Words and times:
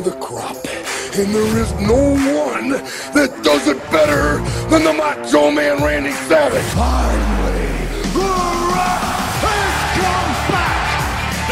of 0.00 0.04
the 0.04 0.20
crop. 0.20 0.56
And 1.18 1.28
there 1.34 1.52
is 1.60 1.70
no 1.84 2.16
one 2.16 2.80
that 3.12 3.28
does 3.44 3.68
it 3.68 3.76
better 3.92 4.40
than 4.72 4.84
the 4.84 4.94
Macho 4.96 5.50
Man 5.52 5.82
Randy 5.84 6.14
Savage. 6.24 6.64
Finally, 6.72 7.68
the 8.16 8.24
Rock 8.24 9.44
has 9.44 9.76
come 10.00 10.32
back. 10.48 10.88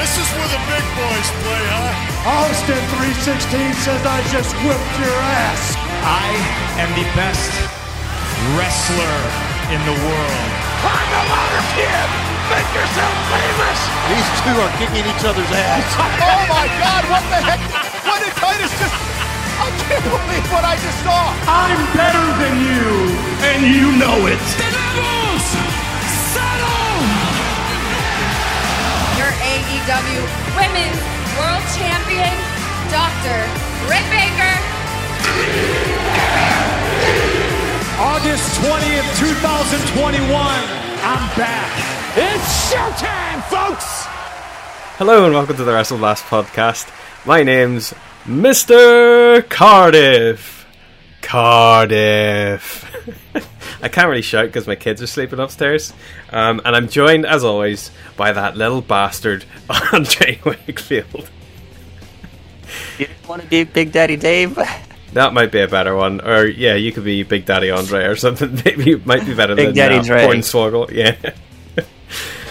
This 0.01 0.13
is 0.17 0.29
where 0.33 0.49
the 0.49 0.63
big 0.65 0.87
boys 0.97 1.29
play, 1.45 1.65
huh? 1.77 2.49
Austin 2.49 2.81
316 3.21 3.85
says 3.85 4.01
I 4.07 4.25
just 4.33 4.57
whipped 4.65 4.97
your 4.97 5.19
ass. 5.45 5.77
I 6.01 6.29
am 6.81 6.89
the 6.97 7.05
best 7.13 7.53
wrestler 8.57 9.19
in 9.77 9.81
the 9.85 9.97
world. 10.09 10.49
I'm 10.89 11.09
the 11.13 11.23
louder 11.29 11.65
kid. 11.77 12.09
Make 12.49 12.71
yourself 12.73 13.13
famous. 13.29 13.81
These 14.09 14.31
two 14.41 14.57
are 14.57 14.73
kicking 14.81 15.05
each 15.05 15.25
other's 15.29 15.53
ass. 15.53 15.85
Oh 16.29 16.45
my 16.49 16.67
God! 16.81 17.03
What 17.13 17.25
the 17.29 17.41
heck? 17.45 17.88
What 18.09 18.25
did 18.25 18.33
Titus 18.41 18.73
just? 18.81 18.97
I 19.61 19.69
can't 19.85 20.01
believe 20.01 20.47
what 20.49 20.65
I 20.65 20.81
just 20.81 20.97
saw. 21.05 21.29
I'm 21.45 21.77
better 21.93 22.25
than 22.41 22.57
you, 22.57 22.89
and 23.45 23.61
you 23.69 23.93
know 24.01 24.17
it. 24.25 24.41
The 24.57 24.65
devils 24.73 25.45
settle. 26.33 27.05
Your 29.21 29.29
AEW 29.45 30.25
Women's 30.57 31.01
World 31.37 31.61
Champion, 31.77 32.33
Dr. 32.89 33.45
Britt 33.85 34.09
Baker. 34.09 34.57
August 38.01 38.49
20th, 38.65 39.05
2021. 39.21 40.33
I'm 41.05 41.25
back. 41.37 41.69
It's 42.17 42.73
showtime, 42.73 43.45
folks. 43.53 44.09
Hello 44.97 45.27
and 45.27 45.35
welcome 45.35 45.57
to 45.59 45.65
the 45.65 45.73
WrestleBlast 45.73 46.25
podcast. 46.25 46.89
My 47.25 47.43
name's 47.43 47.93
Mr. 48.25 49.47
Cardiff. 49.49 50.67
Cardiff. 51.21 52.85
I 53.83 53.89
can't 53.89 54.09
really 54.09 54.23
shout 54.23 54.47
because 54.47 54.67
my 54.67 54.77
kids 54.77 55.03
are 55.03 55.07
sleeping 55.07 55.39
upstairs. 55.39 55.93
Um, 56.31 56.61
and 56.65 56.75
I'm 56.75 56.89
joined, 56.89 57.27
as 57.27 57.45
always, 57.45 57.91
by 58.17 58.33
that 58.33 58.57
little 58.57 58.81
bastard, 58.81 59.45
Andre 59.93 60.41
Wakefield. 60.45 61.29
You 62.99 63.09
want 63.29 63.43
to 63.43 63.49
be 63.49 63.65
Big 63.65 63.93
Daddy 63.93 64.17
Dave? 64.17 64.59
That 65.15 65.33
might 65.33 65.51
be 65.51 65.61
a 65.61 65.67
better 65.67 65.97
one. 65.97 66.21
Or, 66.21 66.45
yeah, 66.45 66.75
you 66.75 66.93
could 66.93 67.03
be 67.03 67.23
Big 67.23 67.47
Daddy 67.47 67.71
Andre 67.71 68.05
or 68.05 68.15
something. 68.15 68.61
Maybe 68.63 68.91
it 68.91 69.07
might 69.07 69.25
be 69.25 69.35
better 69.35 69.55
Big 69.55 69.69
than 69.69 69.75
Daddy 69.75 69.95
uh. 69.97 70.03
Yeah. 70.93 71.17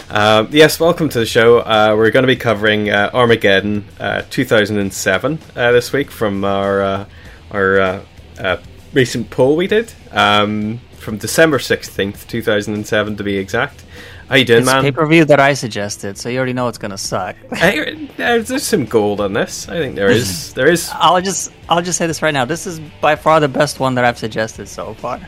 Um, 0.09 0.47
yes, 0.52 0.80
welcome 0.80 1.09
to 1.09 1.19
the 1.19 1.25
show. 1.25 1.59
Uh, 1.59 1.94
we're 1.97 2.11
going 2.11 2.23
to 2.23 2.27
be 2.27 2.38
covering 2.38 2.89
uh, 2.89 3.09
Armageddon 3.13 3.83
uh, 4.00 4.22
2007 4.30 5.39
uh, 5.55 5.72
this 5.73 5.91
week 5.91 6.11
from 6.11 6.45
our 6.45 6.81
uh, 6.81 7.05
our 7.52 7.80
uh, 7.80 8.02
uh, 8.39 8.58
recent 8.94 9.30
poll 9.30 9.58
we 9.58 9.67
did 9.67 9.91
um, 10.11 10.80
from 10.95 11.17
December 11.17 11.58
16th, 11.58 12.25
2007 12.28 13.17
to 13.17 13.23
be 13.23 13.38
exact. 13.38 13.83
How 14.30 14.35
you 14.35 14.45
doing, 14.45 14.59
It's 14.59 14.66
man? 14.66 14.81
pay 14.81 14.91
per 14.91 15.05
view 15.08 15.25
that 15.25 15.39
I 15.41 15.53
suggested, 15.53 16.17
so 16.17 16.30
you 16.30 16.38
already 16.38 16.53
know 16.53 16.69
it's 16.69 16.78
gonna 16.78 16.97
suck. 16.97 17.35
There's 17.50 18.63
some 18.63 18.85
gold 18.85 19.19
on 19.19 19.33
this. 19.33 19.67
I 19.67 19.78
think 19.78 19.95
there 19.95 20.09
is. 20.09 20.53
There 20.58 20.72
is. 20.72 20.89
I'll 20.94 21.22
just 21.22 21.52
I'll 21.67 21.81
just 21.81 21.97
say 21.97 22.08
this 22.08 22.22
right 22.22 22.33
now. 22.33 22.45
This 22.45 22.66
is 22.66 22.80
by 23.02 23.16
far 23.17 23.41
the 23.41 23.47
best 23.50 23.80
one 23.81 23.95
that 23.95 24.05
I've 24.05 24.17
suggested 24.17 24.69
so 24.69 24.94
far. 24.95 25.19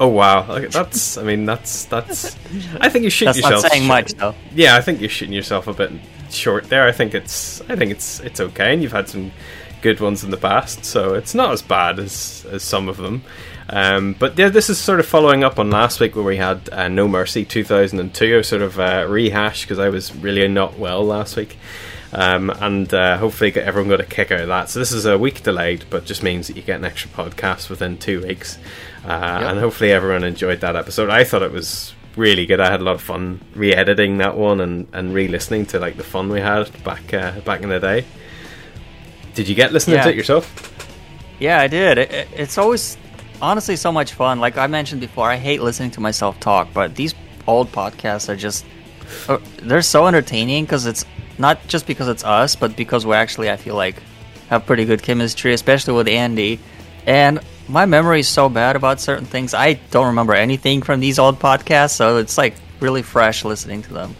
Oh 0.00 0.08
wow, 0.08 0.42
that's. 0.68 1.18
I 1.18 1.22
mean, 1.24 1.44
that's 1.44 1.84
that's. 1.86 2.36
I 2.80 2.88
think 2.88 3.04
you 3.04 3.10
shoot 3.10 3.26
That's 3.26 3.38
yourself. 3.38 3.62
not 3.64 3.72
saying 3.72 3.86
much 3.86 4.14
though. 4.14 4.34
Yeah, 4.54 4.76
I 4.76 4.80
think 4.80 5.00
you're 5.00 5.10
shooting 5.10 5.34
yourself 5.34 5.66
a 5.66 5.72
bit 5.72 5.90
short 6.30 6.64
there. 6.68 6.86
I 6.86 6.92
think 6.92 7.14
it's. 7.14 7.60
I 7.62 7.76
think 7.76 7.90
it's. 7.90 8.20
It's 8.20 8.40
okay, 8.40 8.72
and 8.72 8.82
you've 8.82 8.92
had 8.92 9.08
some 9.08 9.32
good 9.82 10.00
ones 10.00 10.24
in 10.24 10.30
the 10.30 10.36
past, 10.36 10.84
so 10.84 11.14
it's 11.14 11.34
not 11.34 11.52
as 11.52 11.62
bad 11.62 11.98
as 11.98 12.46
as 12.50 12.62
some 12.62 12.88
of 12.88 12.96
them. 12.96 13.22
Um, 13.70 14.14
but 14.18 14.38
yeah, 14.38 14.48
this 14.48 14.70
is 14.70 14.78
sort 14.78 15.00
of 15.00 15.06
following 15.06 15.44
up 15.44 15.58
on 15.58 15.70
last 15.70 16.00
week 16.00 16.16
where 16.16 16.24
we 16.24 16.36
had 16.38 16.68
uh, 16.72 16.88
No 16.88 17.06
Mercy 17.06 17.44
2002, 17.44 18.38
a 18.38 18.44
sort 18.44 18.62
of 18.62 18.78
uh, 18.80 19.04
rehash 19.08 19.62
because 19.62 19.78
I 19.78 19.88
was 19.90 20.14
really 20.16 20.46
not 20.48 20.78
well 20.78 21.04
last 21.04 21.36
week. 21.36 21.58
Um, 22.10 22.48
and 22.48 22.92
uh, 22.94 23.18
hopefully 23.18 23.50
get 23.50 23.66
everyone 23.66 23.90
got 23.90 24.00
a 24.00 24.06
kick 24.06 24.32
out 24.32 24.40
of 24.40 24.48
that. 24.48 24.70
So 24.70 24.78
this 24.78 24.92
is 24.92 25.04
a 25.04 25.18
week 25.18 25.42
delayed, 25.42 25.84
but 25.90 26.06
just 26.06 26.22
means 26.22 26.46
that 26.46 26.56
you 26.56 26.62
get 26.62 26.78
an 26.78 26.86
extra 26.86 27.10
podcast 27.10 27.68
within 27.68 27.98
two 27.98 28.22
weeks. 28.22 28.58
Uh, 29.04 29.10
And 29.50 29.58
hopefully 29.58 29.92
everyone 29.92 30.24
enjoyed 30.24 30.60
that 30.60 30.76
episode. 30.76 31.10
I 31.10 31.24
thought 31.24 31.42
it 31.42 31.52
was 31.52 31.94
really 32.16 32.46
good. 32.46 32.60
I 32.60 32.70
had 32.70 32.80
a 32.80 32.84
lot 32.84 32.94
of 32.96 33.02
fun 33.02 33.40
re-editing 33.54 34.18
that 34.18 34.36
one 34.36 34.60
and, 34.60 34.86
and 34.92 35.14
re-listening 35.14 35.66
to 35.66 35.78
like 35.78 35.96
the 35.96 36.02
fun 36.04 36.28
we 36.30 36.40
had 36.40 36.70
back 36.84 37.14
uh, 37.14 37.40
back 37.44 37.62
in 37.62 37.68
the 37.68 37.78
day. 37.80 38.04
Did 39.34 39.48
you 39.48 39.54
get 39.54 39.72
listening 39.72 39.96
Yeah. 39.98 40.04
to 40.04 40.10
it 40.10 40.16
yourself? 40.16 40.44
Yeah, 41.38 41.60
I 41.60 41.68
did. 41.68 41.98
It, 41.98 42.10
it- 42.12 42.28
it's 42.36 42.58
always 42.58 42.96
honestly 43.40 43.76
so 43.76 43.92
much 43.92 44.12
fun. 44.14 44.40
Like 44.40 44.56
I 44.58 44.66
mentioned 44.66 45.00
before, 45.00 45.30
I 45.30 45.36
hate 45.36 45.62
listening 45.62 45.92
to 45.92 46.00
myself 46.00 46.38
talk, 46.40 46.68
but 46.74 46.94
these 46.96 47.14
old 47.46 47.70
podcasts 47.72 48.28
are 48.28 48.36
just 48.36 48.64
uh, 49.28 49.38
they're 49.62 49.80
so 49.82 50.06
entertaining 50.06 50.64
because 50.64 50.86
it's 50.86 51.04
not 51.38 51.56
just 51.68 51.86
because 51.86 52.08
it's 52.08 52.24
us, 52.24 52.56
but 52.56 52.74
because 52.76 53.06
we 53.06 53.14
actually 53.14 53.48
I 53.50 53.56
feel 53.56 53.76
like 53.76 54.02
have 54.50 54.66
pretty 54.66 54.84
good 54.84 55.02
chemistry, 55.02 55.52
especially 55.54 55.94
with 55.94 56.08
Andy. 56.08 56.58
And 57.06 57.38
my 57.68 57.86
memory 57.86 58.20
is 58.20 58.28
so 58.28 58.48
bad 58.48 58.76
about 58.76 59.00
certain 59.00 59.26
things. 59.26 59.54
I 59.54 59.74
don't 59.90 60.06
remember 60.06 60.34
anything 60.34 60.82
from 60.82 61.00
these 61.00 61.18
old 61.18 61.38
podcasts, 61.38 61.92
so 61.92 62.16
it's 62.16 62.38
like 62.38 62.54
really 62.80 63.02
fresh 63.02 63.44
listening 63.44 63.82
to 63.82 63.92
them. 63.92 64.16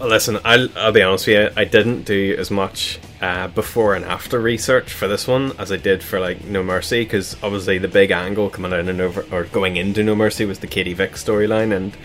Listen, 0.00 0.38
I'll, 0.44 0.68
I'll 0.76 0.92
be 0.92 1.02
honest 1.02 1.26
with 1.26 1.36
you. 1.36 1.50
I 1.56 1.64
didn't 1.64 2.04
do 2.04 2.34
as 2.38 2.50
much 2.50 2.98
uh, 3.20 3.48
before 3.48 3.94
and 3.94 4.04
after 4.04 4.40
research 4.40 4.92
for 4.92 5.06
this 5.06 5.28
one 5.28 5.52
as 5.58 5.70
I 5.70 5.76
did 5.76 6.02
for 6.02 6.18
like 6.20 6.44
No 6.44 6.62
Mercy, 6.62 7.04
because 7.04 7.36
obviously 7.42 7.78
the 7.78 7.88
big 7.88 8.10
angle 8.10 8.48
coming 8.48 8.72
out 8.72 8.88
and 8.88 9.00
over 9.00 9.26
or 9.30 9.44
going 9.44 9.76
into 9.76 10.02
No 10.02 10.14
Mercy 10.14 10.44
was 10.44 10.60
the 10.60 10.66
Katie 10.66 10.94
Vick 10.94 11.12
storyline, 11.12 11.74
and 11.76 11.96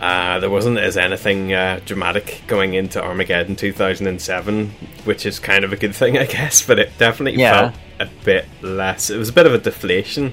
uh, 0.00 0.38
there 0.38 0.50
wasn't 0.50 0.78
as 0.78 0.96
anything 0.96 1.52
uh, 1.52 1.80
dramatic 1.84 2.42
going 2.46 2.74
into 2.74 3.02
Armageddon 3.02 3.56
2007, 3.56 4.70
which 5.04 5.26
is 5.26 5.38
kind 5.38 5.64
of 5.64 5.72
a 5.72 5.76
good 5.76 5.94
thing, 5.94 6.16
I 6.24 6.26
guess. 6.26 6.64
But 6.66 6.78
it 6.78 6.90
definitely 6.98 7.40
Yeah. 7.40 7.70
felt 7.70 7.74
a 8.00 8.06
bit 8.24 8.46
less. 8.62 9.10
It 9.10 9.16
was 9.18 9.28
a 9.28 9.32
bit 9.32 9.46
of 9.46 9.54
a 9.54 9.58
deflation, 9.58 10.32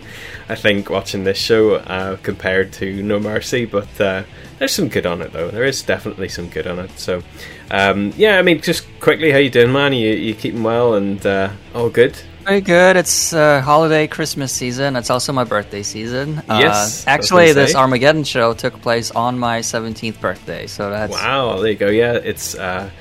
I 0.49 0.55
think, 0.55 0.89
watching 0.89 1.23
this 1.23 1.37
show 1.37 1.75
uh, 1.75 2.17
compared 2.17 2.71
to 2.73 3.01
No 3.01 3.19
Mercy. 3.19 3.65
But 3.65 3.99
uh, 3.99 4.23
there's 4.59 4.71
some 4.71 4.87
good 4.87 5.05
on 5.07 5.21
it, 5.21 5.33
though. 5.33 5.49
There 5.49 5.63
is 5.63 5.81
definitely 5.81 6.29
some 6.29 6.47
good 6.49 6.67
on 6.67 6.77
it. 6.79 6.91
So, 6.99 7.23
um, 7.71 8.13
yeah, 8.17 8.37
I 8.37 8.43
mean, 8.43 8.61
just 8.61 8.85
quickly, 8.99 9.31
how 9.31 9.39
you 9.39 9.49
doing, 9.49 9.71
man? 9.71 9.93
You 9.93 10.11
you 10.13 10.35
keeping 10.35 10.61
well 10.63 10.93
and 10.93 11.25
uh, 11.25 11.49
all 11.73 11.89
good? 11.89 12.15
Very 12.45 12.61
good. 12.61 12.95
It's 12.95 13.33
uh, 13.33 13.59
holiday 13.61 14.05
Christmas 14.05 14.53
season. 14.53 14.95
It's 14.95 15.09
also 15.09 15.33
my 15.33 15.43
birthday 15.43 15.81
season. 15.81 16.37
Uh, 16.47 16.59
Yes, 16.61 16.75
was 17.03 17.07
actually, 17.07 17.53
this. 17.53 17.73
Armageddon 17.73 18.23
show 18.23 18.53
took 18.53 18.79
place 18.83 19.09
on 19.11 19.39
my 19.39 19.59
17th 19.61 20.21
birthday, 20.21 20.67
so 20.67 20.91
that's 20.91 21.11
Wow, 21.11 21.57
there 21.59 21.71
you 21.71 21.77
go. 21.77 21.87
Yeah, 21.89 22.13
it's 22.13 22.53
uh, 22.53 22.91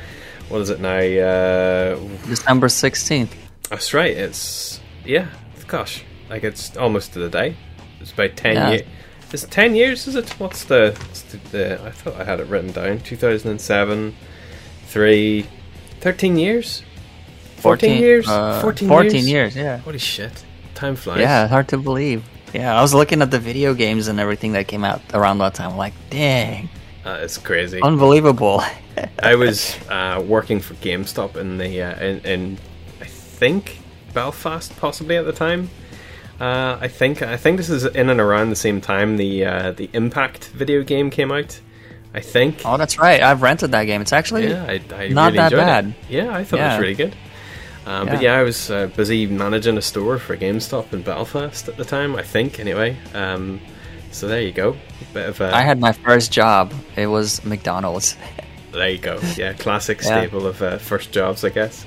what 0.49 0.63
is 0.63 0.71
it 0.71 0.81
now? 0.81 0.97
Uh, 0.97 1.99
December 2.27 2.69
16th. 2.69 3.29
that's 3.69 3.93
right. 3.93 4.17
It's 4.17 4.81
yeah. 5.05 5.27
Gosh, 5.67 6.03
like 6.31 6.43
it's 6.43 6.75
almost 6.79 7.13
to 7.13 7.19
the 7.19 7.29
day. 7.29 7.55
It's 8.01 8.13
about 8.13 8.37
ten 8.37 8.55
Yeah. 8.55 8.71
years. 8.71 8.83
It's 9.33 9.45
ten 9.45 9.75
years? 9.75 10.07
Is 10.07 10.15
it? 10.17 10.31
What's 10.41 10.65
the, 10.65 10.95
what's 10.99 11.23
the, 11.23 11.37
the? 11.51 11.83
I 11.85 11.91
thought 11.91 12.15
I 12.19 12.25
had 12.25 12.41
it 12.41 12.47
written 12.47 12.73
down. 12.73 13.01
Two 13.01 13.17
thousand 13.17 13.51
and 13.51 13.61
seven, 13.61 14.15
three, 14.87 15.47
13 16.01 16.39
years. 16.39 16.83
14 17.65 18.01
years? 18.01 18.29
uh, 18.29 18.61
14 18.61 18.89
14 18.89 19.11
years? 19.13 19.27
years, 19.29 19.57
yeah. 19.57 19.79
Holy 19.79 19.99
shit! 19.99 20.45
Time 20.75 20.97
flies. 20.97 21.21
Yeah, 21.21 21.49
hard 21.49 21.69
to 21.69 21.79
believe. 21.79 22.23
Yeah, 22.53 22.79
I 22.79 22.83
was 22.83 22.95
looking 22.95 23.21
at 23.23 23.31
the 23.31 23.39
video 23.41 23.75
games 23.75 24.07
and 24.09 24.21
everything 24.21 24.53
that 24.53 24.69
came 24.69 24.85
out 24.85 25.01
around 25.13 25.39
that 25.39 25.55
time. 25.55 25.73
I'm 25.73 25.77
Like, 25.77 25.95
dang, 26.11 26.69
uh, 27.05 27.19
it's 27.23 27.39
crazy. 27.39 27.81
unbelievable. 27.83 28.63
I 29.19 29.35
was 29.35 29.77
uh, 29.89 30.23
working 30.25 30.61
for 30.61 30.75
GameStop 30.75 31.37
in 31.37 31.59
the 31.59 31.83
uh, 31.83 32.01
in, 32.05 32.19
in 32.21 32.59
I 33.01 33.07
think 33.07 33.81
Belfast, 34.13 34.77
possibly 34.77 35.17
at 35.17 35.25
the 35.25 35.33
time. 35.33 35.71
Uh, 36.41 36.79
I 36.81 36.89
think 36.89 37.23
I 37.23 37.37
think 37.37 37.57
this 37.59 37.71
is 37.71 37.85
in 37.85 38.11
and 38.11 38.21
around 38.21 38.51
the 38.51 38.57
same 38.57 38.81
time 38.81 39.17
the 39.17 39.45
uh, 39.45 39.73
the 39.73 39.89
Impact 39.93 40.49
video 40.49 40.83
game 40.83 41.11
came 41.11 41.33
out. 41.33 41.61
I 42.17 42.21
think. 42.21 42.63
oh, 42.65 42.77
that's 42.77 42.97
right. 42.97 43.21
I've 43.21 43.43
rented 43.43 43.73
that 43.73 43.85
game. 43.85 44.01
It's 44.01 44.13
actually 44.13 44.49
yeah, 44.49 44.65
I, 44.65 44.81
I 44.95 45.09
not 45.09 45.33
really 45.33 45.37
that 45.39 45.53
bad. 45.53 45.87
It. 45.87 45.95
Yeah, 46.09 46.33
I 46.33 46.45
thought 46.45 46.61
it 46.61 46.63
was 46.63 46.81
really 46.81 46.95
good. 46.95 47.17
Um, 47.87 48.07
But 48.07 48.15
Yeah. 48.23 48.33
yeah, 48.35 48.41
I 48.41 48.43
was 48.43 48.71
uh, 48.71 48.87
busy 48.97 49.27
managing 49.27 49.77
a 49.77 49.83
store 49.83 50.19
for 50.19 50.37
GameStop 50.37 50.93
in 50.93 51.03
Belfast 51.03 51.69
at 51.69 51.77
the 51.77 51.85
time. 51.85 52.17
I 52.17 52.23
think 52.23 52.59
anyway. 52.59 52.97
Um, 53.15 53.61
so 54.11 54.27
there 54.29 54.41
you 54.41 54.53
go. 54.53 54.77
Bit 55.13 55.29
of 55.29 55.41
a, 55.41 55.55
I 55.55 55.61
had 55.63 55.81
my 55.81 55.93
first 55.93 56.33
job. 56.33 56.73
It 56.97 57.07
was 57.09 57.45
McDonald's. 57.45 58.17
there 58.73 58.89
you 58.91 58.99
go. 58.99 59.19
Yeah, 59.37 59.53
classic 59.53 60.01
Yeah. 60.03 60.07
staple 60.23 60.47
of 60.47 60.63
uh, 60.63 60.79
first 60.79 61.13
jobs, 61.13 61.45
I 61.45 61.51
guess. 61.51 61.85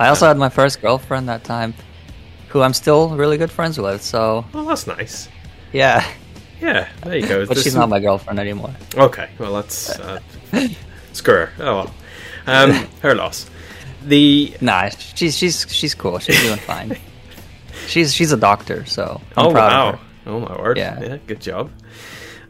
I 0.00 0.08
also 0.08 0.26
had 0.26 0.36
my 0.36 0.48
first 0.50 0.82
girlfriend 0.82 1.28
that 1.28 1.44
time, 1.44 1.72
who 2.48 2.60
I'm 2.62 2.74
still 2.74 3.10
really 3.16 3.38
good 3.38 3.50
friends 3.50 3.78
with. 3.78 4.02
So 4.02 4.44
Well, 4.52 4.64
that's 4.66 4.86
nice. 4.86 5.28
yeah, 5.72 6.04
Yeah, 6.60 6.88
there 7.04 7.16
you 7.16 7.26
go. 7.26 7.46
but 7.46 7.54
There's 7.54 7.62
she's 7.64 7.72
some- 7.72 7.80
not 7.80 7.88
my 7.88 8.00
girlfriend 8.00 8.38
anymore. 8.40 8.74
Okay, 8.96 9.28
well 9.38 9.54
that's 9.54 9.98
uh, 10.00 10.18
screw 11.12 11.34
her. 11.34 11.50
Oh 11.60 11.74
well, 11.76 11.94
um, 12.46 12.72
her 13.02 13.14
loss. 13.14 13.46
The 14.04 14.54
Nah, 14.60 14.90
she's 15.14 15.36
she's 15.36 15.66
she's 15.70 15.94
cool. 15.94 16.18
She's 16.18 16.40
doing 16.42 16.58
fine. 16.66 16.96
she's 17.86 18.12
she's 18.14 18.32
a 18.32 18.36
doctor, 18.36 18.84
so 18.84 19.20
I'm 19.36 19.46
oh 19.46 19.50
wow, 19.50 19.98
oh 20.26 20.40
my 20.40 20.56
word, 20.60 20.76
Yeah. 20.78 21.00
yeah, 21.00 21.16
good 21.26 21.40
job. 21.40 21.70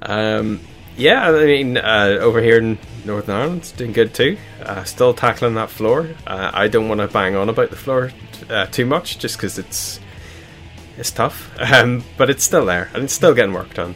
Um, 0.02 0.60
yeah, 0.96 1.28
I 1.30 1.44
mean, 1.44 1.76
uh, 1.76 2.18
over 2.20 2.40
here 2.40 2.58
in 2.58 2.78
Northern 3.04 3.34
Ireland, 3.34 3.58
it's 3.62 3.72
doing 3.72 3.92
good 3.92 4.14
too. 4.14 4.36
Uh, 4.62 4.84
still 4.84 5.12
tackling 5.14 5.54
that 5.54 5.70
floor. 5.70 6.08
Uh, 6.26 6.50
I 6.54 6.68
don't 6.68 6.88
want 6.88 7.00
to 7.00 7.08
bang 7.08 7.34
on 7.34 7.48
about 7.48 7.70
the 7.70 7.76
floor 7.76 8.12
uh, 8.48 8.66
too 8.66 8.86
much, 8.86 9.18
just 9.18 9.36
because 9.36 9.58
it's 9.58 9.98
it's 10.96 11.10
tough, 11.10 11.50
um, 11.58 12.04
but 12.16 12.30
it's 12.30 12.44
still 12.44 12.64
there 12.66 12.88
and 12.94 13.02
it's 13.04 13.12
still 13.12 13.34
getting 13.34 13.52
worked 13.54 13.78
on. 13.78 13.94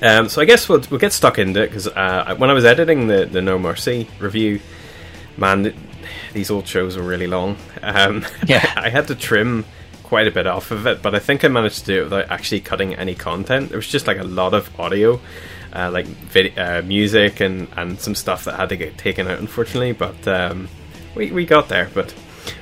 Um, 0.00 0.28
so 0.28 0.40
I 0.40 0.46
guess 0.46 0.68
we'll 0.68 0.82
we'll 0.90 0.98
get 1.00 1.12
stuck 1.12 1.38
into 1.38 1.62
it 1.62 1.66
because 1.68 1.86
uh, 1.88 2.34
when 2.38 2.48
I 2.50 2.54
was 2.54 2.64
editing 2.64 3.06
the 3.08 3.26
the 3.26 3.42
No 3.42 3.58
Mercy 3.58 4.08
review, 4.18 4.60
man, 5.36 5.74
these 6.32 6.50
old 6.50 6.66
shows 6.66 6.96
were 6.96 7.02
really 7.02 7.26
long. 7.26 7.56
Um, 7.82 8.24
Yeah. 8.46 8.72
I 8.76 8.88
had 8.90 9.08
to 9.08 9.14
trim 9.14 9.64
quite 10.02 10.26
a 10.26 10.30
bit 10.30 10.46
off 10.46 10.70
of 10.70 10.86
it, 10.86 11.00
but 11.02 11.14
I 11.14 11.18
think 11.18 11.44
I 11.44 11.48
managed 11.48 11.80
to 11.80 11.84
do 11.86 12.00
it 12.00 12.04
without 12.04 12.30
actually 12.30 12.60
cutting 12.60 12.94
any 12.94 13.14
content. 13.14 13.70
There 13.70 13.78
was 13.78 13.88
just 13.88 14.06
like 14.06 14.18
a 14.18 14.24
lot 14.24 14.52
of 14.52 14.68
audio, 14.78 15.20
uh, 15.72 15.90
like 15.90 16.06
uh, 16.58 16.82
music 16.82 17.40
and, 17.40 17.66
and 17.76 17.98
some 17.98 18.14
stuff 18.14 18.44
that 18.44 18.56
had 18.56 18.68
to 18.68 18.76
get 18.76 18.98
taken 18.98 19.26
out, 19.26 19.38
unfortunately. 19.38 19.92
But 19.92 20.28
um, 20.28 20.68
we, 21.14 21.30
we 21.32 21.46
got 21.46 21.68
there. 21.70 21.88
But 21.94 22.14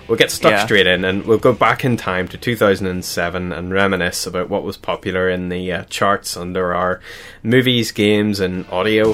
we'll 0.07 0.17
get 0.19 0.31
stuck 0.31 0.53
Yeah. 0.53 0.65
straight 0.65 0.87
in 0.87 1.05
and 1.05 1.25
we'll 1.27 1.39
go 1.39 1.53
back 1.53 1.85
in 1.85 1.97
time 1.97 2.29
to 2.29 2.39
2007 2.39 3.53
and 3.53 3.73
reminisce 3.73 4.27
about 4.29 4.49
what 4.49 4.63
was 4.63 4.77
popular 4.77 5.29
in 5.29 5.49
the 5.49 5.73
uh, 5.73 5.85
charts 5.85 6.37
under 6.37 6.73
our 6.73 7.01
movies, 7.43 7.91
games, 7.91 8.39
and 8.39 8.65
audio. 8.71 9.13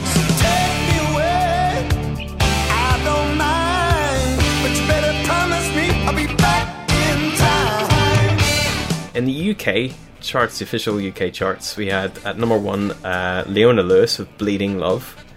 In 9.17 9.25
the 9.25 9.51
UK 9.53 9.97
charts, 10.21 10.59
the 10.59 10.65
official 10.65 10.99
UK 10.99 11.33
charts, 11.33 11.77
we 11.77 11.87
had 11.89 12.17
at 12.25 12.39
number 12.39 12.59
one 12.59 12.91
uh, 13.05 13.45
Leona 13.49 13.83
Lewis 13.83 14.19
with 14.19 14.37
"Bleeding 14.39 14.79
Love." 14.79 15.23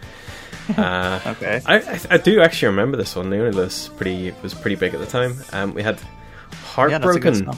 Uh, 0.78 1.20
Okay. 1.26 1.60
I, 1.66 2.00
I, 2.12 2.18
do 2.18 2.42
actually 2.42 2.68
remember 2.68 2.96
this 2.96 3.16
one. 3.16 3.32
Leona 3.32 3.50
Lewis 3.50 3.90
pretty 3.98 4.32
was 4.44 4.54
pretty 4.54 4.76
big 4.76 4.94
at 4.94 5.00
the 5.00 5.08
time. 5.08 5.34
Um, 5.52 5.74
we 5.74 5.82
had 5.82 5.96
Yeah, 6.78 7.00
that's 7.00 7.16
a 7.16 7.20
good 7.20 7.34
"Heartbroken" 7.34 7.36
song. 7.46 7.58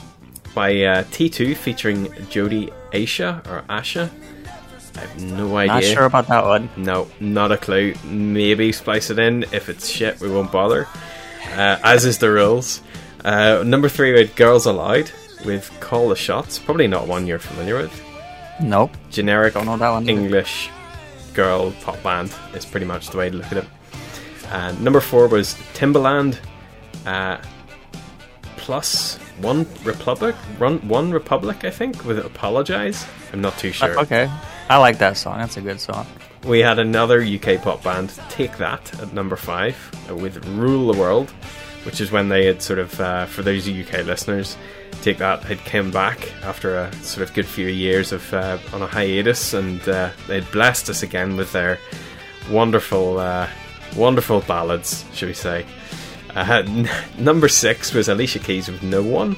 by 0.54 0.70
uh, 0.82 1.02
T2 1.04 1.54
featuring 1.54 2.06
Jodie 2.32 2.72
Aysha 2.92 3.46
or 3.46 3.64
Asha. 3.68 4.10
I 4.96 5.00
have 5.00 5.20
no 5.20 5.54
idea. 5.58 5.74
Not 5.74 5.84
sure 5.84 6.04
about 6.06 6.28
that 6.28 6.44
one. 6.46 6.70
No, 6.78 7.06
not 7.20 7.52
a 7.52 7.58
clue. 7.58 7.92
Maybe 8.02 8.72
splice 8.72 9.10
it 9.10 9.18
in. 9.18 9.42
If 9.52 9.68
it's 9.68 9.90
shit, 9.90 10.18
we 10.20 10.30
won't 10.30 10.50
bother. 10.50 10.88
Uh, 11.50 11.78
as 11.84 12.06
is 12.06 12.16
the 12.16 12.30
rules. 12.30 12.80
Uh, 13.22 13.62
number 13.62 13.90
three, 13.90 14.12
we 14.12 14.20
had 14.20 14.36
Girls 14.36 14.64
Aloud 14.64 15.12
with 15.44 15.70
Call 15.80 16.08
the 16.08 16.16
Shots. 16.16 16.58
Probably 16.58 16.86
not 16.86 17.06
one 17.06 17.26
you're 17.26 17.38
familiar 17.38 17.76
with. 17.76 18.02
Nope. 18.60 18.96
Generic 19.10 19.54
Don't 19.54 19.66
know 19.66 19.76
that 19.76 19.90
one. 19.90 20.08
English 20.08 20.70
girl 21.34 21.72
pop 21.82 22.02
band 22.02 22.32
is 22.54 22.64
pretty 22.64 22.86
much 22.86 23.08
the 23.10 23.16
way 23.18 23.30
to 23.30 23.36
look 23.36 23.46
at 23.52 23.58
it. 23.58 23.64
Uh, 24.50 24.72
number 24.80 25.00
four 25.00 25.26
was 25.28 25.54
Timbaland. 25.74 26.38
Uh, 27.06 27.38
plus 28.56 29.16
one 29.40 29.66
Republic, 29.82 30.36
run 30.58 30.78
OneRepublic, 30.80 31.64
I 31.64 31.70
think, 31.70 32.04
with 32.04 32.18
Apologize. 32.18 33.04
I'm 33.32 33.40
not 33.40 33.58
too 33.58 33.72
sure. 33.72 33.98
Uh, 33.98 34.02
Okay. 34.02 34.30
I 34.68 34.76
like 34.78 34.98
that 34.98 35.16
song. 35.16 35.38
That's 35.38 35.56
a 35.56 35.60
good 35.60 35.80
song. 35.80 36.06
We 36.44 36.60
had 36.60 36.78
another 36.78 37.22
UK 37.22 37.60
pop 37.60 37.82
band, 37.82 38.10
Take 38.30 38.56
That, 38.58 39.00
at 39.00 39.12
number 39.12 39.36
five, 39.36 39.76
uh, 40.08 40.14
with 40.16 40.44
Rule 40.46 40.92
the 40.92 40.98
World, 40.98 41.32
which 41.84 42.00
is 42.00 42.10
when 42.10 42.28
they 42.28 42.46
had 42.46 42.62
sort 42.62 42.78
of, 42.78 43.00
uh, 43.00 43.26
for 43.26 43.42
those 43.42 43.68
UK 43.68 44.04
listeners, 44.04 44.56
Take 45.02 45.18
That 45.18 45.42
had 45.42 45.58
come 45.64 45.90
back 45.90 46.32
after 46.44 46.76
a 46.76 46.92
sort 46.96 47.26
of 47.28 47.34
good 47.34 47.46
few 47.46 47.66
years 47.66 48.12
of 48.12 48.32
uh, 48.32 48.58
on 48.72 48.82
a 48.82 48.86
hiatus, 48.86 49.52
and 49.52 49.80
uh, 49.88 50.10
they 50.28 50.40
had 50.40 50.52
blessed 50.52 50.88
us 50.90 51.02
again 51.02 51.36
with 51.36 51.50
their 51.52 51.78
wonderful, 52.50 53.18
uh, 53.18 53.48
wonderful 53.96 54.42
ballads, 54.42 55.04
should 55.12 55.26
we 55.28 55.34
say. 55.34 55.66
Uh, 56.36 56.62
n- 56.66 56.88
number 57.18 57.48
six 57.48 57.92
was 57.92 58.08
Alicia 58.08 58.38
Keys 58.38 58.68
with 58.68 58.82
No 58.82 59.02
One. 59.02 59.36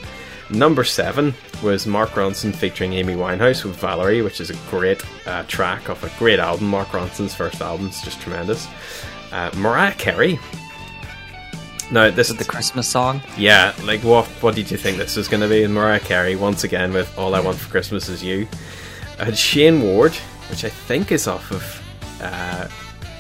Number 0.51 0.85
seven 0.85 1.33
was 1.63 1.87
Mark 1.87 2.11
Ronson 2.11 2.55
featuring 2.55 2.93
Amy 2.93 3.15
Winehouse 3.15 3.65
with 3.65 3.77
Valerie, 3.77 4.21
which 4.21 4.41
is 4.43 4.51
a 4.51 4.57
great 4.69 5.03
uh, 5.27 5.45
track 5.45 5.89
off 5.89 6.05
a 6.05 6.19
great 6.19 6.39
album. 6.39 6.69
Mark 6.69 6.89
Ronson's 6.89 7.35
first 7.35 7.63
album 7.63 7.89
is 7.89 8.03
just 8.03 8.21
tremendous. 8.21 8.69
Uh, 9.33 9.51
Mariah 9.57 9.95
Carey. 9.95 10.39
Now 11.91 12.11
this 12.11 12.31
is 12.31 12.37
The 12.37 12.45
Christmas 12.45 12.89
song. 12.89 13.21
yeah, 13.37 13.75
like 13.85 14.01
what? 14.03 14.27
What 14.43 14.55
did 14.55 14.71
you 14.71 14.77
think 14.77 14.97
this 14.99 15.17
was 15.17 15.29
going 15.29 15.43
to 15.43 15.49
be? 15.49 15.63
And 15.65 15.75
Mariah 15.75 16.01
Carey 16.01 16.35
once 16.37 16.65
again 16.65 16.93
with 16.93 17.17
"All 17.19 17.35
I 17.35 17.41
Want 17.41 17.59
for 17.59 17.71
Christmas 17.71 18.09
Is 18.09 18.23
You." 18.25 18.49
I 19.19 19.25
had 19.27 19.37
Shayne 19.39 19.81
Ward, 19.83 20.13
which 20.51 20.65
I 20.65 20.69
think 20.71 21.13
is 21.13 21.29
off 21.29 21.51
of 21.53 21.63
uh, 22.23 22.69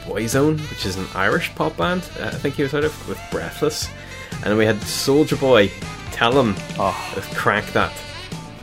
Boyzone, 0.07 0.59
which 0.71 0.87
is 0.87 0.97
an 0.97 1.07
Irish 1.15 1.55
pop 1.55 1.77
band. 1.77 2.09
Uh, 2.19 2.27
I 2.27 2.31
think 2.31 2.55
he 2.57 2.63
was 2.63 2.75
out 2.75 2.85
of 2.85 3.09
with 3.09 3.21
"Breathless," 3.31 3.89
and 4.33 4.45
then 4.45 4.57
we 4.57 4.65
had 4.67 4.77
Soulja 4.77 5.39
Boy, 5.39 5.71
"Tell 6.13 6.37
'Em" 6.39 6.55
Oh. 6.79 7.13
with 7.15 7.27
"Crank 7.37 7.73
That." 7.75 7.93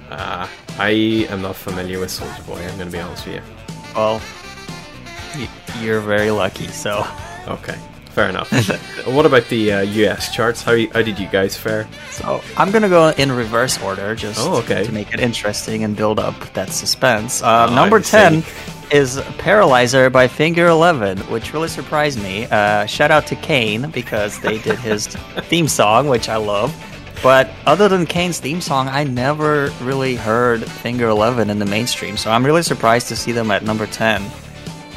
Uh, 0.09 0.47
I 0.77 0.89
am 1.29 1.41
not 1.41 1.55
familiar 1.55 1.99
with 1.99 2.09
Soulja 2.09 2.45
Boy. 2.47 2.57
I'm 2.59 2.75
going 2.77 2.89
to 2.91 2.97
be 2.97 2.99
honest 2.99 3.25
with 3.27 3.35
you. 3.35 3.41
Well, 3.95 4.19
y- 5.35 5.47
you're 5.79 6.01
very 6.01 6.31
lucky. 6.31 6.67
So 6.67 7.05
Okay, 7.47 7.77
fair 8.11 8.29
enough. 8.29 8.51
what 9.07 9.25
about 9.25 9.45
the 9.49 9.73
uh, 9.73 9.81
US 9.81 10.33
charts? 10.33 10.61
How 10.61 10.75
how 10.93 11.01
did 11.01 11.17
you 11.19 11.27
guys 11.27 11.57
fare? 11.57 11.87
So 12.11 12.41
I'm 12.57 12.71
gonna 12.71 12.89
go 12.89 13.09
in 13.09 13.31
reverse 13.31 13.81
order, 13.81 14.15
just 14.15 14.39
Oh, 14.39 14.57
okay. 14.57 14.83
to 14.83 14.91
make 14.91 15.13
it 15.13 15.19
interesting 15.19 15.83
and 15.83 15.95
build 15.95 16.19
up 16.19 16.35
that 16.53 16.69
suspense. 16.71 17.41
Uh, 17.41 17.67
Oh, 17.69 17.75
number 17.75 17.99
ten 17.99 18.43
is 18.91 19.19
"Paralyzer" 19.37 20.09
by 20.09 20.27
Finger 20.27 20.67
Eleven, 20.67 21.17
which 21.31 21.53
really 21.53 21.69
surprised 21.69 22.21
me. 22.21 22.45
Uh, 22.51 22.85
shout 22.85 23.09
out 23.11 23.25
to 23.27 23.35
Kane 23.35 23.89
because 23.91 24.39
they 24.39 24.57
did 24.59 24.77
his 24.79 25.07
theme 25.49 25.67
song, 25.67 26.07
which 26.07 26.27
I 26.29 26.35
love. 26.37 26.75
But 27.23 27.51
other 27.67 27.87
than 27.87 28.07
Kane's 28.07 28.39
theme 28.39 28.61
song, 28.61 28.87
I 28.89 29.03
never 29.03 29.69
really 29.81 30.15
heard 30.15 30.65
Finger 30.65 31.07
Eleven 31.07 31.49
in 31.51 31.59
the 31.59 31.65
mainstream, 31.67 32.17
so 32.17 32.31
I'm 32.31 32.43
really 32.45 32.63
surprised 32.63 33.07
to 33.09 33.15
see 33.15 33.31
them 33.31 33.51
at 33.51 33.63
number 33.63 33.85
ten. 33.85 34.21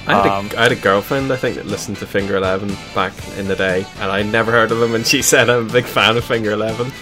I 0.07 0.15
had, 0.15 0.27
Um, 0.27 0.51
a, 0.53 0.59
I 0.59 0.63
had 0.65 0.73
a 0.73 0.77
girlfriend, 0.77 1.33
I 1.33 1.37
think, 1.37 1.57
that 1.57 1.67
listened 1.67 1.97
to 1.99 2.07
Finger 2.07 2.37
Eleven 2.37 2.77
back 2.95 3.13
in 3.39 3.49
the 3.49 3.57
day, 3.57 3.87
and 4.01 4.11
I 4.11 4.23
never 4.23 4.51
heard 4.53 4.71
of 4.71 4.79
them, 4.79 4.95
and 4.95 5.07
she 5.07 5.23
said 5.33 5.49
I'm 5.51 5.69
a 5.69 5.73
big 5.73 5.85
fan 5.87 6.17
of 6.17 6.25
Finger 6.25 6.53
Eleven. 6.53 6.93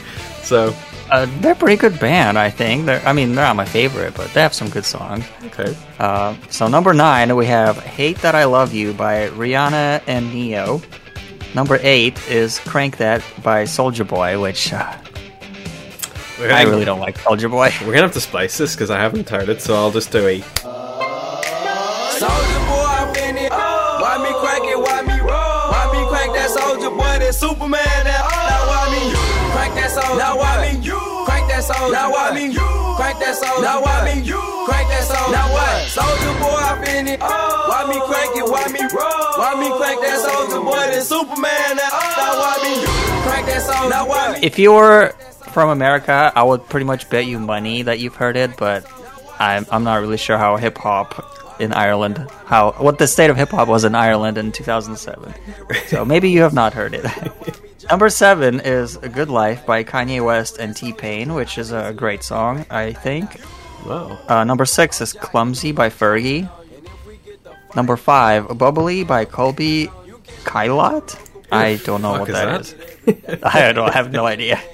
So, 0.42 0.74
Uh, 1.10 1.26
they're 1.40 1.52
a 1.52 1.56
pretty 1.56 1.76
good 1.76 1.98
band, 2.00 2.38
I 2.38 2.48
think. 2.48 2.86
They're, 2.86 3.02
I 3.06 3.12
mean, 3.12 3.34
they're 3.34 3.44
not 3.44 3.56
my 3.56 3.64
favorite, 3.66 4.14
but 4.14 4.32
they 4.32 4.40
have 4.40 4.54
some 4.54 4.70
good 4.70 4.84
songs. 4.84 5.24
okay. 5.46 5.76
Uh, 5.98 6.34
so 6.48 6.68
number 6.68 6.94
nine, 6.94 7.34
we 7.36 7.44
have 7.46 7.76
"Hate 7.78 8.18
That 8.22 8.34
I 8.34 8.44
Love 8.44 8.72
You" 8.72 8.92
by 8.94 9.28
Rihanna 9.28 10.00
and 10.06 10.32
Ne-Yo. 10.32 10.80
Number 11.54 11.78
eight 11.82 12.16
is 12.30 12.60
"Crank 12.60 12.96
That" 12.96 13.22
by 13.42 13.64
Soulja 13.64 14.06
Boy, 14.08 14.40
which 14.40 14.72
uh, 14.72 14.90
We're 16.38 16.50
I 16.50 16.62
really 16.62 16.86
don't 16.86 17.00
like 17.00 17.18
Soulja 17.18 17.50
Boy. 17.50 17.70
We're 17.82 17.92
gonna 17.92 18.02
have 18.08 18.12
to 18.14 18.20
splice 18.20 18.56
this 18.56 18.74
because 18.74 18.90
I 18.90 18.98
haven't 18.98 19.28
heard 19.28 19.48
it, 19.50 19.60
so 19.60 19.74
I'll 19.74 19.90
just 19.92 20.10
do 20.12 20.26
a. 20.26 20.40
Soldier 22.22 22.60
boy, 22.68 22.81
soldier 26.82 26.96
boy? 26.96 27.18
That 27.22 27.34
Superman? 27.34 28.02
That 28.02 28.22
now 28.26 28.66
why 28.66 28.84
me 28.90 29.02
crank 29.54 29.74
that 29.74 29.90
soldier? 29.90 30.18
Now 30.18 30.36
why 30.36 30.54
me 30.66 30.70
crank 31.26 31.46
that 31.48 31.62
soldier? 31.62 31.92
Now 31.92 32.10
why 32.10 32.34
me 32.34 32.54
crank 32.98 33.18
that 33.22 33.34
soldier? 33.38 33.62
Now 33.62 33.82
why 33.82 33.98
me 34.04 34.14
crank 34.66 34.86
that 34.90 35.04
soldier? 35.06 35.32
Now 35.32 35.46
what? 35.54 35.86
Soldier 35.86 36.34
boy, 36.42 36.58
I'm 36.58 36.82
in 36.84 37.06
it. 37.08 37.20
Oh. 37.22 37.70
Why 37.70 37.86
me 37.86 37.98
crank 38.02 38.34
it? 38.34 38.46
Why 38.50 38.66
me 38.74 38.82
roll? 38.90 39.30
Why 39.38 39.54
me 39.54 39.68
crank 39.78 40.00
that 40.02 40.18
soldier 40.18 40.60
boy? 40.60 40.82
That 40.90 41.02
Superman? 41.02 41.70
That 41.78 41.92
now 42.18 42.34
why 42.42 42.54
me 42.66 42.74
crank 43.22 43.46
that 43.46 43.62
soldier? 43.62 43.90
Now 43.90 44.08
why 44.08 44.32
me? 44.34 44.38
If 44.42 44.58
you're 44.58 45.14
from 45.54 45.70
America, 45.70 46.32
I 46.34 46.42
would 46.42 46.66
pretty 46.68 46.86
much 46.86 47.08
bet 47.10 47.26
you 47.26 47.38
money 47.38 47.82
that 47.82 48.00
you've 48.00 48.16
heard 48.16 48.36
it, 48.36 48.56
but 48.56 48.86
I'm 49.38 49.66
I'm 49.70 49.84
not 49.84 50.00
really 50.00 50.18
sure 50.18 50.38
how 50.38 50.56
hip 50.56 50.78
hop 50.78 51.41
in 51.62 51.72
Ireland, 51.72 52.18
how 52.44 52.72
what 52.72 52.98
the 52.98 53.06
state 53.06 53.30
of 53.30 53.36
hip 53.36 53.50
hop 53.50 53.68
was 53.68 53.84
in 53.84 53.94
Ireland 53.94 54.36
in 54.36 54.50
2007. 54.50 55.32
So 55.86 56.04
maybe 56.04 56.30
you 56.30 56.42
have 56.42 56.52
not 56.52 56.74
heard 56.74 56.94
it. 56.94 57.06
Number 57.90 58.10
seven 58.10 58.60
is 58.60 58.96
"A 58.96 59.08
Good 59.08 59.28
Life" 59.28 59.64
by 59.64 59.84
Kanye 59.84 60.24
West 60.24 60.58
and 60.58 60.74
T 60.76 60.92
Pain, 60.92 61.34
which 61.34 61.58
is 61.58 61.72
a 61.72 61.92
great 61.92 62.22
song, 62.22 62.66
I 62.70 62.92
think. 62.92 63.40
Wow. 63.86 64.18
Uh, 64.28 64.44
number 64.44 64.64
six 64.64 65.00
is 65.00 65.12
"Clumsy" 65.12 65.72
by 65.72 65.90
Fergie. 65.90 66.48
Number 67.74 67.96
five, 67.96 68.46
"Bubbly" 68.56 69.04
by 69.04 69.24
Colbie 69.24 69.90
Caillat. 70.44 71.18
I 71.50 71.76
don't 71.84 72.02
know 72.02 72.20
what 72.20 72.28
is 72.28 72.34
that 72.34 72.46
that? 72.46 73.28
is. 73.28 73.40
I 73.42 73.72
don't 73.72 73.90
I 73.90 73.92
have 73.92 74.10
no 74.12 74.26
idea. 74.26 74.60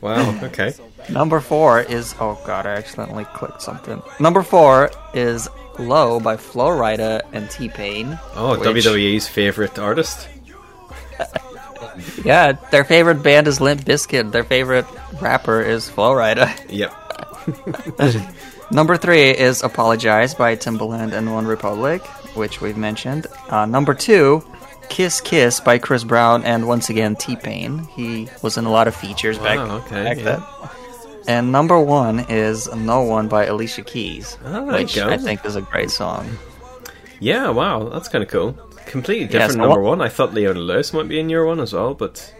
Wow. 0.00 0.38
Okay. 0.44 0.72
Number 1.10 1.40
four 1.40 1.80
is 1.80 2.14
oh 2.20 2.40
god, 2.46 2.66
I 2.66 2.74
accidentally 2.74 3.24
clicked 3.24 3.60
something. 3.62 4.00
Number 4.20 4.42
four 4.42 4.90
is 5.12 5.48
"Low" 5.78 6.20
by 6.20 6.36
Flo 6.36 6.68
Rida 6.68 7.22
and 7.32 7.50
T 7.50 7.68
Pain. 7.68 8.18
Oh, 8.34 8.58
which- 8.58 8.84
WWE's 8.84 9.28
favorite 9.28 9.78
artist. 9.78 10.28
Yeah, 12.24 12.52
their 12.70 12.84
favorite 12.84 13.22
band 13.22 13.48
is 13.48 13.60
Limp 13.60 13.82
Bizkit. 13.84 14.30
Their 14.32 14.44
favorite 14.44 14.86
rapper 15.20 15.60
is 15.60 15.88
Flo 15.88 16.12
Rida. 16.12 16.48
Yep. 16.68 16.94
Number 18.70 18.96
three 18.96 19.30
is 19.30 19.62
Apologize 19.62 20.34
by 20.34 20.54
Timbaland 20.54 21.12
and 21.12 21.28
OneRepublic, 21.28 22.00
which 22.36 22.60
we've 22.60 22.76
mentioned. 22.76 23.26
Uh, 23.48 23.64
number 23.64 23.94
two, 23.94 24.44
Kiss 24.90 25.22
Kiss 25.22 25.60
by 25.60 25.78
Chris 25.78 26.04
Brown 26.04 26.44
and 26.44 26.68
once 26.68 26.90
again 26.90 27.16
T 27.16 27.36
Pain. 27.36 27.84
He 27.96 28.28
was 28.42 28.58
in 28.58 28.66
a 28.66 28.70
lot 28.70 28.86
of 28.86 28.94
features 28.94 29.38
back, 29.38 29.58
okay, 29.58 30.04
back 30.04 30.18
yeah. 30.18 30.22
then. 30.24 30.42
And 31.28 31.52
number 31.52 31.78
one 31.78 32.20
is 32.28 32.74
No 32.74 33.02
One 33.02 33.28
by 33.28 33.44
Alicia 33.44 33.82
Keys, 33.82 34.36
Oh, 34.44 34.64
which. 34.64 34.96
I 34.98 35.16
think 35.18 35.44
is 35.44 35.56
a 35.56 35.60
great 35.60 35.90
song. 35.90 36.26
Yeah, 37.20 37.50
wow, 37.50 37.90
that's 37.90 38.08
kind 38.08 38.24
of 38.24 38.30
cool. 38.30 38.52
Completely 38.86 39.24
Yeah, 39.26 39.32
different 39.32 39.52
so 39.52 39.58
number 39.66 39.82
one. 39.82 40.00
I 40.00 40.08
thought 40.08 40.32
Leona 40.32 40.58
Lewis 40.58 40.92
might 40.94 41.06
be 41.08 41.20
in 41.20 41.28
your 41.28 41.44
one 41.44 41.60
as 41.60 41.74
well, 41.74 41.92
but 41.94 42.34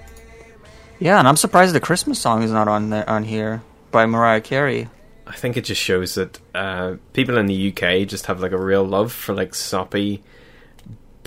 Yeah, 0.99 1.18
and 1.18 1.28
I'm 1.28 1.37
surprised 1.37 1.75
the 1.75 1.80
Christmas 1.80 2.18
song 2.18 2.42
is 2.42 2.50
not 2.50 2.66
on 2.66 2.88
there 2.90 3.09
on 3.09 3.25
here 3.25 3.62
by 3.90 4.07
Mariah 4.07 4.40
Carey. 4.40 4.88
I 5.26 5.35
think 5.35 5.59
it 5.59 5.64
just 5.66 5.83
shows 5.83 6.14
that 6.14 6.38
uh, 6.54 6.95
people 7.12 7.37
in 7.37 7.45
the 7.47 7.68
UK 7.71 8.09
just 8.09 8.25
have 8.26 8.40
like 8.40 8.52
a 8.52 8.59
real 8.59 8.85
love 8.85 9.12
for 9.12 9.35
like 9.35 9.54
soppy, 9.54 10.23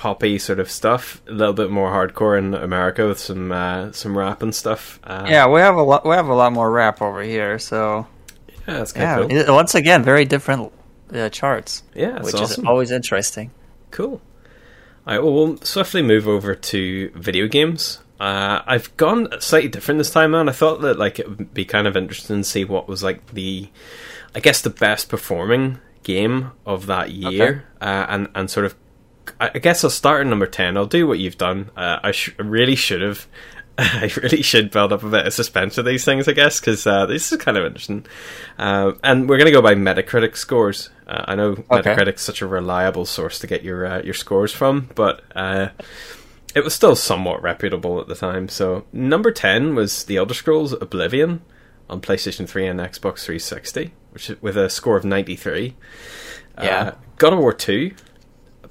poppy 0.01 0.39
sort 0.39 0.59
of 0.59 0.71
stuff. 0.71 1.21
A 1.27 1.31
little 1.31 1.53
bit 1.53 1.69
more 1.69 1.91
hardcore 1.91 2.35
in 2.35 2.55
America 2.55 3.07
with 3.07 3.19
some 3.19 3.51
uh, 3.51 3.91
some 3.91 4.17
rap 4.17 4.41
and 4.41 4.53
stuff. 4.53 4.99
Uh, 5.03 5.27
Yeah, 5.29 5.47
we 5.47 5.59
have 5.59 5.75
a 5.75 5.83
lot. 5.83 6.03
We 6.03 6.15
have 6.15 6.27
a 6.27 6.33
lot 6.33 6.51
more 6.53 6.71
rap 6.71 7.03
over 7.03 7.21
here, 7.21 7.59
so 7.59 8.07
yeah, 8.67 8.77
that's 8.79 8.93
kind 8.93 9.31
yeah. 9.31 9.39
of 9.41 9.45
cool. 9.45 9.55
once 9.55 9.75
again, 9.75 10.01
very 10.01 10.25
different 10.25 10.73
uh, 11.13 11.29
charts. 11.29 11.83
Yeah, 11.93 12.19
which 12.19 12.33
awesome. 12.33 12.63
is 12.63 12.67
always 12.67 12.89
interesting. 12.89 13.51
Cool. 13.91 14.19
I 15.05 15.19
will 15.19 15.57
swiftly 15.57 16.01
move 16.01 16.27
over 16.27 16.55
to 16.55 17.11
video 17.11 17.47
games. 17.47 17.99
Uh, 18.19 18.61
I've 18.65 18.95
gone 18.97 19.29
slightly 19.39 19.69
different 19.69 19.99
this 19.99 20.09
time 20.09 20.33
around. 20.33 20.49
I 20.49 20.53
thought 20.53 20.81
that 20.81 20.97
like 20.97 21.19
it 21.19 21.29
would 21.29 21.53
be 21.53 21.65
kind 21.65 21.85
of 21.85 21.95
interesting 21.95 22.37
to 22.37 22.43
see 22.43 22.65
what 22.65 22.87
was 22.87 23.03
like 23.03 23.33
the, 23.33 23.69
I 24.33 24.39
guess 24.39 24.61
the 24.61 24.71
best 24.71 25.09
performing 25.09 25.77
game 26.01 26.53
of 26.65 26.87
that 26.87 27.11
year, 27.11 27.65
uh, 27.79 28.05
and 28.09 28.29
and 28.33 28.49
sort 28.49 28.65
of, 28.65 28.73
I 29.41 29.51
I 29.55 29.59
guess 29.59 29.83
I'll 29.83 29.89
start 29.89 30.21
at 30.21 30.27
number 30.27 30.47
ten. 30.47 30.77
I'll 30.77 30.85
do 30.85 31.07
what 31.07 31.19
you've 31.19 31.37
done. 31.37 31.71
Uh, 31.75 31.99
I 32.01 32.11
sh- 32.11 32.35
really 32.37 32.75
should 32.75 33.01
have. 33.01 33.27
I 33.77 34.11
really 34.21 34.41
should 34.43 34.69
build 34.69 34.93
up 34.93 35.01
a 35.01 35.09
bit 35.09 35.25
of 35.25 35.33
suspense 35.33 35.77
with 35.77 35.85
these 35.85 36.05
things, 36.05 36.27
I 36.27 36.33
guess, 36.33 36.59
because 36.59 36.85
uh, 36.85 37.05
this 37.05 37.31
is 37.31 37.37
kind 37.39 37.57
of 37.57 37.65
interesting. 37.65 38.05
Uh, 38.59 38.91
and 39.03 39.27
we're 39.27 39.37
going 39.37 39.45
to 39.45 39.51
go 39.51 39.61
by 39.61 39.73
Metacritic 39.73 40.35
scores. 40.35 40.89
Uh, 41.07 41.23
I 41.27 41.35
know 41.35 41.55
Metacritic's 41.55 42.21
such 42.21 42.41
a 42.41 42.47
reliable 42.47 43.05
source 43.05 43.39
to 43.39 43.47
get 43.47 43.63
your 43.63 43.85
uh, 43.85 44.01
your 44.03 44.13
scores 44.13 44.53
from, 44.53 44.89
but 44.93 45.23
uh, 45.35 45.69
it 46.53 46.63
was 46.63 46.75
still 46.75 46.95
somewhat 46.95 47.41
reputable 47.41 47.99
at 47.99 48.07
the 48.07 48.15
time. 48.15 48.49
So 48.49 48.85
number 48.93 49.31
ten 49.31 49.73
was 49.73 50.03
The 50.03 50.17
Elder 50.17 50.33
Scrolls 50.35 50.73
Oblivion 50.73 51.41
on 51.91 51.99
PlayStation 52.01 52.47
3 52.47 52.67
and 52.67 52.79
Xbox 52.79 53.25
360, 53.25 53.93
which 54.11 54.29
with 54.41 54.57
a 54.57 54.69
score 54.69 54.95
of 54.95 55.03
93. 55.03 55.75
Yeah. 56.57 56.81
Uh, 56.81 56.95
God 57.17 57.33
of 57.33 57.39
War 57.39 57.53
2, 57.53 57.91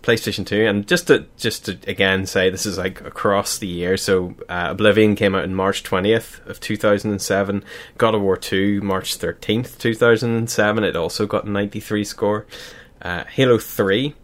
PlayStation 0.02 0.47
2, 0.47 0.66
and 0.66 0.87
just 0.87 1.09
to 1.09 1.26
just 1.37 1.66
to 1.66 1.78
again 1.87 2.26
say 2.26 2.50
this 2.50 2.66
is 2.66 2.78
like 2.78 3.00
across 3.02 3.59
the 3.59 3.66
year. 3.66 3.97
So 3.97 4.35
uh, 4.49 4.69
Oblivion 4.71 5.14
came 5.14 5.35
out 5.35 5.45
in 5.45 5.54
March 5.54 5.83
20th 5.83 6.45
of 6.47 6.61
2007. 6.61 7.64
God 7.99 8.14
of 8.14 8.23
War 8.23 8.37
2 8.37 8.80
March 8.80 9.19
13th 9.19 9.78
2007. 9.78 10.85
It 10.85 10.97
also 10.97 11.26
got 11.26 11.45
a 11.45 11.50
93 11.50 12.04
score. 12.04 12.47
Uh, 13.02 13.25
Halo 13.25 13.59
3 13.59 14.14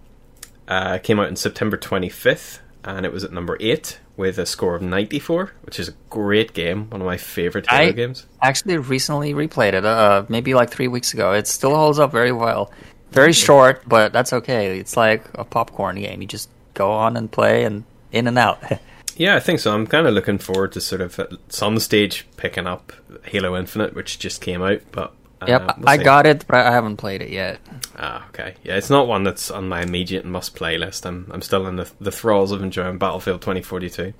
uh, 0.69 0.99
came 0.99 1.21
out 1.21 1.29
in 1.29 1.37
September 1.37 1.77
25th, 1.77 2.59
and 2.85 3.07
it 3.07 3.13
was 3.13 3.25
at 3.25 3.33
number 3.33 3.57
eight 3.61 3.99
with 4.17 4.39
a 4.39 4.47
score 4.47 4.75
of 4.77 4.83
94, 4.83 5.53
which 5.63 5.79
is 5.79 5.89
a 5.89 5.95
great 6.09 6.55
game. 6.55 6.89
One 6.91 7.01
of 7.01 7.07
my 7.07 7.17
favorite 7.19 7.67
Halo 7.69 7.89
I 7.89 7.93
games. 7.93 8.27
actually 8.41 8.79
recently 8.79 9.35
replayed 9.35 9.75
it, 9.75 9.85
uh, 9.85 10.25
maybe 10.29 10.55
like 10.55 10.71
three 10.71 10.89
weeks 10.89 11.13
ago. 11.13 11.33
It 11.33 11.47
still 11.47 11.75
holds 11.75 11.99
up 11.99 12.13
very 12.13 12.33
well. 12.33 12.71
Very 13.17 13.33
short, 13.33 13.83
but 13.87 14.13
that's 14.13 14.33
okay. 14.33 14.79
It's 14.79 14.97
like 14.97 15.25
a 15.35 15.45
popcorn 15.45 15.97
game. 15.97 16.21
You 16.21 16.29
just 16.29 16.51
go 16.75 16.93
on 16.93 17.17
and 17.17 17.33
play 17.33 17.65
and 17.65 17.85
in 18.13 18.27
and 18.27 18.39
out. 18.39 18.63
Yeah, 19.19 19.35
I 19.35 19.41
think 19.41 19.61
so. 19.61 19.73
I'm 19.73 19.87
kind 19.87 20.07
of 20.07 20.13
looking 20.13 20.37
forward 20.37 20.73
to 20.73 20.81
sort 20.83 21.01
of 21.01 21.19
at 21.19 21.31
some 21.49 21.79
stage 21.79 22.27
picking 22.37 22.67
up 22.67 22.93
Halo 23.25 23.57
Infinite, 23.57 23.95
which 23.95 24.19
just 24.19 24.43
came 24.43 24.63
out. 24.63 24.83
But 24.93 25.15
uh, 25.41 25.47
yep, 25.49 25.79
we'll 25.79 25.89
I 25.89 25.97
got 25.97 26.27
it, 26.27 26.45
but 26.47 26.57
I 26.57 26.71
haven't 26.71 26.99
played 26.99 27.23
it 27.23 27.31
yet. 27.31 27.59
Ah, 27.97 28.29
okay. 28.29 28.57
Yeah, 28.63 28.77
it's 28.77 28.91
not 28.91 29.09
one 29.09 29.25
that's 29.25 29.51
on 29.51 29.71
my 29.71 29.81
immediate 29.81 30.27
must 30.27 30.55
play 30.55 30.77
list. 30.77 31.07
I'm 31.07 31.31
I'm 31.33 31.41
still 31.41 31.67
in 31.67 31.77
the 31.77 31.91
the 31.99 32.13
thralls 32.13 32.53
of 32.53 32.63
enjoying 32.63 32.99
Battlefield 32.99 33.41
2042. 33.41 34.13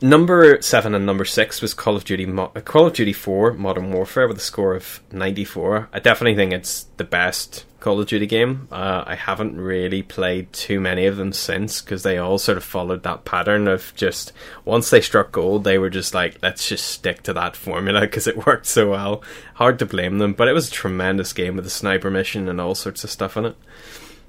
Number 0.00 0.62
seven 0.62 0.94
and 0.94 1.04
number 1.04 1.24
six 1.24 1.60
was 1.60 1.74
Call 1.74 1.96
of 1.96 2.04
Duty 2.04 2.24
Mo- 2.24 2.52
uh, 2.54 2.60
Call 2.60 2.86
of 2.86 2.92
Duty 2.92 3.12
4 3.12 3.54
Modern 3.54 3.90
Warfare 3.92 4.28
with 4.28 4.36
a 4.36 4.40
score 4.40 4.76
of 4.76 5.00
94. 5.10 5.88
I 5.92 5.98
definitely 5.98 6.36
think 6.36 6.52
it's 6.52 6.84
the 6.98 7.04
best 7.04 7.64
Call 7.80 7.98
of 7.98 8.06
Duty 8.06 8.26
game. 8.26 8.68
Uh, 8.70 9.02
I 9.04 9.16
haven't 9.16 9.60
really 9.60 10.04
played 10.04 10.52
too 10.52 10.78
many 10.78 11.06
of 11.06 11.16
them 11.16 11.32
since 11.32 11.80
because 11.80 12.04
they 12.04 12.16
all 12.16 12.38
sort 12.38 12.58
of 12.58 12.62
followed 12.62 13.02
that 13.02 13.24
pattern 13.24 13.66
of 13.66 13.92
just 13.96 14.32
once 14.64 14.88
they 14.88 15.00
struck 15.00 15.32
gold, 15.32 15.64
they 15.64 15.78
were 15.78 15.90
just 15.90 16.14
like, 16.14 16.38
let's 16.42 16.68
just 16.68 16.86
stick 16.86 17.24
to 17.24 17.32
that 17.32 17.56
formula 17.56 18.00
because 18.02 18.28
it 18.28 18.46
worked 18.46 18.66
so 18.66 18.90
well. 18.90 19.20
Hard 19.54 19.80
to 19.80 19.86
blame 19.86 20.18
them, 20.18 20.32
but 20.32 20.46
it 20.46 20.52
was 20.52 20.68
a 20.68 20.72
tremendous 20.72 21.32
game 21.32 21.56
with 21.56 21.66
a 21.66 21.70
sniper 21.70 22.08
mission 22.08 22.48
and 22.48 22.60
all 22.60 22.76
sorts 22.76 23.02
of 23.02 23.10
stuff 23.10 23.36
in 23.36 23.46
it. 23.46 23.56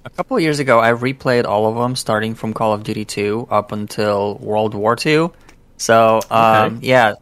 A 0.04 0.10
couple 0.10 0.36
of 0.36 0.42
years 0.42 0.58
ago, 0.58 0.80
I 0.80 0.94
replayed 0.94 1.46
all 1.46 1.68
of 1.68 1.76
them, 1.76 1.96
starting 1.96 2.34
from 2.34 2.56
Call 2.56 2.74
of 2.74 2.84
Duty 2.84 3.06
2 3.06 3.50
up 3.52 3.72
until 3.72 4.40
World 4.40 4.74
War 4.74 4.96
2. 4.96 5.32
So, 5.80 6.20
um, 6.30 6.76
Okay. 6.78 6.88
yeah, 6.88 7.14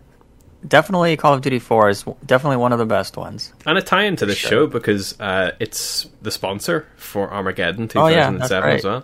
definitely 0.67 1.15
Call 1.15 1.33
of 1.33 1.41
Duty 1.41 1.59
4 1.59 1.89
is 1.89 2.03
definitely 2.25 2.57
one 2.57 2.73
of 2.73 2.79
the 2.79 2.85
best 2.85 3.15
ones. 3.15 3.53
And 3.65 3.77
a 3.77 3.81
tie 3.81 4.03
into 4.03 4.25
the 4.25 4.35
Sure. 4.35 4.49
show 4.49 4.67
because 4.67 5.17
uh, 5.21 5.51
it's 5.59 6.07
the 6.21 6.31
sponsor 6.31 6.85
for 6.97 7.31
Armageddon 7.31 7.89
Oh, 7.95 8.07
yeah, 8.07 8.29
2007 8.31 8.69
as 8.71 8.83
well. 8.83 9.03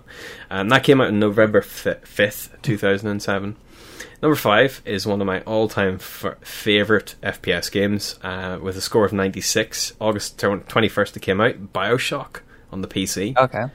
And 0.50 0.72
that 0.72 0.84
came 0.84 1.00
out 1.00 1.08
on 1.08 1.20
November 1.20 1.62
5th, 1.62 2.50
2007. 2.64 3.56
Number 4.22 4.36
five 4.36 4.82
is 4.86 5.06
one 5.06 5.20
of 5.22 5.28
my 5.28 5.42
all 5.42 5.68
time 5.68 5.96
f- 5.96 6.36
favorite 6.42 7.16
FPS 7.22 7.70
games 7.72 8.18
uh, 8.24 8.58
with 8.62 8.78
a 8.78 8.82
score 8.82 9.06
of 9.06 9.12
96. 9.14 9.94
August 10.00 10.38
21st, 10.38 11.18
it 11.18 11.22
came 11.22 11.42
out. 11.42 11.74
Bioshock 11.74 12.38
on 12.72 12.82
the 12.82 12.88
PC. 12.88 13.36
Okay. 13.38 13.66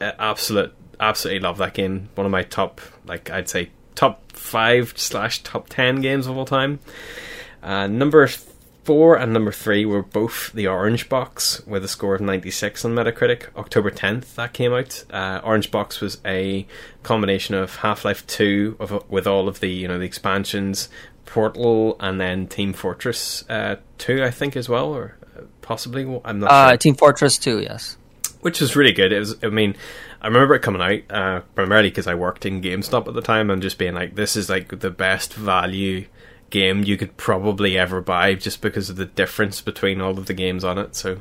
Uh, 0.00 0.12
absolute, 0.18 0.72
absolutely 0.98 1.40
love 1.40 1.58
that 1.58 1.74
game. 1.74 2.08
One 2.14 2.24
of 2.24 2.32
my 2.32 2.42
top, 2.42 2.80
like, 3.04 3.30
I'd 3.30 3.50
say 3.50 3.70
top 3.98 4.30
five 4.32 4.92
slash 4.96 5.42
top 5.42 5.68
ten 5.68 6.00
games 6.00 6.26
of 6.28 6.36
all 6.36 6.44
time. 6.44 6.78
Uh, 7.62 7.88
number 7.88 8.28
four 8.84 9.16
and 9.18 9.32
number 9.32 9.50
three 9.50 9.84
were 9.84 10.02
both 10.02 10.52
the 10.52 10.68
Orange 10.68 11.08
Box 11.08 11.60
with 11.66 11.82
a 11.84 11.88
score 11.88 12.14
of 12.14 12.20
96 12.20 12.84
on 12.84 12.94
Metacritic. 12.94 13.54
October 13.56 13.90
10th, 13.90 14.36
that 14.36 14.52
came 14.52 14.72
out. 14.72 15.04
Uh, 15.10 15.40
Orange 15.44 15.70
Box 15.72 16.00
was 16.00 16.18
a 16.24 16.64
combination 17.02 17.54
of 17.56 17.74
Half 17.76 18.04
Life 18.04 18.24
2 18.28 18.76
of, 18.78 19.10
with 19.10 19.26
all 19.26 19.48
of 19.48 19.58
the 19.58 19.68
you 19.68 19.88
know 19.88 19.98
the 19.98 20.04
expansions, 20.04 20.88
Portal, 21.26 21.96
and 22.00 22.20
then 22.20 22.46
Team 22.46 22.72
Fortress 22.72 23.44
uh, 23.50 23.76
2, 23.98 24.22
I 24.22 24.30
think 24.30 24.56
as 24.56 24.68
well, 24.68 24.94
or 24.94 25.16
uh, 25.36 25.42
possibly. 25.60 26.02
I'm 26.24 26.38
not 26.38 26.50
Uh, 26.50 26.68
sure 26.70 26.76
Team 26.78 26.94
Fortress 26.94 27.36
2, 27.36 27.60
yes. 27.62 27.96
which 28.42 28.60
was 28.60 28.76
really 28.76 28.92
good. 28.92 29.12
It 29.12 29.18
was, 29.18 29.34
I 29.42 29.48
mean, 29.48 29.74
I 30.20 30.26
remember 30.26 30.54
it 30.54 30.62
coming 30.62 30.82
out 30.82 31.16
uh, 31.16 31.40
primarily 31.54 31.90
because 31.90 32.06
I 32.06 32.14
worked 32.14 32.44
in 32.44 32.60
GameStop 32.60 33.06
at 33.06 33.14
the 33.14 33.22
time 33.22 33.50
and 33.50 33.62
just 33.62 33.78
being 33.78 33.94
like, 33.94 34.16
this 34.16 34.36
is 34.36 34.48
like 34.48 34.80
the 34.80 34.90
best 34.90 35.34
value 35.34 36.06
game 36.50 36.82
you 36.82 36.96
could 36.96 37.16
probably 37.16 37.78
ever 37.78 38.00
buy 38.00 38.34
just 38.34 38.60
because 38.60 38.90
of 38.90 38.96
the 38.96 39.04
difference 39.04 39.60
between 39.60 40.00
all 40.00 40.18
of 40.18 40.26
the 40.26 40.34
games 40.34 40.64
on 40.64 40.78
it. 40.78 40.96
So 40.96 41.20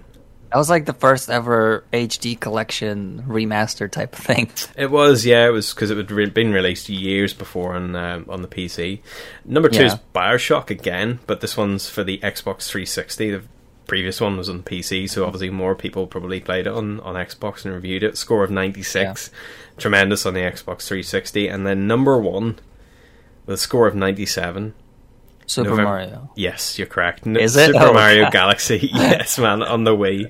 That 0.52 0.58
was 0.58 0.70
like 0.70 0.86
the 0.86 0.94
first 0.94 1.30
ever 1.30 1.84
HD 1.94 2.40
collection 2.40 3.24
remaster 3.28 3.92
type 3.92 4.18
of 4.18 4.20
thing. 4.24 4.50
it 4.76 4.90
was, 4.90 5.26
yeah, 5.26 5.46
it 5.46 5.52
was 5.52 5.74
because 5.74 5.92
it 5.92 5.98
had 5.98 6.10
re- 6.10 6.30
been 6.30 6.52
released 6.52 6.90
years 6.90 7.34
before 7.34 7.76
on 7.76 7.96
um, 7.96 8.26
on 8.30 8.42
the 8.42 8.48
PC. 8.48 9.02
Number 9.46 9.70
two 9.70 9.84
is 9.84 9.96
Bioshock 10.16 10.70
again, 10.70 11.20
but 11.28 11.42
this 11.42 11.56
one's 11.58 11.90
for 11.90 12.04
the 12.04 12.18
Xbox 12.20 12.68
360. 12.68 13.32
The 13.32 13.44
previous 13.88 14.20
one 14.22 14.38
was 14.38 14.50
on 14.50 14.64
PC, 14.64 15.10
so 15.10 15.26
obviously 15.26 15.50
more 15.50 15.76
people 15.76 16.08
probably 16.08 16.40
played 16.40 16.68
it 16.68 16.74
on, 16.74 17.00
on 17.02 17.16
Xbox 17.16 17.66
and 17.66 17.74
reviewed 17.74 18.04
it. 18.04 18.18
Score 18.18 18.44
of 18.44 18.52
96. 18.52 19.32
Tremendous 19.78 20.26
on 20.26 20.34
the 20.34 20.42
Xbox 20.42 20.88
360. 20.88 21.48
And 21.48 21.66
then 21.66 21.88
number 21.88 22.18
one 22.18 22.60
with 23.46 23.56
a 23.56 23.58
score 23.58 23.88
of 23.88 23.96
97. 23.96 24.74
Super 25.46 25.70
November- 25.70 25.90
Mario. 25.90 26.32
Yes, 26.36 26.78
you're 26.78 26.88
correct. 26.88 27.26
N- 27.26 27.38
Is 27.38 27.56
it? 27.56 27.68
Super 27.68 27.86
Oh, 27.88 27.94
Mario 27.94 28.24
God. 28.26 28.34
Galaxy? 28.34 28.90
yes, 28.94 29.40
man, 29.40 29.64
on 29.64 29.86
the 29.86 29.96
Wii, 29.96 30.30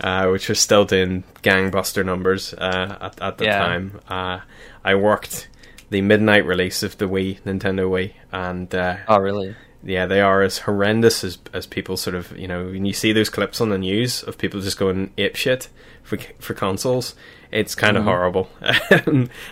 uh, 0.00 0.28
which 0.28 0.48
was 0.48 0.60
still 0.60 0.84
doing 0.84 1.24
gangbuster 1.42 2.04
numbers 2.06 2.54
uh, 2.54 2.96
at 3.00 3.20
at 3.20 3.38
the 3.38 3.44
Yeah. 3.46 3.58
time. 3.58 4.00
Uh, 4.08 4.38
I 4.84 4.94
worked 4.94 5.48
the 5.90 6.00
midnight 6.00 6.46
release 6.46 6.84
of 6.84 6.96
the 6.98 7.06
Wii, 7.06 7.40
Nintendo 7.42 7.90
Wii, 7.90 8.12
and 8.30 8.72
uh, 8.72 8.98
Oh, 9.08 9.18
really? 9.18 9.56
Yeah, 9.84 10.06
they 10.06 10.20
are 10.20 10.42
as 10.42 10.58
horrendous 10.58 11.24
as 11.24 11.38
as 11.52 11.66
people 11.66 11.96
sort 11.96 12.14
of 12.14 12.36
you 12.38 12.48
know 12.48 12.66
when 12.66 12.84
you 12.84 12.92
see 12.92 13.12
those 13.12 13.30
clips 13.30 13.60
on 13.60 13.70
the 13.70 13.78
news 13.78 14.22
of 14.22 14.38
people 14.38 14.60
just 14.60 14.78
going 14.78 15.12
ape 15.18 15.36
shit 15.36 15.68
for 16.02 16.18
for 16.38 16.54
consoles. 16.54 17.14
It's 17.50 17.74
kind 17.74 17.98
of 17.98 18.04
horrible, 18.04 18.48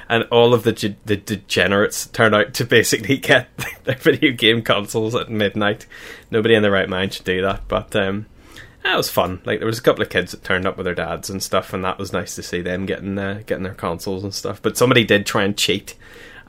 and 0.09 0.25
all 0.31 0.55
of 0.55 0.63
the 0.63 0.95
the 1.05 1.17
degenerates 1.17 2.07
turn 2.07 2.33
out 2.33 2.55
to 2.55 2.65
basically 2.65 3.19
get 3.19 3.49
their 3.85 3.97
video 3.97 4.33
game 4.33 4.63
consoles 4.63 5.15
at 5.15 5.31
midnight. 5.31 5.87
Nobody 6.31 6.55
in 6.55 6.63
their 6.63 6.71
right 6.71 6.89
mind 6.89 7.13
should 7.13 7.27
do 7.27 7.43
that, 7.43 7.69
but 7.69 7.95
um, 7.95 8.25
that 8.85 8.97
was 8.97 9.11
fun. 9.11 9.43
Like 9.45 9.59
there 9.59 9.67
was 9.67 9.79
a 9.79 9.83
couple 9.83 10.03
of 10.03 10.09
kids 10.09 10.33
that 10.33 10.45
turned 10.45 10.67
up 10.67 10.79
with 10.79 10.87
their 10.87 10.95
dads 10.95 11.29
and 11.29 11.43
stuff, 11.43 11.75
and 11.75 11.85
that 11.85 11.99
was 11.99 12.13
nice 12.13 12.35
to 12.37 12.43
see 12.43 12.63
them 12.63 12.87
getting 12.87 13.19
uh, 13.19 13.43
getting 13.45 13.65
their 13.65 13.75
consoles 13.75 14.25
and 14.25 14.35
stuff. 14.35 14.63
But 14.63 14.79
somebody 14.79 15.05
did 15.05 15.27
try 15.27 15.45
and 15.45 15.57
cheat, 15.57 15.95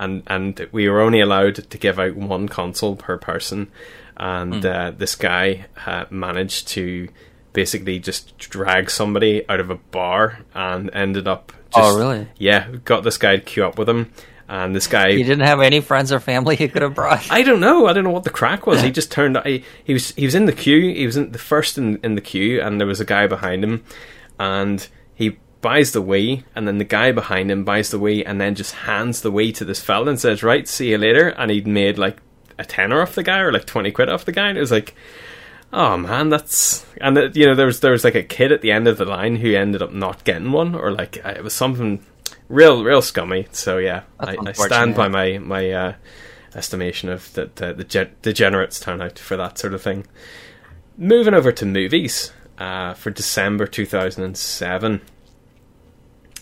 and 0.01 0.23
and 0.27 0.67
we 0.71 0.89
were 0.89 0.99
only 1.01 1.21
allowed 1.21 1.55
to 1.55 1.77
give 1.77 1.99
out 1.99 2.15
one 2.15 2.49
console 2.49 2.95
per 2.95 3.17
person, 3.17 3.71
and 4.17 4.65
uh, 4.65 4.91
this 4.97 5.15
guy 5.15 5.67
uh, 5.85 6.05
managed 6.09 6.67
to 6.69 7.07
basically 7.53 7.99
just 7.99 8.37
drag 8.37 8.89
somebody 8.89 9.47
out 9.49 9.59
of 9.59 9.69
a 9.69 9.75
bar 9.75 10.39
and 10.53 10.89
ended 10.93 11.27
up. 11.27 11.51
Just, 11.73 11.77
Oh, 11.77 11.97
really? 11.97 12.27
Yeah, 12.37 12.69
got 12.83 13.03
this 13.03 13.17
guy 13.17 13.35
to 13.37 13.41
queue 13.41 13.63
up 13.65 13.77
with 13.77 13.87
him, 13.87 14.11
and 14.49 14.75
this 14.75 14.87
guy 14.87 15.11
He 15.13 15.23
didn't 15.23 15.45
have 15.45 15.61
any 15.61 15.79
friends 15.81 16.11
or 16.11 16.19
family 16.19 16.55
he 16.55 16.67
could 16.67 16.81
have 16.81 16.95
brought. 16.95 17.31
I 17.31 17.43
don't 17.43 17.59
know. 17.61 17.87
I 17.87 17.93
don't 17.93 18.03
know 18.03 18.09
what 18.09 18.23
the 18.25 18.29
crack 18.29 18.67
was. 18.67 18.81
He 18.81 18.91
just 18.99 19.11
turned. 19.11 19.37
He, 19.45 19.63
he 19.83 19.93
was 19.93 20.11
he 20.15 20.25
was 20.25 20.35
in 20.35 20.45
the 20.45 20.53
queue. 20.53 20.93
He 20.93 21.05
was 21.05 21.15
in 21.15 21.31
the 21.31 21.37
first 21.39 21.77
in, 21.77 21.97
in 22.03 22.15
the 22.15 22.21
queue, 22.21 22.59
and 22.61 22.79
there 22.79 22.87
was 22.87 22.99
a 22.99 23.05
guy 23.05 23.27
behind 23.27 23.63
him, 23.63 23.83
and 24.39 24.87
buys 25.61 25.91
the 25.91 26.01
Wii, 26.01 26.43
and 26.55 26.67
then 26.67 26.77
the 26.77 26.83
guy 26.83 27.11
behind 27.11 27.51
him 27.51 27.63
buys 27.63 27.91
the 27.91 27.99
Wii, 27.99 28.23
and 28.25 28.41
then 28.41 28.55
just 28.55 28.73
hands 28.73 29.21
the 29.21 29.31
Wii 29.31 29.53
to 29.55 29.65
this 29.65 29.81
fella 29.81 30.07
and 30.09 30.19
says, 30.19 30.43
"Right, 30.43 30.67
see 30.67 30.91
you 30.91 30.97
later." 30.97 31.29
And 31.29 31.51
he'd 31.51 31.67
made 31.67 31.97
like 31.97 32.17
a 32.57 32.65
tenner 32.65 33.01
off 33.01 33.15
the 33.15 33.23
guy, 33.23 33.39
or 33.39 33.51
like 33.51 33.65
twenty 33.65 33.91
quid 33.91 34.09
off 34.09 34.25
the 34.25 34.31
guy, 34.31 34.49
and 34.49 34.57
it 34.57 34.61
was 34.61 34.71
like. 34.71 34.95
Oh 35.73 35.95
man, 35.95 36.27
that's 36.27 36.85
and 36.99 37.17
it, 37.17 37.37
you 37.37 37.45
know 37.45 37.55
there 37.55 37.65
was 37.65 37.79
there 37.79 37.93
was 37.93 38.03
like 38.03 38.13
a 38.13 38.23
kid 38.23 38.51
at 38.51 38.59
the 38.59 38.73
end 38.73 38.89
of 38.89 38.97
the 38.97 39.05
line 39.05 39.37
who 39.37 39.53
ended 39.55 39.81
up 39.81 39.93
not 39.93 40.25
getting 40.25 40.51
one, 40.51 40.75
or 40.75 40.91
like 40.91 41.25
uh, 41.25 41.29
it 41.29 41.45
was 41.45 41.53
something 41.53 42.03
real 42.49 42.83
real 42.83 43.01
scummy. 43.01 43.47
So 43.53 43.77
yeah, 43.77 44.03
I, 44.19 44.35
I 44.45 44.51
stand 44.51 44.95
by 44.95 45.07
my 45.07 45.37
my 45.37 45.71
uh, 45.71 45.93
estimation 46.53 47.07
of 47.07 47.31
that 47.35 47.55
the, 47.55 47.73
the 47.73 47.83
ge- 47.85 48.21
degenerates 48.21 48.81
turn 48.81 49.01
out 49.01 49.17
for 49.17 49.37
that 49.37 49.57
sort 49.57 49.73
of 49.73 49.81
thing. 49.81 50.05
Moving 50.97 51.33
over 51.33 51.53
to 51.53 51.65
movies 51.65 52.33
uh, 52.57 52.93
for 52.93 53.09
December 53.09 53.65
two 53.65 53.85
thousand 53.85 54.25
and 54.25 54.37
seven. 54.37 54.99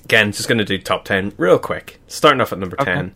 Again, 0.10 0.32
just 0.32 0.48
going 0.48 0.58
to 0.58 0.66
do 0.66 0.80
top 0.80 1.06
ten 1.06 1.34
real 1.38 1.60
quick. 1.60 2.00
Starting 2.08 2.42
off 2.42 2.51
at 2.51 2.58
number 2.60 2.75
ten, 2.78 3.13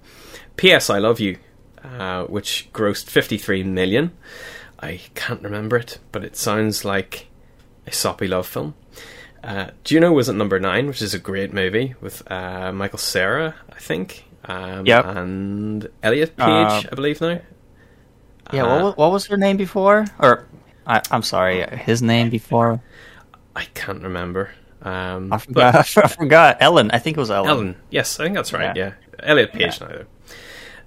P.S. 0.58 0.90
I 0.92 1.00
Love 1.00 1.20
You, 1.20 1.38
uh, 1.84 2.26
which 2.26 2.70
grossed 2.72 3.06
fifty 3.10 3.38
three 3.40 3.64
million. 3.64 4.12
I 4.80 5.00
can't 5.16 5.42
remember 5.42 5.78
it, 5.78 5.98
but 6.12 6.24
it 6.24 6.36
sounds 6.36 6.86
like 6.86 7.28
a 7.88 7.92
soppy 7.92 8.28
love 8.28 8.46
film. 8.46 8.76
Uh, 9.44 9.72
Juno 9.84 10.12
was 10.12 10.30
at 10.30 10.36
number 10.36 10.60
nine, 10.60 10.86
which 10.88 11.02
is 11.02 11.14
a 11.16 11.20
great 11.20 11.52
movie 11.52 11.96
with 12.00 12.30
uh, 12.32 12.72
Michael 12.72 13.00
Cera, 13.00 13.56
I 13.72 13.80
think. 13.80 14.26
Um, 14.46 14.86
Yep. 14.86 15.06
And 15.06 15.90
Elliot 16.04 16.38
Page, 16.38 16.48
Uh, 16.48 16.82
I 16.92 16.96
believe 16.96 17.20
now. 17.22 17.42
Yeah, 18.54 18.64
Uh, 18.66 18.68
what, 18.76 18.84
wa- 18.98 19.04
what 19.06 19.12
was 19.14 19.26
her 19.28 19.38
name 19.38 19.58
before? 19.58 20.06
Or 20.20 20.48
I, 20.86 21.02
I'm 21.12 21.24
sorry, 21.24 21.62
his 21.78 22.02
name 22.02 22.30
before. 22.30 22.82
I 23.56 23.66
can't 23.74 24.04
remember. 24.04 24.52
Um, 24.84 25.32
I 25.34 25.38
but- 25.38 25.42
forgot. 25.86 25.98
I 26.04 26.08
forgot. 26.08 26.58
Ellen. 26.60 26.92
I 26.92 27.00
think 27.00 27.18
it 27.18 27.20
was 27.20 27.32
Ellen. 27.32 27.50
Ellen. 27.50 27.76
Yes, 27.90 28.20
I 28.20 28.24
think 28.26 28.36
that's 28.36 28.54
right. 28.54 28.76
Yeah, 28.76 28.94
Yeah. 29.20 29.20
Elliot 29.30 29.54
Page 29.54 29.80
now. 29.82 29.88
Though. 29.88 30.06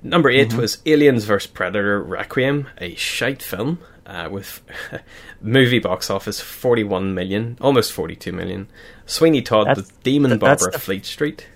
Number 0.02 0.28
8 0.30 0.48
Mm-hmm. 0.50 0.58
was 0.60 0.78
Aliens 0.86 1.24
vs 1.24 1.46
Predator 1.48 2.02
Requiem, 2.02 2.68
a 2.78 2.94
shite 2.94 3.42
film 3.42 3.78
uh, 4.04 4.28
with 4.30 4.62
movie 5.40 5.78
box 5.80 6.10
office 6.10 6.40
forty-one 6.40 7.14
million, 7.14 7.56
almost 7.60 7.92
forty-two 7.92 8.32
million. 8.32 8.68
Sweeney 9.06 9.42
Todd 9.42 9.66
That's- 9.68 9.78
with 9.78 10.02
Demon 10.02 10.38
Barber 10.38 10.70
the- 10.70 10.78
Fleet 10.78 11.04
Street. 11.06 11.46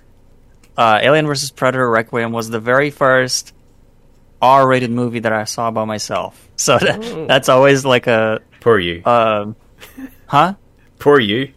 Uh, 0.76 0.98
Alien 1.02 1.26
vs 1.26 1.50
Predator 1.50 1.88
Requiem 1.90 2.32
was 2.32 2.48
the 2.48 2.58
very 2.60 2.90
first 2.90 3.52
R-rated 4.40 4.90
movie 4.90 5.18
that 5.20 5.32
I 5.32 5.44
saw 5.44 5.70
by 5.70 5.84
myself. 5.84 6.48
So 6.56 6.78
that, 6.78 6.98
Oh. 7.04 7.26
that's 7.26 7.48
always 7.50 7.84
like 7.84 8.06
a 8.06 8.40
Poor 8.60 8.78
you. 8.78 9.02
um, 9.04 9.54
huh? 10.26 10.54
Poor 10.98 11.20
you. 11.20 11.52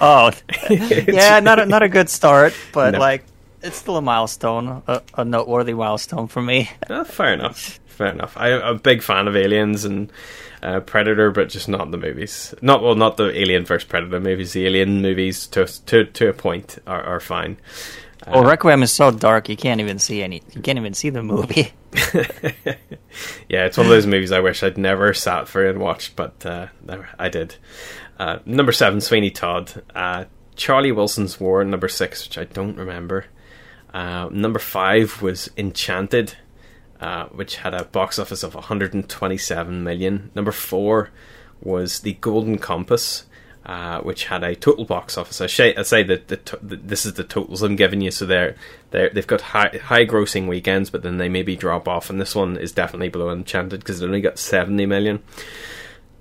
Oh, 0.00 0.30
yeah, 0.70 1.40
not 1.40 1.58
a, 1.58 1.66
not 1.66 1.82
a 1.82 1.88
good 1.88 2.08
start, 2.08 2.54
but 2.72 2.92
No. 2.92 2.98
like 3.00 3.24
it's 3.62 3.76
still 3.76 3.96
a 3.96 4.02
milestone, 4.02 4.82
a, 4.86 5.02
a 5.14 5.24
noteworthy 5.24 5.74
milestone 5.74 6.28
for 6.28 6.40
me. 6.42 6.70
Oh, 6.90 7.04
fair 7.04 7.32
enough. 7.32 7.80
Fair 7.86 8.08
enough. 8.08 8.36
I, 8.36 8.52
I'm 8.52 8.76
a 8.76 8.78
big 8.78 9.02
fan 9.02 9.26
of 9.26 9.34
Aliens 9.34 9.84
and 9.84 10.12
uh, 10.62 10.78
Predator, 10.80 11.32
but 11.32 11.48
just 11.48 11.68
not 11.68 11.90
the 11.90 11.96
movies. 11.96 12.54
Not 12.62 12.80
well, 12.82 12.94
not 12.94 13.16
the 13.16 13.36
Alien 13.36 13.64
vs 13.64 13.88
Predator 13.88 14.20
movies. 14.20 14.52
The 14.52 14.66
Alien 14.66 15.02
movies, 15.02 15.48
to 15.48 15.66
to 15.86 16.04
to 16.04 16.28
a 16.28 16.32
point, 16.32 16.78
are, 16.86 17.02
are 17.02 17.20
fine. 17.20 17.56
Well, 18.26 18.44
Requiem 18.44 18.82
is 18.82 18.92
so 18.92 19.10
dark 19.10 19.48
you 19.48 19.56
can't 19.56 19.80
even 19.80 19.98
see 19.98 20.22
any. 20.22 20.42
You 20.52 20.60
can't 20.60 20.78
even 20.78 20.92
see 20.94 21.08
the 21.10 21.22
movie. 21.22 21.72
yeah, 23.48 23.64
it's 23.64 23.76
one 23.76 23.86
of 23.86 23.90
those 23.90 24.06
movies 24.06 24.32
I 24.32 24.40
wish 24.40 24.62
I'd 24.62 24.76
never 24.78 25.14
sat 25.14 25.48
for 25.48 25.66
and 25.66 25.78
watched, 25.80 26.14
but 26.16 26.44
uh, 26.44 26.66
I 27.18 27.28
did. 27.28 27.56
Uh, 28.18 28.38
number 28.44 28.72
seven, 28.72 29.00
Sweeney 29.00 29.30
Todd. 29.30 29.82
Uh, 29.94 30.24
Charlie 30.56 30.92
Wilson's 30.92 31.38
War, 31.38 31.64
number 31.64 31.88
six, 31.88 32.26
which 32.26 32.36
I 32.36 32.44
don't 32.44 32.76
remember. 32.76 33.26
Uh, 33.94 34.28
number 34.32 34.58
five 34.58 35.22
was 35.22 35.48
Enchanted, 35.56 36.34
uh, 37.00 37.26
which 37.26 37.56
had 37.56 37.74
a 37.74 37.84
box 37.84 38.18
office 38.18 38.42
of 38.42 38.54
127 38.54 39.84
million. 39.84 40.30
Number 40.34 40.52
four 40.52 41.10
was 41.62 42.00
The 42.00 42.14
Golden 42.14 42.58
Compass, 42.58 43.24
uh, 43.64 44.00
which 44.00 44.24
had 44.24 44.42
a 44.42 44.56
total 44.56 44.84
box 44.84 45.16
office. 45.16 45.40
I 45.40 45.46
say, 45.46 45.74
I 45.76 45.82
say 45.82 46.02
that 46.02 46.28
the, 46.28 46.36
to- 46.38 46.58
this 46.62 47.06
is 47.06 47.14
the 47.14 47.24
totals 47.24 47.62
I'm 47.62 47.76
giving 47.76 48.00
you, 48.00 48.10
so 48.10 48.26
they're, 48.26 48.56
they're 48.90 49.10
they've 49.10 49.26
got 49.26 49.40
high 49.40 49.78
high 49.82 50.06
grossing 50.06 50.48
weekends, 50.48 50.90
but 50.90 51.02
then 51.02 51.18
they 51.18 51.28
maybe 51.28 51.54
drop 51.56 51.86
off, 51.86 52.10
and 52.10 52.20
this 52.20 52.34
one 52.34 52.56
is 52.56 52.72
definitely 52.72 53.08
below 53.10 53.30
Enchanted 53.30 53.80
because 53.80 54.00
it 54.02 54.06
only 54.06 54.20
got 54.20 54.38
70 54.38 54.86
million. 54.86 55.22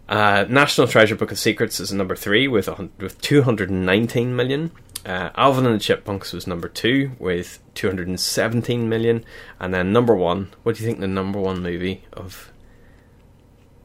Uh, 0.08 0.46
National 0.48 0.88
Treasure 0.88 1.16
Book 1.16 1.32
of 1.32 1.40
Secrets 1.40 1.80
is 1.80 1.92
number 1.92 2.16
three 2.16 2.48
with 2.48 2.70
with 3.00 3.20
219 3.22 4.36
million. 4.36 4.72
Uh, 5.06 5.30
Alvin 5.36 5.66
and 5.66 5.76
the 5.76 5.80
Chipmunks 5.80 6.34
was 6.34 6.48
number 6.48 6.68
two 6.68 7.12
with 7.20 7.60
217 7.76 8.90
million, 8.90 9.24
and 9.60 9.74
then 9.74 9.94
number 9.94 10.16
one. 10.16 10.54
What 10.64 10.76
do 10.76 10.84
you 10.84 10.88
think 10.88 11.00
the 11.00 11.08
number 11.08 11.40
one 11.40 11.62
movie 11.62 12.04
of 12.14 12.52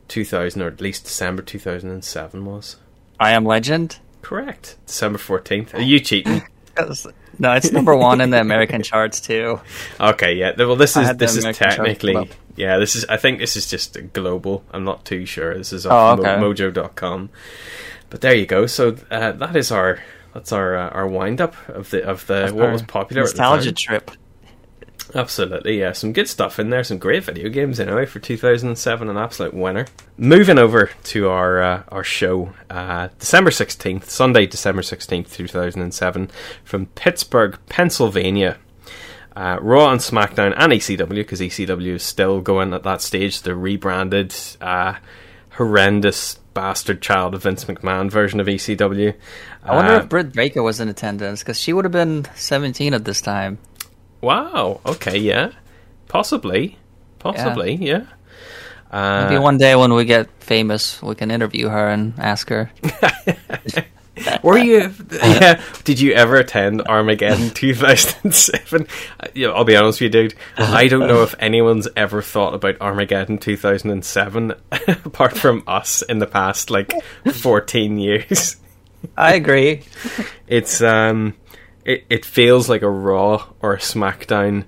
2000 0.09 0.61
or 0.63 0.69
at 0.69 0.81
least 0.81 1.05
December 1.05 1.43
2007 1.43 2.45
was? 2.45 2.77
I 3.21 3.33
Am 3.33 3.45
Legend. 3.45 3.99
Correct, 4.21 4.77
December 4.87 5.19
14th. 5.19 5.75
Are 5.75 5.81
you 5.81 6.01
cheating? 6.01 6.43
No, 7.39 7.53
it's 7.53 7.73
number 7.73 7.97
one 7.97 8.21
in 8.21 8.31
the 8.31 8.41
American 8.41 8.83
charts 8.83 9.21
too. 9.21 9.61
Okay, 10.01 10.35
yeah. 10.35 10.53
Well, 10.57 10.77
this 10.77 10.97
is 10.97 11.17
this 11.17 11.33
is 11.37 11.45
American 11.45 11.69
technically 11.71 12.31
yeah. 12.57 12.79
This 12.79 12.95
is 12.97 13.05
I 13.07 13.17
think 13.17 13.39
this 13.39 13.57
is 13.57 13.69
just 13.71 13.97
global. 14.13 14.65
I'm 14.71 14.85
not 14.85 15.05
too 15.05 15.25
sure. 15.27 15.57
This 15.57 15.73
is 15.73 15.87
Oh, 15.87 15.91
off 15.91 16.19
okay. 16.21 16.37
mo- 16.39 16.53
Mojo.com. 16.53 17.31
But 18.11 18.21
there 18.21 18.35
you 18.35 18.47
go. 18.47 18.67
So 18.67 18.97
uh, 19.11 19.33
that 19.33 19.57
is 19.57 19.71
our 19.73 20.01
that's 20.35 20.53
our 20.53 20.77
uh, 20.77 20.89
our 20.91 21.07
wind 21.09 21.41
up 21.41 21.55
of 21.69 21.91
the 21.91 22.05
of 22.05 22.27
the 22.27 22.51
what 22.53 22.71
was 22.73 22.83
popular 22.83 23.23
nostalgia 23.23 23.73
trip. 23.73 24.11
Absolutely, 25.15 25.79
yeah. 25.81 25.93
Some 25.93 26.13
good 26.13 26.29
stuff 26.29 26.59
in 26.59 26.71
there. 26.71 26.83
Some 26.83 26.99
great 26.99 27.25
video 27.25 27.49
games 27.51 27.79
anyway 27.79 28.07
for 28.07 28.19
2007. 28.19 29.09
An 29.09 29.17
absolute 29.17 29.53
winner. 29.53 29.87
Moving 30.17 30.59
over 30.59 30.91
to 31.05 31.29
our 31.29 31.63
uh, 31.63 31.83
our 31.89 32.05
show, 32.05 32.55
uh, 32.71 33.09
December 33.19 33.51
16th, 33.51 34.05
Sunday, 34.05 34.47
December 34.47 34.83
16th, 34.83 35.33
2007, 35.33 36.31
from 36.65 36.87
Pittsburgh, 36.87 37.59
Pennsylvania. 37.69 38.57
Uh, 39.35 39.59
Raw 39.63 39.91
and 39.91 40.01
SmackDown 40.01 40.55
and 40.57 40.73
ECW 40.73 41.09
because 41.09 41.41
ECW 41.41 41.95
is 41.95 42.03
still 42.03 42.41
going 42.41 42.75
at 42.75 42.83
that 42.83 43.01
stage. 43.01 43.43
The 43.43 43.55
rebranded, 43.55 44.35
uh, 44.61 44.95
horrendous 45.51 46.39
bastard 46.55 47.01
child 47.01 47.35
of 47.35 47.43
Vince 47.45 47.65
McMahon 47.65 48.11
version 48.11 48.41
of 48.41 48.47
ECW. 48.47 49.15
I 49.65 49.75
wonder 49.75 49.93
Uh, 49.95 49.99
if 50.01 50.09
Britt 50.11 50.33
Baker 50.35 50.63
was 50.63 50.81
in 50.81 50.89
attendance 50.89 51.41
because 51.41 51.59
she 51.59 51.73
would 51.73 51.87
have 51.87 51.93
been 51.93 52.27
17 52.35 52.93
at 52.93 53.05
this 53.07 53.23
time. 53.23 53.59
Wow. 54.23 54.81
Okay. 54.87 55.19
Yeah. 55.19 55.51
Possibly. 56.09 56.79
Possibly. 57.19 57.75
Yeah. 57.75 58.05
Uh, 58.91 59.27
Maybe 59.29 59.39
one 59.39 59.59
day 59.59 59.75
when 59.77 59.93
we 59.95 60.05
get 60.05 60.29
famous, 60.41 61.01
we 61.03 61.15
can 61.15 61.31
interview 61.31 61.69
her 61.69 61.89
and 61.89 62.15
ask 62.19 62.49
her. 62.51 62.71
Were 64.43 64.59
you? 64.59 64.93
Yeah. 65.13 65.61
Did 65.85 66.01
you 66.01 66.13
ever 66.13 66.37
attend 66.37 66.83
Armageddon 66.83 67.51
2007? 67.55 68.87
Uh, 69.19 69.27
yeah, 69.35 69.49
I'll 69.49 69.65
be 69.65 69.77
honest 69.77 70.01
with 70.01 70.15
you, 70.15 70.29
dude. 70.29 70.35
I 70.59 70.89
don't 70.89 71.09
know 71.09 71.23
if 71.23 71.35
anyone's 71.39 71.89
ever 71.97 72.23
thought 72.23 72.55
about 72.55 72.81
Armageddon 72.81 73.39
2007 73.39 74.53
apart 75.05 75.37
from 75.37 75.63
us 75.67 76.03
in 76.03 76.19
the 76.19 76.27
past 76.27 76.71
like 76.71 76.93
14 77.33 77.99
years. 77.99 78.57
I 79.17 79.35
agree. 79.35 79.83
It's 80.47 80.83
um, 80.83 81.35
it 81.85 82.05
it 82.11 82.25
feels 82.25 82.69
like 82.69 82.83
a 82.83 82.91
Raw 82.91 83.47
or 83.61 83.75
a 83.75 83.79
SmackDown 83.79 84.65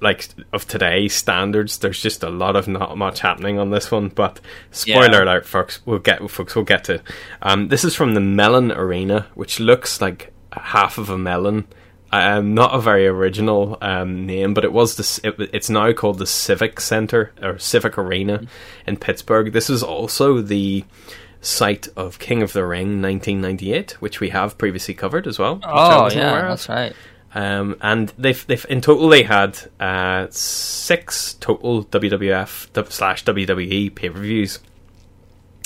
like 0.00 0.28
of 0.52 0.66
today's 0.66 1.14
standards. 1.14 1.78
There's 1.78 2.00
just 2.02 2.22
a 2.22 2.30
lot 2.30 2.56
of 2.56 2.66
not 2.66 2.96
much 2.98 3.20
happening 3.20 3.58
on 3.58 3.70
this 3.70 3.90
one. 3.90 4.08
But 4.08 4.40
spoiler 4.70 5.18
Yeah. 5.18 5.24
alert, 5.24 5.46
folks. 5.46 5.80
We'll 5.86 5.98
get 6.00 6.28
folks. 6.30 6.54
We'll 6.54 6.64
get 6.64 6.84
to. 6.84 7.00
Um, 7.42 7.68
this 7.68 7.84
is 7.84 7.94
from 7.94 8.14
the 8.14 8.20
Mellon 8.20 8.72
Arena, 8.72 9.26
which 9.34 9.60
looks 9.60 10.00
like 10.00 10.32
half 10.52 10.98
of 10.98 11.08
a 11.10 11.18
melon. 11.18 11.66
Um, 12.14 12.52
not 12.54 12.74
a 12.74 12.78
very 12.80 13.06
original 13.06 13.78
um, 13.80 14.26
name, 14.26 14.52
but 14.52 14.64
it 14.64 14.72
was 14.72 14.96
this. 14.96 15.18
It, 15.24 15.34
it's 15.38 15.70
now 15.70 15.92
called 15.92 16.18
the 16.18 16.26
Civic 16.26 16.78
Center 16.80 17.32
or 17.40 17.58
Civic 17.58 17.96
Arena 17.96 18.42
in 18.86 18.98
Pittsburgh. 18.98 19.52
This 19.52 19.70
is 19.70 19.82
also 19.82 20.42
the 20.42 20.84
site 21.42 21.88
of 21.96 22.18
King 22.18 22.40
of 22.40 22.54
the 22.54 22.64
Ring 22.64 23.02
1998, 23.02 24.00
which 24.00 24.20
we 24.20 24.30
have 24.30 24.56
previously 24.56 24.94
covered 24.94 25.26
as 25.26 25.38
well. 25.38 25.60
Oh 25.64 26.08
yeah, 26.10 26.48
that's 26.48 26.68
right. 26.68 26.94
Um, 27.34 27.76
and 27.80 28.12
they've 28.16 28.46
they've 28.46 28.64
in 28.68 28.80
total 28.80 29.08
they 29.08 29.24
had 29.24 29.58
uh, 29.80 30.28
six 30.30 31.34
total 31.34 31.84
WWF 31.84 32.90
slash 32.90 33.24
WWE 33.24 33.94
pay 33.94 34.08
per 34.08 34.20
views. 34.20 34.60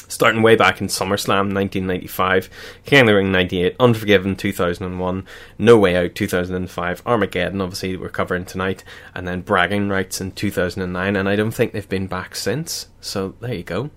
Starting 0.08 0.40
way 0.40 0.54
back 0.54 0.80
in 0.80 0.86
SummerSlam 0.86 1.52
1995, 1.52 2.48
King 2.84 3.00
of 3.00 3.06
the 3.08 3.14
Ring 3.16 3.32
98, 3.32 3.74
Unforgiven 3.80 4.36
2001, 4.36 5.26
No 5.58 5.76
Way 5.76 5.96
Out 5.96 6.14
2005, 6.14 7.02
Armageddon 7.04 7.60
obviously 7.60 7.90
that 7.90 8.00
we're 8.00 8.08
covering 8.08 8.44
tonight, 8.44 8.84
and 9.16 9.26
then 9.26 9.40
Bragging 9.40 9.88
Rights 9.88 10.20
in 10.20 10.30
2009, 10.30 11.16
and 11.16 11.28
I 11.28 11.34
don't 11.34 11.50
think 11.50 11.72
they've 11.72 11.88
been 11.88 12.06
back 12.06 12.36
since. 12.36 12.86
So 13.00 13.34
there 13.40 13.54
you 13.54 13.64
go. 13.64 13.90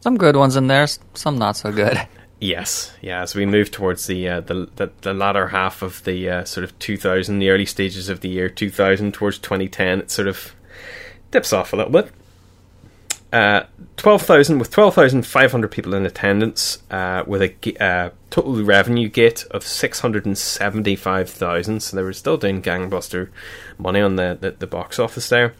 Some 0.00 0.16
good 0.16 0.36
ones 0.36 0.56
in 0.56 0.66
there, 0.66 0.86
some 1.14 1.38
not 1.38 1.56
so 1.56 1.72
good. 1.72 2.00
Yes, 2.42 2.94
yeah. 3.02 3.20
As 3.20 3.34
we 3.34 3.44
move 3.44 3.70
towards 3.70 4.06
the 4.06 4.26
uh, 4.26 4.40
the, 4.40 4.66
the 4.76 4.90
the 5.02 5.12
latter 5.12 5.48
half 5.48 5.82
of 5.82 6.02
the 6.04 6.30
uh, 6.30 6.44
sort 6.46 6.64
of 6.64 6.78
2000, 6.78 7.38
the 7.38 7.50
early 7.50 7.66
stages 7.66 8.08
of 8.08 8.20
the 8.20 8.30
year 8.30 8.48
2000 8.48 9.12
towards 9.12 9.38
2010, 9.38 9.98
it 9.98 10.10
sort 10.10 10.26
of 10.26 10.54
dips 11.30 11.52
off 11.52 11.74
a 11.74 11.76
little 11.76 11.92
bit. 11.92 12.10
Uh, 13.32 13.64
twelve 13.96 14.22
thousand 14.22 14.58
with 14.58 14.70
twelve 14.70 14.94
thousand 14.94 15.24
five 15.24 15.52
hundred 15.52 15.70
people 15.70 15.94
in 15.94 16.04
attendance, 16.04 16.82
uh, 16.90 17.22
with 17.26 17.42
a 17.42 17.84
uh, 17.84 18.10
total 18.30 18.60
revenue 18.64 19.08
gate 19.08 19.44
of 19.52 19.62
six 19.62 20.00
hundred 20.00 20.26
and 20.26 20.36
seventy 20.36 20.96
five 20.96 21.30
thousand. 21.30 21.80
So 21.80 21.96
they 21.96 22.02
were 22.02 22.12
still 22.12 22.36
doing 22.36 22.60
gangbuster 22.60 23.28
money 23.78 24.00
on 24.00 24.16
the, 24.16 24.36
the, 24.40 24.50
the 24.52 24.66
box 24.66 24.98
office 24.98 25.28
there, 25.28 25.54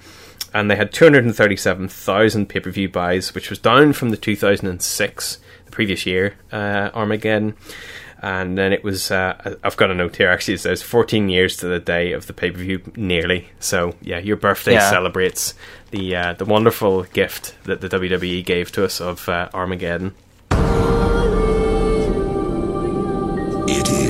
and 0.55 0.71
they 0.71 0.77
had 0.77 0.93
two 0.93 1.05
hundred 1.05 1.25
and 1.25 1.35
thirty 1.37 1.57
seven 1.57 1.89
thousand 1.89 2.49
pay 2.49 2.61
per 2.61 2.71
view 2.71 2.89
buys, 2.89 3.35
which 3.35 3.51
was 3.51 3.59
down 3.59 3.93
from 3.93 4.11
the 4.11 4.17
two 4.17 4.37
thousand 4.37 4.67
and 4.69 4.83
six 4.83 5.39
the 5.67 5.71
previous 5.73 6.07
year 6.07 6.35
uh, 6.53 6.91
Armageddon. 6.95 7.55
And 8.23 8.59
then 8.59 8.75
it 8.75 8.85
was, 8.85 9.11
uh, 9.11 9.57
I've 9.65 9.79
got 9.79 9.91
a 9.91 9.95
note 9.95 10.17
here 10.17 10.29
actually, 10.29 10.53
it 10.53 10.61
says 10.61 10.83
14 10.83 11.31
years 11.31 11.57
to 11.57 11.69
the 11.69 11.79
day 11.79 12.13
of 12.13 12.27
the 12.27 12.35
pay 12.35 12.51
per 12.51 12.59
view, 12.59 12.83
nearly. 12.95 13.49
So, 13.61 13.95
yeah, 14.03 14.19
your 14.19 14.37
birthday 14.37 14.75
Yeah. 14.75 14.91
celebrates 14.91 15.55
the 15.91 16.15
uh, 16.17 16.33
the 16.35 16.45
wonderful 16.45 17.05
gift 17.05 17.55
that 17.65 17.81
the 17.81 17.89
WWE 17.89 18.45
gave 18.45 18.73
to 18.73 18.85
us 18.85 19.01
of 19.01 19.27
uh, 19.27 19.49
Armageddon. 19.55 20.15
It 23.73 23.89
is 23.89 24.10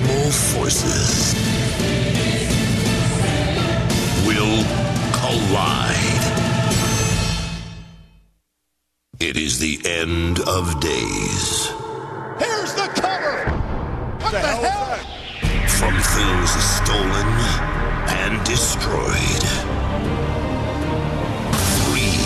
two 0.00 0.30
forces 0.30 1.34
will 4.26 4.64
collide. 5.12 6.24
It 9.20 9.36
is 9.36 9.58
the 9.58 9.80
end 9.84 10.40
of 10.40 10.80
days. 10.80 11.68
Here's 12.38 12.72
the 12.74 12.88
cover. 12.94 13.50
What 14.20 14.32
the, 14.32 14.38
hell? 14.40 14.96
From 15.78 15.94
things 16.16 16.50
stolen 16.78 17.28
and 18.08 18.44
destroyed. 18.46 19.44
Three 21.84 22.16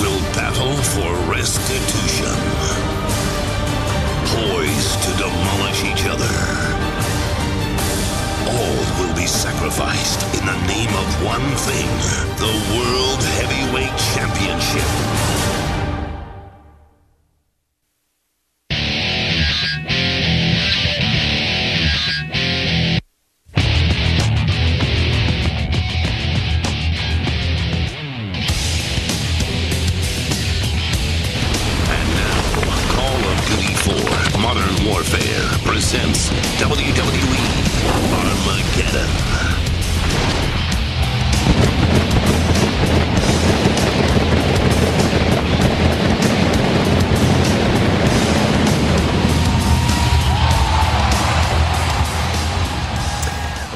will 0.00 0.20
battle 0.32 0.76
for 0.76 1.32
restitution. 1.32 2.87
Demolish 5.18 5.84
each 5.84 6.06
other. 6.06 6.34
All 8.46 8.80
will 8.98 9.14
be 9.14 9.26
sacrificed 9.26 10.22
in 10.38 10.46
the 10.46 10.58
name 10.66 10.94
of 10.94 11.24
one 11.24 11.48
thing 11.66 11.88
the 12.38 12.54
World 12.78 13.22
Heavyweight 13.38 13.96
Championship. 14.14 15.67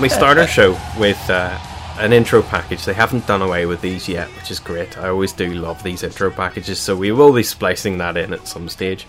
We 0.02 0.08
start 0.08 0.36
our 0.36 0.48
show 0.48 0.76
with 0.98 1.30
uh, 1.30 1.56
an 2.00 2.12
intro 2.12 2.42
package. 2.42 2.84
They 2.84 2.92
haven't 2.92 3.24
done 3.28 3.40
away 3.40 3.66
with 3.66 3.80
these 3.82 4.08
yet, 4.08 4.26
which 4.30 4.50
is 4.50 4.58
great. 4.58 4.98
I 4.98 5.08
always 5.10 5.32
do 5.32 5.54
love 5.54 5.80
these 5.84 6.02
intro 6.02 6.28
packages, 6.32 6.80
so 6.80 6.96
we 6.96 7.12
will 7.12 7.32
be 7.32 7.44
splicing 7.44 7.98
that 7.98 8.16
in 8.16 8.32
at 8.32 8.48
some 8.48 8.68
stage. 8.68 9.06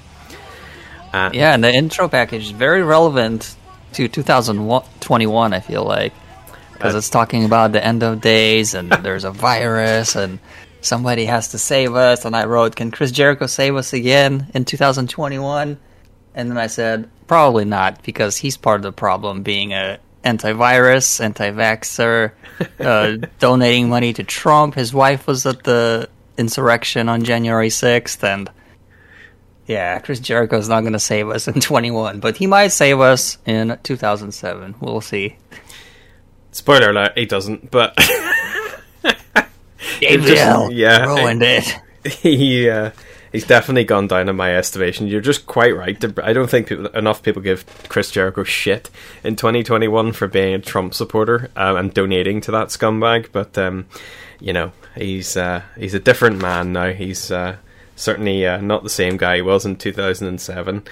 Uh, 1.11 1.31
Yeah, 1.33 1.55
and 1.55 1.63
the 1.63 1.73
intro 1.73 2.07
package 2.07 2.43
is 2.43 2.51
very 2.51 2.83
relevant 2.83 3.55
to 3.93 4.07
2021. 4.07 5.53
I 5.53 5.59
feel 5.61 5.83
like 5.83 6.13
because 6.73 6.93
Uh, 6.93 6.99
it's 6.99 7.09
talking 7.09 7.43
about 7.43 7.71
the 7.71 7.83
end 7.83 8.03
of 8.03 8.21
days 8.21 8.75
and 8.75 8.91
there's 9.01 9.23
a 9.23 9.31
virus 9.31 10.15
and 10.15 10.37
somebody 10.81 11.25
has 11.25 11.47
to 11.49 11.57
save 11.57 11.95
us. 11.95 12.23
And 12.23 12.35
I 12.35 12.45
wrote, 12.45 12.75
"Can 12.75 12.91
Chris 12.91 13.09
Jericho 13.09 13.47
save 13.47 13.75
us 13.75 13.93
again 13.93 14.51
in 14.53 14.63
2021?" 14.63 15.79
And 16.35 16.51
then 16.51 16.57
I 16.59 16.67
said, 16.67 17.09
"Probably 17.25 17.65
not, 17.65 18.03
because 18.03 18.37
he's 18.37 18.57
part 18.57 18.77
of 18.77 18.83
the 18.83 18.91
problem, 18.91 19.41
being 19.41 19.73
a 19.73 19.97
antivirus, 20.23 21.21
anti-vaxxer, 21.21 22.31
uh, 22.79 23.17
donating 23.39 23.89
money 23.89 24.13
to 24.13 24.23
Trump. 24.23 24.75
His 24.75 24.93
wife 24.93 25.27
was 25.27 25.45
at 25.45 25.63
the 25.63 26.09
insurrection 26.37 27.09
on 27.09 27.23
January 27.23 27.69
6th, 27.69 28.23
and." 28.23 28.49
Yeah, 29.65 29.99
Chris 29.99 30.19
Jericho's 30.19 30.67
not 30.67 30.81
going 30.81 30.91
to 30.91 30.99
save 30.99 31.29
us 31.29 31.47
in 31.47 31.61
21, 31.61 32.19
but 32.19 32.35
he 32.35 32.47
might 32.47 32.67
save 32.67 32.99
us 32.99 33.37
in 33.45 33.79
2007. 33.81 34.75
We'll 34.81 34.99
see. 34.99 35.37
Spoiler 36.51 36.89
alert, 36.89 37.13
he 37.17 37.25
doesn't, 37.25 37.71
but 37.71 37.97
Gabriel 39.99 40.71
yeah, 40.71 41.05
ruined 41.05 41.41
it. 41.43 41.79
he 42.05 42.69
uh, 42.69 42.91
he's 43.33 43.45
definitely 43.45 43.83
gone 43.83 44.07
down 44.07 44.29
in 44.29 44.35
my 44.37 44.55
estimation. 44.55 45.07
You're 45.07 45.19
just 45.19 45.45
quite 45.45 45.75
right. 45.75 45.97
I 46.23 46.31
don't 46.31 46.49
think 46.49 46.67
people, 46.67 46.87
enough 46.87 47.21
people 47.21 47.41
give 47.41 47.65
Chris 47.89 48.11
Jericho 48.11 48.43
shit 48.43 48.89
in 49.25 49.35
2021 49.35 50.13
for 50.13 50.27
being 50.29 50.53
a 50.53 50.59
Trump 50.59 50.93
supporter 50.93 51.49
um, 51.57 51.75
and 51.75 51.93
donating 51.93 52.39
to 52.41 52.51
that 52.51 52.69
scumbag. 52.69 53.33
But 53.33 53.57
um, 53.57 53.87
you 54.39 54.53
know, 54.53 54.71
he's 54.95 55.35
uh, 55.35 55.63
he's 55.77 55.93
a 55.93 55.99
different 55.99 56.41
man 56.41 56.71
now. 56.71 56.93
He's 56.93 57.31
uh, 57.31 57.57
certainly 57.95 58.47
uh, 58.47 58.61
not 58.61 58.83
the 58.83 58.89
same 58.89 59.17
guy 59.17 59.37
he 59.37 59.41
was 59.41 59.65
in 59.65 59.75
2007. 59.75 60.83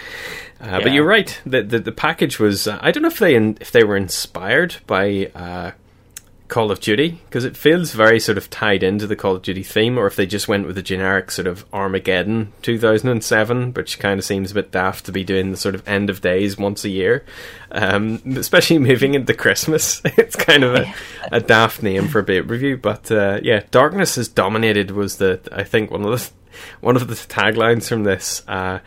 Uh, 0.60 0.82
But 0.82 0.92
you're 0.92 1.06
right. 1.06 1.40
The 1.46 1.64
the, 1.64 1.80
the 1.80 1.92
package 1.92 2.40
was. 2.40 2.68
Uh, 2.68 2.80
I 2.82 2.92
don't 2.92 3.04
know 3.04 3.10
if 3.10 3.20
they 3.20 3.36
in, 3.36 3.58
if 3.62 3.72
they 3.72 3.84
were 3.84 3.96
inspired 3.96 4.78
by. 4.88 5.32
Call 6.52 6.70
of 6.70 6.82
Duty 6.82 7.22
because 7.26 7.46
it 7.46 7.56
feels 7.56 7.94
very 7.94 8.20
sort 8.20 8.38
of 8.38 8.50
tied 8.50 8.84
into 8.84 9.08
the 9.08 9.16
Call 9.16 9.38
of 9.38 9.42
Duty 9.42 9.64
theme, 9.64 9.98
or 9.98 10.06
if 10.06 10.18
they 10.18 10.26
just 10.26 10.50
went 10.50 10.68
with 10.68 10.78
a 10.78 10.84
generic 10.84 11.32
sort 11.32 11.48
of 11.48 11.64
Armageddon 11.72 12.52
2007, 12.62 13.74
which 13.74 14.00
kind 14.00 14.20
of 14.20 14.26
seems 14.26 14.52
a 14.52 14.56
bit 14.56 14.70
daft 14.70 15.06
to 15.06 15.14
be 15.14 15.24
doing 15.24 15.52
the 15.52 15.58
sort 15.58 15.76
of 15.76 15.88
end 15.88 16.10
of 16.10 16.20
days 16.20 16.58
once 16.58 16.84
a 16.84 16.90
year, 16.90 17.24
um, 17.72 18.22
especially 18.36 18.78
moving 18.92 19.14
into 19.14 19.34
Christmas. 19.34 20.02
it's 20.06 20.36
kind 20.36 20.66
of 20.66 20.76
a, 20.76 20.94
a 21.32 21.40
daft 21.40 21.82
name 21.82 22.10
for 22.10 22.20
a 22.20 22.24
bit 22.24 22.48
review, 22.50 22.76
but 22.76 23.10
uh, 23.10 23.40
yeah, 23.42 23.64
Darkness 23.72 24.16
has 24.16 24.28
dominated 24.28 24.92
was 24.92 25.18
the 25.18 25.40
I 25.54 25.64
think 25.64 25.90
one 25.90 26.04
of 26.04 26.12
the 26.12 26.30
one 26.82 26.98
of 26.98 27.08
the 27.08 27.16
taglines 27.16 27.88
from 27.88 28.04
this. 28.04 28.44
Uh, 28.46 28.80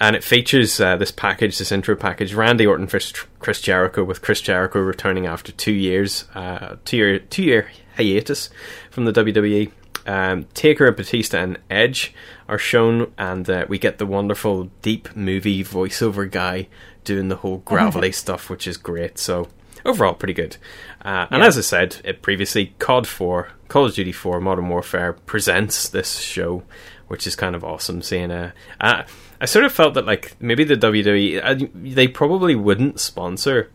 and 0.00 0.14
it 0.14 0.24
features 0.24 0.80
uh, 0.80 0.96
this 0.96 1.10
package, 1.10 1.58
this 1.58 1.72
intro 1.72 1.96
package. 1.96 2.34
Randy 2.34 2.66
Orton 2.66 2.86
versus 2.86 3.12
Chris 3.40 3.60
Jericho, 3.60 4.04
with 4.04 4.22
Chris 4.22 4.40
Jericho 4.40 4.80
returning 4.80 5.26
after 5.26 5.52
two 5.52 5.72
years, 5.72 6.24
uh, 6.34 6.76
two 6.84 6.96
year 6.96 7.18
two 7.18 7.42
year 7.42 7.70
hiatus 7.96 8.50
from 8.90 9.04
the 9.04 9.12
WWE. 9.12 9.72
Um, 10.06 10.46
Taker 10.54 10.86
and 10.86 10.96
Batista 10.96 11.38
and 11.38 11.58
Edge 11.68 12.14
are 12.48 12.58
shown, 12.58 13.12
and 13.18 13.48
uh, 13.50 13.66
we 13.68 13.78
get 13.78 13.98
the 13.98 14.06
wonderful 14.06 14.70
deep 14.80 15.14
movie 15.14 15.62
voiceover 15.62 16.30
guy 16.30 16.68
doing 17.04 17.28
the 17.28 17.36
whole 17.36 17.58
gravelly 17.58 18.12
stuff, 18.12 18.48
which 18.48 18.66
is 18.66 18.78
great. 18.78 19.18
So 19.18 19.48
overall, 19.84 20.14
pretty 20.14 20.32
good. 20.32 20.56
Uh, 21.02 21.26
and 21.30 21.42
as 21.42 21.58
I 21.58 21.60
said 21.60 21.96
it 22.04 22.22
previously, 22.22 22.74
COD 22.78 23.06
4, 23.06 23.48
Call 23.68 23.84
of 23.86 23.94
Duty 23.94 24.12
4 24.12 24.40
Modern 24.40 24.68
Warfare 24.68 25.12
presents 25.12 25.88
this 25.88 26.18
show, 26.18 26.62
which 27.08 27.26
is 27.26 27.36
kind 27.36 27.54
of 27.54 27.62
awesome. 27.62 28.00
Seeing 28.00 28.30
a, 28.30 28.54
uh, 28.80 29.02
I 29.40 29.46
sort 29.46 29.64
of 29.64 29.72
felt 29.72 29.94
that 29.94 30.06
like 30.06 30.36
maybe 30.40 30.64
the 30.64 30.74
WWE, 30.74 31.40
uh, 31.42 31.68
they 31.74 32.08
probably 32.08 32.54
wouldn't 32.54 32.98
sponsor 33.00 33.70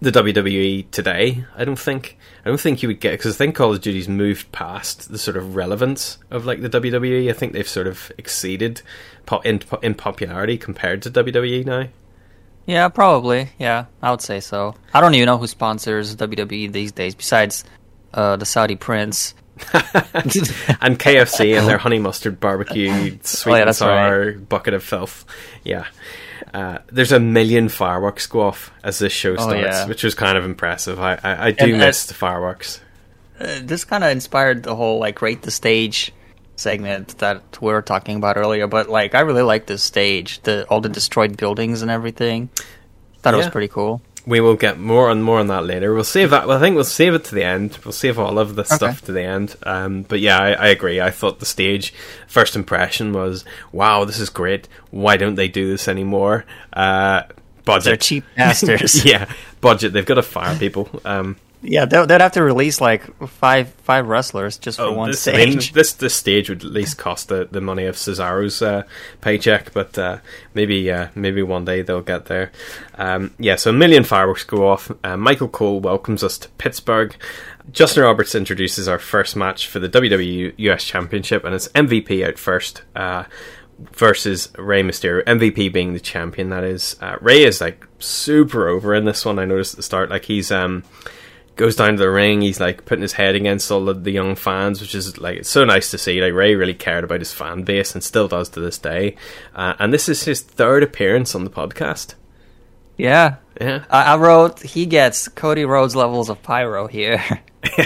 the 0.00 0.10
WWE 0.10 0.90
today. 0.90 1.44
I 1.56 1.64
don't 1.64 1.78
think. 1.78 2.18
I 2.44 2.48
don't 2.48 2.60
think 2.60 2.82
you 2.82 2.88
would 2.88 3.00
get 3.00 3.12
because 3.12 3.34
I 3.34 3.38
think 3.38 3.56
Call 3.56 3.72
of 3.72 3.80
Duty's 3.80 4.08
moved 4.08 4.52
past 4.52 5.10
the 5.10 5.18
sort 5.18 5.36
of 5.36 5.56
relevance 5.56 6.18
of 6.30 6.44
like 6.44 6.60
the 6.60 6.68
WWE. 6.68 7.30
I 7.30 7.32
think 7.32 7.52
they've 7.52 7.68
sort 7.68 7.86
of 7.86 8.12
exceeded 8.18 8.82
in 9.44 9.62
in 9.82 9.94
popularity 9.94 10.58
compared 10.58 11.02
to 11.02 11.10
WWE 11.10 11.64
now. 11.64 11.88
Yeah, 12.66 12.88
probably. 12.88 13.50
Yeah, 13.58 13.86
I 14.02 14.10
would 14.10 14.22
say 14.22 14.40
so. 14.40 14.74
I 14.92 15.00
don't 15.00 15.14
even 15.14 15.26
know 15.26 15.38
who 15.38 15.46
sponsors 15.46 16.16
WWE 16.16 16.72
these 16.72 16.92
days 16.92 17.14
besides 17.14 17.64
uh, 18.12 18.36
the 18.36 18.46
Saudi 18.46 18.76
prince. 18.76 19.34
and 20.14 20.98
KFC 20.98 21.56
and 21.58 21.68
their 21.68 21.78
honey 21.78 21.98
mustard 21.98 22.40
barbecue 22.40 23.18
sweet 23.22 23.52
Oh, 23.52 23.56
yeah, 23.56 23.62
and 23.66 23.76
sour 23.76 24.32
bucket 24.32 24.74
of 24.74 24.82
filth. 24.82 25.24
Yeah. 25.62 25.86
Uh, 26.52 26.78
there's 26.86 27.12
a 27.12 27.20
million 27.20 27.68
fireworks 27.68 28.26
go 28.26 28.40
off 28.42 28.70
as 28.82 28.98
this 28.98 29.12
show 29.12 29.34
starts, 29.34 29.52
Oh, 29.52 29.56
yeah. 29.56 29.86
which 29.86 30.04
was 30.04 30.14
kind 30.14 30.36
of 30.38 30.44
impressive. 30.44 31.00
I, 31.00 31.18
I, 31.22 31.46
I 31.46 31.50
do 31.52 31.64
And, 31.72 31.74
uh, 31.82 31.86
miss 31.86 32.06
the 32.06 32.14
fireworks. 32.14 32.80
Uh, 33.40 33.58
this 33.62 33.84
kind 33.84 34.04
of 34.04 34.10
inspired 34.10 34.62
the 34.62 34.74
whole 34.76 34.98
like 34.98 35.20
rate 35.22 35.42
the 35.42 35.50
stage 35.50 36.12
segment 36.56 37.18
that 37.18 37.60
we 37.60 37.72
were 37.72 37.82
talking 37.82 38.16
about 38.16 38.36
earlier. 38.36 38.66
But 38.68 38.88
like, 38.88 39.14
I 39.14 39.20
really 39.20 39.42
like 39.42 39.66
this 39.66 39.82
stage, 39.82 40.40
the 40.42 40.64
all 40.68 40.80
the 40.80 40.88
destroyed 40.88 41.36
buildings 41.36 41.82
and 41.82 41.90
everything. 41.90 42.48
Thought 43.22 43.34
it 43.34 43.38
was 43.38 43.48
pretty 43.48 43.68
cool. 43.68 44.02
We 44.26 44.40
will 44.40 44.56
get 44.56 44.78
more 44.78 45.10
and 45.10 45.22
more 45.22 45.38
on 45.38 45.48
that 45.48 45.66
later. 45.66 45.92
We'll 45.92 46.02
save 46.02 46.30
that. 46.30 46.48
Well, 46.48 46.56
I 46.56 46.60
think 46.60 46.76
we'll 46.76 46.84
save 46.84 47.12
it 47.12 47.24
to 47.24 47.34
the 47.34 47.44
end. 47.44 47.78
We'll 47.84 47.92
save 47.92 48.18
all 48.18 48.38
of 48.38 48.54
the 48.54 48.64
stuff 48.64 49.02
to 49.02 49.12
the 49.12 49.22
end. 49.22 49.54
Um, 49.64 50.02
but 50.02 50.18
yeah, 50.20 50.38
I, 50.40 50.52
I 50.52 50.66
agree. 50.68 50.98
I 51.00 51.10
thought 51.10 51.40
the 51.40 51.46
stage 51.46 51.92
first 52.26 52.56
impression 52.56 53.12
was, 53.12 53.44
"Wow, 53.70 54.04
this 54.06 54.18
is 54.18 54.30
great. 54.30 54.66
Why 54.90 55.18
don't 55.18 55.34
they 55.34 55.48
do 55.48 55.68
this 55.68 55.88
anymore?" 55.88 56.46
Uh, 56.72 57.24
budget. 57.66 57.84
They're 57.84 57.96
cheap 57.98 58.24
bastards. 58.36 59.04
yeah, 59.04 59.30
budget. 59.60 59.92
They've 59.92 60.06
got 60.06 60.14
to 60.14 60.22
fire 60.22 60.56
people. 60.58 60.88
Um, 61.04 61.36
Yeah, 61.66 61.86
they'd, 61.86 62.06
they'd 62.06 62.20
have 62.20 62.32
to 62.32 62.42
release 62.42 62.80
like 62.80 63.02
five 63.28 63.70
five 63.82 64.06
wrestlers 64.06 64.58
just 64.58 64.78
for 64.78 64.92
one 64.92 65.08
Oh, 65.08 65.12
this, 65.12 65.26
I 65.26 65.32
mean, 65.32 65.52
stage. 65.60 65.72
this 65.72 65.92
this 65.94 66.14
stage 66.14 66.48
would 66.50 66.64
at 66.64 66.70
least 66.70 66.98
cost 66.98 67.28
the, 67.28 67.48
the 67.50 67.60
money 67.60 67.86
of 67.86 67.96
Cesaro's 67.96 68.60
uh, 68.62 68.82
paycheck, 69.22 69.72
but 69.72 69.98
uh, 69.98 70.18
maybe 70.52 70.90
uh, 70.92 71.08
maybe 71.14 71.42
one 71.42 71.64
day 71.64 71.82
they'll 71.82 72.02
get 72.02 72.26
there. 72.26 72.52
Um, 72.96 73.34
yeah, 73.38 73.56
so 73.56 73.70
a 73.70 73.72
million 73.72 74.04
fireworks 74.04 74.44
go 74.44 74.68
off. 74.68 74.90
Uh, 75.02 75.16
Michael 75.16 75.48
Cole 75.48 75.80
welcomes 75.80 76.22
us 76.22 76.38
to 76.38 76.48
Pittsburgh. 76.50 77.16
Justin 77.72 78.02
Roberts 78.02 78.34
introduces 78.34 78.86
our 78.86 78.98
first 78.98 79.34
match 79.34 79.66
for 79.66 79.78
the 79.78 79.88
WWE 79.88 80.52
US 80.58 80.84
Championship, 80.84 81.44
and 81.44 81.54
it's 81.54 81.68
MVP 81.68 82.26
out 82.26 82.38
first. 82.38 82.82
Uh, 82.94 83.24
versus 83.92 84.50
Rey 84.56 84.84
Mysterio, 84.84 85.24
MVP 85.24 85.72
being 85.72 85.94
the 85.94 86.00
champion. 86.00 86.50
That 86.50 86.62
is, 86.62 86.94
uh, 87.00 87.16
Rey 87.20 87.42
is 87.42 87.60
like 87.60 87.84
super 87.98 88.68
over 88.68 88.94
in 88.94 89.04
this 89.04 89.24
one. 89.24 89.38
I 89.40 89.46
noticed 89.46 89.74
at 89.74 89.78
the 89.78 89.82
start, 89.82 90.10
like 90.10 90.26
he's 90.26 90.52
um 90.52 90.84
goes 91.56 91.76
down 91.76 91.92
to 91.92 91.98
the 91.98 92.10
ring. 92.10 92.40
He's 92.40 92.60
like 92.60 92.84
putting 92.84 93.02
his 93.02 93.12
head 93.12 93.34
against 93.34 93.70
all 93.70 93.88
of 93.88 94.04
the 94.04 94.10
young 94.10 94.34
fans, 94.34 94.80
which 94.80 94.94
is 94.94 95.18
like 95.18 95.38
it's 95.38 95.48
so 95.48 95.64
nice 95.64 95.90
to 95.90 95.98
see. 95.98 96.20
Like 96.20 96.32
Rey 96.32 96.54
really 96.54 96.74
cared 96.74 97.04
about 97.04 97.20
his 97.20 97.32
fan 97.32 97.62
base 97.62 97.94
and 97.94 98.02
still 98.02 98.28
does 98.28 98.48
to 98.50 98.60
this 98.60 98.78
day. 98.78 99.16
Uh, 99.54 99.74
and 99.78 99.92
this 99.92 100.08
is 100.08 100.24
his 100.24 100.40
third 100.40 100.82
appearance 100.82 101.34
on 101.34 101.44
the 101.44 101.50
podcast. 101.50 102.14
yeah, 102.96 103.36
Yeah, 103.60 103.84
I, 103.90 104.14
I 104.14 104.16
wrote 104.16 104.60
he 104.60 104.86
gets 104.86 105.28
Cody 105.28 105.64
Rhodes 105.64 105.96
levels 105.96 106.28
of 106.28 106.42
pyro 106.42 106.86
here. 106.86 107.22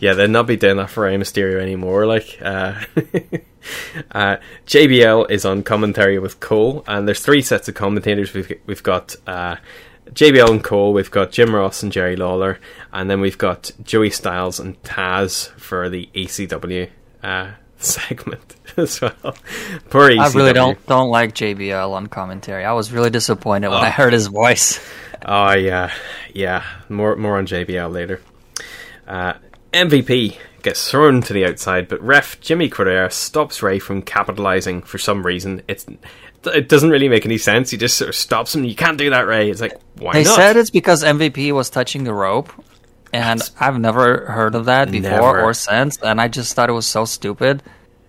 yeah, 0.00 0.14
they'd 0.14 0.30
not 0.30 0.46
be 0.46 0.56
doing 0.56 0.78
that 0.78 0.90
for 0.90 1.04
Rey 1.04 1.16
Mysterio 1.16 1.60
anymore. 1.60 2.06
Like, 2.06 2.38
uh, 2.40 2.80
uh, 4.12 4.36
JBL 4.66 5.30
is 5.30 5.44
on 5.44 5.62
commentary 5.62 6.18
with 6.18 6.40
Cole, 6.40 6.84
and 6.86 7.06
there's 7.06 7.20
three 7.20 7.42
sets 7.42 7.68
of 7.68 7.74
commentators. 7.74 8.32
We've 8.32 8.60
we've 8.66 8.82
got 8.82 9.16
uh, 9.26 9.56
JBL 10.12 10.50
and 10.50 10.64
Cole, 10.64 10.92
we've 10.92 11.10
got 11.10 11.32
Jim 11.32 11.54
Ross 11.54 11.82
and 11.82 11.92
Jerry 11.92 12.16
Lawler, 12.16 12.58
and 12.92 13.10
then 13.10 13.20
we've 13.20 13.38
got 13.38 13.70
Joey 13.82 14.10
Styles 14.10 14.58
and 14.60 14.80
Taz 14.82 15.50
for 15.52 15.88
the 15.88 16.08
ECW 16.14 16.90
uh, 17.22 17.52
segment 17.78 18.56
as 18.76 19.00
well. 19.00 19.36
Poor 19.90 20.10
ECW. 20.10 20.18
I 20.20 20.32
really 20.32 20.52
don't 20.52 20.86
don't 20.86 21.10
like 21.10 21.34
JBL 21.34 21.90
on 21.92 22.06
commentary. 22.06 22.64
I 22.64 22.72
was 22.72 22.92
really 22.92 23.10
disappointed 23.10 23.68
when 23.68 23.78
I 23.78 23.90
heard 23.90 24.12
his 24.12 24.26
voice. 24.26 24.80
Oh 25.24 25.50
yeah, 25.50 25.92
yeah. 26.32 26.62
More 26.88 27.16
more 27.16 27.38
on 27.38 27.46
JBL 27.46 27.92
later. 27.92 28.20
Uh, 29.04 29.32
MVP 29.72 30.36
gets 30.62 30.88
thrown 30.88 31.22
to 31.22 31.32
the 31.32 31.44
outside, 31.44 31.88
but 31.88 32.00
ref 32.00 32.40
Jimmy 32.40 32.68
Correa 32.68 33.10
stops 33.10 33.60
Rey 33.60 33.80
from 33.80 34.02
capitalizing 34.02 34.80
for 34.82 34.98
some 34.98 35.26
reason. 35.26 35.62
It's 35.66 35.86
it 36.48 36.68
doesn't 36.68 36.90
really 36.90 37.08
make 37.08 37.24
any 37.24 37.38
sense. 37.38 37.70
He 37.70 37.76
just 37.76 37.96
sort 37.96 38.08
of 38.10 38.14
stops 38.14 38.54
him. 38.54 38.64
You 38.64 38.74
can't 38.74 38.98
do 38.98 39.10
that, 39.10 39.26
Rey. 39.26 39.50
It's 39.50 39.60
like 39.60 39.78
why 39.98 40.12
They 40.14 40.24
not? 40.24 40.36
said 40.36 40.56
it's 40.56 40.70
because 40.70 41.02
MVP 41.04 41.52
was 41.52 41.70
touching 41.70 42.04
the 42.04 42.12
rope, 42.14 42.52
and 43.12 43.40
I've 43.60 43.78
never 43.78 44.26
heard 44.26 44.54
of 44.54 44.66
that 44.66 44.90
before 44.90 45.10
Never. 45.10 45.42
or 45.42 45.54
since, 45.54 45.98
and 46.02 46.20
I 46.20 46.28
just 46.28 46.54
thought 46.54 46.68
it 46.68 46.74
was 46.74 46.86
so 46.86 47.04
stupid. 47.04 47.62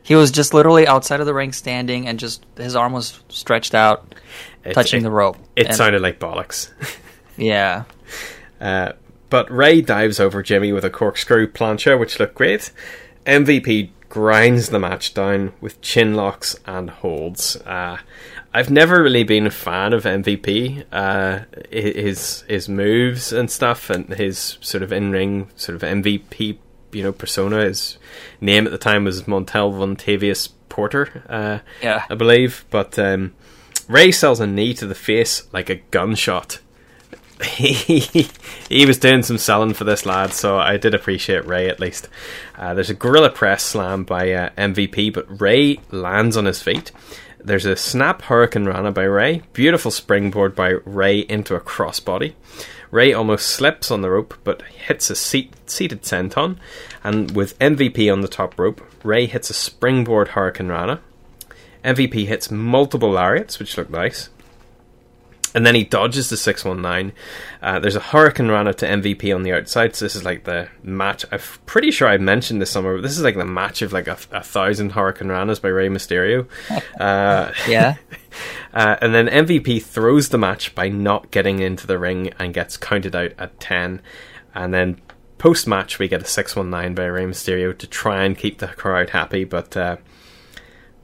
He 0.04 0.16
was 0.16 0.32
just 0.32 0.54
literally 0.54 0.88
outside 0.88 1.20
of 1.20 1.26
the 1.28 1.34
ring, 1.34 1.52
standing, 1.54 2.08
and 2.08 2.18
just 2.20 2.44
his 2.58 2.76
arm 2.76 2.94
was 2.94 3.20
stretched 3.30 3.76
out, 3.76 4.16
touching 4.74 5.02
it- 5.02 5.04
the 5.04 5.12
rope. 5.12 5.38
It 5.56 5.68
And- 5.68 5.76
sounded 5.76 6.02
like 6.02 6.20
bollocks. 6.20 6.70
yeah. 7.38 7.84
Uh, 8.60 8.94
but 9.30 9.52
Rey 9.52 9.82
dives 9.82 10.20
over 10.20 10.42
Jimmy 10.42 10.72
with 10.74 10.84
a 10.84 10.90
corkscrew 10.90 11.48
plancha, 11.52 12.00
which 12.00 12.20
looked 12.20 12.34
great. 12.36 12.72
MVP 13.28 13.92
grinds 14.10 14.70
the 14.70 14.80
match 14.80 15.14
down 15.14 15.54
with 15.62 15.82
chin 15.82 16.16
locks 16.16 16.56
and 16.66 16.90
holds. 16.90 17.56
Uh, 17.58 17.98
I've 18.54 18.70
never 18.72 19.04
really 19.04 19.24
been 19.24 19.46
a 19.46 19.52
fan 19.52 19.94
of 19.94 20.04
MVP, 20.04 20.84
uh, 20.92 21.42
his 21.70 22.42
his 22.48 22.68
moves 22.68 23.32
and 23.32 23.50
stuff, 23.52 23.90
and 23.90 24.10
his 24.10 24.58
sort 24.62 24.82
of 24.84 24.92
in 24.92 25.12
ring 25.12 25.50
sort 25.56 25.76
of 25.76 25.84
MVP, 25.84 26.58
you 26.92 27.04
know, 27.04 27.12
persona. 27.12 27.64
His 27.64 27.98
name 28.42 28.66
at 28.66 28.72
the 28.72 28.80
time 28.80 29.04
was 29.04 29.24
Montel 29.24 29.72
Vontavious 29.74 30.50
Porter, 30.70 31.24
uh, 31.30 31.60
Yeah. 31.84 32.06
I 32.10 32.16
believe. 32.16 32.66
But 32.72 32.98
um, 32.98 33.34
Rey 33.88 34.12
sells 34.12 34.40
a 34.40 34.48
knee 34.48 34.74
to 34.76 34.88
the 34.88 34.96
face 34.96 35.44
like 35.54 35.70
a 35.70 35.76
gunshot 35.92 36.60
he 37.44 38.28
he 38.70 38.86
was 38.86 38.98
doing 38.98 39.24
some 39.24 39.38
selling 39.38 39.74
for 39.74 39.84
this 39.84 40.06
lad, 40.06 40.34
so 40.34 40.58
I 40.58 40.78
did 40.78 40.94
appreciate 40.94 41.46
Rey 41.46 41.70
at 41.70 41.80
least. 41.80 42.10
Uh, 42.58 42.74
there's 42.74 42.90
a 42.90 42.96
gorilla 42.96 43.30
press 43.30 43.64
slam 43.64 44.04
by 44.04 44.32
uh, 44.32 44.50
MVP, 44.58 45.14
but 45.14 45.42
Rey 45.42 45.80
lands 45.92 46.38
on 46.38 46.46
his 46.46 46.62
feet. 46.62 46.92
There's 47.42 47.66
a 47.66 47.76
snap 47.76 48.24
hurricane 48.24 48.66
rana 48.66 48.92
by 48.92 49.04
Rey, 49.04 49.44
beautiful 49.54 49.92
springboard 49.92 50.56
by 50.56 50.70
Rey 50.86 51.20
into 51.20 51.56
a 51.56 51.62
crossbody. 51.62 52.34
Rey 52.92 53.14
almost 53.14 53.48
slips 53.48 53.92
on 53.92 54.02
the 54.02 54.10
rope, 54.10 54.34
but 54.44 54.64
hits 54.64 55.10
a 55.10 55.16
seat, 55.16 55.54
seated 55.70 56.02
senton, 56.02 56.58
and 57.04 57.32
with 57.32 57.58
MVP 57.60 58.12
on 58.12 58.22
the 58.22 58.28
top 58.28 58.60
rope, 58.60 58.82
Rey 59.04 59.26
hits 59.26 59.50
a 59.50 59.54
springboard 59.54 60.30
hurricane 60.30 60.68
rana. 60.68 61.00
MVP 61.86 62.26
hits 62.26 62.52
multiple 62.52 63.12
lariats, 63.12 63.58
which 63.58 63.78
look 63.78 63.90
nice. 63.90 64.30
And 65.56 65.66
then 65.66 65.76
he 65.76 65.84
dodges 65.84 66.30
the 66.30 66.38
619. 66.38 67.14
Uh, 67.62 67.80
there's 67.80 67.96
a 67.96 68.00
Hurricane 68.00 68.50
Rana 68.50 68.74
to 68.76 68.88
MVP 68.88 69.34
on 69.34 69.44
the 69.44 69.54
outside. 69.54 69.96
So 69.96 70.06
this 70.06 70.16
is 70.16 70.24
like 70.24 70.44
the 70.44 70.70
match. 70.84 71.26
I'm 71.32 71.40
pretty 71.66 71.92
sure 71.92 72.08
I 72.08 72.18
mentioned 72.18 72.62
this 72.62 72.72
somewhere. 72.72 72.96
But 72.96 73.04
this 73.04 73.18
is 73.18 73.24
like 73.24 73.36
the 73.36 73.46
match 73.46 73.82
of 73.82 73.92
like 73.92 74.08
a, 74.08 74.18
a 74.32 74.44
thousand 74.44 74.92
Hurricane 74.92 75.30
Ranas 75.30 75.62
by 75.62 75.70
Rey 75.70 75.90
Mysterio. 75.90 76.48
Uh, 77.00 77.52
Yeah. 77.68 77.96
uh, 78.74 78.98
and 79.02 79.14
then 79.14 79.28
MVP 79.28 79.82
throws 79.84 80.30
the 80.30 80.38
match 80.38 80.76
by 80.76 80.90
not 80.90 81.32
getting 81.32 81.60
into 81.60 81.88
the 81.88 81.98
ring 81.98 82.32
and 82.40 82.54
gets 82.54 82.78
counted 82.78 83.16
out 83.16 83.32
at 83.38 83.60
10. 83.60 84.02
And 84.54 84.74
then 84.74 85.02
post 85.38 85.68
match, 85.68 85.98
we 85.98 86.08
get 86.08 86.22
a 86.22 86.26
619 86.26 86.96
by 86.96 87.06
Rey 87.06 87.26
Mysterio 87.26 87.78
to 87.78 87.88
try 87.88 88.24
and 88.24 88.38
keep 88.38 88.60
the 88.60 88.68
crowd 88.68 89.12
happy. 89.12 89.46
But 89.46 89.76
uh, 89.78 89.98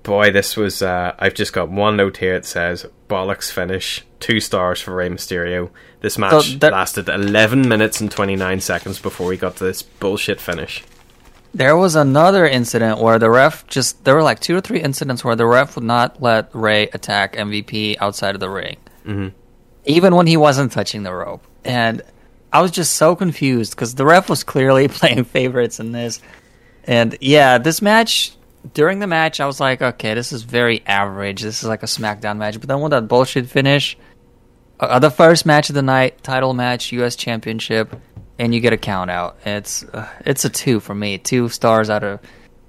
boy, 0.06 0.32
this 0.32 0.56
was. 0.56 0.82
Uh, 0.82 1.14
I've 1.20 1.34
just 1.34 1.52
got 1.52 1.70
one 1.70 1.98
note 1.98 2.18
here. 2.18 2.36
It 2.36 2.46
says 2.46 2.86
bollocks 3.10 3.52
finish, 3.52 4.06
two 4.22 4.40
stars 4.40 4.80
for 4.80 4.96
Rey 4.96 5.10
Mysterio. 5.10 5.72
This 6.00 6.18
match 6.18 6.62
lasted 6.62 7.10
11 7.10 7.68
minutes 7.68 8.00
and 8.00 8.10
29 8.10 8.62
seconds 8.62 9.00
before 9.00 9.28
we 9.28 9.36
got 9.36 9.58
to 9.58 9.66
this 9.66 9.82
bullshit 9.82 10.40
finish. 10.40 10.84
There 11.54 11.76
was 11.76 11.96
another 11.96 12.46
incident 12.46 13.00
where 13.00 13.18
the 13.18 13.30
ref 13.30 13.66
just 13.68 14.04
there 14.04 14.16
were 14.16 14.24
like 14.24 14.40
two 14.40 14.56
or 14.56 14.62
three 14.62 14.82
incidents 14.82 15.24
where 15.24 15.36
the 15.36 15.46
ref 15.46 15.76
would 15.76 15.86
not 15.86 16.22
let 16.22 16.54
Rey 16.54 16.84
attack 16.94 17.36
MVP 17.36 17.98
outside 18.00 18.36
of 18.36 18.42
the 18.42 18.50
ring, 18.50 18.78
mm-hmm. 19.06 19.30
even 19.86 20.16
when 20.16 20.28
he 20.28 20.38
wasn't 20.38 20.72
touching 20.72 21.04
the 21.04 21.14
rope. 21.14 21.46
And 21.64 22.02
I 22.52 22.62
was 22.62 22.72
just 22.72 22.96
so 22.96 23.16
confused 23.16 23.72
because 23.72 23.96
the 23.96 24.06
ref 24.06 24.30
was 24.30 24.44
clearly 24.44 24.88
playing 24.90 25.24
favorites 25.24 25.80
in 25.80 25.92
this. 25.92 26.22
And 26.84 27.18
yeah, 27.20 27.58
this 27.58 27.82
match 27.82 28.36
during 28.74 29.00
the 29.00 29.08
match, 29.08 29.40
I 29.40 29.46
was 29.46 29.60
like, 29.60 29.82
okay, 29.82 30.14
this 30.14 30.32
is 30.32 30.44
very 30.44 30.84
average. 30.86 31.42
This 31.42 31.64
is 31.64 31.70
like 31.70 31.84
a 31.84 31.88
SmackDown 31.88 32.38
match. 32.38 32.60
But 32.60 32.68
then 32.68 32.80
when 32.80 32.92
that 32.92 33.08
bullshit 33.08 33.48
finish, 33.48 33.98
uh, 34.80 35.00
the 35.00 35.12
first 35.12 35.46
match 35.46 35.70
of 35.70 35.76
the 35.76 35.82
night, 35.82 36.24
title 36.24 36.54
match, 36.54 36.92
U.S. 36.94 37.16
Championship, 37.16 37.96
and 38.38 38.54
you 38.54 38.60
get 38.60 38.74
a 38.74 38.78
count 38.78 39.10
out. 39.10 39.38
It's 39.46 39.84
uh, 39.84 40.10
it's 40.26 40.46
a 40.46 40.50
two 40.50 40.80
for 40.80 40.94
me. 40.94 41.18
Two 41.18 41.50
stars 41.50 41.90
out 41.90 42.04
of 42.04 42.20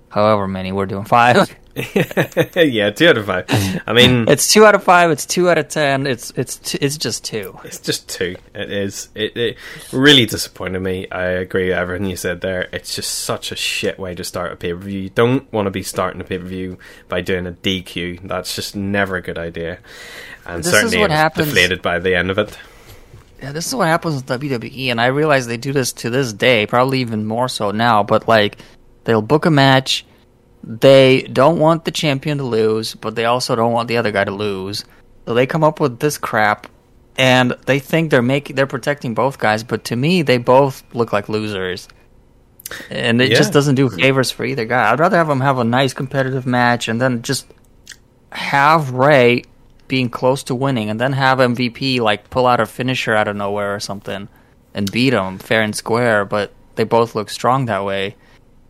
however 0.08 0.46
many 0.46 0.72
we're 0.72 0.86
doing 0.86 1.04
five. 1.04 1.54
yeah, 2.56 2.90
two 2.90 3.08
out 3.08 3.18
of 3.18 3.26
five. 3.26 3.44
I 3.86 3.92
mean, 3.92 4.24
it's 4.28 4.52
two 4.52 4.64
out 4.64 4.74
of 4.74 4.82
five. 4.82 5.10
It's 5.10 5.26
two 5.26 5.50
out 5.50 5.58
of 5.58 5.68
ten. 5.68 6.06
It's 6.06 6.30
it's 6.36 6.56
t- 6.56 6.78
it's 6.80 6.96
just 6.96 7.24
two. 7.24 7.58
It's 7.64 7.78
just 7.78 8.08
two. 8.08 8.36
It 8.54 8.72
is. 8.72 9.08
It, 9.14 9.36
it 9.36 9.56
really 9.92 10.26
disappointed 10.26 10.80
me. 10.80 11.06
I 11.10 11.24
agree 11.26 11.68
with 11.68 11.78
everything 11.78 12.06
you 12.08 12.16
said 12.16 12.40
there. 12.40 12.68
It's 12.72 12.94
just 12.94 13.12
such 13.14 13.52
a 13.52 13.56
shit 13.56 13.98
way 13.98 14.14
to 14.14 14.24
start 14.24 14.52
a 14.52 14.56
pay 14.56 14.72
per 14.72 14.78
view. 14.80 15.00
You 15.00 15.10
don't 15.10 15.52
want 15.52 15.66
to 15.66 15.70
be 15.70 15.82
starting 15.82 16.20
a 16.20 16.24
pay 16.24 16.38
per 16.38 16.44
view 16.44 16.78
by 17.08 17.20
doing 17.20 17.46
a 17.46 17.52
DQ. 17.52 18.20
That's 18.26 18.54
just 18.56 18.74
never 18.74 19.16
a 19.16 19.22
good 19.22 19.38
idea. 19.38 19.78
And 20.46 20.60
This 20.60 20.66
is 20.68 20.72
certainly 20.72 20.98
what 20.98 21.10
it 21.10 21.14
was 21.14 21.18
happens- 21.18 21.46
deflated 21.48 21.82
by 21.82 21.98
the 21.98 22.14
end 22.14 22.30
of 22.30 22.38
it. 22.38 22.56
Yeah, 23.42 23.52
this 23.52 23.66
is 23.66 23.74
what 23.74 23.86
happens 23.88 24.14
with 24.14 24.26
WWE, 24.26 24.90
and 24.90 24.98
I 24.98 25.08
realize 25.08 25.46
they 25.46 25.58
do 25.58 25.74
this 25.74 25.92
to 25.94 26.08
this 26.08 26.32
day, 26.32 26.64
probably 26.66 27.00
even 27.00 27.26
more 27.26 27.48
so 27.50 27.70
now. 27.70 28.02
But 28.02 28.26
like, 28.26 28.56
they'll 29.04 29.20
book 29.20 29.44
a 29.44 29.50
match. 29.50 30.06
They 30.66 31.22
don't 31.22 31.60
want 31.60 31.84
the 31.84 31.92
champion 31.92 32.38
to 32.38 32.44
lose, 32.44 32.96
but 32.96 33.14
they 33.14 33.24
also 33.24 33.54
don't 33.54 33.72
want 33.72 33.86
the 33.86 33.98
other 33.98 34.10
guy 34.10 34.24
to 34.24 34.32
lose. 34.32 34.84
So 35.24 35.32
they 35.32 35.46
come 35.46 35.62
up 35.62 35.78
with 35.78 36.00
this 36.00 36.18
crap, 36.18 36.66
and 37.16 37.52
they 37.66 37.78
think 37.78 38.10
they're 38.10 38.20
making 38.20 38.56
they're 38.56 38.66
protecting 38.66 39.14
both 39.14 39.38
guys. 39.38 39.62
But 39.62 39.84
to 39.84 39.96
me, 39.96 40.22
they 40.22 40.38
both 40.38 40.82
look 40.92 41.12
like 41.12 41.28
losers, 41.28 41.86
and 42.90 43.22
it 43.22 43.30
just 43.30 43.52
doesn't 43.52 43.76
do 43.76 43.88
favors 43.88 44.32
for 44.32 44.44
either 44.44 44.64
guy. 44.64 44.90
I'd 44.90 44.98
rather 44.98 45.16
have 45.16 45.28
them 45.28 45.40
have 45.40 45.58
a 45.58 45.64
nice 45.64 45.94
competitive 45.94 46.46
match, 46.46 46.88
and 46.88 47.00
then 47.00 47.22
just 47.22 47.46
have 48.32 48.90
Rey 48.90 49.44
being 49.86 50.10
close 50.10 50.42
to 50.44 50.54
winning, 50.54 50.90
and 50.90 51.00
then 51.00 51.12
have 51.12 51.38
MVP 51.38 52.00
like 52.00 52.28
pull 52.28 52.46
out 52.46 52.58
a 52.58 52.66
finisher 52.66 53.14
out 53.14 53.28
of 53.28 53.36
nowhere 53.36 53.72
or 53.72 53.80
something 53.80 54.28
and 54.74 54.90
beat 54.90 55.12
him 55.12 55.38
fair 55.38 55.62
and 55.62 55.76
square. 55.76 56.24
But 56.24 56.52
they 56.74 56.82
both 56.82 57.14
look 57.14 57.30
strong 57.30 57.66
that 57.66 57.84
way. 57.84 58.16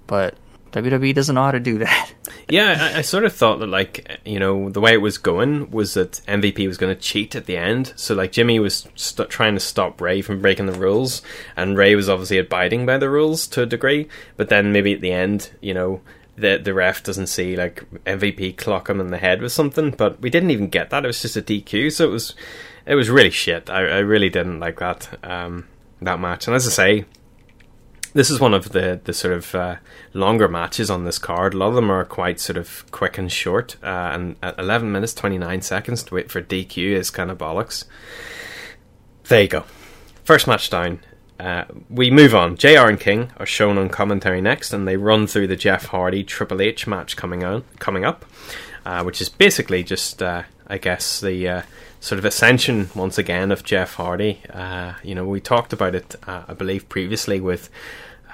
But 0.07 0.37
WWE 0.77 1.15
doesn't 1.15 1.35
know 1.35 1.45
how 1.45 1.53
to 1.53 1.61
do 1.61 1.79
that. 1.79 2.12
Yeah, 2.49 2.93
I, 2.95 2.99
I 2.99 3.03
sort 3.03 3.25
of 3.25 3.33
thought 3.33 3.59
that, 3.59 3.67
like, 3.67 4.21
you 4.25 4.39
know, 4.39 4.71
the 4.71 4.81
way 4.81 4.93
it 4.93 5.01
was 5.01 5.19
going 5.19 5.69
was 5.73 5.95
that 5.95 6.21
MVP 6.29 6.65
was 6.69 6.77
going 6.77 6.95
to 6.95 7.01
cheat 7.01 7.35
at 7.35 7.47
the 7.47 7.57
end. 7.57 7.93
So, 7.97 8.15
like, 8.15 8.31
Jimmy 8.31 8.61
was 8.61 8.87
st- 8.95 9.29
trying 9.31 9.55
to 9.55 9.61
stop 9.61 10.01
Rey 10.01 10.23
from 10.23 10.41
breaking 10.41 10.67
the 10.67 10.79
rules, 10.79 11.23
and 11.57 11.77
Rey 11.77 11.97
was 11.97 12.09
obviously 12.09 12.39
abiding 12.39 12.87
by 12.87 12.99
the 12.99 13.11
rules 13.11 13.49
to 13.49 13.62
a 13.62 13.67
degree. 13.67 14.07
But 14.37 14.49
then 14.49 14.71
maybe 14.73 14.93
at 14.93 15.01
the 15.01 15.11
end, 15.11 15.51
you 15.61 15.75
know, 15.75 16.03
the 16.37 16.59
the 16.59 16.73
ref 16.73 17.03
doesn't 17.03 17.27
see 17.27 17.57
like 17.57 17.85
MVP 18.05 18.57
clock 18.57 18.89
him 18.89 19.01
in 19.01 19.09
the 19.09 19.19
head 19.19 19.43
with 19.43 19.51
something. 19.51 19.91
But 19.91 20.21
we 20.21 20.31
didn't 20.31 20.53
even 20.53 20.69
get 20.69 20.91
that. 20.91 21.03
It 21.05 21.09
was 21.09 21.23
just 21.23 21.37
a 21.37 21.43
DQ. 21.43 21.93
So 21.93 22.07
it 22.07 22.12
was 22.12 22.35
it 22.87 22.95
was 22.95 23.11
really 23.11 23.31
shit. 23.31 23.69
I, 23.69 23.81
I 23.81 23.99
really 23.99 24.31
didn't 24.31 24.61
like 24.61 24.79
that 24.79 25.19
um, 25.25 25.67
that 26.01 26.21
match. 26.21 26.47
And 26.47 26.55
as 26.55 26.67
I 26.69 26.71
say, 26.71 27.05
this 28.16 28.31
is 28.31 28.40
one 28.40 28.55
of 28.55 28.70
the 28.70 28.98
the 29.05 29.12
sort 29.12 29.35
of 29.35 29.55
uh, 29.55 29.76
longer 30.14 30.48
matches 30.48 30.90
on 30.90 31.05
this 31.05 31.18
card. 31.18 31.52
A 31.52 31.59
lot 31.59 31.68
of 31.68 31.74
them 31.74 31.90
are 31.90 32.05
quite 32.05 32.40
sort 32.40 32.57
of 32.57 32.90
quick 32.90 33.18
and 33.18 33.31
short, 33.31 33.76
uh, 33.83 34.11
and 34.12 34.37
at 34.42 34.59
11 34.59 34.90
minutes 34.90 35.12
29 35.12 35.61
seconds 35.61 36.02
to 36.05 36.14
wait 36.14 36.31
for 36.31 36.40
DQ 36.40 36.92
is 36.92 37.11
kind 37.11 37.31
of 37.31 37.38
bollocks. 37.38 37.85
There 39.24 39.42
you 39.42 39.48
go. 39.48 39.64
First 40.24 40.46
match 40.46 40.70
down. 40.70 41.00
Uh, 41.38 41.64
we 41.90 42.11
move 42.11 42.35
on. 42.35 42.57
JR 42.57 42.88
and 42.88 42.98
King 42.98 43.33
are 43.37 43.44
shown 43.44 43.76
on 43.76 43.90
commentary 43.90 44.40
next, 44.40 44.72
and 44.72 44.88
they 44.88 44.96
run 44.96 45.26
through 45.26 45.48
the 45.48 45.57
Jeff 45.57 45.87
Hardy 45.87 46.24
Triple 46.24 46.62
H 46.62 46.87
match 46.87 47.16
coming 47.16 47.44
on 47.44 47.64
coming 47.79 48.07
up, 48.07 48.24
uh, 48.87 49.02
which 49.05 49.20
is 49.20 49.29
basically 49.29 49.85
just, 49.85 50.22
uh, 50.22 50.44
I 50.66 50.79
guess, 50.79 51.20
the 51.20 51.46
uh, 51.48 51.62
sort 52.00 52.18
of 52.18 52.24
ascension 52.24 52.88
once 52.94 53.18
again 53.18 53.52
of 53.52 53.64
Jeff 53.64 53.94
Hardy. 53.94 54.40
Uh, 54.48 54.94
you 55.02 55.14
know, 55.14 55.26
we 55.26 55.40
talked 55.40 55.74
about 55.74 55.94
it, 55.94 56.16
uh, 56.26 56.44
I 56.48 56.55
believe, 56.55 56.88
previously 56.88 57.40
with 57.40 57.68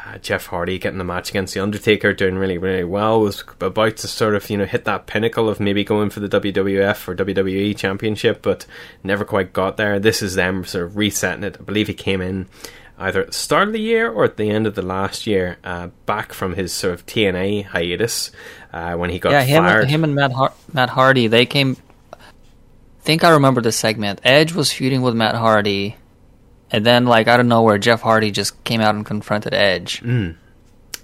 uh, 0.04 0.18
Jeff 0.18 0.46
Hardy 0.46 0.78
getting 0.78 0.98
the 0.98 1.04
match 1.04 1.30
against 1.30 1.54
the 1.54 1.60
Undertaker, 1.60 2.12
doing 2.12 2.36
really, 2.36 2.58
really 2.58 2.84
well. 2.84 3.20
Was 3.20 3.44
about 3.60 3.96
to 3.98 4.08
sort 4.08 4.34
of 4.34 4.48
you 4.50 4.56
know 4.56 4.64
hit 4.64 4.84
that 4.84 5.06
pinnacle 5.06 5.48
of 5.48 5.60
maybe 5.60 5.84
going 5.84 6.10
for 6.10 6.20
the 6.20 6.40
WWF 6.40 7.08
or 7.08 7.14
WWE 7.14 7.76
Championship, 7.76 8.42
but 8.42 8.66
never 9.04 9.24
quite 9.24 9.52
got 9.52 9.76
there. 9.76 9.98
This 9.98 10.22
is 10.22 10.34
them 10.34 10.64
sort 10.64 10.84
of 10.84 10.96
resetting 10.96 11.44
it. 11.44 11.56
I 11.60 11.62
believe 11.62 11.88
he 11.88 11.94
came 11.94 12.20
in 12.20 12.48
either 12.98 13.22
at 13.22 13.26
the 13.28 13.32
start 13.32 13.68
of 13.68 13.72
the 13.72 13.80
year 13.80 14.10
or 14.10 14.24
at 14.24 14.36
the 14.36 14.50
end 14.50 14.66
of 14.66 14.74
the 14.74 14.82
last 14.82 15.26
year, 15.26 15.58
uh, 15.64 15.88
back 16.06 16.32
from 16.32 16.54
his 16.54 16.72
sort 16.72 16.94
of 16.94 17.04
TNA 17.06 17.66
hiatus 17.66 18.30
uh, 18.72 18.94
when 18.94 19.10
he 19.10 19.18
got 19.18 19.32
yeah, 19.32 19.42
him, 19.42 19.64
fired. 19.64 19.88
him 19.88 20.04
and 20.04 20.14
Matt 20.14 20.32
Har- 20.32 20.54
Matt 20.72 20.90
Hardy, 20.90 21.26
they 21.26 21.46
came. 21.46 21.76
I 22.12 23.04
think 23.04 23.24
I 23.24 23.30
remember 23.30 23.60
this 23.60 23.76
segment. 23.76 24.20
Edge 24.22 24.52
was 24.52 24.72
feuding 24.72 25.02
with 25.02 25.14
Matt 25.14 25.34
Hardy, 25.34 25.96
and 26.72 26.84
then 26.84 27.04
like 27.04 27.28
out 27.28 27.38
of 27.40 27.46
nowhere, 27.46 27.78
Jeff 27.78 28.00
Hardy 28.00 28.30
just 28.32 28.62
came 28.64 28.80
out 28.80 28.94
and 28.94 29.06
confronted 29.06 29.54
Edge. 29.54 30.00
Mm. 30.02 30.36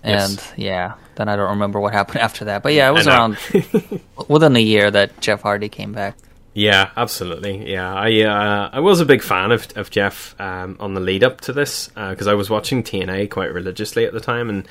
And 0.03 0.33
Yes. 0.33 0.53
yeah, 0.57 0.95
then 1.17 1.29
I 1.29 1.37
don't 1.37 1.51
remember 1.51 1.79
what 1.81 1.93
happened 1.93 2.21
after 2.23 2.47
that. 2.47 2.63
But 2.63 2.73
yeah, 2.73 2.89
it 2.89 2.93
was 2.93 3.07
around 3.07 3.37
within 4.29 4.57
a 4.57 4.61
year 4.61 4.91
that 4.91 5.21
Jeff 5.21 5.43
Hardy 5.43 5.69
came 5.69 5.93
back. 5.93 6.17
Yeah, 6.55 6.91
absolutely. 6.97 7.71
Yeah, 7.71 7.95
I 7.95 8.23
uh, 8.23 8.71
I 8.73 8.81
was 8.81 8.99
a 9.01 9.05
big 9.05 9.23
fan 9.23 9.53
of 9.53 9.69
of 9.77 9.91
Jeff 9.91 10.35
um, 10.41 10.77
on 10.81 10.95
the 10.95 11.01
lead 11.01 11.23
up 11.23 11.41
to 11.43 11.53
this 11.53 11.87
because 11.89 12.27
I 12.27 12.35
was 12.35 12.51
watching 12.51 12.83
TNA 12.83 13.31
quite 13.31 13.53
religiously 13.53 14.07
at 14.07 14.13
the 14.13 14.19
time, 14.21 14.49
and 14.49 14.69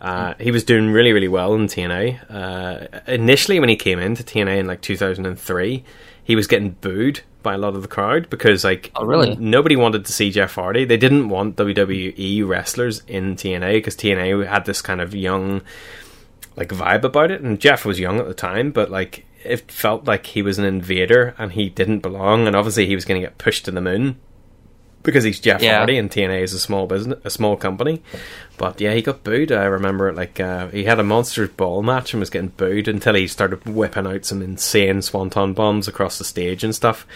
uh, 0.00 0.34
he 0.40 0.50
was 0.50 0.64
doing 0.64 0.90
really 0.90 1.12
really 1.12 1.28
well 1.28 1.54
in 1.54 1.66
TNA. 1.66 2.18
Uh, 2.28 3.00
initially, 3.06 3.60
when 3.60 3.68
he 3.68 3.76
came 3.76 4.00
into 4.00 4.24
TNA 4.24 4.58
in 4.58 4.66
like 4.66 4.80
2003, 4.80 5.84
he 6.24 6.34
was 6.34 6.48
getting 6.48 6.70
booed 6.70 7.20
by 7.48 7.54
a 7.54 7.58
lot 7.58 7.74
of 7.74 7.80
the 7.82 7.88
crowd 7.88 8.28
because 8.28 8.62
like 8.64 8.90
Oh, 8.94 9.04
really? 9.06 9.34
nobody 9.36 9.74
wanted 9.74 10.04
to 10.04 10.12
see 10.12 10.30
Jeff 10.30 10.54
Hardy. 10.54 10.84
They 10.84 10.98
didn't 10.98 11.30
want 11.30 11.56
WWE 11.56 12.46
wrestlers 12.46 13.02
in 13.08 13.36
TNA 13.36 13.72
because 13.78 13.96
TNA 13.96 14.46
had 14.46 14.66
this 14.66 14.82
kind 14.82 15.00
of 15.00 15.14
young 15.14 15.62
like 16.56 16.68
vibe 16.68 17.04
about 17.04 17.30
it 17.30 17.40
and 17.40 17.58
Jeff 17.60 17.84
was 17.84 17.98
young 17.98 18.18
at 18.18 18.26
the 18.26 18.34
time 18.34 18.70
but 18.70 18.90
like 18.90 19.24
it 19.44 19.70
felt 19.70 20.04
like 20.04 20.26
he 20.26 20.42
was 20.42 20.58
an 20.58 20.64
invader 20.64 21.34
and 21.38 21.52
he 21.52 21.68
didn't 21.70 22.00
belong 22.00 22.46
and 22.46 22.54
obviously 22.56 22.84
he 22.86 22.94
was 22.94 23.04
going 23.06 23.20
to 23.20 23.26
get 23.26 23.38
pushed 23.38 23.64
to 23.64 23.70
the 23.70 23.80
moon 23.80 24.16
because 25.08 25.24
he's 25.24 25.40
Jeff 25.40 25.62
Yeah. 25.62 25.78
Hardy 25.78 25.98
and 25.98 26.10
TNA 26.10 26.42
is 26.42 26.52
a 26.52 26.58
small 26.58 26.86
business 26.86 27.18
a 27.24 27.30
small 27.30 27.56
company 27.56 28.02
but 28.56 28.80
yeah 28.80 28.92
he 28.94 29.02
got 29.02 29.24
booed 29.24 29.50
I 29.52 29.64
remember 29.64 30.12
like 30.12 30.38
uh, 30.40 30.68
he 30.68 30.84
had 30.84 30.98
a 31.00 31.04
monsters 31.04 31.50
ball 31.50 31.82
match 31.82 32.12
and 32.12 32.20
was 32.20 32.30
getting 32.30 32.48
booed 32.48 32.88
until 32.88 33.14
he 33.14 33.26
started 33.26 33.64
whipping 33.66 34.06
out 34.06 34.24
some 34.24 34.42
insane 34.42 35.02
swanton 35.02 35.54
bombs 35.54 35.88
across 35.88 36.18
the 36.18 36.24
stage 36.24 36.62
and 36.64 36.74
stuff 36.74 37.06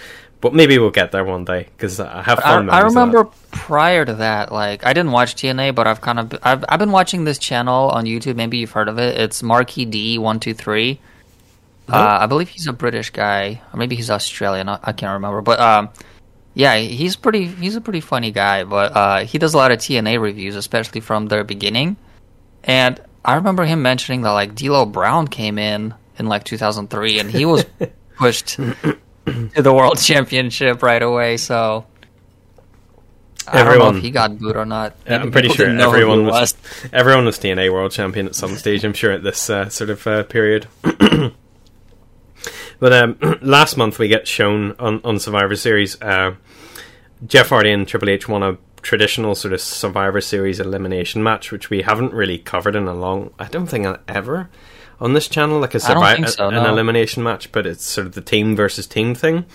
but 0.40 0.52
maybe 0.52 0.76
we'll 0.76 0.90
get 0.90 1.12
there 1.12 1.24
one 1.24 1.44
day 1.44 1.68
because 1.76 2.00
I 2.00 2.20
have 2.22 2.40
I, 2.40 2.42
fun 2.42 2.68
I 2.68 2.80
remember 2.80 3.28
prior 3.52 4.04
to 4.04 4.14
that, 4.14 4.50
like 4.50 4.84
I 4.84 4.92
didn't 4.92 5.12
watch 5.12 5.36
TNA, 5.36 5.72
but 5.72 5.86
I've 5.86 6.00
kind 6.00 6.18
of 6.18 6.36
I've 6.42 6.64
I've 6.68 6.80
been 6.80 6.90
watching 6.90 7.22
this 7.22 7.38
channel 7.38 7.90
on 7.90 8.06
YouTube. 8.06 8.34
Maybe 8.34 8.58
you've 8.58 8.72
heard 8.72 8.88
of 8.88 8.98
it. 8.98 9.20
It's 9.20 9.40
Marky 9.40 9.84
D 9.84 10.18
one 10.18 10.40
two 10.40 10.52
three. 10.52 10.98
Uh, 11.88 12.18
I 12.22 12.26
believe 12.26 12.48
he's 12.48 12.66
a 12.66 12.72
British 12.72 13.10
guy, 13.10 13.60
or 13.72 13.76
maybe 13.76 13.94
he's 13.94 14.10
Australian. 14.10 14.68
I, 14.68 14.80
I 14.82 14.92
can't 14.92 15.12
remember, 15.12 15.42
but 15.42 15.60
um, 15.60 15.90
yeah, 16.54 16.76
he's 16.76 17.16
pretty. 17.16 17.46
He's 17.46 17.76
a 17.76 17.80
pretty 17.80 18.00
funny 18.00 18.30
guy, 18.30 18.64
but 18.64 18.96
uh, 18.96 19.24
he 19.24 19.38
does 19.38 19.54
a 19.54 19.56
lot 19.56 19.72
of 19.72 19.78
TNA 19.78 20.20
reviews, 20.20 20.56
especially 20.56 21.00
from 21.00 21.26
their 21.26 21.44
beginning. 21.44 21.96
And 22.64 23.00
I 23.24 23.36
remember 23.36 23.64
him 23.64 23.82
mentioning 23.82 24.22
that 24.22 24.30
like 24.30 24.54
D'Lo 24.54 24.84
Brown 24.84 25.28
came 25.28 25.58
in 25.58 25.94
in 26.18 26.26
like 26.26 26.44
2003, 26.44 27.20
and 27.20 27.30
he 27.30 27.44
was 27.44 27.64
pushed 28.16 28.48
to 28.48 28.98
the 29.24 29.72
world 29.72 29.98
championship 29.98 30.82
right 30.82 31.02
away. 31.02 31.36
So 31.36 31.86
I 33.46 33.64
don't 33.64 33.78
know 33.78 33.96
if 33.96 34.02
he 34.02 34.10
got 34.10 34.38
booed 34.38 34.56
or 34.56 34.64
not. 34.64 34.96
I'm 35.06 35.30
pretty 35.30 35.48
sure 35.48 35.66
didn't 35.66 35.78
know 35.78 35.90
who 35.90 35.96
everyone 35.96 36.20
he 36.20 36.26
was, 36.26 36.54
everyone 36.92 37.24
was 37.24 37.38
TNA 37.38 37.72
World 37.72 37.92
Champion 37.92 38.26
at 38.26 38.34
some 38.34 38.56
stage. 38.56 38.84
I'm 38.84 38.92
sure 38.92 39.12
at 39.12 39.22
this 39.22 39.50
uh, 39.50 39.68
sort 39.68 39.90
of 39.90 40.06
uh, 40.06 40.22
period. 40.24 40.66
but 40.82 41.32
um, 42.92 43.18
last 43.42 43.76
month 43.76 43.98
we 43.98 44.08
get 44.08 44.28
shown 44.28 44.74
on, 44.78 45.00
on 45.04 45.18
Survivor 45.18 45.56
Series. 45.56 46.00
Jeff 47.26 47.50
Hardy 47.50 47.70
and 47.70 47.86
Triple 47.86 48.10
H 48.10 48.28
won 48.28 48.42
a 48.42 48.58
traditional 48.82 49.34
sort 49.34 49.54
of 49.54 49.60
Survivor 49.60 50.20
Series 50.20 50.58
elimination 50.58 51.22
match, 51.22 51.52
which 51.52 51.70
we 51.70 51.82
haven't 51.82 52.12
really 52.12 52.38
covered 52.38 52.74
in 52.74 52.88
a 52.88 52.94
long. 52.94 53.32
I 53.38 53.46
don't 53.46 53.66
think 53.66 53.86
ever 54.08 54.50
on 55.00 55.12
this 55.12 55.28
channel, 55.28 55.60
like 55.60 55.74
a 55.74 55.80
Survivor 55.80 56.26
so, 56.26 56.32
so, 56.32 56.48
an 56.48 56.54
no. 56.54 56.68
elimination 56.72 57.22
match, 57.22 57.52
but 57.52 57.66
it's 57.66 57.84
sort 57.84 58.06
of 58.06 58.14
the 58.14 58.20
team 58.20 58.56
versus 58.56 58.86
team 58.86 59.14
thing. 59.14 59.46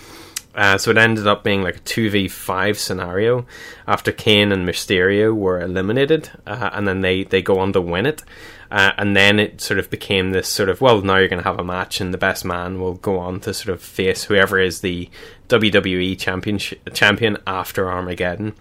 Uh, 0.54 0.76
so 0.76 0.90
it 0.90 0.98
ended 0.98 1.26
up 1.26 1.44
being 1.44 1.62
like 1.62 1.76
a 1.76 1.80
2v5 1.80 2.76
scenario 2.76 3.46
after 3.86 4.10
Kane 4.10 4.50
and 4.50 4.66
Mysterio 4.66 5.32
were 5.34 5.60
eliminated, 5.60 6.30
uh, 6.46 6.70
and 6.72 6.88
then 6.88 7.00
they, 7.00 7.24
they 7.24 7.42
go 7.42 7.60
on 7.60 7.72
to 7.74 7.80
win 7.80 8.06
it. 8.06 8.22
Uh, 8.70 8.92
and 8.98 9.16
then 9.16 9.38
it 9.38 9.60
sort 9.60 9.78
of 9.78 9.88
became 9.88 10.30
this 10.30 10.48
sort 10.48 10.68
of, 10.68 10.80
well, 10.80 11.00
now 11.00 11.16
you're 11.16 11.28
going 11.28 11.42
to 11.42 11.48
have 11.48 11.58
a 11.58 11.64
match, 11.64 12.00
and 12.00 12.12
the 12.12 12.18
best 12.18 12.44
man 12.44 12.80
will 12.80 12.94
go 12.94 13.18
on 13.18 13.40
to 13.40 13.54
sort 13.54 13.74
of 13.74 13.82
face 13.82 14.24
whoever 14.24 14.58
is 14.58 14.80
the 14.80 15.08
WWE 15.48 16.18
championship, 16.18 16.92
champion 16.92 17.38
after 17.46 17.90
Armageddon. 17.90 18.54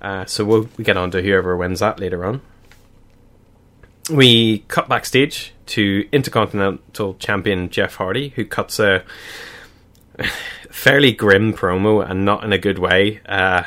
Uh, 0.00 0.24
so 0.24 0.44
we'll 0.44 0.68
we 0.76 0.84
get 0.84 0.96
on 0.96 1.10
to 1.10 1.20
whoever 1.22 1.56
wins 1.56 1.80
that 1.80 2.00
later 2.00 2.24
on. 2.24 2.40
We 4.10 4.60
cut 4.68 4.88
backstage 4.88 5.52
to 5.66 6.08
Intercontinental 6.10 7.14
Champion 7.14 7.68
Jeff 7.68 7.96
Hardy, 7.96 8.30
who 8.30 8.44
cuts 8.44 8.80
a 8.80 9.04
fairly 10.70 11.12
grim 11.12 11.52
promo 11.52 12.08
and 12.08 12.24
not 12.24 12.42
in 12.44 12.52
a 12.52 12.58
good 12.58 12.78
way. 12.78 13.20
Uh, 13.26 13.64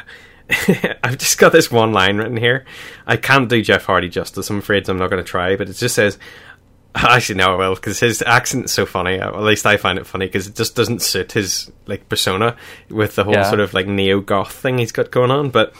I've 1.04 1.18
just 1.18 1.38
got 1.38 1.52
this 1.52 1.72
one 1.72 1.94
line 1.94 2.18
written 2.18 2.38
here. 2.38 2.66
I 3.08 3.18
can't 3.18 3.50
do 3.50 3.62
Jeff 3.62 3.86
Hardy 3.86 4.10
justice. 4.10 4.50
I'm 4.50 4.60
afraid 4.60 4.88
I'm 4.90 4.98
not 4.98 5.10
going 5.10 5.24
to 5.24 5.28
try, 5.30 5.56
but 5.56 5.70
it 5.70 5.74
just 5.74 5.96
says. 5.96 6.18
Actually, 6.96 7.36
no, 7.40 7.56
I 7.56 7.58
will 7.70 7.74
because 7.76 8.00
his 8.00 8.22
accent's 8.22 8.72
so 8.72 8.86
funny. 8.86 9.16
At 9.16 9.36
least 9.42 9.66
I 9.66 9.78
find 9.78 9.98
it 9.98 10.06
funny 10.06 10.28
because 10.28 10.46
it 10.46 10.54
just 10.56 10.76
doesn't 10.76 11.02
suit 11.02 11.32
his 11.32 11.72
like 11.88 12.08
persona 12.08 12.56
with 12.90 13.16
the 13.16 13.24
whole 13.24 13.34
Yeah. 13.34 13.50
sort 13.50 13.62
of 13.62 13.74
like 13.74 13.88
neo 13.88 14.20
goth 14.22 14.52
thing 14.52 14.78
he's 14.78 14.92
got 14.92 15.10
going 15.10 15.32
on. 15.32 15.50
But 15.50 15.74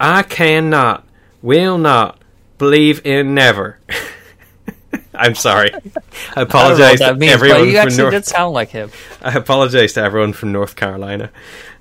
I 0.00 0.24
cannot, 0.24 1.06
will 1.40 1.78
not 1.78 2.20
believe 2.58 3.06
in 3.06 3.32
never. 3.34 3.78
I'm 5.14 5.36
sorry. 5.36 5.72
I 5.72 5.76
I 5.76 5.80
don't 5.80 5.94
know 5.94 5.94
what 6.34 6.42
apologize 6.42 6.98
that 6.98 7.20
to 7.20 7.26
everyone 7.26 7.64
you 7.66 7.70
from 7.72 7.78
actually 7.78 7.96
North. 7.98 8.12
did 8.14 8.26
sound 8.26 8.52
like 8.54 8.70
him. 8.70 8.90
I 9.22 9.34
apologize 9.36 9.92
to 9.92 10.02
everyone 10.02 10.32
from 10.32 10.50
North 10.50 10.74
Carolina. 10.74 11.30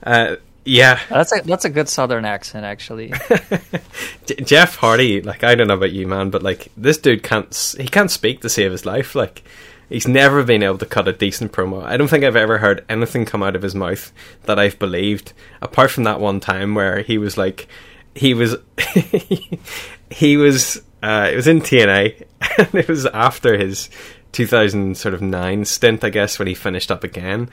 Uh, 0.03 0.35
yeah, 0.69 0.99
That's 1.09 1.33
a 1.35 1.41
that's 1.41 1.65
a 1.65 1.69
good 1.69 1.89
Southern 1.89 2.25
accent, 2.25 2.63
actually. 2.63 3.11
Jeff 4.43 4.75
Hardy. 4.75 5.21
Like 5.21 5.43
I 5.43 5.55
don't 5.55 5.67
know 5.67 5.73
about 5.73 5.91
you, 5.91 6.07
man, 6.07 6.29
but 6.29 6.43
like 6.43 6.71
this 6.77 6.97
dude 6.97 7.23
can't. 7.23 7.75
He 7.77 7.87
can't 7.87 8.11
speak 8.11 8.41
to 8.41 8.49
save 8.49 8.71
his 8.71 8.85
life. 8.85 9.15
Like 9.15 9.43
he's 9.89 10.07
never 10.07 10.43
been 10.43 10.61
able 10.61 10.77
to 10.77 10.85
cut 10.85 11.07
a 11.07 11.13
decent 11.13 11.51
promo. 11.51 11.83
I 11.83 11.97
don't 11.97 12.07
think 12.07 12.23
I've 12.23 12.35
ever 12.35 12.59
heard 12.59 12.85
anything 12.87 13.25
come 13.25 13.41
out 13.41 13.55
of 13.55 13.63
his 13.63 13.73
mouth 13.73 14.13
that 14.43 14.59
I've 14.59 14.77
believed, 14.77 15.33
apart 15.61 15.89
from 15.89 16.03
that 16.03 16.19
one 16.19 16.39
time 16.39 16.75
where 16.75 17.01
he 17.01 17.17
was 17.17 17.35
like, 17.37 17.67
he 18.13 18.33
was, 18.33 18.55
he 20.11 20.37
was. 20.37 20.81
Uh, 21.01 21.29
it 21.31 21.35
was 21.37 21.47
in 21.47 21.61
TNA, 21.61 22.25
and 22.57 22.75
it 22.75 22.89
was 22.89 23.05
after 23.07 23.57
his 23.57 23.89
2000 24.33 24.97
sort 24.97 25.13
of 25.13 25.21
nine 25.21 25.65
stint, 25.65 26.03
I 26.03 26.09
guess, 26.09 26.37
when 26.37 26.47
he 26.47 26.53
finished 26.53 26.91
up 26.91 27.03
again, 27.03 27.49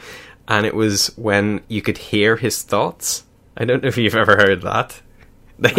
and 0.49 0.67
it 0.67 0.75
was 0.75 1.09
when 1.17 1.63
you 1.69 1.83
could 1.83 1.99
hear 1.99 2.37
his 2.37 2.63
thoughts. 2.63 3.25
I 3.57 3.65
don't 3.65 3.83
know 3.83 3.89
if 3.89 3.97
you've 3.97 4.15
ever 4.15 4.37
heard 4.37 4.63
that. 4.63 5.01
They, 5.59 5.73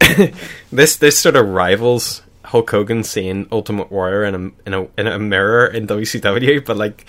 this 0.72 0.96
this 0.96 1.16
sort 1.16 1.36
of 1.36 1.46
rivals 1.46 2.22
Hulk 2.44 2.70
Hogan 2.70 3.04
seeing 3.04 3.46
Ultimate 3.52 3.90
Warrior 3.90 4.24
in 4.24 4.34
a 4.34 4.66
in 4.66 4.74
a 4.74 4.88
in 4.98 5.06
a 5.06 5.18
mirror 5.18 5.66
in 5.66 5.86
WCW, 5.86 6.64
but 6.64 6.76
like 6.76 7.06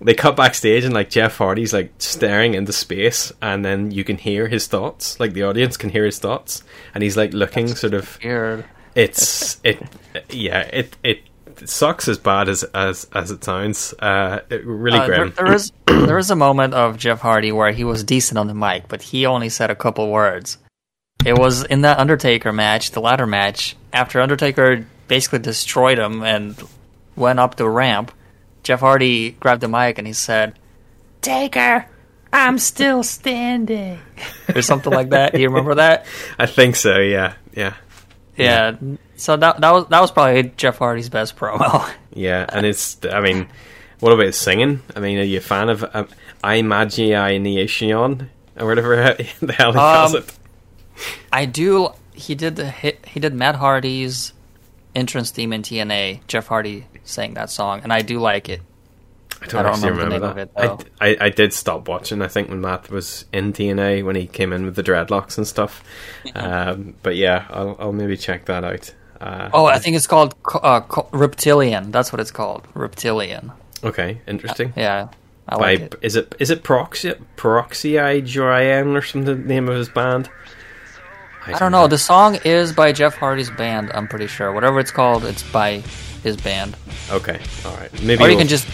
they 0.00 0.14
cut 0.14 0.36
backstage 0.36 0.84
and 0.84 0.94
like 0.94 1.10
Jeff 1.10 1.36
Hardy's 1.38 1.72
like 1.72 1.92
staring 1.98 2.54
into 2.54 2.72
space, 2.72 3.32
and 3.42 3.64
then 3.64 3.90
you 3.90 4.04
can 4.04 4.16
hear 4.16 4.48
his 4.48 4.66
thoughts, 4.66 5.18
like 5.18 5.32
the 5.32 5.42
audience 5.42 5.76
can 5.76 5.90
hear 5.90 6.04
his 6.04 6.18
thoughts, 6.18 6.62
and 6.94 7.02
he's 7.02 7.16
like 7.16 7.32
looking 7.32 7.68
sort 7.68 7.94
of. 7.94 8.18
Weird. 8.22 8.64
It's 8.94 9.60
it, 9.64 9.82
yeah 10.30 10.60
it 10.72 10.96
it 11.04 11.20
sucks 11.66 12.08
as 12.08 12.18
bad 12.18 12.48
as 12.48 12.62
as 12.64 13.06
as 13.14 13.30
it 13.30 13.42
sounds. 13.44 13.94
Uh, 13.98 14.40
it, 14.50 14.64
really 14.64 14.98
Uh, 14.98 15.06
there, 15.06 15.16
grim. 15.16 15.32
there 15.36 15.52
is 15.54 15.72
there 15.86 16.18
is 16.18 16.30
a 16.30 16.36
moment 16.36 16.74
of 16.74 16.96
Jeff 16.98 17.20
Hardy 17.20 17.52
where 17.52 17.72
he 17.72 17.84
was 17.84 18.04
decent 18.04 18.38
on 18.38 18.46
the 18.46 18.54
mic, 18.54 18.88
but 18.88 19.02
he 19.02 19.26
only 19.26 19.48
said 19.48 19.70
a 19.70 19.74
couple 19.76 20.10
words. 20.10 20.58
It 21.24 21.36
was 21.36 21.64
in 21.64 21.80
that 21.82 21.98
Undertaker 21.98 22.52
match, 22.52 22.92
the 22.92 23.00
ladder 23.00 23.26
match, 23.26 23.76
after 23.92 24.20
Undertaker 24.20 24.86
basically 25.08 25.40
destroyed 25.40 25.98
him 25.98 26.22
and 26.22 26.54
went 27.16 27.40
up 27.40 27.56
the 27.56 27.68
ramp. 27.68 28.12
Jeff 28.62 28.80
Hardy 28.80 29.30
grabbed 29.32 29.60
the 29.62 29.68
mic 29.68 29.98
and 29.98 30.06
he 30.06 30.12
said, 30.12 30.54
"Taker, 31.22 31.86
I'm 32.32 32.58
still 32.58 33.02
standing," 33.02 33.98
or 34.54 34.62
something 34.62 34.92
like 34.92 35.10
that. 35.10 35.32
Do 35.32 35.40
you 35.40 35.48
remember 35.48 35.74
that? 35.76 36.06
I 36.38 36.46
think 36.46 36.76
so. 36.76 36.98
Yeah, 36.98 37.34
yeah. 37.54 37.74
Yeah. 38.38 38.76
So 39.16 39.36
that 39.36 39.60
that 39.60 39.70
was 39.72 39.86
that 39.88 40.00
was 40.00 40.10
probably 40.12 40.52
Jeff 40.56 40.78
Hardy's 40.78 41.08
best 41.08 41.36
promo. 41.36 41.88
Yeah, 42.14 42.46
and 42.48 42.66
it's. 42.66 42.98
I 43.04 43.20
mean, 43.20 43.48
what 44.00 44.12
about 44.12 44.34
singing? 44.34 44.80
I 44.96 45.00
mean, 45.00 45.18
are 45.18 45.22
you 45.22 45.38
a 45.38 45.40
fan 45.40 45.68
of 45.68 45.84
um, 45.94 46.08
I 46.42 46.54
Imagination 46.56 48.28
or 48.58 48.66
whatever 48.66 48.96
the 49.40 49.52
hell 49.52 49.72
he 49.72 49.78
calls 49.78 50.14
Um, 50.14 50.22
it? 50.22 50.38
I 51.32 51.44
do. 51.44 51.90
He 52.12 52.34
did 52.34 52.56
the 52.56 52.68
hit. 52.68 53.04
He 53.06 53.20
did 53.20 53.34
Matt 53.34 53.54
Hardy's 53.56 54.32
entrance 54.96 55.30
theme 55.30 55.52
in 55.52 55.62
TNA. 55.62 56.20
Jeff 56.26 56.48
Hardy 56.48 56.86
sang 57.04 57.34
that 57.34 57.50
song, 57.50 57.82
and 57.84 57.92
I 57.92 58.02
do 58.02 58.18
like 58.18 58.48
it. 58.48 58.62
I 59.40 59.46
don't, 59.46 59.60
I 59.60 59.62
don't 59.62 59.72
actually 59.72 59.90
remember 59.90 60.18
the 60.18 60.28
remember, 60.28 60.34
name 60.44 60.50
that. 60.56 60.70
of 60.70 60.80
it, 60.80 60.92
I, 61.00 61.06
I, 61.08 61.16
I 61.26 61.28
did 61.30 61.52
stop 61.52 61.86
watching. 61.88 62.22
I 62.22 62.28
think 62.28 62.48
when 62.48 62.60
Matt 62.60 62.90
was 62.90 63.24
in 63.32 63.52
TNA 63.52 64.04
when 64.04 64.16
he 64.16 64.26
came 64.26 64.52
in 64.52 64.64
with 64.64 64.74
the 64.76 64.82
dreadlocks 64.82 65.36
and 65.38 65.46
stuff. 65.46 65.82
um, 66.34 66.94
but 67.02 67.16
yeah, 67.16 67.46
I'll, 67.50 67.76
I'll 67.78 67.92
maybe 67.92 68.16
check 68.16 68.46
that 68.46 68.64
out. 68.64 68.94
Uh, 69.20 69.50
Oh, 69.52 69.66
I 69.66 69.78
think 69.78 69.96
it's 69.96 70.06
called 70.06 70.34
uh, 70.62 70.80
Reptilian. 71.12 71.90
That's 71.90 72.12
what 72.12 72.20
it's 72.20 72.30
called. 72.30 72.66
Reptilian. 72.74 73.52
okay, 73.84 74.20
interesting. 74.26 74.72
Yeah, 74.76 75.08
I 75.48 75.54
By, 75.56 75.60
like 75.74 75.80
it. 75.80 75.94
is 76.02 76.16
it 76.16 76.34
is 76.38 76.50
it 76.50 76.62
Proxy 76.62 77.14
Proxy 77.36 77.98
I 77.98 78.20
Jorian 78.20 78.96
or 78.96 79.02
something? 79.02 79.42
The 79.42 79.48
name 79.48 79.68
of 79.68 79.76
his 79.76 79.88
band. 79.88 80.28
I 81.46 81.58
don't 81.58 81.72
know. 81.72 81.86
The 81.88 81.96
song 81.98 82.38
is 82.44 82.72
by 82.72 82.92
Jeff 82.92 83.14
Hardy's 83.16 83.48
band. 83.50 83.90
I'm 83.94 84.06
pretty 84.06 84.26
sure. 84.26 84.52
Whatever 84.52 84.80
it's 84.80 84.90
called, 84.90 85.24
it's 85.24 85.42
by 85.50 85.78
his 86.22 86.36
band. 86.36 86.76
Okay, 87.10 87.40
all 87.64 87.74
right. 87.76 87.90
Maybe 88.02 88.22
Or 88.22 88.28
you 88.28 88.32
we'll- 88.36 88.38
can 88.40 88.48
just 88.48 88.66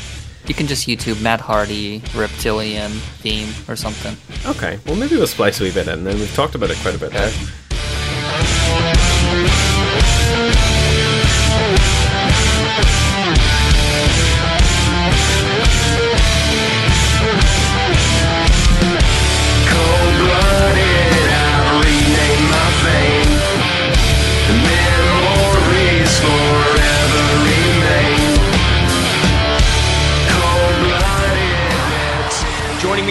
you 0.47 0.55
can 0.55 0.67
just 0.67 0.87
YouTube 0.87 1.23
Matt 1.23 1.41
Hardy 1.41 2.03
Reptilian 2.15 2.91
theme 2.91 3.49
or 3.69 3.77
something. 3.77 4.17
Okay, 4.47 4.79
well 4.87 4.97
maybe 4.97 5.17
we'll 5.17 5.27
splice 5.27 5.61
a 5.61 5.65
wee 5.65 5.73
bit 5.73 5.89
in. 5.89 6.05
Then 6.05 6.19
we've 6.19 6.35
talked 6.35 6.55
about 6.55 6.71
it 6.71 6.77
quite 6.79 6.95
a 6.95 6.99
bit. 6.99 7.13
Joining 7.13 7.49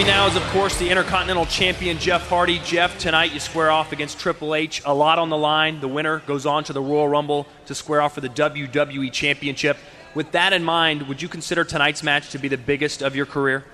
now 0.06 0.26
is, 0.26 0.36
of 0.36 0.42
course, 0.48 0.78
the 0.78 0.90
Intercontinental 0.90 1.46
Champion 1.46 1.98
Jeff 1.98 2.28
Hardy. 2.28 2.58
Jeff, 2.58 2.98
tonight 2.98 3.32
you 3.32 3.40
square 3.40 3.70
off 3.70 3.92
against 3.92 4.18
Triple 4.18 4.54
H. 4.54 4.82
A 4.84 4.92
lot 4.92 5.18
on 5.18 5.30
the 5.30 5.36
line. 5.36 5.80
The 5.80 5.88
winner 5.88 6.18
goes 6.26 6.44
on 6.44 6.64
to 6.64 6.74
the 6.74 6.82
Royal 6.82 7.08
Rumble 7.08 7.46
to 7.66 7.74
square 7.74 8.02
off 8.02 8.14
for 8.14 8.20
the 8.20 8.28
WWE 8.28 9.10
Championship. 9.12 9.78
With 10.14 10.32
that 10.32 10.52
in 10.52 10.62
mind, 10.62 11.08
would 11.08 11.22
you 11.22 11.28
consider 11.28 11.64
tonight's 11.64 12.02
match 12.02 12.30
to 12.30 12.38
be 12.38 12.48
the 12.48 12.58
biggest 12.58 13.02
of 13.02 13.16
your 13.16 13.24
career? 13.24 13.64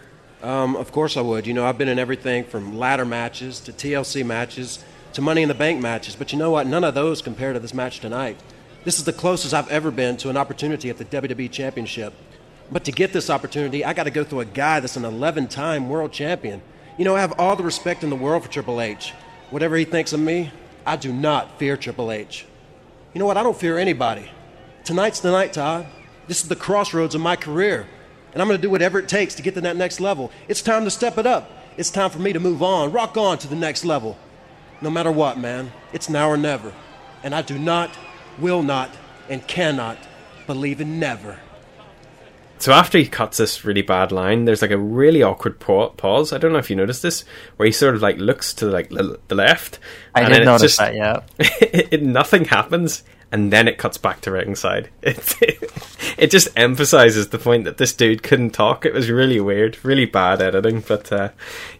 Um, 0.42 0.76
of 0.76 0.92
course 0.92 1.16
I 1.16 1.20
would. 1.20 1.46
You 1.46 1.54
know, 1.54 1.66
I've 1.66 1.78
been 1.78 1.88
in 1.88 1.98
everything 1.98 2.44
from 2.44 2.78
ladder 2.78 3.04
matches 3.04 3.58
to 3.60 3.72
TLC 3.72 4.24
matches 4.24 4.84
to 5.14 5.22
Money 5.22 5.42
in 5.42 5.48
the 5.48 5.54
Bank 5.54 5.80
matches, 5.80 6.14
but 6.14 6.32
you 6.32 6.38
know 6.38 6.50
what? 6.50 6.66
None 6.66 6.84
of 6.84 6.94
those 6.94 7.22
compare 7.22 7.52
to 7.52 7.58
this 7.58 7.74
match 7.74 7.98
tonight. 7.98 8.38
This 8.84 8.98
is 8.98 9.04
the 9.04 9.12
closest 9.12 9.52
I've 9.52 9.68
ever 9.68 9.90
been 9.90 10.16
to 10.18 10.30
an 10.30 10.36
opportunity 10.36 10.90
at 10.90 10.98
the 10.98 11.04
WWE 11.04 11.50
Championship. 11.50 12.14
But 12.72 12.84
to 12.84 12.92
get 12.92 13.12
this 13.12 13.30
opportunity, 13.30 13.84
I 13.84 13.92
got 13.92 14.04
to 14.04 14.10
go 14.10 14.22
through 14.22 14.40
a 14.40 14.44
guy 14.44 14.80
that's 14.80 14.96
an 14.96 15.04
11 15.04 15.48
time 15.48 15.88
world 15.88 16.12
champion. 16.12 16.62
You 16.96 17.04
know, 17.04 17.16
I 17.16 17.20
have 17.20 17.38
all 17.38 17.56
the 17.56 17.64
respect 17.64 18.04
in 18.04 18.10
the 18.10 18.16
world 18.16 18.44
for 18.44 18.50
Triple 18.50 18.80
H. 18.80 19.12
Whatever 19.50 19.76
he 19.76 19.84
thinks 19.84 20.12
of 20.12 20.20
me, 20.20 20.52
I 20.86 20.96
do 20.96 21.12
not 21.12 21.58
fear 21.58 21.76
Triple 21.76 22.12
H. 22.12 22.46
You 23.12 23.18
know 23.18 23.26
what? 23.26 23.36
I 23.36 23.42
don't 23.42 23.56
fear 23.56 23.78
anybody. 23.78 24.30
Tonight's 24.84 25.20
the 25.20 25.32
night, 25.32 25.52
Todd. 25.52 25.86
This 26.28 26.42
is 26.42 26.48
the 26.48 26.56
crossroads 26.56 27.14
of 27.14 27.20
my 27.20 27.34
career. 27.34 27.88
and 28.32 28.40
I'm 28.40 28.46
going 28.46 28.58
to 28.58 28.62
do 28.62 28.70
whatever 28.70 29.00
it 29.00 29.08
takes 29.08 29.34
to 29.34 29.42
get 29.42 29.54
to 29.54 29.60
that 29.62 29.76
next 29.76 29.98
level. 29.98 30.30
It's 30.46 30.62
time 30.62 30.84
to 30.84 30.90
step 30.90 31.18
it 31.18 31.26
up. 31.26 31.50
It's 31.76 31.90
time 31.90 32.10
for 32.10 32.20
me 32.20 32.32
to 32.32 32.40
move 32.40 32.62
on, 32.62 32.92
rock 32.92 33.16
on 33.16 33.38
to 33.38 33.48
the 33.48 33.56
next 33.56 33.84
level. 33.84 34.16
No 34.80 34.90
matter 34.90 35.10
what, 35.10 35.38
man, 35.38 35.72
it's 35.92 36.08
now 36.08 36.28
or 36.28 36.36
never. 36.36 36.72
And 37.24 37.34
I 37.34 37.42
do 37.42 37.58
not, 37.58 37.90
will 38.38 38.62
not, 38.62 38.90
and 39.28 39.46
cannot 39.46 39.98
believe 40.46 40.80
in 40.80 41.00
never. 41.00 41.38
So 42.60 42.72
after 42.72 42.98
he 42.98 43.06
cuts 43.06 43.38
this 43.38 43.64
really 43.64 43.80
bad 43.82 44.12
line, 44.12 44.44
there's 44.44 44.60
like 44.60 44.70
a 44.70 44.78
really 44.78 45.22
awkward 45.22 45.58
pause. 45.58 46.32
I 46.32 46.38
don't 46.38 46.52
know 46.52 46.58
if 46.58 46.68
you 46.68 46.76
noticed 46.76 47.02
this, 47.02 47.24
where 47.56 47.66
he 47.66 47.72
sort 47.72 47.94
of 47.94 48.02
like 48.02 48.18
looks 48.18 48.52
to 48.54 48.66
like 48.66 48.90
the 48.90 49.34
left. 49.34 49.78
I 50.14 50.28
did 50.28 50.44
notice 50.44 50.72
it's 50.72 50.76
that, 50.76 50.94
yeah. 50.94 51.22
it, 51.38 51.88
it- 51.92 52.02
nothing 52.02 52.44
happens, 52.44 53.02
and 53.32 53.50
then 53.50 53.66
it 53.66 53.78
cuts 53.78 53.96
back 53.96 54.20
to 54.22 54.30
ringside. 54.30 54.90
It, 55.02 56.26
it 56.26 56.30
just 56.30 56.48
emphasizes 56.56 57.28
the 57.28 57.38
point 57.38 57.64
that 57.64 57.78
this 57.78 57.94
dude 57.94 58.22
couldn't 58.22 58.50
talk. 58.50 58.84
It 58.84 58.92
was 58.92 59.08
really 59.10 59.40
weird, 59.40 59.82
really 59.84 60.04
bad 60.04 60.42
editing. 60.42 60.80
But 60.80 61.10
uh, 61.10 61.30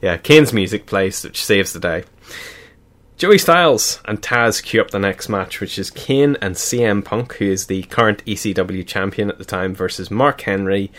yeah, 0.01 0.17
Kane's 0.17 0.53
music 0.53 0.87
plays, 0.87 1.23
which 1.25 1.45
saves 1.45 1.73
the 1.75 1.81
day. 1.81 2.05
Joey 3.21 3.37
Styles 3.37 4.01
and 4.07 4.23
Taz 4.23 4.63
queue 4.63 4.81
up 4.81 4.93
the 4.93 4.99
next 4.99 5.29
match, 5.29 5.61
which 5.61 5.79
is 5.79 5.91
Kane 5.91 6.39
and 6.41 6.55
CM 6.55 7.05
Punk, 7.05 7.35
who 7.35 7.45
is 7.45 7.67
the 7.67 7.83
current 7.83 8.25
ECW 8.25 8.87
champion 8.87 9.29
at 9.29 9.37
the 9.37 9.45
time, 9.45 9.75
versus 9.75 10.11
Mark 10.11 10.41
Henry 10.41 10.91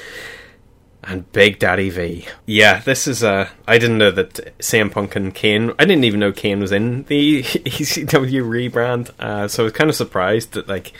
and 1.03 1.31
Big 1.31 1.57
Daddy 1.57 1.89
V. 1.89 2.27
Yeah, 2.45 2.81
this 2.81 3.07
is 3.07 3.23
Uh, 3.23 3.49
I 3.67 3.79
didn't 3.79 3.97
know 3.97 4.11
that 4.11 4.55
CM 4.59 4.91
Punk 4.91 5.15
and 5.15 5.33
Kane. 5.33 5.71
I 5.79 5.85
didn't 5.85 6.03
even 6.03 6.19
know 6.19 6.31
Kane 6.31 6.59
was 6.59 6.71
in 6.71 7.05
the 7.05 7.41
ECW 7.43 8.43
rebrand, 8.43 9.09
uh, 9.19 9.47
so 9.47 9.63
I 9.63 9.65
was 9.65 9.73
kind 9.73 9.89
of 9.89 9.95
surprised 9.95 10.51
that 10.51 10.67
like, 10.67 10.93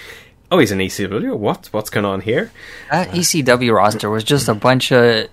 oh, 0.49 0.57
he's 0.57 0.71
in 0.71 0.79
ECW. 0.79 1.37
What? 1.37 1.69
What's 1.71 1.91
going 1.91 2.07
on 2.07 2.21
here? 2.21 2.51
That 2.89 3.09
ECW 3.09 3.75
roster 3.75 4.09
was 4.09 4.23
just 4.23 4.49
a 4.49 4.55
bunch 4.55 4.91
of 4.91 5.29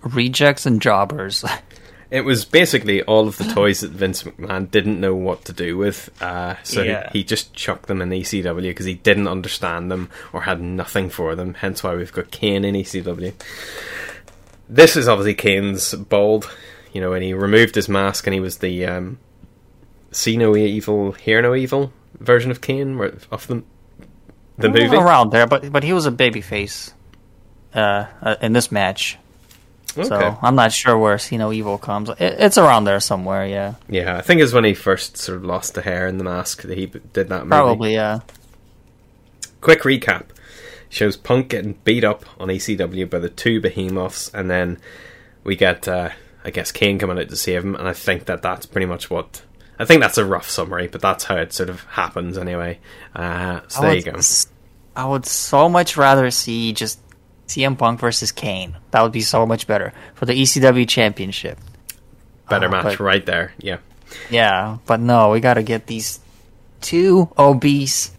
rejects 0.00 0.64
and 0.64 0.80
jobbers. 0.80 1.44
It 2.10 2.22
was 2.22 2.46
basically 2.46 3.02
all 3.02 3.28
of 3.28 3.36
the 3.36 3.44
toys 3.52 3.80
that 3.80 3.90
Vince 3.90 4.22
McMahon 4.22 4.70
didn't 4.70 4.98
know 4.98 5.14
what 5.14 5.44
to 5.44 5.52
do 5.52 5.76
with, 5.76 6.10
uh, 6.22 6.54
so 6.62 6.82
Yeah. 6.82 7.10
he, 7.12 7.18
he 7.18 7.24
just 7.24 7.52
chucked 7.52 7.86
them 7.86 8.00
in 8.00 8.08
ECW 8.08 8.62
because 8.62 8.86
he 8.86 8.94
didn't 8.94 9.28
understand 9.28 9.90
them 9.90 10.08
or 10.32 10.42
had 10.42 10.60
nothing 10.60 11.10
for 11.10 11.34
them. 11.34 11.52
Hence 11.54 11.82
why 11.82 11.94
we've 11.94 12.12
got 12.12 12.30
Kane 12.30 12.64
in 12.64 12.74
ECW. 12.74 13.34
This 14.70 14.96
is 14.96 15.06
obviously 15.06 15.34
Kane's 15.34 15.94
bold, 15.94 16.50
you 16.94 17.00
know, 17.02 17.10
when 17.10 17.20
he 17.22 17.34
removed 17.34 17.74
his 17.74 17.88
mask 17.90 18.26
and 18.26 18.32
he 18.34 18.40
was 18.40 18.58
the 18.58 18.86
um, 18.86 19.18
see 20.10 20.36
no 20.38 20.56
evil, 20.56 21.12
hear 21.12 21.42
no 21.42 21.54
evil 21.54 21.92
version 22.20 22.50
of 22.50 22.60
Kane 22.62 22.98
of 23.30 23.46
the 23.48 23.62
the 24.56 24.68
movie. 24.70 24.96
around 24.96 25.30
there, 25.30 25.46
but 25.46 25.70
but 25.70 25.84
he 25.84 25.92
was 25.92 26.06
a 26.06 26.10
babyface 26.10 26.92
uh, 27.74 28.06
uh, 28.22 28.36
in 28.42 28.52
this 28.54 28.72
match. 28.72 29.18
Okay. 29.96 30.08
So 30.08 30.38
I'm 30.42 30.54
not 30.54 30.72
sure 30.72 30.96
where 30.98 31.18
No 31.32 31.52
Evil 31.52 31.78
comes. 31.78 32.08
It, 32.10 32.18
it's 32.20 32.58
around 32.58 32.84
there 32.84 33.00
somewhere, 33.00 33.46
yeah. 33.46 33.74
Yeah, 33.88 34.16
I 34.16 34.20
think 34.20 34.40
it's 34.40 34.52
when 34.52 34.64
he 34.64 34.74
first 34.74 35.16
sort 35.16 35.38
of 35.38 35.44
lost 35.44 35.74
the 35.74 35.82
hair 35.82 36.06
in 36.06 36.18
the 36.18 36.24
mask 36.24 36.62
that 36.62 36.76
he 36.76 36.86
did 36.86 37.28
that 37.28 37.44
movie. 37.44 37.48
Probably, 37.48 37.94
yeah. 37.94 38.20
Quick 39.60 39.82
recap 39.82 40.26
shows 40.88 41.16
Punk 41.16 41.48
getting 41.48 41.74
beat 41.84 42.04
up 42.04 42.24
on 42.40 42.48
ECW 42.48 43.08
by 43.08 43.18
the 43.18 43.28
two 43.28 43.60
behemoths, 43.60 44.30
and 44.32 44.50
then 44.50 44.78
we 45.44 45.56
get, 45.56 45.88
uh, 45.88 46.10
I 46.44 46.50
guess, 46.50 46.72
Kane 46.72 46.98
coming 46.98 47.18
out 47.18 47.28
to 47.28 47.36
save 47.36 47.64
him, 47.64 47.74
and 47.74 47.88
I 47.88 47.92
think 47.92 48.26
that 48.26 48.42
that's 48.42 48.66
pretty 48.66 48.86
much 48.86 49.10
what. 49.10 49.42
I 49.80 49.84
think 49.84 50.00
that's 50.00 50.18
a 50.18 50.24
rough 50.24 50.50
summary, 50.50 50.88
but 50.88 51.00
that's 51.00 51.24
how 51.24 51.36
it 51.36 51.52
sort 51.52 51.70
of 51.70 51.84
happens 51.84 52.36
anyway. 52.36 52.80
Uh, 53.14 53.60
so 53.68 53.78
I 53.78 53.82
there 53.82 53.90
would 53.90 54.06
you 54.06 54.12
go. 54.12 54.20
I 54.96 55.06
would 55.06 55.26
so 55.26 55.68
much 55.68 55.96
rather 55.96 56.30
see 56.32 56.72
just 56.72 56.98
CM 57.48 57.76
Punk 57.76 57.98
versus 58.00 58.30
Kane. 58.30 58.76
That 58.92 59.02
would 59.02 59.12
be 59.12 59.20
so 59.22 59.46
much 59.46 59.66
better 59.66 59.92
for 60.14 60.26
the 60.26 60.34
ECW 60.34 60.88
championship. 60.88 61.58
Better 62.48 62.66
uh, 62.66 62.70
match 62.70 62.84
but- 62.84 63.00
right 63.00 63.24
there. 63.24 63.52
Yeah. 63.58 63.78
Yeah, 64.30 64.78
but 64.86 65.00
no, 65.00 65.30
we 65.30 65.40
got 65.40 65.54
to 65.54 65.62
get 65.62 65.86
these 65.86 66.20
two 66.80 67.28
obese 67.36 68.12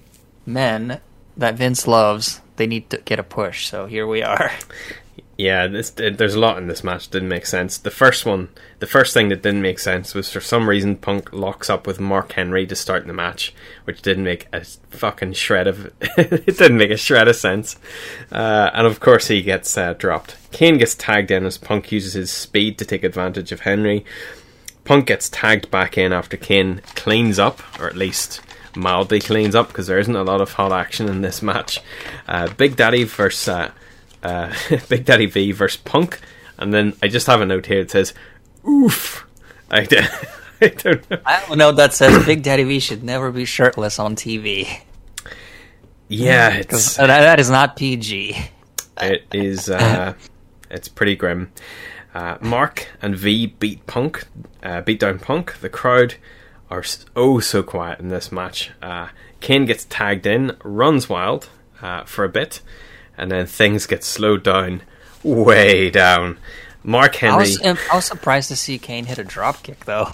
men 0.45 0.99
that 1.37 1.55
Vince 1.55 1.87
loves. 1.87 2.41
They 2.57 2.67
need 2.67 2.89
to 2.91 2.97
get 2.97 3.17
a 3.17 3.23
push. 3.23 3.67
So 3.67 3.87
here 3.87 4.05
we 4.05 4.21
are. 4.21 4.51
Yeah, 5.39 5.67
this, 5.67 5.93
uh, 5.97 6.09
there's 6.13 6.35
a 6.35 6.39
lot 6.39 6.57
in 6.57 6.67
this 6.67 6.83
match 6.83 7.07
didn't 7.07 7.29
make 7.29 7.45
sense. 7.45 7.77
The 7.77 7.89
first 7.89 8.25
one, 8.25 8.49
the 8.79 8.85
first 8.85 9.13
thing 9.13 9.29
that 9.29 9.41
didn't 9.41 9.61
make 9.61 9.79
sense 9.79 10.13
was 10.13 10.29
for 10.29 10.41
some 10.41 10.67
reason 10.67 10.97
Punk 10.97 11.31
locks 11.31 11.69
up 11.69 11.87
with 11.87 11.97
Mark 11.97 12.33
Henry 12.33 12.67
to 12.67 12.75
start 12.75 13.07
the 13.07 13.13
match, 13.13 13.53
which 13.85 14.01
didn't 14.01 14.25
make 14.25 14.49
a 14.51 14.65
fucking 14.65 15.31
shred 15.31 15.65
of 15.65 15.93
it 16.17 16.57
didn't 16.57 16.77
make 16.77 16.91
a 16.91 16.97
shred 16.97 17.29
of 17.29 17.37
sense. 17.37 17.77
Uh, 18.29 18.69
and 18.73 18.85
of 18.85 18.99
course 18.99 19.27
he 19.27 19.41
gets 19.41 19.77
uh, 19.77 19.93
dropped. 19.93 20.35
Kane 20.51 20.77
gets 20.77 20.93
tagged 20.93 21.31
in 21.31 21.45
as 21.45 21.57
Punk 21.57 21.89
uses 21.89 22.15
his 22.15 22.31
speed 22.31 22.77
to 22.77 22.83
take 22.83 23.05
advantage 23.05 23.53
of 23.53 23.61
Henry. 23.61 24.03
Punk 24.83 25.05
gets 25.05 25.29
tagged 25.29 25.71
back 25.71 25.97
in 25.97 26.11
after 26.11 26.35
Kane 26.35 26.81
cleans 26.95 27.39
up, 27.39 27.61
or 27.79 27.87
at 27.87 27.95
least 27.95 28.41
mildly 28.75 29.21
cleans 29.21 29.55
up, 29.55 29.69
because 29.69 29.87
there 29.87 29.99
isn't 29.99 30.17
a 30.17 30.23
lot 30.23 30.41
of 30.41 30.51
hot 30.51 30.73
action 30.73 31.07
in 31.07 31.21
this 31.21 31.41
match. 31.41 31.79
Uh, 32.27 32.49
Big 32.55 32.75
Daddy 32.75 33.05
versus 33.05 33.71
uh, 34.23 34.53
Big 34.89 35.05
Daddy 35.05 35.25
V 35.25 35.51
versus 35.51 35.81
Punk, 35.83 36.19
and 36.57 36.73
then 36.73 36.93
I 37.01 37.07
just 37.07 37.27
have 37.27 37.41
a 37.41 37.45
note 37.45 37.65
here 37.65 37.83
that 37.83 37.91
says, 37.91 38.13
"Oof." 38.67 39.25
I, 39.71 39.85
d- 39.85 39.99
I 40.61 40.67
don't 40.69 41.09
know. 41.09 41.19
I 41.25 41.45
don't 41.47 41.57
know. 41.57 41.71
That 41.71 41.93
says 41.93 42.25
Big 42.25 42.43
Daddy 42.43 42.63
V 42.63 42.79
should 42.79 43.03
never 43.03 43.31
be 43.31 43.45
shirtless 43.45 43.99
on 43.99 44.15
TV. 44.15 44.81
Yeah, 46.07 46.49
it's 46.55 46.95
that, 46.97 47.07
that 47.07 47.39
is 47.39 47.49
not 47.49 47.75
PG. 47.75 48.35
it 49.01 49.25
is 49.31 49.69
uh, 49.69 50.13
it's 50.69 50.87
pretty 50.87 51.15
grim. 51.15 51.51
Uh, 52.13 52.37
Mark 52.41 52.87
and 53.01 53.15
V 53.15 53.45
beat 53.45 53.85
Punk, 53.85 54.25
uh, 54.63 54.81
beat 54.81 54.99
down 54.99 55.19
Punk. 55.19 55.59
The 55.59 55.69
crowd 55.69 56.15
are 56.71 56.83
oh 57.15 57.39
so 57.39 57.61
quiet 57.61 57.99
in 57.99 58.09
this 58.09 58.31
match. 58.31 58.71
Uh, 58.81 59.09
Kane 59.39 59.65
gets 59.65 59.85
tagged 59.85 60.25
in, 60.25 60.57
runs 60.63 61.07
wild 61.07 61.49
uh, 61.81 62.03
for 62.03 62.25
a 62.25 62.29
bit, 62.29 62.61
and 63.19 63.31
then 63.31 63.45
things 63.45 63.85
get 63.85 64.03
slowed 64.03 64.43
down, 64.43 64.81
way 65.23 65.89
down. 65.89 66.37
Mark 66.83 67.21
I 67.23 67.27
Henry. 67.27 67.39
was, 67.39 67.61
I 67.61 67.95
was 67.95 68.05
surprised 68.05 68.47
to 68.49 68.55
see 68.55 68.79
Kane 68.79 69.05
hit 69.05 69.17
a 69.17 69.23
drop 69.23 69.63
kick, 69.63 69.85
though. 69.85 70.13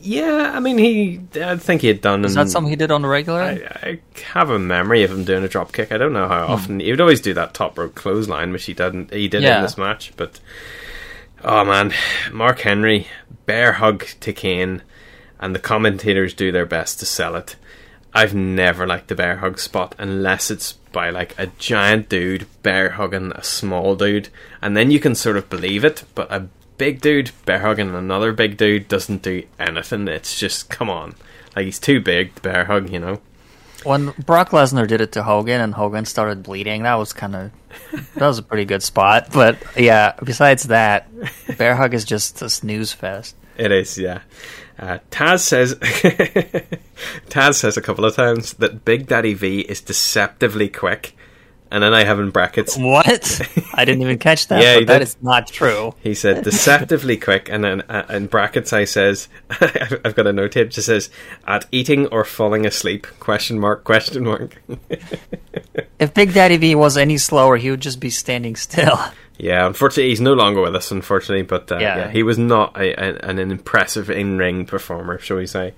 Yeah, 0.00 0.52
I 0.54 0.60
mean, 0.60 0.76
he. 0.76 1.20
I 1.36 1.56
think 1.56 1.80
he 1.80 1.88
had 1.88 2.02
done. 2.02 2.26
Is 2.26 2.34
that 2.34 2.50
something 2.50 2.68
he 2.68 2.76
did 2.76 2.90
on 2.90 3.00
the 3.00 3.08
regular? 3.08 3.40
I, 3.40 3.88
I 3.88 4.00
have 4.34 4.50
a 4.50 4.58
memory 4.58 5.02
of 5.02 5.10
him 5.10 5.24
doing 5.24 5.44
a 5.44 5.48
drop 5.48 5.72
kick. 5.72 5.92
I 5.92 5.96
don't 5.96 6.12
know 6.12 6.28
how 6.28 6.46
hmm. 6.46 6.52
often 6.52 6.80
he 6.80 6.90
would 6.90 7.00
always 7.00 7.22
do 7.22 7.32
that 7.32 7.54
top 7.54 7.78
rope 7.78 7.94
clothesline, 7.94 8.52
which 8.52 8.66
he 8.66 8.74
didn't. 8.74 9.14
He 9.14 9.28
did 9.28 9.42
Yeah. 9.42 9.56
in 9.56 9.62
this 9.62 9.78
match, 9.78 10.12
but 10.18 10.40
oh 11.42 11.64
man, 11.64 11.94
Mark 12.32 12.60
Henry 12.60 13.06
bear 13.46 13.72
hug 13.72 14.04
to 14.20 14.34
Kane, 14.34 14.82
and 15.40 15.54
the 15.54 15.58
commentators 15.58 16.34
do 16.34 16.52
their 16.52 16.66
best 16.66 16.98
to 16.98 17.06
sell 17.06 17.34
it. 17.34 17.56
I've 18.12 18.34
never 18.34 18.86
liked 18.86 19.08
the 19.08 19.14
bear 19.14 19.38
hug 19.38 19.58
spot 19.58 19.94
unless 19.98 20.50
it's 20.50 20.74
by 20.94 21.10
like 21.10 21.38
a 21.38 21.48
giant 21.58 22.08
dude 22.08 22.46
bear 22.62 22.90
hugging 22.90 23.32
a 23.32 23.44
small 23.44 23.96
dude, 23.96 24.30
and 24.62 24.74
then 24.74 24.90
you 24.90 24.98
can 24.98 25.14
sort 25.14 25.36
of 25.36 25.50
believe 25.50 25.84
it. 25.84 26.04
But 26.14 26.32
a 26.32 26.48
big 26.78 27.02
dude 27.02 27.32
bear 27.44 27.58
hugging 27.58 27.94
another 27.94 28.32
big 28.32 28.56
dude 28.56 28.88
doesn't 28.88 29.20
do 29.20 29.42
anything. 29.58 30.08
It's 30.08 30.38
just 30.40 30.70
come 30.70 30.88
on, 30.88 31.16
like 31.54 31.66
he's 31.66 31.78
too 31.78 32.00
big 32.00 32.34
to 32.36 32.42
bear 32.42 32.64
hug, 32.64 32.88
you 32.88 33.00
know. 33.00 33.20
When 33.82 34.14
Brock 34.24 34.50
Lesnar 34.50 34.88
did 34.88 35.02
it 35.02 35.12
to 35.12 35.22
Hogan 35.24 35.60
and 35.60 35.74
Hogan 35.74 36.06
started 36.06 36.42
bleeding, 36.42 36.84
that 36.84 36.94
was 36.94 37.12
kind 37.12 37.36
of 37.36 37.50
that 38.14 38.26
was 38.26 38.38
a 38.38 38.42
pretty 38.42 38.64
good 38.64 38.82
spot. 38.82 39.28
But 39.30 39.58
yeah, 39.76 40.14
besides 40.24 40.62
that, 40.64 41.10
bear 41.58 41.76
hug 41.76 41.92
is 41.92 42.06
just 42.06 42.40
a 42.40 42.48
snooze 42.48 42.94
fest. 42.94 43.36
It 43.58 43.70
is, 43.70 43.98
yeah. 43.98 44.20
Uh, 44.78 44.98
Taz 45.10 45.40
says 45.40 45.74
Taz 47.28 47.54
says 47.54 47.76
a 47.76 47.82
couple 47.82 48.04
of 48.04 48.16
times 48.16 48.54
that 48.54 48.84
Big 48.84 49.06
Daddy 49.06 49.34
V 49.34 49.60
is 49.60 49.80
deceptively 49.80 50.68
quick, 50.68 51.16
and 51.70 51.82
then 51.82 51.94
I 51.94 52.04
have 52.04 52.18
in 52.18 52.30
brackets. 52.30 52.76
What? 52.76 53.40
I 53.74 53.84
didn't 53.84 54.02
even 54.02 54.18
catch 54.18 54.48
that. 54.48 54.62
Yeah, 54.62 54.84
that 54.84 55.02
is 55.02 55.16
not 55.22 55.46
true. 55.46 55.94
He 56.00 56.14
said 56.14 56.42
deceptively 56.42 57.16
quick, 57.16 57.48
and 57.48 57.62
then 57.62 57.82
uh, 57.82 58.06
in 58.10 58.26
brackets 58.26 58.72
I 58.72 58.84
says 58.84 59.28
I've 59.60 60.14
got 60.16 60.26
a 60.26 60.32
note 60.32 60.54
here 60.54 60.64
just 60.64 60.86
says 60.86 61.08
at 61.46 61.66
eating 61.70 62.06
or 62.08 62.24
falling 62.24 62.66
asleep 62.66 63.06
question 63.20 63.60
mark 63.60 63.84
question 63.84 64.24
mark. 64.24 64.60
If 65.98 66.12
Big 66.12 66.34
Daddy 66.34 66.56
V 66.56 66.74
was 66.74 66.96
any 66.96 67.18
slower, 67.18 67.56
he 67.56 67.70
would 67.70 67.80
just 67.80 68.00
be 68.00 68.10
standing 68.10 68.56
still. 68.56 68.98
Yeah, 69.36 69.66
unfortunately, 69.66 70.10
he's 70.10 70.20
no 70.20 70.34
longer 70.34 70.60
with 70.60 70.76
us. 70.76 70.90
Unfortunately, 70.90 71.42
but 71.42 71.70
uh, 71.72 71.78
yeah. 71.78 71.96
Yeah. 71.96 72.10
he 72.10 72.22
was 72.22 72.38
not 72.38 72.76
a, 72.76 72.92
a, 72.92 73.28
an 73.28 73.38
impressive 73.38 74.08
in-ring 74.10 74.64
performer, 74.66 75.18
shall 75.18 75.38
we 75.38 75.46
say? 75.46 75.74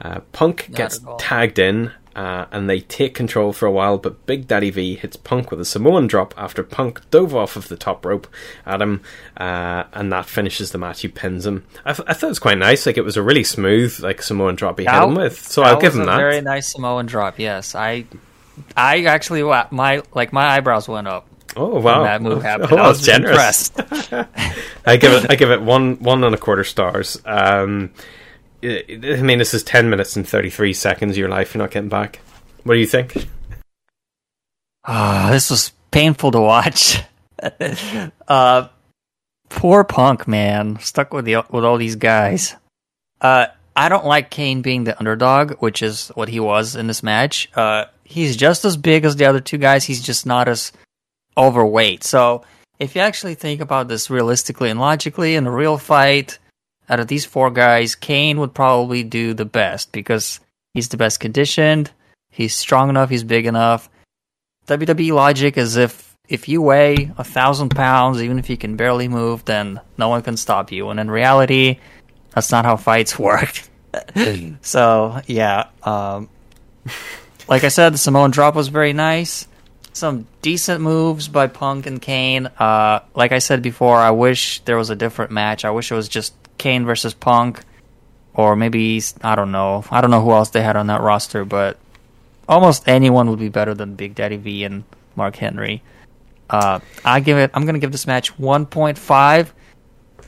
Uh, 0.00 0.20
Punk 0.32 0.68
Not 0.68 0.76
gets 0.76 1.00
tagged 1.18 1.58
in, 1.58 1.92
uh, 2.14 2.44
and 2.52 2.68
they 2.68 2.80
take 2.80 3.14
control 3.14 3.54
for 3.54 3.64
a 3.64 3.70
while. 3.70 3.96
But 3.96 4.26
Big 4.26 4.46
Daddy 4.46 4.68
V 4.68 4.96
hits 4.96 5.16
Punk 5.16 5.50
with 5.50 5.58
a 5.60 5.64
Samoan 5.64 6.06
drop 6.06 6.34
after 6.36 6.62
Punk 6.62 7.08
dove 7.10 7.34
off 7.34 7.56
of 7.56 7.68
the 7.68 7.76
top 7.76 8.04
rope 8.04 8.26
at 8.66 8.82
him, 8.82 9.00
uh, 9.38 9.84
and 9.94 10.12
that 10.12 10.26
finishes 10.26 10.72
the 10.72 10.78
match. 10.78 11.00
He 11.00 11.08
pins 11.08 11.46
him. 11.46 11.64
I, 11.86 11.94
th- 11.94 12.06
I 12.06 12.12
thought 12.12 12.26
it 12.26 12.30
was 12.30 12.38
quite 12.38 12.58
nice. 12.58 12.84
Like 12.84 12.98
it 12.98 13.04
was 13.04 13.16
a 13.16 13.22
really 13.22 13.44
smooth, 13.44 13.98
like 14.00 14.20
Samoan 14.22 14.54
drop 14.54 14.78
he 14.78 14.84
hit 14.84 14.94
him 14.94 15.14
with. 15.14 15.40
So 15.40 15.62
I'll 15.62 15.80
give 15.80 15.94
him 15.94 16.02
a 16.02 16.06
that. 16.06 16.16
Very 16.18 16.42
nice 16.42 16.72
Samoan 16.72 17.06
drop. 17.06 17.38
Yes, 17.38 17.74
I, 17.74 18.04
I 18.76 19.04
actually 19.04 19.42
my 19.42 20.02
like 20.14 20.34
my 20.34 20.46
eyebrows 20.46 20.86
went 20.88 21.08
up. 21.08 21.26
Oh 21.56 21.80
wow, 21.80 22.00
when 22.00 22.04
that 22.04 22.22
move 22.22 22.42
happened. 22.50 22.72
Oh, 22.72 22.76
I 22.76 22.88
was 22.88 23.02
generous. 23.04 23.70
impressed. 23.70 24.12
I 24.86 24.96
give 24.96 25.12
it 25.12 25.30
I 25.30 25.34
give 25.36 25.50
it 25.50 25.62
one 25.62 25.96
one 26.00 26.24
and 26.24 26.34
a 26.34 26.38
quarter 26.38 26.64
stars. 26.64 27.20
Um, 27.24 27.90
I 28.62 28.84
I 28.88 29.22
mean, 29.22 29.38
this 29.38 29.54
is 29.54 29.62
ten 29.62 29.90
minutes 29.90 30.16
and 30.16 30.26
thirty 30.28 30.50
three 30.50 30.72
seconds 30.72 31.12
of 31.12 31.18
your 31.18 31.28
life 31.28 31.54
you're 31.54 31.62
not 31.62 31.70
getting 31.70 31.88
back. 31.88 32.20
What 32.64 32.74
do 32.74 32.80
you 32.80 32.86
think? 32.86 33.26
Ah, 34.84 35.28
this 35.30 35.50
was 35.50 35.72
painful 35.90 36.30
to 36.32 36.40
watch. 36.40 37.00
uh, 38.28 38.68
poor 39.48 39.84
Punk, 39.84 40.26
man, 40.28 40.78
stuck 40.80 41.12
with 41.12 41.24
the 41.24 41.44
with 41.50 41.64
all 41.64 41.76
these 41.76 41.96
guys. 41.96 42.56
Uh, 43.20 43.46
I 43.74 43.88
don't 43.88 44.04
like 44.04 44.30
Kane 44.30 44.62
being 44.62 44.84
the 44.84 44.98
underdog, 44.98 45.52
which 45.60 45.82
is 45.82 46.08
what 46.08 46.28
he 46.28 46.40
was 46.40 46.76
in 46.76 46.86
this 46.88 47.02
match. 47.02 47.48
Uh, 47.54 47.86
he's 48.04 48.36
just 48.36 48.64
as 48.64 48.76
big 48.76 49.04
as 49.04 49.16
the 49.16 49.24
other 49.24 49.40
two 49.40 49.58
guys. 49.58 49.84
He's 49.84 50.02
just 50.02 50.26
not 50.26 50.48
as 50.48 50.72
overweight. 51.36 52.04
So, 52.04 52.44
if 52.78 52.96
you 52.96 53.00
actually 53.00 53.34
think 53.34 53.60
about 53.60 53.88
this 53.88 54.10
realistically 54.10 54.70
and 54.70 54.80
logically, 54.80 55.36
in 55.36 55.46
a 55.46 55.50
real 55.50 55.78
fight, 55.78 56.38
out 56.88 57.00
of 57.00 57.06
these 57.06 57.24
four 57.24 57.50
guys, 57.50 57.94
Kane 57.94 58.38
would 58.40 58.54
probably 58.54 59.02
do 59.02 59.34
the 59.34 59.44
best 59.44 59.92
because 59.92 60.40
he's 60.74 60.88
the 60.88 60.96
best 60.96 61.20
conditioned. 61.20 61.90
He's 62.30 62.54
strong 62.54 62.88
enough. 62.88 63.10
He's 63.10 63.24
big 63.24 63.46
enough. 63.46 63.88
WWE 64.66 65.14
logic 65.14 65.56
is 65.56 65.76
if 65.76 66.16
if 66.28 66.48
you 66.48 66.62
weigh 66.62 67.10
a 67.18 67.24
thousand 67.24 67.70
pounds, 67.70 68.22
even 68.22 68.38
if 68.38 68.48
you 68.48 68.56
can 68.56 68.76
barely 68.76 69.08
move, 69.08 69.44
then 69.44 69.80
no 69.98 70.08
one 70.08 70.22
can 70.22 70.36
stop 70.36 70.72
you. 70.72 70.88
And 70.88 70.98
in 70.98 71.10
reality, 71.10 71.78
that's 72.34 72.50
not 72.50 72.64
how 72.64 72.76
fights 72.76 73.18
work. 73.18 73.62
so 74.62 75.20
yeah, 75.26 75.68
um, 75.82 76.28
like 77.48 77.64
I 77.64 77.68
said, 77.68 77.92
the 77.94 77.98
Samoan 77.98 78.30
drop 78.30 78.54
was 78.54 78.68
very 78.68 78.92
nice. 78.92 79.46
Some 79.94 80.26
decent 80.40 80.80
moves 80.80 81.28
by 81.28 81.48
Punk 81.48 81.86
and 81.86 82.00
Kane. 82.00 82.46
Uh, 82.58 83.00
like 83.14 83.32
I 83.32 83.38
said 83.38 83.62
before, 83.62 83.98
I 83.98 84.10
wish 84.10 84.60
there 84.60 84.76
was 84.76 84.90
a 84.90 84.96
different 84.96 85.30
match. 85.30 85.64
I 85.64 85.70
wish 85.70 85.92
it 85.92 85.94
was 85.94 86.08
just 86.08 86.34
Kane 86.56 86.86
versus 86.86 87.12
Punk, 87.12 87.62
or 88.34 88.56
maybe 88.56 89.02
I 89.22 89.34
don't 89.34 89.52
know. 89.52 89.84
I 89.90 90.00
don't 90.00 90.10
know 90.10 90.22
who 90.22 90.32
else 90.32 90.50
they 90.50 90.62
had 90.62 90.76
on 90.76 90.86
that 90.86 91.02
roster, 91.02 91.44
but 91.44 91.78
almost 92.48 92.88
anyone 92.88 93.28
would 93.30 93.38
be 93.38 93.50
better 93.50 93.74
than 93.74 93.94
Big 93.94 94.14
Daddy 94.14 94.36
V 94.36 94.64
and 94.64 94.84
Mark 95.14 95.36
Henry. 95.36 95.82
Uh, 96.48 96.80
I 97.04 97.20
give 97.20 97.38
it. 97.38 97.50
I'm 97.52 97.66
gonna 97.66 97.78
give 97.78 97.92
this 97.92 98.06
match 98.06 98.36
1.5, 98.38 99.48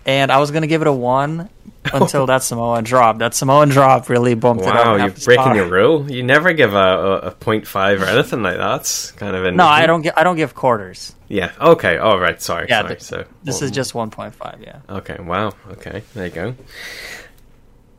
and 0.04 0.30
I 0.30 0.38
was 0.38 0.50
gonna 0.50 0.66
give 0.66 0.82
it 0.82 0.86
a 0.88 0.92
one 0.92 1.48
until 1.92 2.26
that 2.26 2.42
Samoan 2.42 2.84
drop. 2.84 3.18
That 3.18 3.34
Samoan 3.34 3.68
drop 3.68 4.08
really 4.08 4.34
bumped 4.34 4.64
it 4.64 4.68
up. 4.68 4.86
Wow, 4.86 4.96
you're 4.96 5.10
breaking 5.10 5.54
your 5.54 5.68
rule. 5.68 6.10
You 6.10 6.22
never 6.22 6.52
give 6.52 6.72
a, 6.72 6.76
a, 6.76 7.16
a 7.18 7.30
point 7.32 7.66
five 7.66 8.00
or 8.02 8.06
anything 8.06 8.42
like 8.42 8.56
that. 8.56 8.80
It's 8.80 9.10
kind 9.12 9.36
of 9.36 9.54
No, 9.54 9.66
I 9.66 9.86
don't. 9.86 10.02
Gi- 10.02 10.12
I 10.16 10.24
don't 10.24 10.36
give 10.36 10.54
quarters. 10.54 11.14
Yeah. 11.28 11.52
Okay. 11.60 11.98
All 11.98 12.18
right. 12.18 12.40
Sorry. 12.40 12.66
Yeah, 12.68 12.80
sorry. 12.82 12.88
th- 12.90 13.02
so 13.02 13.24
This 13.42 13.62
is 13.62 13.70
just 13.70 13.92
1.5. 13.92 14.62
Yeah. 14.62 14.80
Okay. 14.88 15.16
Wow. 15.20 15.52
Okay. 15.72 16.02
There 16.14 16.26
you 16.26 16.32
go. 16.32 16.54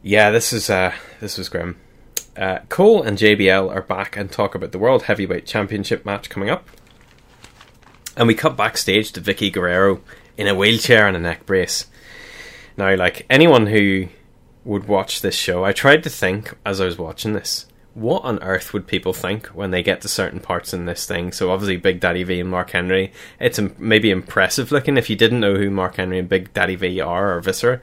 Yeah. 0.04 0.32
This 0.32 0.54
is 0.54 0.70
uh 0.70 0.94
this 1.20 1.38
was 1.38 1.50
grim. 1.50 1.78
Uh, 2.38 2.60
Cole 2.70 3.02
and 3.02 3.18
JBL 3.18 3.74
are 3.74 3.82
back 3.82 4.18
and 4.18 4.30
talk 4.32 4.56
about 4.56 4.72
the 4.74 4.78
World 4.78 5.04
Heavyweight 5.04 5.46
Championship 5.46 6.06
match 6.06 6.30
coming 6.30 6.50
up. 6.50 6.68
And 8.18 8.28
we 8.28 8.34
cut 8.36 8.58
backstage 8.58 9.12
to 9.14 9.22
Vickie 9.22 9.52
Guerrero 9.54 10.02
in 10.38 10.48
a 10.48 10.56
wheelchair 10.56 11.08
and 11.08 11.16
a 11.16 11.20
neck 11.20 11.46
brace. 11.46 11.86
Now, 12.78 12.96
like 12.96 13.26
anyone 13.30 13.68
who 13.68 14.08
would 14.64 14.88
watch 14.88 15.22
this 15.22 15.36
show, 15.36 15.64
I 15.64 15.72
tried 15.72 16.04
to 16.04 16.10
think 16.10 16.54
as 16.66 16.82
I 16.82 16.86
was 16.86 16.98
watching 16.98 17.34
this, 17.34 17.68
what 17.96 18.24
on 18.26 18.44
earth 18.44 18.74
would 18.74 18.88
people 18.88 19.14
think 19.14 19.48
when 19.48 19.72
they 19.72 19.82
get 19.82 20.02
to 20.02 20.10
certain 20.10 20.42
parts 20.42 20.74
in 20.74 20.86
this 20.86 21.06
thing? 21.06 21.32
So 21.32 21.50
obviously, 21.50 21.78
Big 21.78 22.02
Daddy 22.02 22.24
V 22.24 22.42
and 22.42 22.50
Mark 22.50 22.72
Henry, 22.72 23.14
it's 23.40 23.60
maybe 23.80 24.12
impressive 24.12 24.72
looking. 24.72 24.98
If 24.98 25.10
you 25.10 25.16
didn't 25.16 25.40
know 25.40 25.56
who 25.56 25.72
Mark 25.72 25.96
Henry 25.96 26.20
and 26.20 26.28
Big 26.28 26.54
Daddy 26.54 26.76
V 26.76 27.00
are 27.00 27.38
or 27.38 27.42
Viscera, 27.42 27.80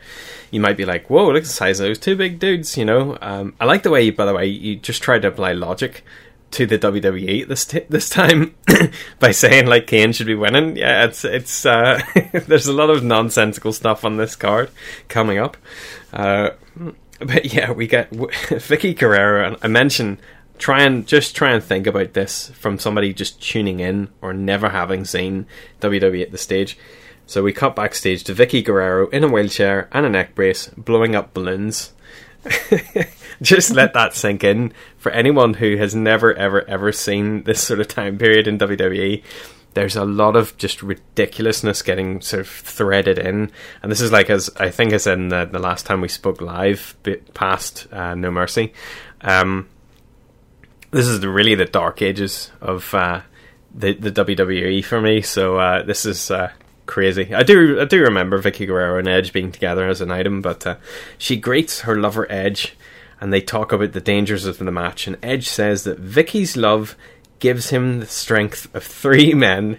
you 0.51 0.61
might 0.61 0.76
be 0.76 0.84
like, 0.84 1.09
"Whoa, 1.09 1.28
look 1.28 1.36
at 1.38 1.43
the 1.45 1.49
size 1.49 1.80
of 1.80 1.86
those 1.86 1.99
two 1.99 2.14
big 2.14 2.38
dudes." 2.38 2.76
You 2.76 2.84
know, 2.84 3.16
um, 3.22 3.55
I 3.59 3.64
like 3.64 3.84
the 3.84 3.90
way, 3.90 4.11
by 4.11 4.26
the 4.26 4.34
way, 4.34 4.47
you 4.47 4.76
just 4.76 5.03
tried 5.03 5.22
to 5.22 5.28
apply 5.28 5.53
logic 5.53 6.05
to 6.53 6.67
the 6.67 6.79
WWE 6.79 7.49
this 7.49 7.65
t- 7.65 7.87
this 7.89 8.09
time 8.09 8.55
by 9.19 9.31
saying 9.31 9.67
like 9.67 9.87
Kane 9.87 10.13
should 10.13 10.27
be 10.27 10.35
winning. 10.35 10.77
Yeah, 10.77 11.05
it's 11.05 11.25
it's 11.25 11.67
uh, 11.67 12.01
there's 12.33 12.67
a 12.67 12.73
lot 12.73 12.91
of 12.91 13.03
nonsensical 13.03 13.73
stuff 13.73 14.05
on 14.05 14.17
this 14.17 14.37
card 14.37 14.71
coming 15.09 15.39
up. 15.39 15.57
Uh, 16.13 16.51
but 17.19 17.53
yeah, 17.53 17.73
we 17.73 17.87
get 17.87 18.11
Vickie 18.11 18.97
Guerrero, 18.97 19.47
and 19.47 19.57
I 19.63 19.69
mentioned 19.69 20.19
try 20.59 20.83
and 20.83 21.07
just 21.09 21.35
try 21.35 21.53
and 21.53 21.63
think 21.63 21.87
about 21.87 22.13
this 22.13 22.51
from 22.51 22.79
somebody 22.79 23.13
just 23.13 23.43
tuning 23.43 23.81
in 23.81 24.09
or 24.21 24.33
never 24.33 24.69
having 24.69 25.05
seen 25.05 25.47
WWE 25.81 26.23
at 26.23 26.31
the 26.31 26.39
stage. 26.39 26.79
So 27.27 27.43
we 27.43 27.53
cut 27.53 27.75
backstage 27.75 28.25
to 28.25 28.35
Vickie 28.35 28.65
Guerrero 28.65 29.09
in 29.09 29.25
a 29.25 29.29
wheelchair 29.29 29.89
and 29.91 30.07
a 30.07 30.09
neck 30.09 30.35
brace, 30.35 30.69
blowing 30.77 31.17
up 31.17 31.35
balloons. 31.35 31.93
just 33.43 33.72
let 33.72 33.93
that 33.95 34.14
sink 34.14 34.45
in. 34.45 34.72
For 34.97 35.12
anyone 35.12 35.55
who 35.55 35.76
has 35.76 35.95
never 35.95 36.32
ever 36.34 36.68
ever 36.68 36.93
seen 36.93 37.43
this 37.43 37.62
sort 37.62 37.80
of 37.80 37.88
time 37.88 38.18
period 38.18 38.49
in 38.49 38.59
WWE 38.59 39.22
there's 39.74 39.97
a 39.97 40.05
lot 40.05 40.36
of 40.36 40.55
just 40.59 40.82
ridiculousness 40.82 41.80
getting 41.80 42.20
sort 42.20 42.40
of 42.40 42.47
threaded 42.47 43.18
in. 43.18 43.51
And 43.82 43.90
this 43.90 44.03
is 44.03 44.12
like 44.12 44.28
as 44.28 44.51
I 44.59 44.68
think 44.68 44.99
said 45.01 45.18
in 45.18 45.28
the, 45.28 45.49
the 45.51 45.59
last 45.59 45.86
time 45.86 46.03
we 46.03 46.09
spoke 46.09 46.43
live 46.43 46.95
past 47.32 47.86
uh, 47.90 48.14
No 48.14 48.30
Mercy 48.30 48.74
um, 49.22 49.68
this 50.90 51.07
is 51.07 51.20
the, 51.20 51.28
really 51.28 51.55
the 51.55 51.64
dark 51.64 52.03
ages 52.03 52.53
of 52.61 52.93
uh, 52.95 53.22
the 53.74 53.95
the 53.95 54.12
WWE 54.12 54.84
for 54.84 55.01
me. 55.01 55.22
So 55.22 55.59
uh, 55.59 55.82
this 55.82 56.05
is 56.05 56.30
uh, 56.30 56.53
crazy. 56.86 57.34
I 57.34 57.43
do 57.43 57.80
I 57.80 57.84
do 57.84 58.03
remember 58.03 58.40
Vickie 58.40 58.66
Guerrero 58.66 58.99
and 58.99 59.09
Edge 59.09 59.32
being 59.32 59.53
together 59.53 59.88
as 59.88 60.01
an 60.01 60.11
item, 60.11 60.43
but 60.43 60.66
uh, 60.66 60.76
she 61.18 61.36
greets 61.36 61.80
her 61.80 61.97
lover 61.97 62.30
Edge, 62.30 62.76
and 63.23 63.33
they 63.33 63.41
talk 63.41 63.70
about 63.70 63.93
the 63.93 64.01
dangers 64.01 64.47
of 64.47 64.59
the 64.59 64.73
match. 64.73 65.07
And 65.07 65.16
Edge 65.23 65.49
says 65.49 65.85
that 65.85 66.03
Vickie's 66.03 66.57
love 66.57 66.97
gives 67.39 67.70
him 67.70 68.01
the 68.01 68.07
strength 68.07 68.68
of 68.75 68.83
three 68.83 69.33
men. 69.49 69.79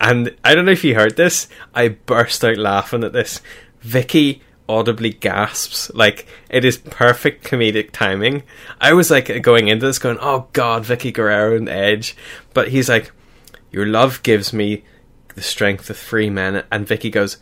and 0.00 0.34
I 0.42 0.56
don't 0.56 0.64
know 0.64 0.72
if 0.72 0.82
you 0.82 0.96
heard 0.96 1.16
this. 1.16 1.46
I 1.76 1.88
burst 1.88 2.44
out 2.44 2.56
laughing 2.56 3.04
at 3.04 3.12
this. 3.12 3.40
Vickie 3.84 4.40
audibly 4.68 5.10
gasps 5.10 5.92
like 5.94 6.26
it 6.48 6.64
is 6.64 6.78
perfect 6.78 7.44
comedic 7.44 7.92
timing. 7.92 8.42
I 8.80 8.94
was 8.94 9.12
like 9.12 9.42
going 9.42 9.68
into 9.68 9.86
this 9.86 10.00
going, 10.00 10.18
"Oh 10.20 10.48
God, 10.52 10.82
Vickie 10.82 11.14
Guerrero 11.14 11.56
and 11.56 11.68
Edge," 11.68 12.16
but 12.52 12.68
he's 12.68 12.88
like, 12.88 13.12
"Your 13.70 13.86
love 13.86 14.24
gives 14.24 14.52
me." 14.52 14.82
the 15.36 15.42
strength 15.42 15.88
of 15.88 15.96
three 15.96 16.28
men 16.28 16.64
and 16.72 16.86
Vickie 16.88 17.12
goes 17.12 17.38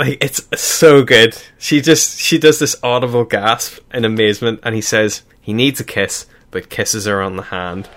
like 0.00 0.22
it's 0.24 0.40
so 0.60 1.02
good 1.02 1.36
she 1.58 1.80
just 1.80 2.18
she 2.18 2.38
does 2.38 2.58
this 2.58 2.74
audible 2.82 3.24
gasp 3.24 3.78
in 3.92 4.04
amazement 4.04 4.58
and 4.62 4.74
he 4.74 4.80
says 4.80 5.22
he 5.40 5.52
needs 5.52 5.78
a 5.80 5.84
kiss 5.84 6.26
but 6.50 6.68
kisses 6.70 7.04
her 7.06 7.20
on 7.22 7.36
the 7.36 7.44
hand 7.44 7.88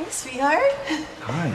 Hi, 0.00 0.08
sweetheart. 0.08 0.72
Hi. 1.20 1.52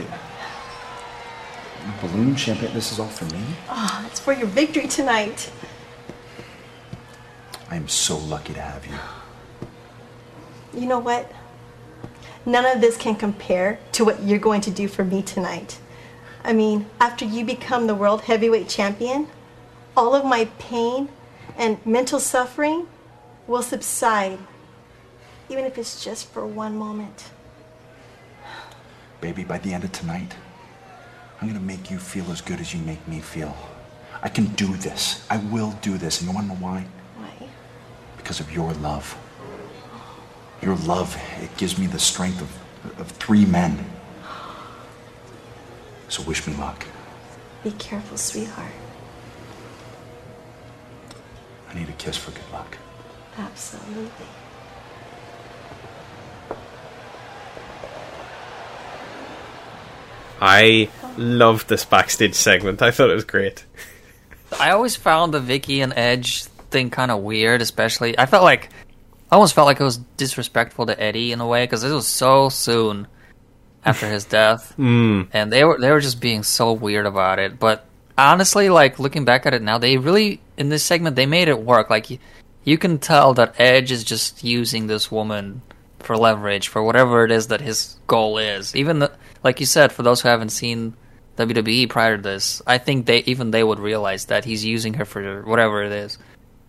Balloon 2.00 2.36
champagne. 2.36 2.72
This 2.74 2.92
is 2.92 3.00
all 3.00 3.08
for 3.08 3.24
me. 3.34 3.40
Oh, 3.68 4.04
it's 4.06 4.20
for 4.20 4.32
your 4.32 4.46
victory 4.46 4.86
tonight. 4.86 5.50
I 7.68 7.76
am 7.76 7.88
so 7.88 8.18
lucky 8.18 8.54
to 8.54 8.60
have 8.60 8.86
you. 8.86 10.80
You 10.80 10.86
know 10.86 11.00
what? 11.00 11.32
None 12.44 12.64
of 12.66 12.80
this 12.80 12.96
can 12.96 13.16
compare 13.16 13.80
to 13.92 14.04
what 14.04 14.22
you're 14.22 14.38
going 14.38 14.60
to 14.60 14.70
do 14.70 14.86
for 14.86 15.04
me 15.04 15.22
tonight. 15.22 15.78
I 16.46 16.52
mean, 16.52 16.86
after 17.00 17.24
you 17.24 17.44
become 17.44 17.88
the 17.88 17.94
world 17.96 18.20
heavyweight 18.20 18.68
champion, 18.68 19.26
all 19.96 20.14
of 20.14 20.24
my 20.24 20.44
pain 20.60 21.08
and 21.58 21.84
mental 21.84 22.20
suffering 22.20 22.86
will 23.48 23.62
subside, 23.62 24.38
even 25.48 25.64
if 25.64 25.76
it's 25.76 26.04
just 26.04 26.30
for 26.32 26.46
one 26.46 26.78
moment. 26.78 27.30
Baby, 29.20 29.42
by 29.42 29.58
the 29.58 29.74
end 29.74 29.82
of 29.82 29.90
tonight, 29.90 30.36
I'm 31.40 31.48
gonna 31.48 31.58
make 31.58 31.90
you 31.90 31.98
feel 31.98 32.30
as 32.30 32.40
good 32.40 32.60
as 32.60 32.72
you 32.72 32.80
make 32.82 33.06
me 33.08 33.18
feel. 33.18 33.56
I 34.22 34.28
can 34.28 34.46
do 34.54 34.72
this. 34.76 35.26
I 35.28 35.38
will 35.38 35.72
do 35.82 35.98
this. 35.98 36.20
And 36.20 36.30
you 36.30 36.34
wanna 36.34 36.46
know 36.46 36.54
why? 36.54 36.86
Why? 37.16 37.48
Because 38.16 38.38
of 38.38 38.52
your 38.52 38.72
love. 38.74 39.18
Your 40.62 40.76
love, 40.76 41.20
it 41.42 41.56
gives 41.56 41.76
me 41.76 41.88
the 41.88 41.98
strength 41.98 42.40
of, 42.40 43.00
of 43.00 43.08
three 43.08 43.44
men. 43.44 43.84
So 46.08 46.22
wish 46.22 46.46
me 46.46 46.54
luck. 46.54 46.86
Be 47.62 47.72
careful, 47.72 48.16
sweetheart. 48.16 48.72
I 51.68 51.74
need 51.74 51.88
a 51.88 51.92
kiss 51.92 52.16
for 52.16 52.30
good 52.30 52.50
luck. 52.52 52.78
Absolutely. 53.38 54.26
I 60.40 60.88
loved 61.16 61.68
this 61.68 61.84
backstage 61.86 62.34
segment 62.34 62.82
I 62.82 62.90
thought 62.90 63.08
it 63.08 63.14
was 63.14 63.24
great 63.24 63.64
I 64.60 64.70
always 64.70 64.94
found 64.94 65.32
the 65.32 65.40
Vickie 65.40 65.82
and 65.82 65.92
Edge 65.96 66.44
thing 66.44 66.90
kind 66.90 67.10
of 67.10 67.20
weird, 67.20 67.62
especially. 67.62 68.18
I 68.18 68.26
felt 68.26 68.44
like 68.44 68.70
I 69.30 69.34
almost 69.34 69.54
felt 69.54 69.66
like 69.66 69.80
it 69.80 69.84
was 69.84 69.98
disrespectful 70.16 70.86
to 70.86 71.00
Eddie 71.00 71.32
in 71.32 71.40
a 71.40 71.46
way 71.46 71.64
because 71.64 71.82
it 71.82 71.92
was 71.92 72.06
so 72.06 72.48
soon 72.48 73.08
after 73.86 74.08
his 74.08 74.24
death, 74.24 74.74
Mm. 74.78 75.28
and 75.32 75.52
they 75.52 75.64
were 75.64 75.78
they 75.80 75.90
were 75.90 76.00
just 76.00 76.20
being 76.20 76.42
so 76.42 76.72
weird 76.72 77.06
about 77.06 77.38
it. 77.38 77.58
But 77.58 77.86
honestly, 78.18 78.68
like 78.68 78.98
looking 78.98 79.24
back 79.24 79.46
at 79.46 79.54
it 79.54 79.62
now, 79.62 79.78
they 79.78 79.96
really 79.96 80.40
in 80.56 80.68
this 80.68 80.82
segment 80.84 81.16
they 81.16 81.26
made 81.26 81.48
it 81.48 81.60
work. 81.62 81.88
Like 81.88 82.10
you, 82.10 82.18
you 82.64 82.76
can 82.78 82.98
tell 82.98 83.34
that 83.34 83.54
Edge 83.58 83.90
is 83.92 84.04
just 84.04 84.42
using 84.44 84.86
this 84.86 85.10
woman 85.10 85.62
for 86.00 86.16
leverage 86.16 86.68
for 86.68 86.82
whatever 86.82 87.24
it 87.24 87.30
is 87.30 87.48
that 87.48 87.60
his 87.60 87.96
goal 88.06 88.38
is. 88.38 88.74
Even 88.76 88.98
the, 89.00 89.10
like 89.42 89.60
you 89.60 89.66
said, 89.66 89.90
for 89.92 90.02
those 90.02 90.20
who 90.20 90.28
haven't 90.28 90.50
seen 90.50 90.94
WWE 91.36 91.88
prior 91.88 92.16
to 92.16 92.22
this, 92.22 92.62
I 92.66 92.78
think 92.78 93.06
they 93.06 93.18
even 93.20 93.50
they 93.50 93.62
would 93.64 93.78
realize 93.78 94.26
that 94.26 94.44
he's 94.44 94.64
using 94.64 94.94
her 94.94 95.04
for 95.04 95.42
whatever 95.42 95.82
it 95.82 95.92
is. 95.92 96.18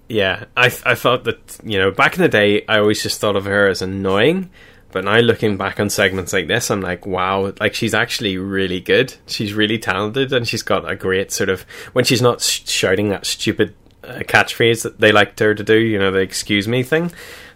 Yeah, 0.09 0.45
I 0.55 0.68
I 0.86 0.95
thought 0.95 1.24
that 1.26 1.57
you 1.63 1.78
know 1.78 1.91
back 1.91 2.15
in 2.15 2.22
the 2.22 2.30
day 2.30 2.63
I 2.68 2.80
always 2.80 3.01
just 3.03 3.20
thought 3.20 3.36
of 3.36 3.45
her 3.45 3.68
as 3.68 3.82
annoying, 3.82 4.49
but 4.91 5.03
now 5.05 5.19
looking 5.19 5.57
back 5.57 5.79
on 5.79 5.89
segments 5.89 6.33
like 6.33 6.47
this, 6.47 6.69
I'm 6.71 6.81
like, 6.81 7.05
wow, 7.05 7.53
like 7.59 7.73
she's 7.73 7.93
actually 7.93 8.38
really 8.38 8.79
good. 8.79 9.13
She's 9.27 9.53
really 9.53 9.77
talented, 9.77 10.31
and 10.33 10.47
she's 10.47 10.63
got 10.63 10.89
a 10.89 10.95
great 10.95 11.31
sort 11.31 11.49
of 11.49 11.61
when 11.93 12.05
she's 12.05 12.21
not 12.21 12.41
sh- 12.41 12.61
shouting 12.67 13.09
that 13.09 13.25
stupid 13.25 13.73
uh, 14.03 14.19
catchphrase 14.19 14.83
that 14.83 14.99
they 14.99 15.11
liked 15.11 15.39
her 15.39 15.53
to 15.53 15.63
do, 15.63 15.77
you 15.77 15.99
know, 15.99 16.11
the 16.11 16.19
"excuse 16.19 16.67
me" 16.67 16.83
thing. 16.83 17.11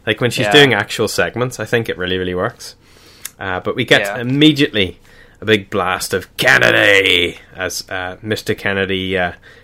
Like 0.05 0.19
when 0.19 0.32
she's 0.32 0.47
Yeah. 0.47 0.51
doing 0.51 0.73
actual 0.73 1.07
segments, 1.07 1.59
I 1.59 1.65
think 1.65 1.88
it 1.89 1.97
really 1.97 2.17
really 2.17 2.36
works. 2.36 2.75
Uh, 3.39 3.59
but 3.59 3.75
we 3.75 3.86
get 3.86 4.01
Yeah. 4.01 4.17
immediately 4.19 4.99
a 5.39 5.45
big 5.45 5.69
blast 5.69 6.13
of 6.13 6.36
Kennedy 6.38 7.38
as 7.55 7.84
uh, 7.89 8.17
Mr. 8.23 8.55
Kennedy. 8.57 9.17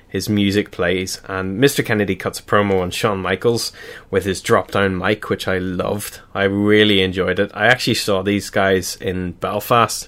His 0.10 0.30
music 0.30 0.72
plays, 0.72 1.22
and 1.26 1.62
Mr. 1.62 1.86
Kennedy 1.86 2.16
cuts 2.16 2.40
a 2.40 2.44
promo 2.44 2.82
on 2.82 2.92
Shawn 2.92 3.20
Michaels 3.20 3.74
with 4.10 4.24
his 4.26 4.42
drop 4.42 4.72
down 4.72 4.98
mic, 4.98 5.30
which 5.30 5.48
I 5.48 5.58
loved. 5.58 6.22
I 6.34 6.44
really 6.44 7.02
enjoyed 7.02 7.40
it. 7.40 7.52
I 7.54 7.68
actually 7.68 7.96
saw 7.96 8.22
these 8.22 8.50
guys 8.50 8.96
in 9.02 9.34
Belfast. 9.34 10.08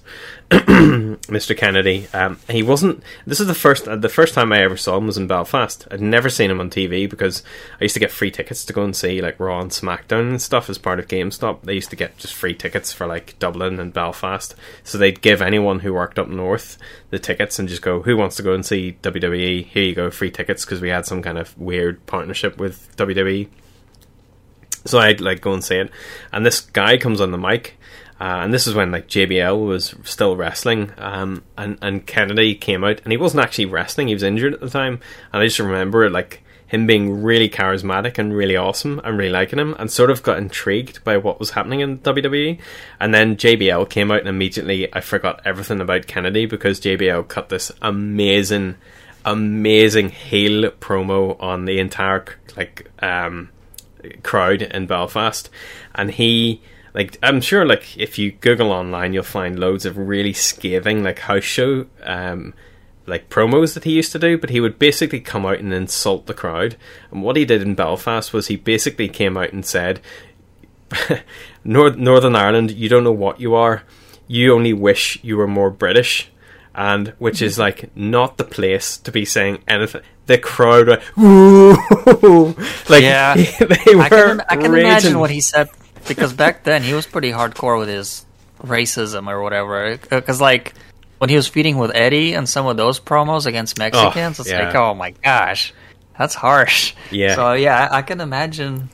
Mr. 1.30 1.56
Kennedy, 1.56 2.08
um, 2.12 2.40
he 2.50 2.64
wasn't. 2.64 3.04
This 3.28 3.40
is 3.40 3.46
the 3.46 3.54
first 3.54 3.88
uh, 3.88 3.96
the 3.96 4.10
first 4.10 4.34
time 4.34 4.52
I 4.52 4.64
ever 4.64 4.78
saw 4.78 4.98
him 4.98 5.06
was 5.06 5.18
in 5.18 5.28
Belfast. 5.28 5.88
I'd 5.92 6.02
never 6.02 6.28
seen 6.28 6.50
him 6.50 6.60
on 6.60 6.72
TV 6.72 7.08
because 7.08 7.44
I 7.80 7.84
used 7.84 7.94
to 7.94 8.00
get 8.00 8.10
free 8.10 8.32
tickets 8.32 8.66
to 8.66 8.74
go 8.74 8.84
and 8.84 8.96
see 8.96 9.22
like 9.22 9.40
Raw 9.40 9.60
and 9.60 9.70
SmackDown 9.70 10.28
and 10.28 10.42
stuff 10.42 10.68
as 10.68 10.80
part 10.80 10.98
of 10.98 11.08
GameStop. 11.08 11.62
They 11.62 11.76
used 11.76 11.92
to 11.92 11.96
get 11.96 12.18
just 12.18 12.34
free 12.34 12.56
tickets 12.56 12.92
for 12.92 13.06
like 13.06 13.38
Dublin 13.38 13.80
and 13.80 13.94
Belfast, 13.94 14.56
so 14.84 14.98
they'd 14.98 15.22
give 15.22 15.40
anyone 15.40 15.82
who 15.82 15.94
worked 15.94 16.18
up 16.18 16.30
north 16.30 16.80
the 17.12 17.20
tickets 17.20 17.60
and 17.60 17.70
just 17.70 17.84
go, 17.84 18.02
"Who 18.02 18.18
wants 18.18 18.36
to 18.38 18.44
go 18.44 18.54
and 18.54 18.66
see 18.66 18.98
WWE? 19.04 19.68
Here 19.68 19.84
you 19.84 19.94
go, 19.94 20.10
free 20.10 20.32
tickets." 20.32 20.66
Because 20.66 20.82
we 20.82 20.90
had 20.90 21.06
some 21.06 21.22
kind 21.22 21.38
of 21.38 21.56
weird 21.60 22.04
partnership 22.08 22.58
with 22.58 22.96
WWE. 22.98 23.50
So 24.86 24.98
I'd 24.98 25.22
like 25.22 25.42
go 25.42 25.54
and 25.54 25.64
see 25.64 25.76
it, 25.76 25.92
and 26.32 26.44
this 26.44 26.62
guy 26.62 26.98
comes 26.98 27.22
on 27.22 27.30
the 27.30 27.38
mic, 27.38 27.78
uh, 28.20 28.42
and 28.44 28.54
this 28.54 28.68
is 28.68 28.74
when 28.74 28.92
like 28.92 29.08
JBL 29.08 29.66
was 29.66 29.96
still 30.04 30.36
wrestling, 30.36 30.92
um, 30.98 31.44
and 31.58 31.78
and 31.82 32.06
Kennedy 32.06 32.54
came 32.54 32.84
out, 32.84 33.00
and 33.04 33.14
he 33.14 33.18
wasn't 33.18 33.44
actually 33.44 33.66
wrestling; 33.66 34.10
he 34.10 34.14
was 34.14 34.24
injured 34.24 34.54
at 34.54 34.60
the 34.60 34.70
time, 34.70 35.00
and 35.32 35.42
I 35.42 35.46
just 35.46 35.60
remember 35.60 36.10
like 36.10 36.44
him 36.68 36.86
being 36.86 37.24
really 37.24 37.50
charismatic 37.50 38.18
and 38.18 38.36
really 38.36 38.58
awesome, 38.58 39.00
and 39.06 39.18
really 39.18 39.32
liking 39.32 39.58
him, 39.58 39.74
and 39.80 39.90
sort 39.90 40.12
of 40.12 40.22
got 40.22 40.38
intrigued 40.38 41.02
by 41.06 41.16
what 41.16 41.40
was 41.40 41.52
happening 41.52 41.80
in 41.80 42.00
WWE, 42.00 42.60
and 43.00 43.14
then 43.14 43.38
JBL 43.38 43.90
came 43.90 44.12
out, 44.12 44.20
and 44.20 44.28
immediately 44.28 44.94
I 44.94 45.00
forgot 45.00 45.42
everything 45.46 45.80
about 45.80 46.08
Kennedy 46.08 46.46
because 46.46 46.82
JBL 46.82 47.26
cut 47.30 47.48
this 47.48 47.72
amazing, 47.82 48.76
amazing 49.24 50.10
heel 50.10 50.72
promo 50.72 51.42
on 51.42 51.64
the 51.64 51.80
entire 51.80 52.26
like 52.58 52.92
um 53.02 53.50
crowd 54.24 54.62
in 54.62 54.88
Belfast, 54.88 55.50
and 55.96 56.12
he 56.12 56.62
like 57.00 57.18
I'm 57.24 57.40
sure 57.40 57.66
like 57.66 57.98
if 57.98 58.20
you 58.20 58.34
Google 58.34 58.72
online 58.74 59.14
you'll 59.14 59.24
find 59.24 59.58
loads 59.58 59.86
of 59.86 59.98
really 59.98 60.34
scathing 60.34 61.02
like 61.02 61.20
house 61.20 61.46
show 61.46 61.86
um 62.04 62.54
like 63.08 63.30
promos 63.30 63.74
that 63.74 63.86
he 63.86 63.94
used 63.94 64.12
to 64.12 64.20
do, 64.20 64.38
but 64.38 64.52
he 64.52 64.62
would 64.62 64.78
basically 64.78 65.20
come 65.20 65.46
out 65.46 65.60
and 65.60 65.74
insult 65.74 66.28
the 66.28 66.34
crowd. 66.34 66.78
And 67.10 67.24
what 67.24 67.36
he 67.36 67.44
did 67.44 67.62
in 67.62 67.74
Belfast 67.74 68.32
was 68.32 68.48
he 68.48 68.56
basically 68.56 69.10
came 69.10 69.36
out 69.36 69.52
and 69.52 69.66
said, 69.66 70.00
North- 71.64 71.98
Northern 71.98 72.36
Ireland, 72.36 72.70
you 72.72 72.88
don't 72.88 73.04
know 73.04 73.12
what 73.12 73.42
you 73.42 73.56
are. 73.56 73.82
You 74.28 74.54
only 74.54 74.74
wish 74.74 75.18
you 75.24 75.38
were 75.38 75.48
more 75.48 75.72
British. 75.72 76.30
And 76.76 77.10
which 77.18 77.42
is 77.42 77.58
like 77.58 77.96
not 77.98 78.38
the 78.38 78.44
place 78.44 78.96
to 78.98 79.12
be 79.12 79.26
saying 79.26 79.64
anything. 79.68 80.02
The 80.28 80.38
crowd, 80.38 80.88
were, 81.18 81.74
like 82.90 83.02
yeah, 83.02 83.34
they 83.60 83.96
were. 83.96 84.04
I 84.04 84.10
can, 84.10 84.42
I 84.42 84.56
can 84.56 84.76
imagine 84.76 85.18
what 85.18 85.32
he 85.32 85.42
said 85.42 85.70
because 86.08 86.34
back 86.34 86.64
then 86.64 86.84
he 86.84 86.94
was 86.94 87.06
pretty 87.06 87.32
hardcore 87.32 87.78
with 87.80 87.90
his 87.90 88.26
racism 88.62 89.28
or 89.28 89.42
whatever. 89.42 89.98
Because 89.98 90.42
like 90.42 90.74
when 91.20 91.30
he 91.30 91.36
was 91.36 91.48
feeding 91.48 91.78
with 91.78 91.92
Eddie 91.94 92.34
and 92.34 92.48
some 92.48 92.66
of 92.66 92.78
those 92.78 93.00
promos 93.00 93.46
against 93.46 93.78
Mexicans, 93.78 94.40
it's 94.40 94.50
yeah. 94.50 94.66
like, 94.66 94.76
oh 94.76 94.94
my 94.94 95.12
gosh, 95.12 95.74
that's 96.18 96.36
harsh. 96.36 96.94
Yeah. 97.12 97.36
So 97.36 97.54
yeah, 97.54 97.88
I, 97.92 97.98
I 97.98 98.02
can 98.02 98.22
imagine 98.22 98.90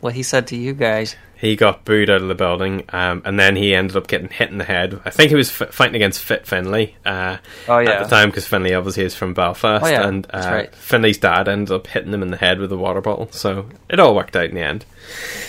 what 0.00 0.14
he 0.14 0.22
said 0.22 0.48
to 0.48 0.56
you 0.56 0.72
guys. 0.72 1.16
He 1.36 1.56
got 1.56 1.84
booed 1.84 2.08
out 2.08 2.22
of 2.22 2.28
the 2.28 2.36
building, 2.36 2.84
um, 2.90 3.22
and 3.24 3.36
then 3.36 3.56
he 3.56 3.74
ended 3.74 3.96
up 3.96 4.06
getting 4.06 4.28
hit 4.28 4.50
in 4.50 4.58
the 4.58 4.64
head. 4.64 5.00
I 5.04 5.10
think 5.10 5.30
he 5.30 5.34
was 5.34 5.50
f- 5.50 5.74
fighting 5.74 5.96
against 5.96 6.22
Fit 6.22 6.46
Finlay 6.46 6.94
uh, 7.04 7.38
Oh, 7.66 7.80
at 7.80 8.04
the 8.04 8.08
time 8.08 8.28
because 8.28 8.46
Finlay 8.46 8.74
obviously 8.74 9.02
is 9.02 9.16
from 9.16 9.34
Belfast, 9.34 9.84
Oh, 9.84 9.88
yeah, 9.88 10.06
and 10.06 10.24
uh, 10.32 10.38
right. 10.38 10.74
Finlay's 10.76 11.18
dad 11.18 11.48
ended 11.48 11.72
up 11.72 11.88
hitting 11.88 12.14
him 12.14 12.22
in 12.22 12.30
the 12.30 12.36
head 12.36 12.60
with 12.60 12.70
a 12.70 12.76
water 12.76 13.00
bottle. 13.00 13.28
So 13.32 13.68
it 13.88 13.98
all 13.98 14.14
worked 14.14 14.36
out 14.36 14.44
in 14.50 14.54
the 14.54 14.60
end. 14.60 14.84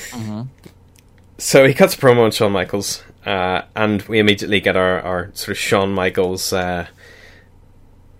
Mhm. 0.10 0.48
So 1.44 1.68
he 1.68 1.74
cuts 1.74 1.94
a 1.94 1.98
promo 1.98 2.24
on 2.24 2.32
Shawn 2.32 2.54
Michaels, 2.54 3.04
uh, 3.26 3.64
and 3.76 4.02
we 4.04 4.18
immediately 4.18 4.62
get 4.62 4.78
our, 4.78 5.02
our 5.02 5.30
sort 5.34 5.50
of 5.50 5.58
Shawn 5.58 5.92
Michaels 5.92 6.54
uh, 6.54 6.88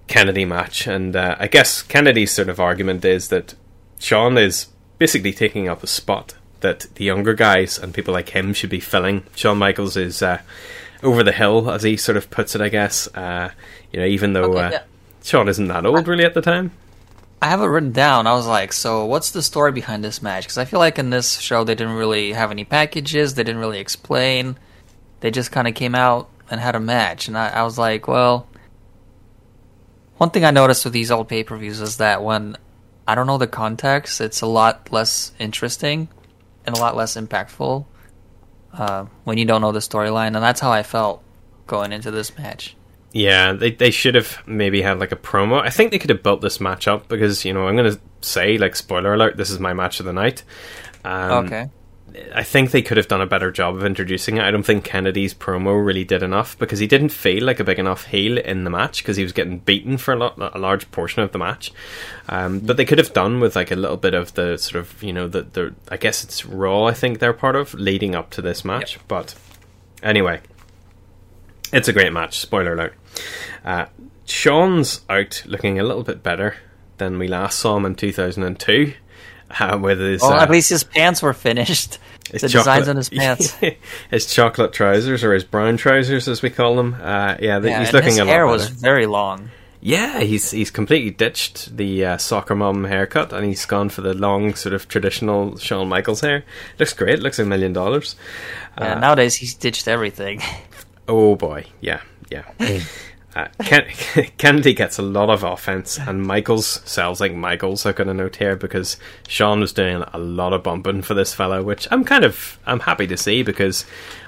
Kennedy 0.08 0.44
match. 0.44 0.88
And 0.88 1.16
uh, 1.16 1.38
I 1.40 1.48
guess 1.48 1.82
Kennedy's 1.82 2.34
sort 2.34 2.50
of 2.50 2.60
argument 2.60 3.06
is 3.06 3.30
that 3.30 3.56
Shawn 3.98 4.38
is 4.38 4.68
basically 4.98 5.32
taking 5.32 5.70
up 5.70 5.84
a 5.84 5.88
spot 5.88 6.36
that 6.60 6.82
the 6.96 7.06
younger 7.06 7.34
guys 7.34 7.80
and 7.80 7.94
people 7.94 8.14
like 8.14 8.28
him 8.30 8.54
should 8.54 8.70
be 8.70 8.82
filling. 8.82 9.24
Shawn 9.36 9.58
Michaels 9.58 9.96
is 9.96 10.22
uh, 10.22 10.42
over 11.02 11.24
the 11.24 11.32
hill, 11.32 11.72
as 11.72 11.84
he 11.84 11.96
sort 11.96 12.18
of 12.18 12.30
puts 12.30 12.56
it, 12.56 12.62
I 12.62 12.68
guess. 12.68 13.08
Uh, 13.16 13.52
you 13.94 14.02
know, 14.02 14.06
even 14.06 14.34
though 14.34 14.52
Okay, 14.52 14.66
uh, 14.66 14.72
yeah. 14.72 14.84
Shawn 15.24 15.48
isn't 15.48 15.70
that 15.70 15.86
old 15.86 16.10
really 16.10 16.26
at 16.26 16.34
the 16.34 16.42
time. 16.42 16.72
I 17.44 17.48
have 17.48 17.60
it 17.60 17.66
written 17.66 17.92
down. 17.92 18.26
I 18.26 18.36
was 18.36 18.48
like, 18.48 18.72
so 18.72 19.04
what's 19.04 19.32
the 19.32 19.44
story 19.44 19.74
behind 19.74 20.02
this 20.02 20.22
match? 20.22 20.46
Because 20.46 20.58
I 20.58 20.64
feel 20.64 20.80
like 20.80 20.98
in 20.98 21.10
this 21.10 21.42
show 21.42 21.66
they 21.66 21.76
didn't 21.76 21.96
really 21.96 22.32
have 22.32 22.52
any 22.52 22.64
packages. 22.64 23.34
They 23.34 23.44
didn't 23.44 23.60
really 23.60 23.80
explain. 23.80 24.58
They 25.20 25.30
just 25.30 25.52
kind 25.52 25.68
of 25.68 25.76
came 25.76 25.94
out 25.94 26.30
and 26.50 26.62
had 26.62 26.74
a 26.74 26.80
match, 26.80 27.28
and 27.28 27.38
I, 27.38 27.50
I 27.50 27.64
was 27.64 27.78
like, 27.78 28.08
well, 28.08 28.48
one 30.16 30.30
thing 30.30 30.46
I 30.46 30.52
noticed 30.52 30.86
with 30.86 30.94
these 30.94 31.12
old 31.12 31.28
pay 31.28 31.44
per 31.44 31.58
views 31.58 31.82
is 31.82 31.98
that 31.98 32.24
when 32.24 32.56
I 33.06 33.14
don't 33.14 33.28
know 33.28 33.38
the 33.38 33.46
context, 33.46 34.22
it's 34.22 34.40
a 34.40 34.48
lot 34.48 34.90
less 34.94 35.34
interesting 35.38 36.08
and 36.66 36.78
a 36.78 36.80
lot 36.80 36.96
less 36.96 37.18
impactful 37.18 37.84
uh, 38.72 39.06
when 39.26 39.38
you 39.38 39.44
don't 39.44 39.60
know 39.60 39.74
the 39.74 39.80
storyline, 39.80 40.28
and 40.28 40.38
that's 40.38 40.62
how 40.62 40.72
I 40.72 40.84
felt 40.84 41.22
going 41.68 41.92
into 41.92 42.10
this 42.10 42.38
match. 42.38 42.78
Yeah, 43.14 43.54
they 43.54 43.72
they 43.72 43.92
should 43.92 44.16
have 44.16 44.40
maybe 44.48 44.82
had 44.82 45.00
like 45.00 45.12
a 45.12 45.16
promo. 45.16 45.62
I 45.62 45.70
think 45.70 45.92
they 45.92 46.00
could 46.00 46.10
have 46.10 46.24
built 46.24 46.42
this 46.42 46.60
match 46.60 46.88
up 46.88 47.08
because 47.08 47.46
you 47.46 47.54
know 47.54 47.68
I'm 47.68 47.76
going 47.76 47.94
to 47.94 48.00
say 48.22 48.58
like 48.58 48.76
spoiler 48.76 49.14
alert, 49.14 49.38
this 49.38 49.52
is 49.52 49.60
my 49.60 49.72
match 49.72 50.00
of 50.00 50.08
the 50.08 50.14
night. 50.14 50.44
Um, 51.06 51.46
okay. 51.46 51.70
I 52.34 52.44
think 52.44 52.72
they 52.72 52.82
could 52.82 52.98
have 52.98 53.08
done 53.08 53.22
a 53.22 53.26
better 53.26 53.52
job 53.52 53.76
of 53.76 53.84
introducing 53.84 54.38
it. 54.38 54.44
I 54.44 54.52
don't 54.52 54.64
think 54.64 54.84
Kennedy's 54.84 55.34
promo 55.34 55.84
really 55.84 56.04
did 56.04 56.22
enough 56.22 56.58
because 56.58 56.80
he 56.80 56.88
didn't 56.88 57.10
feel 57.10 57.44
like 57.44 57.60
a 57.60 57.64
big 57.64 57.80
enough 57.80 58.06
heel 58.06 58.38
in 58.38 58.64
the 58.64 58.70
match 58.70 59.02
because 59.02 59.18
he 59.18 59.24
was 59.24 59.32
getting 59.32 59.60
beaten 59.60 59.98
for 59.98 60.14
a, 60.14 60.18
lot, 60.18 60.38
a 60.38 60.60
large 60.60 60.90
portion 60.92 61.24
of 61.24 61.32
the 61.32 61.40
match. 61.40 61.72
Um, 62.30 62.60
but 62.60 62.78
they 62.78 62.86
could 62.86 63.00
have 63.00 63.14
done 63.14 63.40
with 63.40 63.56
like 63.56 63.72
a 63.72 63.76
little 63.76 63.98
bit 63.98 64.14
of 64.14 64.34
the 64.36 64.58
sort 64.58 64.82
of 64.82 65.02
you 65.04 65.14
know 65.14 65.28
the 65.28 65.42
the 65.44 65.76
I 65.90 65.98
guess 65.98 66.24
it's 66.24 66.46
Raw. 66.46 66.86
I 66.86 66.94
think 66.94 67.20
they're 67.20 67.34
part 67.34 67.56
of 67.56 67.74
leading 67.74 68.16
up 68.16 68.30
to 68.32 68.42
this 68.42 68.64
match. 68.64 69.00
But 69.08 69.36
anyway, 70.02 70.42
it's 71.72 71.88
a 71.88 71.94
great 71.94 72.14
match. 72.14 72.38
Spoiler 72.38 72.74
alert. 72.74 72.96
Uh, 73.64 73.86
Shawn's 74.26 75.02
out 75.10 75.44
looking 75.46 75.80
a 75.80 75.84
little 75.84 76.04
bit 76.04 76.24
better 76.24 76.56
than 76.98 77.18
we 77.20 77.28
last 77.28 77.60
saw 77.60 77.78
him 77.78 77.86
in 77.86 77.96
2002. 77.96 78.94
Uh, 79.60 79.78
with 79.80 80.00
his, 80.00 80.24
Oh, 80.24 80.34
uh, 80.34 80.42
at 80.42 80.50
least 80.50 80.70
his 80.72 80.84
pants 80.84 81.22
were 81.22 81.34
finished. 81.34 82.00
his 82.32 82.42
the 82.42 82.48
designs 82.50 82.88
on 82.88 82.96
his 82.96 83.10
pants. 83.10 83.56
his 84.10 84.34
chocolate 84.34 84.74
trousers 84.74 85.24
or 85.24 85.34
his 85.34 85.44
brown 85.44 85.78
trousers, 85.78 86.28
as 86.28 86.42
we 86.42 86.50
call 86.50 86.76
them. 86.76 86.96
Uh, 87.00 87.36
yeah, 87.40 87.60
Yeah, 87.62 87.80
he's 87.80 87.94
looking 87.94 88.10
his 88.10 88.18
a 88.20 88.26
lot 88.26 88.32
hair 88.32 88.46
better. 88.48 88.52
was 88.58 88.70
very 88.70 89.06
long. 89.06 89.52
Yeah, 89.86 90.22
he's 90.22 90.50
he's 90.50 90.72
completely 90.72 91.12
ditched 91.12 91.76
the 91.76 92.06
uh, 92.06 92.18
soccer 92.18 92.56
mom 92.56 92.86
haircut 92.86 93.34
and 93.34 93.46
he's 93.46 93.66
gone 93.66 93.90
for 93.90 94.00
the 94.02 94.14
long, 94.14 94.56
sort 94.56 94.74
of 94.74 94.88
traditional 94.88 95.58
Shawn 95.58 95.90
Michaels 95.90 96.22
hair. 96.22 96.46
Looks 96.80 96.94
great. 96.94 97.20
Looks 97.20 97.38
like 97.38 97.46
a 97.46 97.50
million 97.50 97.74
dollars. 97.74 98.16
Uh, 98.78 98.96
nowadays 98.96 99.36
he's 99.36 99.54
ditched 99.54 99.88
everything. 99.88 100.42
Oh 101.06 101.36
boy, 101.36 101.66
yeah, 101.82 102.00
yeah. 102.34 102.80
Uh, 103.36 103.48
Ken- 103.64 103.88
Kennedy 104.38 104.74
gets 104.74 105.00
a 105.00 105.02
lot 105.02 105.30
of 105.30 105.44
offense, 105.44 105.98
and 105.98 106.26
Michaels 106.26 106.82
sells 106.86 107.20
like 107.20 107.34
Michaels. 107.34 107.86
I've 107.86 107.96
got 107.96 108.08
a 108.08 108.14
note 108.14 108.36
here 108.36 108.56
because 108.56 108.98
Shawn 109.28 109.60
was 109.60 109.74
doing 109.74 110.04
a 110.14 110.20
lot 110.20 110.54
of 110.54 110.62
bumping 110.62 111.02
for 111.02 111.16
this 111.16 111.34
fellow, 111.34 111.64
which 111.64 111.88
I'm 111.90 112.04
kind 112.04 112.24
of 112.24 112.60
I'm 112.66 112.82
happy 112.82 113.08
to 113.08 113.18
see 113.18 113.42
because 113.42 113.86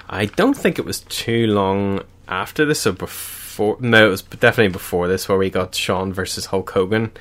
I 0.09 0.25
don't 0.25 0.57
think 0.57 0.79
it 0.79 0.85
was 0.85 1.01
too 1.01 1.47
long 1.47 2.01
after 2.27 2.65
this, 2.65 2.87
or 2.87 2.93
before 2.93 3.77
no, 3.79 4.07
it 4.07 4.09
was 4.09 4.21
definitely 4.23 4.73
before 4.73 5.07
this, 5.07 5.29
where 5.29 5.37
we 5.37 5.51
got 5.51 5.75
Shawn 5.75 6.11
versus 6.11 6.47
Hulk 6.47 6.71
Hogan, 6.71 7.11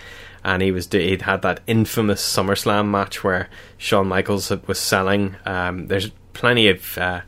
and 0.43 0.63
he 0.63 0.73
was 0.73 0.91
he'd 0.91 1.23
had 1.23 1.43
that 1.43 1.61
infamous 1.67 2.23
SummerSlam 2.23 2.89
match 2.89 3.23
where 3.23 3.51
Shawn 3.77 4.09
Michaels 4.09 4.51
was 4.67 4.79
selling. 4.79 5.37
Um, 5.45 5.89
there's 5.89 6.11
plenty 6.33 6.69
of 6.69 6.97
uh, 6.97 7.21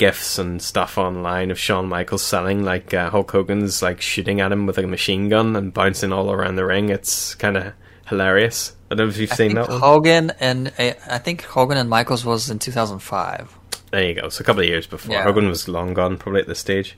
gifs 0.00 0.38
and 0.38 0.62
stuff 0.62 0.96
online 0.96 1.50
of 1.50 1.58
Shawn 1.58 1.86
Michaels 1.86 2.24
selling, 2.24 2.64
like 2.64 2.94
uh, 2.94 3.10
Hulk 3.10 3.30
Hogan's 3.30 3.82
like 3.82 4.00
shooting 4.00 4.40
at 4.40 4.50
him 4.50 4.64
with 4.64 4.78
a 4.78 4.86
machine 4.86 5.28
gun 5.28 5.54
and 5.56 5.74
bouncing 5.74 6.10
all 6.10 6.32
around 6.32 6.56
the 6.56 6.64
ring. 6.64 6.88
It's 6.88 7.34
kind 7.34 7.58
of 7.58 7.74
hilarious. 8.08 8.74
I 8.90 8.94
don't 8.94 9.08
know 9.08 9.10
if 9.10 9.18
you've 9.18 9.30
I 9.32 9.34
seen 9.36 9.54
that. 9.56 9.68
One. 9.68 9.78
Hogan 9.78 10.32
and 10.40 10.68
uh, 10.78 10.94
I 11.06 11.18
think 11.18 11.42
Hogan 11.44 11.76
and 11.76 11.90
Michaels 11.90 12.24
was 12.24 12.48
in 12.48 12.58
2005. 12.58 13.58
There 13.90 14.02
you 14.08 14.14
go. 14.14 14.30
So 14.30 14.40
a 14.40 14.44
couple 14.44 14.62
of 14.62 14.68
years 14.68 14.86
before 14.86 15.14
Yeah. 15.14 15.22
Hogan 15.22 15.48
was 15.48 15.68
long 15.68 15.92
gone, 15.92 16.16
probably 16.16 16.40
at 16.40 16.48
this 16.48 16.58
stage. 16.58 16.96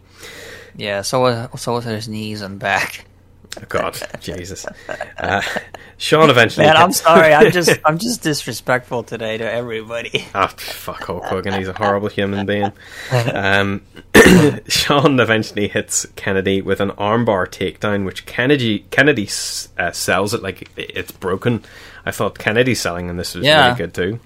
Yeah, 0.77 1.03
so 1.03 1.21
was, 1.23 1.61
so 1.61 1.73
was 1.75 1.85
his 1.85 2.09
knees 2.09 2.41
and 2.41 2.59
back. 2.61 3.05
Oh, 3.61 3.65
God, 3.69 4.01
Jesus. 4.21 4.65
Uh, 5.19 5.43
Shawn 5.99 6.31
eventually. 6.31 6.67
Man, 6.67 6.77
I'm 6.77 6.93
sorry. 6.93 7.35
I'm 7.35 7.53
just 7.53 7.79
I'm 7.85 7.99
just 7.99 8.23
disrespectful 8.23 9.03
today 9.03 9.37
to 9.37 9.51
everybody. 9.51 10.25
Ah, 10.35 10.47
fuck 10.57 11.03
Hulk 11.05 11.25
Hogan. 11.25 11.53
He's 11.55 11.69
a 11.69 11.73
horrible 11.75 12.09
human 12.09 12.47
being. 12.47 12.73
Um, 13.35 13.83
Shawn 14.69 15.21
eventually 15.21 15.69
hits 15.69 16.07
Kennedy 16.17 16.63
with 16.63 16.81
an 16.81 16.91
armbar 16.93 17.47
takedown, 17.47 18.05
which 18.07 18.25
Kennedy 18.25 18.87
Kennedy 18.91 19.29
uh, 19.79 19.93
sells 19.93 20.33
it 20.35 20.43
like 20.43 20.71
it's 20.77 21.13
broken. 21.13 21.63
I 22.07 22.11
thought 22.11 22.39
Kennedy 22.39 22.75
selling 22.75 23.11
and 23.11 23.19
this 23.19 23.35
was 23.35 23.45
Yeah. 23.45 23.67
really 23.67 23.77
good 23.79 23.95
too. 23.95 24.21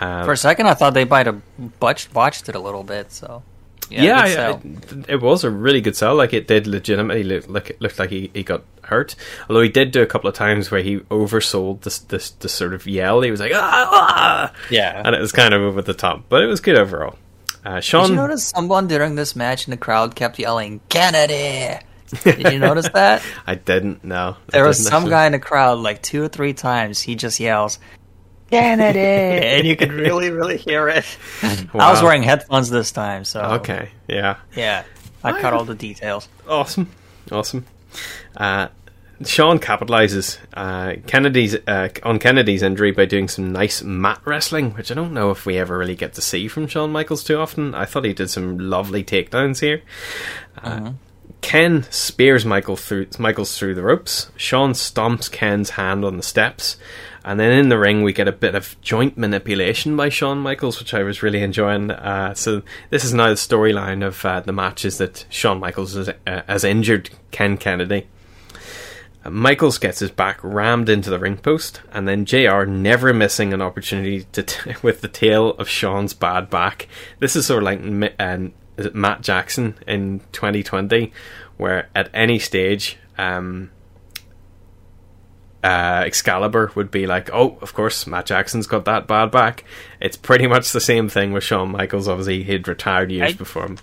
Um, 0.00 0.24
For 0.24 0.32
a 0.32 0.36
second, 0.36 0.66
I 0.66 0.74
thought 0.74 0.94
they 0.94 1.04
might 1.04 1.26
have 1.26 1.42
botched, 1.78 2.12
botched 2.12 2.48
it 2.48 2.54
a 2.54 2.58
little 2.60 2.84
bit. 2.84 3.12
So 3.12 3.42
yeah, 3.90 4.26
good 4.26 5.02
I- 5.08 5.10
I- 5.10 5.14
it 5.14 5.20
was 5.20 5.44
a 5.44 5.50
really 5.50 5.80
good 5.80 5.96
sell. 5.96 6.14
Like 6.14 6.32
it 6.32 6.46
did 6.46 6.66
legitimately 6.66 7.22
look 7.24 7.48
like 7.48 7.70
it 7.70 7.80
looked 7.80 7.98
like 7.98 8.10
he, 8.10 8.30
he 8.34 8.42
got 8.42 8.62
hurt. 8.84 9.14
Although 9.48 9.62
he 9.62 9.68
did 9.68 9.90
do 9.92 10.02
a 10.02 10.06
couple 10.06 10.28
of 10.28 10.34
times 10.34 10.70
where 10.70 10.82
he 10.82 10.98
oversold 11.10 11.82
this 11.82 11.98
this, 11.98 12.30
this 12.30 12.52
sort 12.52 12.74
of 12.74 12.86
yell. 12.86 13.20
He 13.22 13.30
was 13.30 13.40
like 13.40 13.52
ah, 13.54 13.88
ah! 13.90 14.52
Yeah. 14.70 15.02
and 15.04 15.14
it 15.14 15.20
was 15.20 15.32
kind 15.32 15.54
of 15.54 15.62
over 15.62 15.82
the 15.82 15.94
top, 15.94 16.24
but 16.28 16.42
it 16.42 16.46
was 16.46 16.60
good 16.60 16.78
overall. 16.78 17.16
Uh, 17.64 17.80
Shawn, 17.80 18.04
Did 18.04 18.10
you 18.10 18.16
notice 18.16 18.44
someone 18.46 18.88
during 18.88 19.16
this 19.16 19.36
match 19.36 19.66
in 19.66 19.70
the 19.72 19.76
crowd 19.76 20.14
kept 20.14 20.38
yelling 20.38 20.80
Kennedy? 20.88 21.78
Did 22.24 22.52
you 22.52 22.58
notice 22.58 22.88
that? 22.88 23.22
I 23.46 23.54
didn't 23.54 24.02
know. 24.02 24.36
There 24.48 24.64
was 24.66 24.78
didn't 24.78 24.88
some 24.90 24.96
actually. 25.02 25.10
guy 25.10 25.26
in 25.26 25.32
the 25.32 25.38
crowd 25.38 25.78
like 25.78 26.02
two 26.02 26.22
or 26.24 26.28
three 26.28 26.54
times. 26.54 27.00
He 27.02 27.14
just 27.14 27.38
yells 27.38 27.78
Kennedy, 28.50 28.98
and 29.46 29.66
you 29.66 29.76
could 29.76 29.92
really, 29.92 30.30
really 30.30 30.56
hear 30.56 30.88
it. 30.88 31.04
I 31.42 31.90
was 31.90 32.02
wearing 32.02 32.22
headphones 32.22 32.70
this 32.70 32.92
time, 32.92 33.24
so 33.24 33.40
Okay, 33.40 33.90
yeah, 34.08 34.36
yeah, 34.56 34.84
I 35.24 35.40
cut 35.40 35.52
all 35.52 35.64
the 35.64 35.74
details. 35.74 36.28
awesome, 36.48 36.90
awesome. 37.30 37.64
Uh, 38.36 38.68
Shawn 39.24 39.58
capitalizes 39.58 40.38
uh, 40.54 40.94
Kennedy's 41.06 41.54
uh, 41.66 41.90
on 42.04 42.18
Kennedy's 42.18 42.62
injury 42.62 42.90
by 42.90 43.04
doing 43.04 43.28
some 43.28 43.52
nice 43.52 43.82
mat 43.82 44.20
wrestling, 44.24 44.72
which 44.72 44.90
I 44.90 44.94
don't 44.94 45.12
know 45.12 45.30
if 45.30 45.44
we 45.44 45.58
ever 45.58 45.76
really 45.76 45.94
get 45.94 46.14
to 46.14 46.22
see 46.22 46.48
from 46.48 46.66
Shawn 46.66 46.90
Michaels 46.90 47.22
too 47.22 47.36
often. 47.36 47.74
I 47.74 47.84
thought 47.84 48.04
he 48.04 48.14
did 48.14 48.30
some 48.30 48.58
lovely 48.58 49.04
takedowns 49.04 49.60
here. 49.60 49.82
Uh, 50.62 50.92
Ken 51.42 51.82
spears 51.90 52.46
Michael 52.46 52.76
through 52.76 53.08
Michaels 53.18 53.58
through 53.58 53.74
the 53.74 53.82
ropes. 53.82 54.30
Shawn 54.36 54.72
stomps 54.72 55.30
Ken's 55.30 55.70
hand 55.70 56.02
on 56.04 56.16
the 56.16 56.22
steps, 56.22 56.78
and 57.24 57.38
then 57.38 57.52
in 57.52 57.68
the 57.68 57.78
ring 57.78 58.02
we 58.02 58.12
get 58.12 58.28
a 58.28 58.32
bit 58.32 58.54
of 58.54 58.80
joint 58.80 59.18
manipulation 59.18 59.96
by 59.96 60.08
Shawn 60.08 60.38
Michaels, 60.38 60.78
which 60.78 60.94
I 60.94 61.02
was 61.02 61.22
really 61.22 61.42
enjoying. 61.42 61.90
Uh, 61.90 62.34
so 62.34 62.62
this 62.90 63.04
is 63.04 63.12
now 63.12 63.28
the 63.28 63.34
storyline 63.34 64.04
of 64.06 64.24
uh, 64.24 64.40
the 64.40 64.52
matches 64.52 64.98
that 64.98 65.26
Shawn 65.28 65.60
Michaels 65.60 65.94
has, 65.94 66.08
uh, 66.08 66.42
has 66.46 66.64
injured 66.64 67.10
Ken 67.30 67.56
Kennedy. 67.56 68.06
Uh, 69.24 69.30
Michaels 69.30 69.78
gets 69.78 69.98
his 69.98 70.10
back 70.10 70.38
rammed 70.42 70.88
into 70.88 71.10
the 71.10 71.18
ring 71.18 71.36
post, 71.36 71.82
and 71.92 72.08
then 72.08 72.24
JR 72.24 72.64
never 72.64 73.12
missing 73.12 73.52
an 73.52 73.60
opportunity 73.60 74.24
to 74.32 74.42
t- 74.42 74.74
with 74.82 75.02
the 75.02 75.08
tail 75.08 75.50
of 75.50 75.68
Shawn's 75.68 76.14
bad 76.14 76.48
back. 76.48 76.88
This 77.18 77.36
is 77.36 77.46
sort 77.46 77.62
of 77.62 77.64
like 77.64 78.14
um, 78.18 78.52
Matt 78.94 79.20
Jackson 79.20 79.76
in 79.86 80.20
2020, 80.32 81.12
where 81.58 81.88
at 81.94 82.08
any 82.14 82.38
stage, 82.38 82.96
um, 83.18 83.70
uh, 85.62 86.02
Excalibur 86.06 86.70
would 86.74 86.90
be 86.90 87.06
like, 87.06 87.30
"Oh, 87.32 87.58
of 87.60 87.74
course, 87.74 88.06
Matt 88.06 88.26
Jackson's 88.26 88.66
got 88.66 88.84
that 88.86 89.06
bad 89.06 89.30
back." 89.30 89.64
It's 90.00 90.16
pretty 90.16 90.46
much 90.46 90.72
the 90.72 90.80
same 90.80 91.08
thing 91.08 91.32
with 91.32 91.44
Shawn 91.44 91.70
Michaels. 91.70 92.08
Obviously, 92.08 92.42
he'd 92.42 92.66
retired 92.68 93.10
years 93.10 93.32
I- 93.32 93.36
before 93.36 93.66
him. 93.66 93.78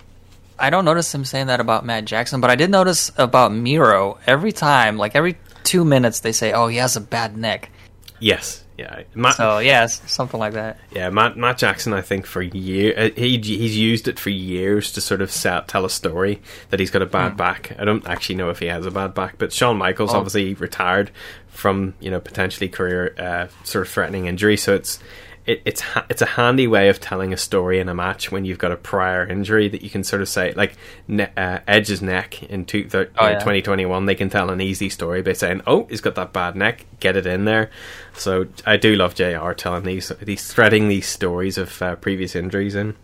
I 0.60 0.70
don't 0.70 0.84
notice 0.84 1.14
him 1.14 1.24
saying 1.24 1.46
that 1.46 1.60
about 1.60 1.84
Matt 1.86 2.04
Jackson, 2.04 2.40
but 2.40 2.50
I 2.50 2.56
did 2.56 2.68
notice 2.68 3.12
about 3.16 3.52
Miro 3.52 4.18
every 4.26 4.50
time, 4.50 4.96
like 4.98 5.14
every 5.14 5.38
two 5.62 5.84
minutes, 5.84 6.18
they 6.18 6.32
say, 6.32 6.52
"Oh, 6.52 6.66
he 6.66 6.78
has 6.78 6.96
a 6.96 7.00
bad 7.00 7.36
neck." 7.36 7.70
Yes, 8.18 8.64
yeah. 8.78 9.02
Matt, 9.14 9.34
So 9.34 9.58
yes, 9.58 10.00
something 10.10 10.38
like 10.40 10.52
that. 10.54 10.78
Yeah, 10.92 11.10
Matt 11.10 11.36
Matt 11.36 11.58
Jackson. 11.58 11.92
I 11.92 12.00
think 12.00 12.24
for 12.24 12.40
years 12.40 13.12
he 13.16 13.36
he's 13.38 13.76
used 13.76 14.08
it 14.08 14.18
for 14.18 14.30
years 14.30 14.92
to 14.92 15.00
sort 15.00 15.20
of 15.20 15.30
set, 15.30 15.68
tell 15.68 15.84
a 15.84 15.90
story 15.90 16.40
that 16.70 16.78
he's 16.80 16.90
got 16.90 17.02
a 17.02 17.06
bad 17.06 17.32
Hmm. 17.32 17.36
back. 17.36 17.72
I 17.78 17.84
don't 17.84 18.06
actually 18.06 18.36
know 18.36 18.50
if 18.50 18.60
he 18.60 18.66
has 18.66 18.86
a 18.86 18.90
bad 18.90 19.12
back, 19.14 19.34
but 19.38 19.52
Shawn 19.52 19.76
Michaels 19.76 20.14
Oh. 20.14 20.18
obviously 20.18 20.54
retired 20.54 21.10
from 21.48 21.94
you 22.00 22.10
know 22.10 22.20
potentially 22.20 22.68
career 22.68 23.14
uh, 23.18 23.48
sort 23.64 23.84
of 23.86 23.92
threatening 23.92 24.26
injury. 24.26 24.56
So 24.56 24.74
it's 24.74 25.00
it, 25.48 25.62
it's 25.64 25.80
ha- 25.80 26.04
it's 26.10 26.22
a 26.22 26.26
handy 26.26 26.66
way 26.66 26.88
of 26.88 27.00
telling 27.00 27.32
a 27.32 27.36
story 27.36 27.80
in 27.80 27.88
a 27.88 27.94
match 27.94 28.30
when 28.30 28.44
you've 28.44 28.58
got 28.58 28.70
a 28.70 28.76
prior 28.76 29.26
injury 29.26 29.66
that 29.68 29.82
you 29.82 29.90
can 29.90 30.04
sort 30.04 30.20
of 30.22 30.28
say 30.28 30.52
like 30.52 30.76
ne- 31.08 31.30
uh, 31.36 31.60
Edge's 31.66 32.02
neck 32.02 32.42
in 32.44 32.64
two, 32.66 32.88
thir- 32.88 33.10
Oh, 33.18 33.26
uh, 33.26 33.30
yeah. 33.30 33.38
2021. 33.38 34.06
They 34.06 34.14
can 34.14 34.28
tell 34.28 34.50
an 34.50 34.60
easy 34.60 34.88
story 34.90 35.22
by 35.22 35.32
saying, 35.32 35.62
"Oh, 35.66 35.86
he's 35.90 36.02
got 36.02 36.14
that 36.16 36.32
bad 36.32 36.54
neck. 36.54 36.84
Get 37.00 37.16
it 37.16 37.26
in 37.26 37.46
there." 37.46 37.70
So 38.14 38.46
I 38.66 38.76
do 38.76 38.94
love 38.94 39.14
Jr. 39.14 39.52
telling 39.52 39.84
these 39.84 40.12
these 40.20 40.52
threading 40.52 40.88
these 40.88 41.06
stories 41.08 41.56
of 41.58 41.80
uh, 41.82 41.96
previous 41.96 42.36
injuries 42.36 42.74
in. 42.74 42.94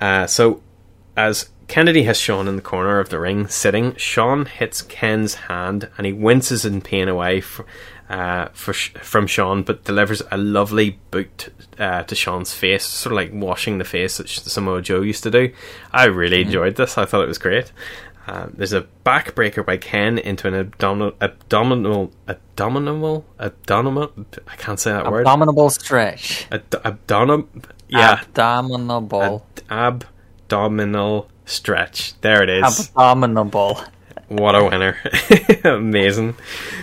Uh, 0.00 0.26
so 0.26 0.62
as 1.16 1.50
Kennedy 1.66 2.04
has 2.04 2.18
Shawn 2.18 2.48
in 2.48 2.56
the 2.56 2.62
corner 2.62 3.00
of 3.00 3.10
the 3.10 3.18
ring 3.18 3.48
sitting, 3.48 3.94
Shawn 3.96 4.46
hits 4.46 4.80
Ken's 4.80 5.34
hand 5.34 5.88
and 5.98 6.06
he 6.06 6.12
winces 6.12 6.64
in 6.64 6.80
pain 6.80 7.08
away 7.08 7.40
for, 7.42 7.66
uh, 8.08 8.48
for 8.54 8.72
Sh- 8.72 8.90
from 9.02 9.26
Shawn, 9.26 9.62
but 9.62 9.84
delivers 9.84 10.22
a 10.30 10.36
lovely 10.38 10.98
boot 11.10 11.52
uh, 11.78 12.02
to 12.04 12.14
Shawn's 12.14 12.54
face, 12.54 12.84
sort 12.84 13.12
of 13.12 13.16
like 13.16 13.30
washing 13.32 13.78
the 13.78 13.84
face 13.84 14.16
that 14.18 14.28
Sh- 14.28 14.38
Samoa 14.40 14.80
Joe 14.82 15.02
used 15.02 15.22
to 15.24 15.30
do. 15.30 15.52
I 15.92 16.04
really 16.06 16.40
enjoyed 16.42 16.76
this. 16.76 16.96
I 16.96 17.04
thought 17.04 17.22
it 17.22 17.28
was 17.28 17.38
great. 17.38 17.72
Uh, 18.26 18.46
there's 18.52 18.74
a 18.74 18.86
backbreaker 19.06 19.64
by 19.64 19.78
Ken 19.78 20.18
into 20.18 20.46
an 20.48 20.54
abdominal, 20.54 21.14
abdominal, 21.20 22.10
abdominal, 22.28 23.24
abdominal. 23.40 24.12
I 24.46 24.56
can't 24.56 24.78
say 24.78 24.92
that 24.92 25.10
word. 25.10 25.20
Abdominal 25.26 25.70
stretch. 25.70 26.46
Ad- 26.52 26.74
abdominal, 26.84 27.48
yeah, 27.88 28.20
Abdominal. 28.20 29.46
Ad- 29.70 30.04
abdominal 30.50 31.28
stretch. 31.46 32.20
There 32.20 32.42
it 32.42 32.50
is. 32.50 32.90
Abominable. 32.90 33.80
What 34.28 34.54
a 34.54 34.62
winner! 34.62 34.98
Amazing. 35.64 36.36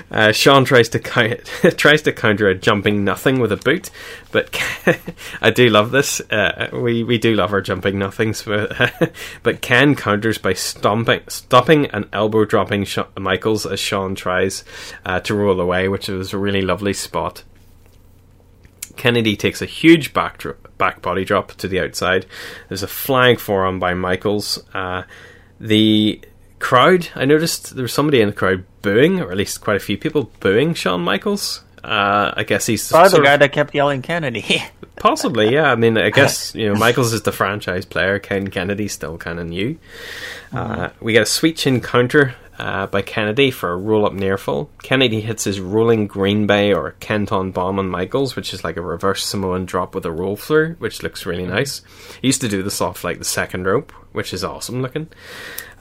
Uh, 0.09 0.31
Shawn 0.31 0.65
tries 0.65 0.89
to 0.89 0.99
count, 0.99 1.45
tries 1.77 2.01
to 2.03 2.11
counter 2.11 2.47
a 2.49 2.55
jumping 2.55 3.03
nothing 3.03 3.39
with 3.39 3.51
a 3.51 3.57
boot, 3.57 3.91
but 4.31 4.59
I 5.41 5.51
do 5.51 5.69
love 5.69 5.91
this. 5.91 6.21
Uh, 6.21 6.69
we 6.73 7.03
we 7.03 7.19
do 7.19 7.35
love 7.35 7.53
our 7.53 7.61
jumping 7.61 7.99
nothings, 7.99 8.41
but, 8.41 9.13
but 9.43 9.61
Ken 9.61 9.95
counters 9.95 10.39
by 10.39 10.53
stomping, 10.53 11.21
stopping 11.27 11.85
and 11.87 12.09
elbow 12.11 12.45
dropping 12.45 12.85
Sh- 12.85 12.97
Michaels 13.15 13.67
as 13.67 13.79
Shawn 13.79 14.15
tries 14.15 14.63
uh, 15.05 15.19
to 15.19 15.35
roll 15.35 15.61
away, 15.61 15.87
which 15.87 16.07
was 16.07 16.33
a 16.33 16.39
really 16.39 16.63
lovely 16.63 16.93
spot. 16.93 17.43
Kennedy 18.95 19.35
takes 19.35 19.61
a 19.61 19.67
huge 19.67 20.13
back 20.13 20.39
dro- 20.39 20.55
back 20.79 21.03
body 21.03 21.23
drop 21.23 21.51
to 21.53 21.67
the 21.67 21.79
outside. 21.79 22.25
There's 22.69 22.81
a 22.81 22.87
flying 22.87 23.37
forearm 23.37 23.79
by 23.79 23.93
Michaels. 23.93 24.63
Uh, 24.73 25.03
the 25.59 26.21
crowd, 26.65 27.09
I 27.13 27.25
noticed 27.25 27.75
there 27.75 27.83
was 27.83 27.93
somebody 27.93 28.21
in 28.21 28.29
the 28.29 28.33
crowd 28.33 28.65
booing, 28.81 29.21
or 29.21 29.29
at 29.29 29.37
least 29.37 29.61
quite 29.61 29.77
a 29.77 29.79
few 29.79 29.99
people 29.99 30.31
booing 30.39 30.73
Shawn 30.73 31.01
Michaels. 31.01 31.63
Uh, 31.83 32.33
I 32.35 32.43
guess 32.43 32.65
he's 32.65 32.89
Probably 32.89 33.19
the 33.19 33.23
guy 33.23 33.37
that 33.37 33.51
kept 33.51 33.75
yelling 33.75 34.01
Kennedy. 34.01 34.63
Possibly, 34.95 35.53
yeah. 35.53 35.71
I 35.71 35.75
mean, 35.75 35.95
I 35.95 36.09
guess 36.09 36.55
you 36.59 36.67
know 36.67 36.73
Michaels 36.73 37.13
is 37.13 37.21
the 37.21 37.31
franchise 37.31 37.85
player. 37.85 38.17
Ken 38.17 38.47
Kennedy's 38.47 38.93
still 38.93 39.19
kind 39.19 39.39
of 39.39 39.45
new. 39.45 39.77
Uh, 40.51 40.89
we 40.99 41.13
get 41.13 41.21
a 41.21 41.27
sweet 41.27 41.57
chin 41.57 41.81
counter 41.81 42.33
uh, 42.57 42.87
by 42.87 43.03
Kennedy 43.03 43.51
for 43.51 43.71
a 43.71 43.77
roll 43.77 44.07
up 44.07 44.13
near 44.13 44.35
fall. 44.39 44.71
Kennedy 44.81 45.21
hits 45.21 45.43
his 45.43 45.59
rolling 45.59 46.07
Green 46.07 46.47
Bay 46.47 46.73
or 46.73 46.95
Kenton 46.99 47.51
bomb 47.51 47.77
on 47.77 47.89
Michaels, 47.89 48.35
which 48.35 48.55
is 48.55 48.63
like 48.63 48.77
a 48.77 48.81
reverse 48.81 49.23
Samoan 49.23 49.65
drop 49.65 49.93
with 49.93 50.07
a 50.07 50.11
roll 50.11 50.35
through, 50.35 50.77
which 50.79 51.03
looks 51.03 51.27
really 51.27 51.45
nice. 51.45 51.83
He 52.23 52.29
used 52.29 52.41
to 52.41 52.49
do 52.49 52.63
this 52.63 52.81
off 52.81 53.03
like 53.03 53.19
the 53.19 53.25
second 53.25 53.65
rope 53.67 53.93
which 54.15 54.33
is 54.33 54.43
awesome 54.43 54.81
looking. 54.81 55.09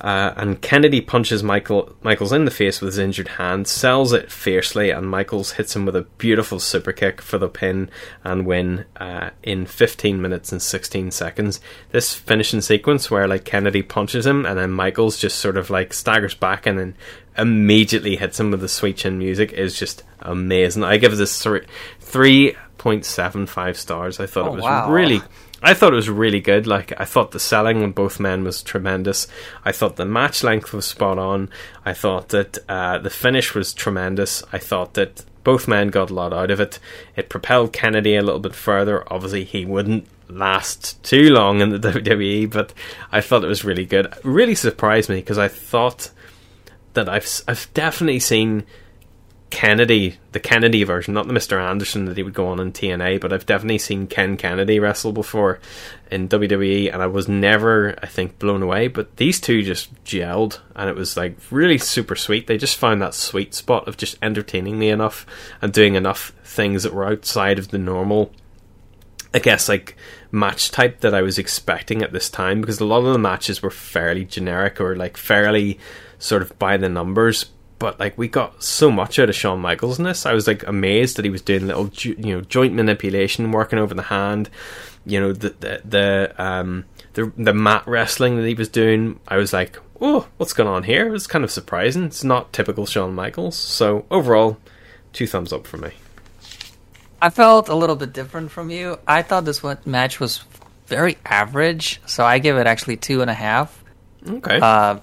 Uh, 0.05 0.35
and 0.37 0.61
Kennedy 0.61 1.01
punches 1.01 1.43
Michael 1.43 1.97
Michaels 2.03 2.31
in 2.31 2.45
the 2.45 2.51
face 2.51 2.83
with 2.83 2.89
his 2.89 2.99
injured 2.99 3.29
hand, 3.29 3.67
sells 3.67 4.13
it 4.13 4.31
fiercely, 4.31 4.91
and 4.91 5.09
Michaels 5.09 5.53
hits 5.53 5.75
him 5.75 5.87
with 5.87 5.97
a 5.97 6.03
beautiful 6.19 6.61
super 6.61 6.93
kick 6.93 7.23
for 7.23 7.39
the 7.39 7.49
pin 7.49 7.89
and 8.23 8.45
win 8.45 8.85
uh, 8.99 9.31
in 9.43 9.65
15 9.65 10.21
minutes 10.21 10.53
and 10.53 10.61
16 10.61 11.11
seconds. 11.11 11.59
This 11.91 12.13
finishing 12.15 12.61
sequence 12.61 13.11
where 13.11 13.27
like 13.27 13.47
Kennedy 13.47 13.83
punches 13.83 14.27
him 14.27 14.45
and 14.45 14.59
then 14.59 14.73
Michaels 14.73 15.19
just 15.19 15.39
sort 15.39 15.57
of 15.57 15.71
like 15.71 15.95
staggers 15.95 16.35
back 16.35 16.67
and 16.67 16.79
then 16.79 16.95
immediately 17.39 18.17
hits 18.17 18.39
him 18.39 18.51
with 18.51 18.61
the 18.61 18.69
sweet 18.69 18.99
chin 18.99 19.17
music 19.19 19.53
is 19.55 19.79
just 19.79 20.03
amazing. 20.21 20.85
I 20.85 20.99
give 20.99 21.17
this 21.17 21.43
three 22.01 22.57
point 22.77 23.07
seven 23.07 23.47
five 23.47 23.79
stars. 23.79 24.21
I 24.21 24.27
thought 24.27 24.49
Oh, 24.49 24.53
it 24.53 24.57
was 24.57 24.65
wow. 24.65 24.91
really 24.93 25.23
I 25.65 25.73
thought 25.73 25.95
it 25.95 25.97
was 25.97 26.11
really 26.11 26.41
good. 26.41 26.67
Like 26.67 26.93
I 27.01 27.07
thought 27.07 27.31
the 27.31 27.41
selling 27.41 27.83
on 27.83 27.93
both 27.93 28.21
men 28.21 28.45
was 28.45 28.63
tremendous. 28.63 29.27
I 29.65 29.73
thought 29.73 29.97
the 29.97 30.05
match 30.05 30.45
length 30.45 30.75
was 30.75 30.85
spot 30.85 31.19
on. 31.19 31.49
I 31.87 31.95
thought 31.95 32.29
that 32.29 32.59
uh, 32.69 32.99
the 32.99 33.09
finish 33.09 33.55
was 33.55 33.73
tremendous. 33.73 34.45
I 34.53 34.59
thought 34.59 34.93
that 34.95 35.25
both 35.43 35.67
men 35.67 35.89
got 35.89 36.11
a 36.11 36.15
lot 36.15 36.35
out 36.35 36.51
of 36.51 36.61
it. 36.61 36.79
It 37.17 37.31
propelled 37.31 37.73
Kennedy 37.73 38.15
a 38.15 38.23
little 38.23 38.41
bit 38.41 38.55
further. 38.55 39.11
Obviously, 39.11 39.45
he 39.45 39.65
wouldn't 39.65 40.07
last 40.29 41.03
too 41.03 41.31
long 41.31 41.61
in 41.61 41.71
the 41.71 41.79
WWE, 41.91 42.51
but 42.51 42.75
I 43.11 43.23
thought 43.23 43.43
it 43.43 43.49
was 43.49 43.65
really 43.65 43.87
good. 43.87 44.07
It 44.07 44.21
really 44.23 44.55
surprised 44.55 45.09
me 45.09 45.17
because 45.17 45.39
I 45.39 45.49
thought 45.49 46.11
that 46.93 47.09
I've 47.09 47.27
I've 47.49 47.73
definitely 47.73 48.21
seen 48.21 48.65
Kennedy, 49.55 50.17
the 50.33 50.41
Kennedy 50.41 50.83
version, 50.83 51.15
not 51.15 51.29
the 51.29 51.33
Mr. 51.33 51.63
Anderson 51.63 52.07
that 52.07 52.17
he 52.17 52.25
would 52.25 52.35
go 52.35 52.49
on 52.49 52.59
in 52.59 52.73
TNA, 52.73 53.21
but 53.21 53.33
I've 53.33 53.47
definitely 53.47 53.79
seen 53.79 54.09
Ken 54.09 54.37
Kennedy 54.37 54.81
wrestle 54.81 55.13
before 55.13 55.61
in 56.11 56.29
WWE, 56.29 56.93
and 56.93 57.01
I 57.01 57.07
was 57.07 57.29
never, 57.29 57.97
I 58.03 58.07
think, 58.07 58.41
blown 58.41 58.65
away. 58.65 58.89
But 58.89 59.17
these 59.17 59.41
two 59.41 59.63
just 59.63 59.95
gelled, 60.05 60.59
and 60.75 60.91
it 60.91 60.97
was 60.97 61.17
like 61.17 61.37
really 61.53 61.79
super 61.79 62.17
sweet. 62.17 62.49
They 62.49 62.59
just 62.59 62.77
found 62.77 63.01
that 63.01 63.15
sweet 63.15 63.55
spot 63.55 63.87
of 63.87 63.97
just 63.97 64.19
entertaining 64.21 64.77
me 64.77 64.89
enough 64.89 65.25
and 65.63 65.73
doing 65.73 65.95
enough 65.95 66.33
things 66.43 66.83
that 66.83 66.93
were 66.93 67.07
outside 67.07 67.61
of 67.61 67.69
the 67.69 67.79
normal 67.79 68.33
I 69.33 69.41
guess 69.41 69.69
like 69.69 69.97
match 70.31 70.71
type 70.71 71.01
that 71.01 71.15
I 71.15 71.23
was 71.23 71.39
expecting 71.39 72.03
at 72.03 72.13
this 72.13 72.31
time 72.31 72.61
because 72.61 72.79
a 72.79 72.85
lot 72.85 73.05
of 73.05 73.13
the 73.13 73.19
matches 73.19 73.63
were 73.63 73.71
fairly 73.71 74.25
generic 74.25 74.81
or 74.81 74.95
like 74.95 75.17
fairly 75.17 75.81
sort 76.21 76.43
of 76.43 76.57
by 76.59 76.77
the 76.77 76.89
numbers. 76.89 77.47
But 77.85 78.01
like 78.01 78.17
we 78.17 78.29
got 78.29 78.63
so 78.63 78.91
much 78.91 79.19
out 79.19 79.29
of 79.29 79.35
Shawn 79.35 79.61
Michaels 79.61 79.99
in 79.99 80.07
this, 80.07 80.25
I 80.25 80.33
was 80.33 80.47
like 80.47 80.67
amazed 80.67 81.19
that 81.19 81.25
he 81.27 81.31
was 81.31 81.43
doing 81.43 81.67
little 81.67 81.89
jo- 81.89 82.15
you 82.17 82.35
know 82.35 82.41
joint 82.41 82.73
manipulation, 82.73 83.53
working 83.53 83.79
over 83.79 83.93
the 83.93 84.05
hand. 84.05 84.49
You 85.05 85.21
know 85.21 85.33
the 85.35 85.51
the 85.51 85.83
the 85.85 86.35
um 86.43 86.87
the 87.13 87.31
the 87.37 87.53
mat 87.53 87.83
wrestling 87.87 88.39
that 88.39 88.47
he 88.47 88.55
was 88.55 88.71
doing. 88.71 89.21
I 89.29 89.37
was 89.37 89.53
like, 89.53 89.79
oh, 90.01 90.27
what's 90.39 90.55
going 90.55 90.67
on 90.67 90.85
here? 90.85 91.07
It 91.07 91.11
was 91.11 91.27
kind 91.27 91.45
of 91.45 91.51
surprising. 91.51 92.05
It's 92.05 92.25
not 92.25 92.55
typical 92.55 92.87
Shawn 92.87 93.15
Michaels. 93.15 93.55
So 93.55 94.07
overall, 94.11 94.57
two 95.13 95.27
thumbs 95.27 95.53
up 95.53 95.67
for 95.67 95.77
me. 95.77 95.91
I 97.21 97.29
felt 97.29 97.69
a 97.69 97.75
little 97.75 97.97
bit 97.97 98.15
different 98.15 98.51
from 98.51 98.71
you. 98.71 98.99
I 99.07 99.21
thought 99.21 99.45
this 99.45 99.63
match 99.85 100.21
was 100.21 100.43
very 100.87 101.19
average, 101.27 102.01
so 102.07 102.25
I 102.25 102.39
give 102.39 102.57
it 102.57 102.67
actually 102.67 102.97
two 102.97 103.21
and 103.21 103.29
a 103.31 103.35
half. 103.35 103.85
Okay. 104.27 104.59
Uh, 104.59 105.01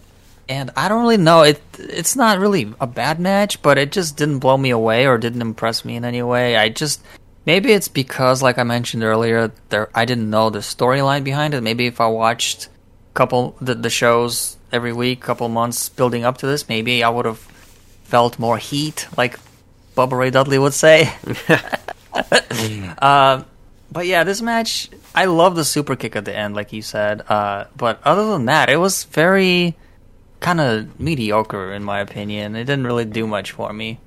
and 0.52 0.70
I 0.76 0.90
don't 0.90 1.02
really 1.02 1.18
know. 1.18 1.44
It 1.44 1.62
it's 1.80 2.16
not 2.16 2.40
really 2.40 2.74
a 2.82 2.86
bad 2.86 3.20
match, 3.20 3.62
but 3.62 3.78
it 3.78 3.92
just 3.94 4.18
didn't 4.18 4.40
blow 4.40 4.58
me 4.58 4.70
away 4.70 5.08
or 5.08 5.18
didn't 5.18 5.42
impress 5.42 5.86
me 5.86 5.96
in 5.96 6.04
any 6.04 6.22
way. 6.22 6.58
I 6.58 6.68
just 6.68 7.02
maybe 7.46 7.72
it's 7.72 7.88
because, 7.88 8.44
like 8.44 8.58
I 8.58 8.64
mentioned 8.64 9.04
earlier, 9.04 9.52
there 9.70 9.90
I 9.96 10.04
didn't 10.04 10.30
know 10.30 10.50
the 10.50 10.60
storyline 10.60 11.24
behind 11.24 11.54
it. 11.54 11.62
Maybe 11.62 11.88
if 11.88 12.02
I 12.02 12.08
watched 12.08 12.66
a 12.66 12.70
couple 13.14 13.56
the, 13.62 13.76
the 13.76 13.90
shows 13.90 14.58
every 14.74 14.92
week, 14.92 15.22
couple 15.22 15.48
months 15.48 15.88
building 15.88 16.26
up 16.26 16.40
to 16.40 16.48
this, 16.48 16.68
maybe 16.68 17.02
I 17.02 17.10
would 17.10 17.26
have 17.26 17.40
felt 18.04 18.38
more 18.38 18.58
heat, 18.58 19.08
like 19.16 19.40
Bubba 19.96 20.18
Ray 20.18 20.32
Dudley 20.32 20.60
would 20.60 20.74
say. 20.74 21.14
uh, 23.02 23.44
but 23.90 24.06
yeah, 24.06 24.26
this 24.26 24.42
match, 24.42 24.90
I 25.16 25.26
love 25.26 25.56
the 25.56 25.64
super 25.64 25.96
kick 25.96 26.18
at 26.18 26.26
the 26.26 26.36
end, 26.36 26.56
like 26.56 26.74
you 26.74 26.82
said. 26.82 27.22
Uh, 27.30 27.66
but 27.78 28.02
other 28.04 28.28
than 28.32 28.46
that, 28.46 28.70
it 28.70 28.78
was 28.78 29.06
very 29.06 29.78
kind 30.42 30.60
of 30.60 31.00
mediocre, 31.00 31.72
in 31.72 31.84
my 31.84 32.02
opinion. 32.02 32.56
It 32.56 32.66
didn't 32.66 32.86
really 32.86 33.06
do 33.06 33.26
much 33.26 33.52
for 33.52 33.72
me. 33.72 34.00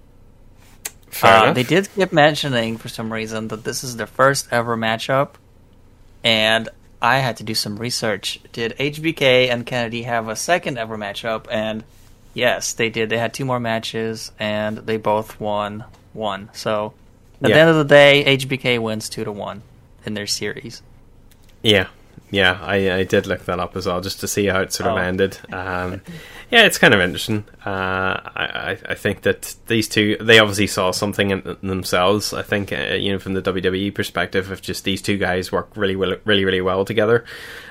Uh, 1.22 1.52
they 1.52 1.62
did 1.62 1.88
keep 1.94 2.12
mentioning 2.12 2.76
for 2.76 2.88
some 2.88 3.12
reason 3.12 3.48
that 3.48 3.64
this 3.64 3.84
is 3.84 3.96
their 3.96 4.06
first 4.06 4.48
ever 4.50 4.76
matchup, 4.76 5.34
and 6.24 6.68
I 7.00 7.18
had 7.18 7.36
to 7.36 7.44
do 7.44 7.54
some 7.54 7.76
research. 7.76 8.40
Did 8.52 8.76
HBK 8.78 9.48
and 9.48 9.64
Kennedy 9.64 10.02
have 10.02 10.28
a 10.28 10.34
second 10.34 10.76
ever 10.76 10.98
matchup? 10.98 11.46
And 11.50 11.84
yes, 12.34 12.72
they 12.72 12.90
did. 12.90 13.10
They 13.10 13.18
had 13.18 13.32
two 13.32 13.44
more 13.44 13.60
matches, 13.60 14.32
and 14.40 14.78
they 14.78 14.96
both 14.96 15.38
won 15.38 15.84
one. 16.12 16.50
So 16.52 16.94
at 17.40 17.48
the 17.48 17.60
end 17.60 17.70
of 17.70 17.76
the 17.76 17.84
day, 17.84 18.36
HBK 18.36 18.80
wins 18.80 19.08
two 19.08 19.22
to 19.22 19.32
one 19.32 19.62
in 20.04 20.14
their 20.14 20.26
series. 20.26 20.82
Yeah, 21.62 21.88
yeah, 22.30 22.58
I, 22.62 22.92
I 22.92 23.04
did 23.04 23.26
look 23.26 23.44
that 23.44 23.60
up 23.60 23.76
as 23.76 23.86
well, 23.86 24.00
just 24.00 24.20
to 24.20 24.28
see 24.28 24.46
how 24.46 24.60
it 24.60 24.72
sort 24.72 24.90
of 24.90 24.96
Oh. 24.96 25.00
ended. 25.00 25.38
Um, 25.52 26.02
yeah, 26.50 26.64
it's 26.64 26.78
kind 26.78 26.92
of 26.94 27.00
interesting. 27.00 27.44
Uh, 27.64 27.70
I, 27.70 28.78
I 28.88 28.94
think 28.94 29.22
that 29.22 29.54
these 29.66 29.88
two, 29.88 30.16
they 30.20 30.38
obviously 30.38 30.66
saw 30.66 30.90
something 30.90 31.30
in 31.30 31.56
themselves. 31.62 32.32
I 32.32 32.42
think, 32.42 32.72
uh, 32.72 32.94
you 32.94 33.12
know, 33.12 33.18
from 33.18 33.34
the 33.34 33.42
WWE 33.42 33.94
perspective, 33.94 34.50
of 34.50 34.62
just 34.62 34.84
these 34.84 35.00
two 35.02 35.16
guys 35.18 35.50
work 35.52 35.70
really, 35.76 35.96
well, 35.96 36.16
really, 36.24 36.44
really 36.44 36.60
well 36.60 36.84
together. 36.84 37.24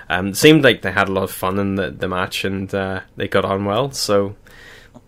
Um, 0.10 0.28
it 0.30 0.38
seemed 0.38 0.64
like 0.64 0.82
they 0.82 0.92
had 0.92 1.08
a 1.10 1.12
lot 1.12 1.24
of 1.24 1.32
fun 1.32 1.60
in 1.60 1.76
the, 1.76 1.92
the 1.92 2.08
match, 2.08 2.44
and 2.46 2.74
uh, 2.74 3.02
they 3.16 3.28
got 3.28 3.46
on 3.46 3.66
well. 3.66 3.92
So 3.92 4.36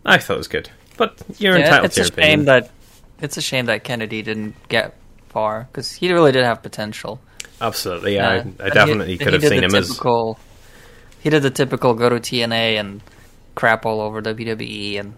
I 0.06 0.18
thought 0.18 0.36
it 0.36 0.38
was 0.38 0.48
good. 0.48 0.70
But 0.98 1.22
you're 1.38 1.58
Yeah, 1.58 1.66
entitled 1.66 1.86
it's 1.86 1.96
to 1.96 2.02
a 2.02 2.04
your 2.04 2.12
shame 2.12 2.18
opinion. 2.42 2.46
that 2.46 2.72
it's 3.22 3.38
a 3.38 3.42
shame 3.42 3.66
that 3.66 3.84
Kennedy 3.84 4.22
didn't 4.22 4.56
get 4.70 4.96
far 5.30 5.68
because 5.72 5.92
he 5.92 6.12
really 6.14 6.32
did 6.32 6.44
have 6.46 6.62
potential. 6.64 7.20
Absolutely, 7.62 8.16
Yeah, 8.16 8.30
I, 8.30 8.34
I 8.34 8.38
and 8.38 8.54
he- 8.62 8.70
definitely 8.70 9.18
could 9.18 9.28
he 9.28 9.34
have 9.34 9.44
seen 9.44 9.64
him 9.64 9.76
as 9.76 9.98
He 11.22 11.30
did 11.30 11.42
the 11.44 11.50
typical 11.50 11.94
go 11.94 12.10
to 12.10 12.18
TNA 12.18 12.80
and 12.80 13.02
crap 13.56 13.86
all 13.86 14.02
over 14.02 14.22
WWE 14.22 15.00
and 15.00 15.14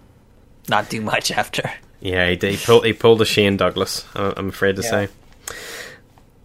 not 0.69 0.89
do 0.89 1.01
much 1.01 1.31
after. 1.41 1.69
Yeah, 1.99 2.29
he, 2.29 2.35
did- 2.35 2.55
he 2.55 2.65
pulled 2.65 2.85
he 2.85 2.93
pulled 2.93 3.21
a 3.21 3.25
Shane 3.25 3.57
Douglas. 3.57 4.05
I'm 4.15 4.49
afraid 4.49 4.75
to 4.77 4.81
Yeah. 4.83 4.89
say. 4.89 5.07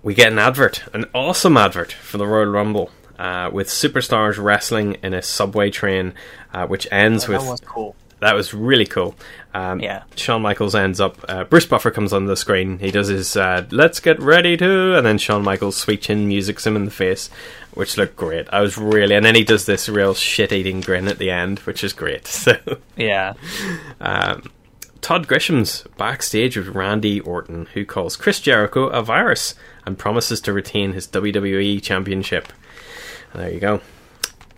We 0.02 0.14
get 0.14 0.32
an 0.32 0.38
advert, 0.38 0.82
an 0.94 1.04
awesome 1.14 1.56
advert 1.56 1.92
for 1.92 2.18
the 2.18 2.26
Royal 2.26 2.46
Rumble, 2.50 2.90
uh, 3.20 3.50
with 3.52 3.68
superstars 3.68 4.42
wrestling 4.42 4.94
in 5.02 5.14
a 5.14 5.22
subway 5.22 5.70
train, 5.70 6.14
uh, 6.52 6.66
which 6.66 6.88
ends 6.90 7.24
Oh, 7.26 7.32
that 7.32 7.38
with 7.40 7.48
was 7.50 7.60
cool. 7.60 7.94
That 8.22 8.34
was 8.34 8.54
really 8.54 8.86
cool. 8.86 9.14
Um, 9.52 9.80
Yeah. 9.80 10.04
Shawn 10.16 10.40
Michaels 10.42 10.74
ends 10.74 11.00
up. 11.00 11.16
Uh, 11.28 11.44
Bruce 11.44 11.66
Buffer 11.66 11.90
comes 11.90 12.12
on 12.12 12.26
the 12.26 12.36
screen. 12.36 12.78
He 12.78 12.90
does 12.90 13.08
his 13.08 13.36
uh, 13.36 13.66
"Let's 13.70 14.00
get 14.00 14.18
ready 14.20 14.56
to," 14.56 14.96
and 14.96 15.04
then 15.06 15.18
Shawn 15.18 15.42
Michaels 15.44 15.76
sweet 15.76 16.02
chin 16.02 16.26
music's 16.28 16.66
him 16.66 16.76
in 16.76 16.84
the 16.84 16.90
face, 16.90 17.28
which 17.74 17.96
looked 17.98 18.16
great. 18.16 18.46
I 18.52 18.60
was 18.60 18.78
really, 18.78 19.14
and 19.14 19.24
then 19.26 19.34
he 19.34 19.44
does 19.44 19.66
this 19.66 19.88
real 19.88 20.14
shit-eating 20.14 20.80
grin 20.82 21.08
at 21.08 21.18
the 21.18 21.30
end, 21.30 21.58
which 21.60 21.84
is 21.84 21.92
great. 21.92 22.26
So 22.28 22.56
Yeah. 22.96 23.34
um, 24.00 24.50
Todd 25.00 25.26
Grisham's 25.26 25.84
backstage 25.98 26.56
with 26.56 26.68
Randy 26.68 27.18
Orton, 27.20 27.66
who 27.74 27.84
calls 27.84 28.16
Chris 28.16 28.40
Jericho 28.40 28.84
a 28.86 29.02
virus 29.02 29.56
and 29.84 29.98
promises 29.98 30.40
to 30.42 30.52
retain 30.52 30.92
his 30.92 31.08
WWE 31.08 31.82
Championship. 31.82 32.52
There 33.34 33.50
you 33.50 33.58
go. 33.58 33.80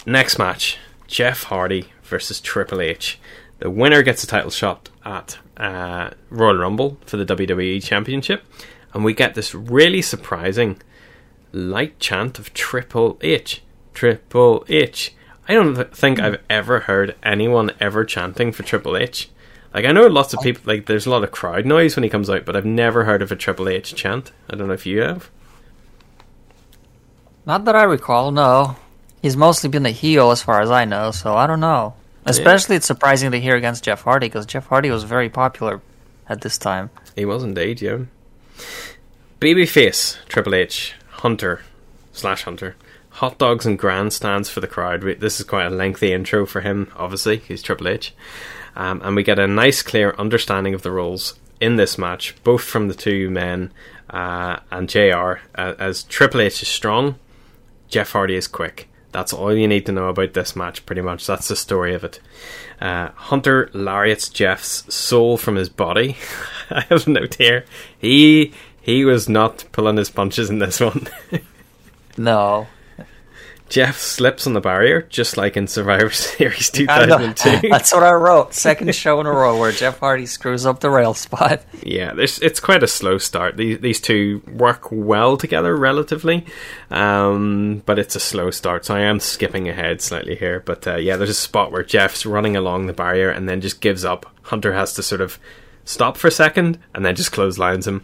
Next 0.05 0.39
match 0.39 0.77
Jeff 1.07 1.45
Hardy 1.45 1.87
versus 2.03 2.41
Triple 2.41 2.83
H. 2.83 3.19
The 3.65 3.71
winner 3.71 4.03
gets 4.03 4.23
a 4.23 4.27
title 4.27 4.51
shot 4.51 4.91
at 5.07 5.39
uh, 5.57 6.11
Royal 6.29 6.59
Rumble 6.59 6.99
for 7.07 7.17
the 7.17 7.25
WWE 7.25 7.83
Championship. 7.83 8.45
And 8.93 9.03
we 9.07 9.15
get 9.15 9.35
this 9.35 9.55
really 9.55 10.03
surprising 10.03 10.83
light 11.51 11.99
chant 11.99 12.39
of 12.39 12.53
Triple 12.53 13.17
H. 13.23 13.62
Triple 13.95 14.67
H. 14.69 15.15
I 15.49 15.55
don't 15.55 15.77
th- 15.77 15.89
think 15.93 16.21
I've 16.21 16.43
ever 16.51 16.81
heard 16.81 17.17
anyone 17.23 17.71
ever 17.81 18.05
chanting 18.05 18.53
for 18.53 18.65
Triple 18.65 18.99
H. 18.99 19.31
Like 19.73 19.87
I 19.87 19.93
know 19.93 20.09
lots 20.09 20.35
of 20.35 20.43
people 20.43 20.65
like 20.67 20.85
there's 20.85 21.07
a 21.07 21.11
lot 21.11 21.25
of 21.25 21.33
crowd 21.33 21.65
noise 21.65 21.97
when 21.97 22.03
he 22.03 22.11
comes 22.11 22.29
out, 22.29 22.45
but 22.45 22.57
I've 22.57 22.67
never 22.67 23.05
heard 23.05 23.23
of 23.23 23.33
a 23.33 23.37
Triple 23.37 23.71
H 23.71 23.95
chant. 23.95 24.31
I 24.51 24.57
don't 24.57 24.69
know 24.69 24.75
if 24.75 24.85
you 24.85 25.01
have. 25.01 25.31
Not 27.47 27.65
that 27.65 27.77
I 27.77 27.85
recall, 27.85 28.31
no. 28.31 28.77
He's 29.23 29.39
mostly 29.39 29.71
been 29.71 29.87
a 29.87 29.91
heel 29.91 30.33
as 30.33 30.43
far 30.43 30.61
as 30.61 30.71
I 30.71 30.85
know, 30.85 31.12
so 31.12 31.35
I 31.35 31.47
don't 31.47 31.61
know. 31.61 31.95
Especially 32.27 32.77
it's 32.77 32.87
surprising 32.87 33.31
to 33.33 33.41
hear 33.41 33.55
against 33.57 33.85
Jeff 33.85 34.03
Hardy 34.03 34.27
because 34.29 34.47
Jeff 34.47 34.66
Hardy 34.66 34.91
was 34.91 35.05
very 35.05 35.29
popular 35.29 35.81
at 36.29 36.41
this 36.41 36.57
time. 36.59 36.91
He 37.16 37.25
was 37.25 37.43
indeed, 37.45 37.81
yeah. 37.83 37.99
Babyface 39.41 40.16
Triple 40.29 40.55
H 40.55 40.95
Hunter 41.09 41.62
slash 42.12 42.43
Hunter. 42.45 42.77
Hot 43.11 43.39
dogs 43.39 43.66
and 43.66 43.79
grandstands 43.79 44.49
for 44.49 44.61
the 44.61 44.66
crowd. 44.66 45.05
We- 45.05 45.14
This 45.14 45.39
is 45.39 45.47
quite 45.47 45.66
a 45.66 45.70
lengthy 45.70 46.12
intro 46.12 46.47
for 46.47 46.62
him. 46.62 46.91
Obviously, 46.97 47.37
he's 47.39 47.62
Triple 47.62 47.89
H, 47.89 48.12
um, 48.75 49.01
and 49.05 49.14
we 49.14 49.22
get 49.22 49.39
a 49.39 49.47
nice, 49.47 49.83
clear 49.83 50.14
understanding 50.18 50.75
of 50.75 50.83
the 50.83 50.91
roles 50.91 51.39
in 51.61 51.77
this 51.77 51.97
match, 51.97 52.35
both 52.43 52.62
from 52.62 52.89
the 52.89 52.95
two 52.95 53.31
men 53.31 53.70
uh, 54.11 54.57
and 54.70 54.89
Jr. 54.89 55.35
Uh, 55.55 55.75
as 55.79 56.03
Triple 56.05 56.41
H 56.41 56.62
is 56.62 56.68
strong, 56.68 57.16
Jeff 57.89 58.11
Hardy 58.12 58.35
is 58.35 58.49
quick. 58.49 58.89
That's 59.15 59.33
all 59.33 59.55
you 59.55 59.69
need 59.69 59.87
to 59.87 59.93
know 59.93 60.09
about 60.09 60.33
this 60.33 60.57
match, 60.57 60.85
pretty 60.87 61.01
much. 61.01 61.25
That's 61.25 61.47
the 61.47 61.55
story 61.55 61.95
of 61.95 62.03
it. 62.03 62.19
Uh, 62.81 63.11
Hunter 63.15 63.71
lariats 63.73 64.29
Jeff's 64.29 64.93
soul 64.93 65.37
from 65.37 65.55
his 65.55 65.69
body. 65.69 66.17
I 66.71 66.81
have 66.89 67.07
a 67.07 67.11
note 67.11 67.37
here. 67.37 67.65
He 67.97 68.53
he 68.83 69.05
was 69.05 69.29
not 69.29 69.67
pulling 69.71 69.99
his 69.99 70.11
punches 70.11 70.51
in 70.51 70.59
this 70.59 70.81
one. 70.81 71.07
no. 72.19 72.67
Jeff 73.69 73.99
slips 73.99 74.47
on 74.47 74.53
the 74.53 74.61
barrier, 74.61 75.03
just 75.03 75.37
like 75.37 75.57
in 75.57 75.67
Survivor 75.67 76.11
Series 76.11 76.71
2002. 76.71 77.69
That's 77.71 77.93
what 77.93 78.03
I 78.03 78.12
wrote. 78.12 78.53
Second 78.55 78.95
show 78.95 79.21
in 79.21 79.27
a 79.27 79.33
row 79.33 79.59
where 79.59 79.73
Jeff 79.73 79.99
Hardy 79.99 80.27
screws 80.27 80.67
up 80.67 80.81
the 80.81 80.91
rail 80.91 81.15
spot. 81.15 81.62
Yeah, 81.87 82.15
there's, 82.15 82.39
it's 82.39 82.61
quite 82.61 82.83
a 82.83 82.87
slow 82.87 83.19
start. 83.19 83.59
These 83.59 83.81
these 83.81 84.01
two 84.01 84.43
work 84.51 84.91
well 84.91 85.37
together 85.37 85.77
relatively, 85.77 86.47
um, 86.91 87.83
but 87.85 87.99
it's 87.99 88.17
a 88.17 88.21
slow 88.21 88.51
start. 88.51 88.87
So 88.87 88.95
I 88.97 89.01
am 89.01 89.21
skipping 89.21 89.69
ahead 89.69 90.01
slightly 90.01 90.35
here. 90.35 90.61
But 90.61 90.87
uh, 90.87 90.97
yeah, 90.97 91.17
there's 91.17 91.29
a 91.29 91.35
spot 91.35 91.73
where 91.73 91.83
Jeff's 91.83 92.25
running 92.25 92.57
along 92.57 92.87
the 92.87 92.95
barrier 92.95 93.29
and 93.29 93.47
then 93.47 93.61
just 93.61 93.83
gives 93.83 94.03
up. 94.03 94.25
Hunter 94.45 94.73
has 94.73 94.95
to 94.95 95.03
sort 95.03 95.21
of 95.21 95.39
stop 95.85 96.17
for 96.17 96.29
a 96.29 96.31
second 96.31 96.79
and 96.95 97.05
then 97.05 97.15
just 97.15 97.33
clotheslines 97.33 97.87
him. 97.87 98.03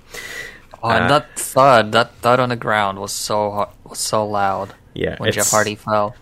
Oh, 0.82 0.88
and 0.90 1.04
Uh, 1.04 1.08
that 1.08 1.38
thud, 1.38 1.92
that 1.92 2.14
thud 2.16 2.40
on 2.40 2.48
the 2.50 2.56
ground 2.56 2.98
was 2.98 3.12
so 3.12 3.68
was 3.84 3.98
so 3.98 4.26
loud. 4.26 4.74
Yeah, 4.94 5.16
when 5.18 5.30
Jeff 5.32 5.50
Hardy 5.50 5.74
fell. 5.76 6.14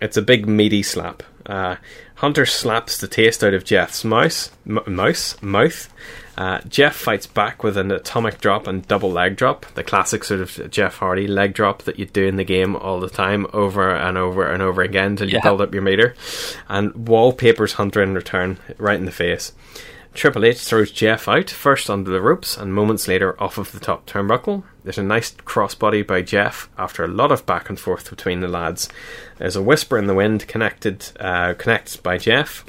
It's 0.00 0.16
a 0.16 0.22
big 0.22 0.48
meaty 0.48 0.82
slap. 0.82 1.22
Uh, 1.46 1.76
Hunter 2.16 2.46
slaps 2.46 2.98
the 2.98 3.08
taste 3.08 3.42
out 3.44 3.54
of 3.54 3.64
Jeff's 3.64 4.04
mouse, 4.04 4.50
m- 4.68 4.80
mouse 4.86 5.36
mouth. 5.40 5.88
Uh, 6.36 6.60
Jeff 6.68 6.94
fights 6.94 7.26
back 7.26 7.64
with 7.64 7.76
an 7.76 7.90
atomic 7.90 8.40
drop 8.40 8.66
and 8.68 8.86
double 8.86 9.10
leg 9.10 9.34
drop, 9.36 9.66
the 9.74 9.82
classic 9.82 10.22
sort 10.24 10.40
of 10.40 10.70
Jeff 10.70 10.98
Hardy 10.98 11.26
leg 11.26 11.52
drop 11.52 11.82
that 11.82 11.98
you 11.98 12.06
do 12.06 12.26
in 12.26 12.36
the 12.36 12.44
game 12.44 12.76
all 12.76 13.00
the 13.00 13.10
time, 13.10 13.46
over 13.52 13.90
and 13.94 14.16
over 14.16 14.46
and 14.46 14.62
over 14.62 14.82
again 14.82 15.12
until 15.12 15.28
you 15.28 15.34
Yeah. 15.36 15.42
build 15.42 15.60
up 15.60 15.72
your 15.74 15.82
meter, 15.82 16.14
and 16.68 17.08
wallpapers 17.08 17.72
Hunter 17.74 18.02
in 18.02 18.14
return 18.14 18.58
right 18.78 18.98
in 18.98 19.04
the 19.04 19.10
face. 19.10 19.52
Triple 20.14 20.44
H 20.44 20.58
throws 20.58 20.90
Jeff 20.90 21.28
out, 21.28 21.48
first 21.48 21.88
under 21.88 22.10
the 22.10 22.20
ropes, 22.20 22.56
and 22.56 22.74
moments 22.74 23.06
later 23.06 23.40
off 23.40 23.56
of 23.56 23.70
the 23.72 23.78
top 23.78 24.04
turnbuckle. 24.06 24.64
There's 24.82 24.98
a 24.98 25.02
nice 25.02 25.32
crossbody 25.32 26.04
by 26.04 26.22
Jeff 26.22 26.68
after 26.76 27.04
a 27.04 27.08
lot 27.08 27.30
of 27.30 27.46
back 27.46 27.68
and 27.68 27.78
forth 27.78 28.10
between 28.10 28.40
the 28.40 28.48
lads. 28.48 28.88
There's 29.36 29.54
a 29.54 29.62
whisper 29.62 29.96
in 29.96 30.06
the 30.06 30.14
wind 30.14 30.48
connected, 30.48 31.06
uh, 31.20 31.54
connects 31.54 31.96
by 31.96 32.18
Jeff. 32.18 32.64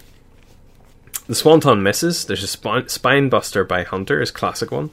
The 1.28 1.36
Swanton 1.36 1.84
misses. 1.84 2.26
There's 2.26 2.44
a 2.44 2.48
spine, 2.48 2.90
spine 2.90 3.30
buster 3.30 3.64
by 3.64 3.84
Hunter, 3.84 4.20
his 4.20 4.32
classic 4.32 4.72
one. 4.72 4.90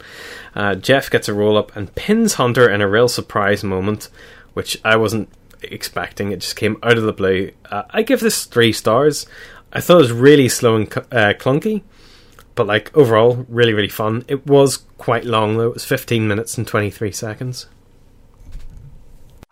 Uh, 0.55 0.75
Jeff 0.75 1.11
gets 1.11 1.29
a 1.29 1.35
roll 1.35 1.57
up 1.57 1.75
and 1.75 1.95
pins 1.95 2.35
Hunter 2.35 2.71
in 2.71 2.81
a 2.81 2.89
real 2.89 3.09
surprise 3.09 3.65
moment, 3.65 4.09
which 4.53 4.79
I 4.85 4.97
wasn't 4.97 5.31
expecting. 5.63 6.33
It 6.33 6.41
just 6.41 6.57
came 6.57 6.77
out 6.83 6.99
of 6.99 7.05
the 7.05 7.13
blue. 7.13 7.53
Uh, 7.71 7.85
I 7.91 8.03
give 8.03 8.21
this 8.21 8.45
three 8.45 8.73
stars. 8.73 9.27
I 9.73 9.81
thought 9.81 9.97
it 9.99 10.03
was 10.03 10.13
really 10.13 10.49
slow 10.49 10.77
and 10.77 10.91
cu- 10.91 11.01
uh, 11.11 11.33
clunky, 11.35 11.83
but 12.57 12.67
like 12.67 12.95
overall, 12.97 13.47
really, 13.49 13.73
really 13.73 13.89
fun. 13.89 14.25
It 14.27 14.47
was 14.47 14.79
quite 14.99 15.25
long 15.25 15.57
though. 15.57 15.69
It 15.69 15.75
was 15.75 15.85
15 15.85 16.27
minutes 16.27 16.59
and 16.59 16.67
23 16.67 17.13
seconds. 17.13 17.67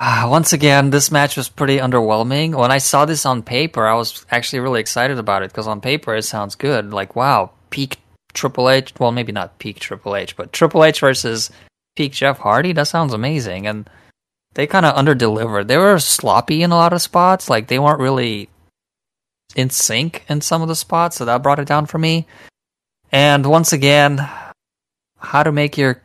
Ah, 0.01 0.27
once 0.29 0.53
again, 0.53 0.91
this 0.91 1.13
match 1.13 1.37
was 1.37 1.49
pretty 1.49 1.79
underwhelming. 1.79 2.59
When 2.59 2.73
I 2.73 2.79
saw 2.79 3.05
this 3.05 3.25
on 3.25 3.43
paper, 3.43 3.87
I 3.87 3.95
was 3.95 4.27
actually 4.31 4.59
really 4.59 4.81
excited 4.81 5.19
about 5.19 5.45
it 5.45 5.51
because 5.51 5.69
on 5.69 5.81
paper 5.81 6.17
it 6.17 6.25
sounds 6.25 6.57
good. 6.57 6.93
Like, 6.93 7.15
wow, 7.15 7.53
peak 7.71 7.99
Triple 8.33 8.69
H. 8.69 8.93
Well, 8.99 9.13
maybe 9.13 9.31
not 9.31 9.59
peak 9.61 9.79
Triple 9.79 10.17
H, 10.17 10.37
but 10.37 10.53
Triple 10.53 10.85
H 10.85 10.99
versus 10.99 11.51
peak 11.95 12.13
Jeff 12.13 12.39
Hardy. 12.39 12.73
That 12.73 12.89
sounds 12.89 13.13
amazing. 13.13 13.69
And 13.69 13.89
they 14.55 14.67
kind 14.67 14.85
of 14.85 14.97
underdelivered. 14.97 15.69
They 15.69 15.79
were 15.79 16.01
sloppy 16.01 16.63
in 16.63 16.73
a 16.73 16.77
lot 16.77 16.93
of 16.93 17.01
spots. 17.01 17.49
Like, 17.49 17.69
they 17.69 17.79
weren't 17.79 18.01
really 18.01 18.49
in 19.55 19.71
sync 19.71 20.25
in 20.29 20.41
some 20.41 20.63
of 20.63 20.69
the 20.69 20.75
spots, 20.75 21.17
so 21.17 21.25
that 21.25 21.43
brought 21.43 21.61
it 21.61 21.69
down 21.69 21.87
for 21.87 21.99
me. 21.99 22.27
And 23.15 23.47
once 23.47 23.73
again, 23.73 24.29
how 25.21 25.45
to 25.45 25.53
make 25.53 25.79
your 25.79 26.03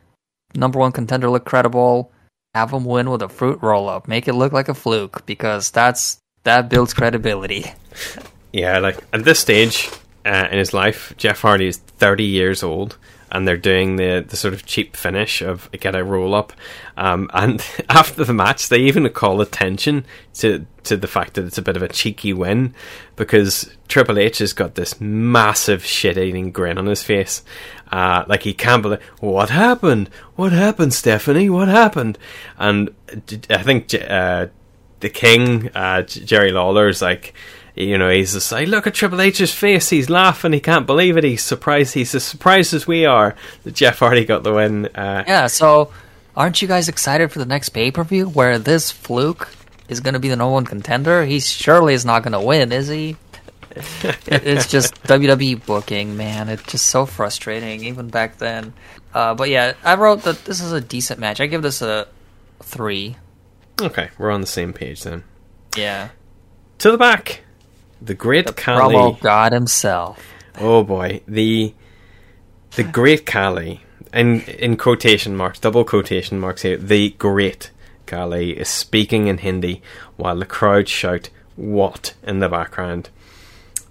number 0.53 0.77
one 0.77 0.91
contender 0.91 1.27
look 1.27 1.43
credible 1.43 2.11
have 2.53 2.71
him 2.71 2.85
win 2.85 3.09
with 3.09 3.23
a 3.23 3.29
fruit 3.29 3.57
roll 3.63 3.89
up. 3.89 4.07
Make 4.07 4.27
it 4.27 4.33
look 4.33 4.53
like 4.53 4.69
a 4.69 4.75
fluke 4.75 5.25
because 5.25 5.71
that's 5.71 6.19
that 6.43 6.69
builds 6.69 6.93
credibility. 6.93 7.65
Yeah, 8.53 8.77
like 8.77 8.97
at 9.11 9.23
this 9.23 9.39
stage 9.39 9.89
uh, 10.23 10.49
in 10.51 10.59
his 10.59 10.71
life, 10.71 11.15
Jeff 11.17 11.41
Hardy 11.41 11.67
is 11.67 11.77
30 11.77 12.25
years 12.25 12.61
old, 12.61 12.95
and 13.31 13.47
they're 13.47 13.57
doing 13.57 13.95
the, 13.95 14.25
the 14.27 14.35
sort 14.35 14.53
of 14.53 14.65
cheap 14.65 14.95
finish 14.95 15.41
of 15.41 15.69
get 15.71 15.95
a 15.95 16.03
roll 16.03 16.33
up. 16.33 16.53
Um, 16.97 17.29
and 17.33 17.63
after 17.89 18.23
the 18.23 18.33
match, 18.33 18.69
they 18.69 18.79
even 18.79 19.07
call 19.09 19.41
attention 19.41 20.05
to 20.35 20.65
to 20.83 20.97
the 20.97 21.07
fact 21.07 21.33
that 21.33 21.45
it's 21.45 21.57
a 21.57 21.61
bit 21.61 21.75
of 21.75 21.83
a 21.83 21.87
cheeky 21.87 22.33
win 22.33 22.73
because 23.15 23.75
Triple 23.87 24.17
H 24.17 24.39
has 24.39 24.53
got 24.53 24.75
this 24.75 24.99
massive 24.99 25.85
shit 25.85 26.17
eating 26.17 26.51
grin 26.51 26.77
on 26.77 26.85
his 26.85 27.03
face. 27.03 27.43
Uh, 27.91 28.23
like 28.27 28.43
he 28.43 28.53
can't 28.53 28.81
believe 28.81 29.01
what 29.19 29.49
happened. 29.49 30.09
What 30.35 30.51
happened, 30.51 30.93
Stephanie? 30.93 31.49
What 31.49 31.67
happened? 31.67 32.17
And 32.57 32.93
I 33.49 33.61
think 33.61 33.93
uh, 33.93 34.47
the 34.99 35.09
King, 35.09 35.69
uh, 35.75 36.03
Jerry 36.03 36.51
Lawler's 36.51 37.01
like, 37.01 37.33
you 37.79 37.97
know, 37.97 38.09
he's 38.09 38.33
just 38.33 38.51
like, 38.51 38.67
look 38.67 38.87
at 38.87 38.93
Triple 38.93 39.21
H's 39.21 39.53
face. 39.53 39.89
He's 39.89 40.09
laughing. 40.09 40.51
He 40.51 40.59
can't 40.59 40.85
believe 40.85 41.15
it. 41.15 41.23
He's 41.23 41.43
surprised. 41.43 41.93
He's 41.93 42.13
as 42.13 42.25
surprised 42.25 42.73
as 42.73 42.85
we 42.85 43.05
are 43.05 43.35
that 43.63 43.73
Jeff 43.73 43.99
Hardy 43.99 44.25
got 44.25 44.43
the 44.43 44.53
win. 44.53 44.87
Uh, 44.87 45.23
Yeah, 45.25 45.47
so 45.47 45.91
aren't 46.35 46.61
you 46.61 46.67
guys 46.67 46.89
excited 46.89 47.31
for 47.31 47.39
the 47.39 47.45
next 47.45 47.69
pay 47.69 47.89
per 47.89 48.03
view 48.03 48.27
where 48.27 48.59
this 48.59 48.91
fluke 48.91 49.47
is 49.87 50.01
going 50.01 50.13
to 50.13 50.19
be 50.19 50.27
the 50.27 50.35
number 50.35 50.51
one 50.51 50.65
contender? 50.65 51.23
He 51.23 51.39
surely 51.39 51.93
is 51.93 52.03
not 52.03 52.21
going 52.21 52.33
to 52.33 52.41
win, 52.41 52.73
is 52.73 52.89
he? 52.89 53.15
it's 53.75 54.67
just 54.67 55.01
WWE 55.03 55.65
booking, 55.65 56.17
man. 56.17 56.49
It's 56.49 56.63
just 56.63 56.87
so 56.87 57.05
frustrating, 57.05 57.85
even 57.85 58.09
back 58.09 58.39
then. 58.39 58.73
Uh, 59.13 59.35
but 59.35 59.49
yeah, 59.49 59.73
I 59.85 59.95
wrote 59.95 60.23
that 60.23 60.43
this 60.43 60.59
is 60.59 60.73
a 60.73 60.81
decent 60.81 61.19
match. 61.21 61.39
I 61.39 61.47
give 61.47 61.61
this 61.61 61.81
a 61.81 62.07
three. 62.61 63.15
Okay, 63.81 64.09
we're 64.17 64.31
on 64.31 64.41
the 64.41 64.47
same 64.47 64.73
page 64.73 65.03
then. 65.03 65.23
Yeah. 65.77 66.09
To 66.79 66.91
the 66.91 66.97
back, 66.97 67.41
the 68.01 68.13
great 68.13 68.47
The 68.47 68.53
Khali. 68.53 68.95
promo 68.95 69.19
god 69.19 69.51
himself. 69.53 70.25
Oh 70.59 70.83
boy, 70.83 71.21
the 71.27 71.73
the 72.75 72.83
great 72.83 73.25
Khali, 73.25 73.81
in 74.13 74.41
in 74.41 74.77
quotation 74.77 75.35
marks, 75.35 75.59
double 75.59 75.83
quotation 75.83 76.39
marks 76.39 76.61
here. 76.61 76.77
The 76.77 77.11
great 77.11 77.71
Khali 78.05 78.57
is 78.57 78.69
speaking 78.69 79.27
in 79.27 79.39
Hindi 79.39 79.81
while 80.17 80.37
the 80.37 80.45
crowd 80.45 80.87
shout 80.87 81.29
"What" 81.55 82.13
in 82.23 82.39
the 82.39 82.49
background. 82.49 83.09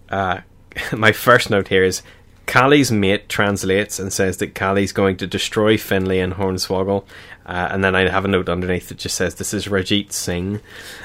Uh, 0.08 0.40
my 0.92 1.12
first 1.12 1.50
note 1.50 1.68
here 1.68 1.84
is 1.84 2.02
Khali's 2.46 2.90
mate 2.90 3.28
translates 3.28 3.98
and 3.98 4.12
says 4.12 4.38
that 4.38 4.54
Khali's 4.54 4.92
going 4.92 5.18
to 5.18 5.26
destroy 5.26 5.76
Finley 5.76 6.18
and 6.18 6.34
Hornswoggle. 6.34 7.04
Uh, 7.48 7.68
and 7.70 7.82
then 7.82 7.96
I 7.96 8.06
have 8.10 8.26
a 8.26 8.28
note 8.28 8.50
underneath 8.50 8.90
that 8.90 8.98
just 8.98 9.16
says 9.16 9.36
this 9.36 9.54
is 9.54 9.68
Ranjin 9.68 10.12
Singh, 10.12 10.60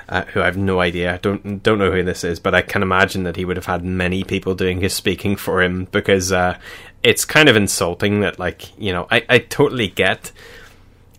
uh, 0.10 0.24
who 0.26 0.42
I 0.42 0.46
have 0.46 0.58
no 0.58 0.82
idea. 0.82 1.14
I 1.14 1.18
don't 1.18 1.64
don't 1.64 1.80
know 1.80 1.90
who 1.90 2.04
this 2.04 2.26
is, 2.26 2.42
but 2.42 2.54
I 2.54 2.62
can 2.62 2.82
imagine 2.82 3.24
that 3.24 3.38
he 3.38 3.46
would 3.46 3.56
have 3.56 3.66
had 3.66 3.86
many 3.86 4.26
people 4.26 4.54
doing 4.54 4.82
his 4.82 4.94
speaking 4.94 5.38
for 5.38 5.64
him 5.64 5.86
because 5.92 6.34
uh, 6.34 6.58
it's 7.02 7.24
kind 7.24 7.48
of 7.48 7.56
insulting 7.56 8.20
that 8.20 8.40
like 8.40 8.78
you 8.78 8.92
know 8.92 9.08
I, 9.10 9.26
I 9.30 9.38
totally 9.40 9.88
get 9.88 10.34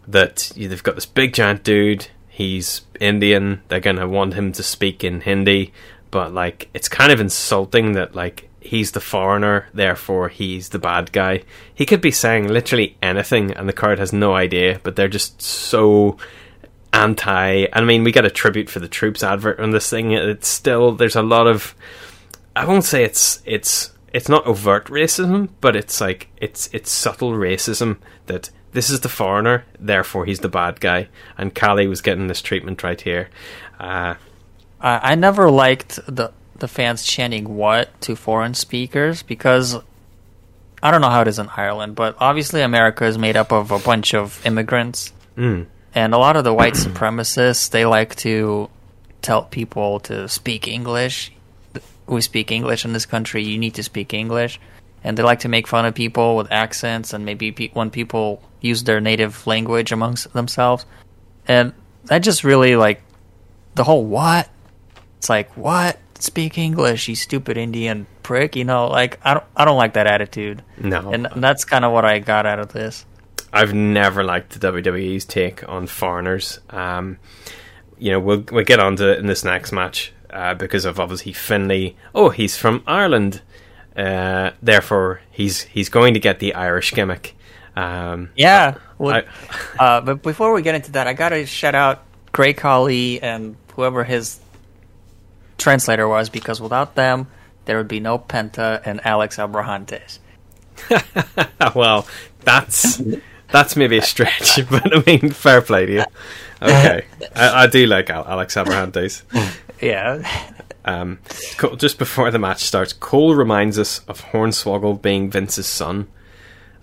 that 0.06 0.52
they've 0.54 0.82
got 0.82 0.94
this 0.94 1.06
big 1.06 1.32
giant 1.32 1.64
dude. 1.64 2.08
He's 2.28 2.82
Indian. 3.00 3.62
They're 3.68 3.80
gonna 3.80 4.06
want 4.06 4.34
him 4.34 4.52
to 4.52 4.62
speak 4.62 5.02
in 5.02 5.22
Hindi, 5.22 5.72
but 6.10 6.34
like 6.34 6.68
it's 6.74 6.88
kind 6.88 7.10
of 7.10 7.18
insulting 7.18 7.92
that 7.92 8.14
like 8.14 8.50
he's 8.64 8.92
the 8.92 9.00
foreigner, 9.00 9.68
therefore 9.74 10.28
he's 10.28 10.70
the 10.70 10.78
bad 10.78 11.12
guy. 11.12 11.42
He 11.74 11.86
could 11.86 12.00
be 12.00 12.10
saying 12.10 12.48
literally 12.48 12.96
anything, 13.02 13.52
and 13.52 13.68
the 13.68 13.72
crowd 13.72 13.98
has 13.98 14.12
no 14.12 14.34
idea. 14.34 14.80
But 14.82 14.96
they're 14.96 15.08
just 15.08 15.40
so 15.40 16.16
anti. 16.92 17.66
I 17.72 17.80
mean, 17.82 18.02
we 18.02 18.12
got 18.12 18.24
a 18.24 18.30
tribute 18.30 18.70
for 18.70 18.80
the 18.80 18.88
troops 18.88 19.22
advert 19.22 19.60
on 19.60 19.70
this 19.70 19.88
thing. 19.88 20.12
It's 20.12 20.48
still 20.48 20.92
there's 20.92 21.16
a 21.16 21.22
lot 21.22 21.46
of. 21.46 21.74
I 22.56 22.64
won't 22.64 22.84
say 22.84 23.04
it's 23.04 23.42
it's 23.44 23.92
it's 24.12 24.28
not 24.28 24.46
overt 24.46 24.86
racism, 24.86 25.50
but 25.60 25.76
it's 25.76 26.00
like 26.00 26.28
it's 26.38 26.68
it's 26.72 26.90
subtle 26.90 27.32
racism 27.32 27.98
that 28.26 28.50
this 28.72 28.90
is 28.90 29.00
the 29.00 29.08
foreigner, 29.08 29.64
therefore 29.78 30.24
he's 30.24 30.40
the 30.40 30.48
bad 30.48 30.80
guy, 30.80 31.08
and 31.38 31.54
Khali 31.54 31.86
was 31.86 32.00
getting 32.00 32.26
this 32.26 32.42
treatment 32.42 32.82
right 32.82 33.01
here. 33.01 33.28
Uh, 33.78 34.14
I 34.80 35.14
never 35.14 35.51
liked 35.51 35.98
the 36.06 36.32
the 36.59 36.68
fans 36.68 37.05
chanting 37.05 37.56
"what" 37.56 38.01
to 38.02 38.16
foreign 38.16 38.55
speakers 38.55 39.22
because 39.22 39.76
I 40.82 40.90
don't 40.90 41.01
know 41.01 41.10
how 41.10 41.22
it 41.22 41.28
is 41.28 41.39
in 41.39 41.48
Ireland, 41.56 41.94
but 41.97 42.16
obviously 42.18 42.60
America 42.62 43.05
is 43.06 43.16
made 43.18 43.36
up 43.36 43.52
of 43.52 43.70
a 43.70 43.78
bunch 43.78 44.14
of 44.14 44.44
immigrants, 44.47 45.12
Mm. 45.36 45.66
and 45.94 46.14
a 46.14 46.18
lot 46.18 46.36
of 46.36 46.44
the 46.44 46.55
white 46.55 46.74
supremacists 46.86 47.70
they 47.70 47.85
like 47.86 48.14
to 48.16 48.68
tell 49.22 49.43
people 49.44 50.01
to 50.01 50.28
speak 50.28 50.68
English. 50.68 51.32
We 52.06 52.20
speak 52.20 52.51
English 52.52 52.85
in 52.85 52.93
this 52.93 53.06
country. 53.06 53.43
You 53.43 53.59
need 53.59 53.74
to 53.74 53.82
speak 53.82 54.12
English, 54.12 54.60
and 55.02 55.16
they 55.16 55.22
like 55.22 55.40
to 55.40 55.48
make 55.48 55.66
fun 55.66 55.86
of 55.86 55.94
people 55.94 56.36
with 56.36 56.52
accents 56.52 57.12
and 57.14 57.24
maybe 57.24 57.51
pe- 57.51 57.70
when 57.72 57.90
people 57.90 58.43
use 58.60 58.85
their 58.85 59.01
native 59.01 59.47
language 59.47 59.90
amongst 59.90 60.31
themselves, 60.35 60.85
and 61.48 61.72
that 62.05 62.18
just 62.18 62.44
really 62.44 62.76
like 62.76 63.01
the 63.74 63.85
whole 63.85 64.05
what 64.05 64.48
it's 65.16 65.31
like 65.31 65.51
what? 65.56 65.98
Speak 66.24 66.56
English, 66.56 67.06
you 67.09 67.14
stupid 67.16 67.56
Indian 67.59 68.06
prick. 68.22 68.56
You 68.56 68.64
know, 68.64 68.86
like 68.88 69.18
I 69.24 69.34
don't 69.34 69.44
I 69.56 69.64
don't 69.66 69.76
like 69.76 69.92
that 69.92 70.06
attitude. 70.06 70.62
No. 70.78 71.10
and 71.12 71.28
that's 71.36 71.64
kind 71.66 71.84
of 71.84 71.92
what 71.92 72.05
I 72.06 72.18
got 72.18 72.46
out 72.46 72.59
of 72.59 72.72
this. 72.72 73.05
I've 73.52 73.74
never 73.74 74.24
liked 74.24 74.59
the 74.59 74.72
WWE's 74.72 75.24
take 75.26 75.68
on 75.68 75.86
foreigners. 75.86 76.60
Um, 76.70 77.18
you 77.98 78.10
know, 78.10 78.20
we'll 78.20 78.44
we'll 78.51 78.64
get 78.64 78.80
onto 78.80 79.05
it 79.09 79.18
in 79.18 79.26
this 79.26 79.44
next 79.44 79.70
match 79.70 80.12
uh, 80.30 80.55
because 80.55 80.84
of 80.86 80.98
obviously 80.98 81.32
Finley. 81.34 81.94
Oh, 82.14 82.30
he's 82.30 82.56
from 82.56 82.82
Ireland, 82.86 83.42
uh, 83.96 84.52
therefore 84.62 85.20
he's 85.30 85.62
he's 85.64 85.88
going 85.90 86.14
to 86.14 86.20
get 86.20 86.38
the 86.38 86.55
Irish 86.55 86.92
gimmick. 86.92 87.36
Um, 87.76 88.30
Yeah. 88.34 88.76
Well, 88.98 89.22
I- 89.78 89.84
uh, 89.84 90.01
but 90.01 90.22
before 90.22 90.55
we 90.55 90.62
get 90.62 90.74
into 90.74 90.92
that, 90.92 91.06
I 91.06 91.12
gotta 91.12 91.44
shout 91.44 91.74
out 91.74 92.02
Great 92.32 92.56
Khali 92.56 93.20
and 93.20 93.56
whoever 93.74 94.05
his 94.05 94.38
translator 95.59 96.09
was, 96.09 96.28
because 96.28 96.60
without 96.60 96.94
them, 96.94 97.28
there 97.64 97.76
would 97.78 97.89
be 97.89 98.01
no 98.01 98.18
Penta 98.18 98.82
and 98.85 99.05
Alex 99.06 99.36
Abrahantes. 99.36 100.18
well, 101.74 102.06
that's 102.40 103.01
that's 103.51 103.76
maybe 103.76 103.98
a 103.98 104.02
stretch, 104.02 104.59
but 104.70 104.94
I 104.94 105.02
mean, 105.06 105.31
fair 105.31 105.60
play 105.62 105.86
to 105.86 105.93
you. 105.93 106.05
Okay, 106.60 107.05
I, 107.35 107.64
I 107.64 107.66
do 107.66 107.86
like 107.86 108.10
Alex 108.10 108.55
Abrahantes. 108.55 109.22
Yeah. 109.81 110.22
Um, 110.86 111.18
just 111.76 111.98
before 111.98 112.31
the 112.31 112.39
match 112.39 112.60
starts, 112.60 112.93
Cole 112.93 113.35
reminds 113.35 113.78
us 113.78 113.98
of 114.06 114.22
Hornswoggle 114.22 115.02
being 115.02 115.31
Vince's 115.31 115.66
son, 115.66 116.06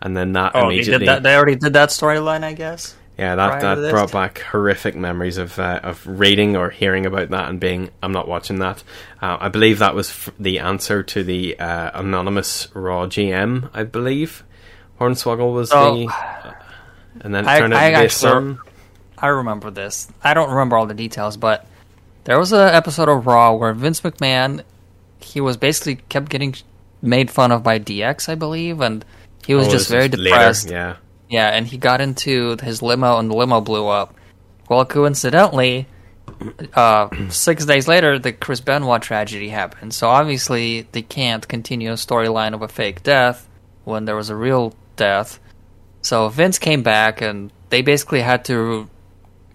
and 0.01 0.15
then 0.15 0.33
that 0.33 0.51
Oh, 0.53 0.65
immediately, 0.69 1.07
that, 1.07 1.23
they 1.23 1.35
already 1.35 1.55
did 1.55 1.73
that 1.73 1.89
storyline, 1.89 2.43
I 2.43 2.53
guess. 2.53 2.95
Yeah, 3.21 3.35
that 3.35 3.61
that 3.61 3.91
brought 3.91 4.11
back 4.11 4.39
horrific 4.39 4.95
memories 4.95 5.37
of 5.37 5.57
uh, 5.59 5.79
of 5.83 6.05
reading 6.07 6.57
or 6.57 6.69
hearing 6.71 7.05
about 7.05 7.29
that 7.29 7.49
and 7.49 7.59
being, 7.59 7.89
I'm 8.01 8.11
not 8.11 8.27
watching 8.27 8.59
that. 8.59 8.83
Uh, 9.21 9.37
I 9.39 9.47
believe 9.49 9.79
that 9.79 9.95
was 9.95 10.09
f- 10.09 10.29
the 10.39 10.59
answer 10.59 11.03
to 11.03 11.23
the 11.23 11.57
uh, 11.59 11.91
anonymous 11.99 12.67
Raw 12.73 13.05
GM. 13.05 13.69
I 13.73 13.83
believe 13.83 14.43
Hornswoggle 14.99 15.53
was 15.53 15.71
Oh. 15.71 15.95
the, 15.95 16.07
uh, 16.07 16.53
and 17.21 17.33
then 17.35 17.45
it 17.45 17.49
I, 17.49 17.59
turned 17.59 17.73
out 17.73 17.79
I 17.83 17.89
to 17.91 17.97
be 17.97 18.03
his 18.03 18.13
actually, 18.23 18.29
son. 18.31 18.59
I 19.17 19.27
remember 19.27 19.69
this. 19.71 20.07
I 20.23 20.33
don't 20.33 20.49
remember 20.49 20.75
all 20.77 20.85
the 20.87 20.93
details, 20.95 21.37
but 21.37 21.67
there 22.23 22.39
was 22.39 22.51
an 22.51 22.69
episode 22.69 23.07
of 23.09 23.25
Raw 23.27 23.53
where 23.53 23.73
Vince 23.73 24.01
McMahon, 24.01 24.63
he 25.19 25.39
was 25.41 25.57
basically 25.57 25.97
kept 26.09 26.29
getting 26.29 26.55
made 27.03 27.29
fun 27.29 27.51
of 27.51 27.61
by 27.63 27.77
DX, 27.79 28.29
I 28.29 28.35
believe, 28.35 28.79
and 28.81 29.05
he 29.45 29.53
was 29.53 29.67
Oh, 29.67 29.71
just 29.71 29.89
very 29.89 30.05
is 30.05 30.11
later, 30.13 30.23
depressed. 30.23 30.69
yeah. 30.71 30.95
Yeah, 31.31 31.47
and 31.47 31.65
he 31.65 31.77
got 31.77 32.01
into 32.01 32.57
his 32.61 32.81
limo, 32.81 33.17
and 33.17 33.31
the 33.31 33.35
limo 33.35 33.61
blew 33.61 33.87
up. 33.87 34.13
Well, 34.69 34.83
coincidentally, 34.83 35.87
uh, 36.73 37.07
six 37.29 37.65
days 37.65 37.87
later, 37.87 38.19
the 38.19 38.33
Chris 38.33 38.59
Benoit 38.59 39.01
tragedy 39.01 39.47
happened. 39.47 39.93
So 39.93 40.09
obviously, 40.09 40.89
they 40.91 41.01
can't 41.01 41.47
continue 41.47 41.91
a 41.91 41.95
storyline 41.95 42.53
of 42.53 42.61
a 42.61 42.67
fake 42.67 43.01
death 43.03 43.47
when 43.85 44.03
there 44.03 44.17
was 44.17 44.29
a 44.29 44.35
real 44.35 44.75
death. 44.97 45.39
So 46.01 46.27
Vince 46.27 46.59
came 46.59 46.83
back, 46.83 47.21
and 47.21 47.53
they 47.69 47.81
basically 47.81 48.19
had 48.19 48.43
to 48.45 48.89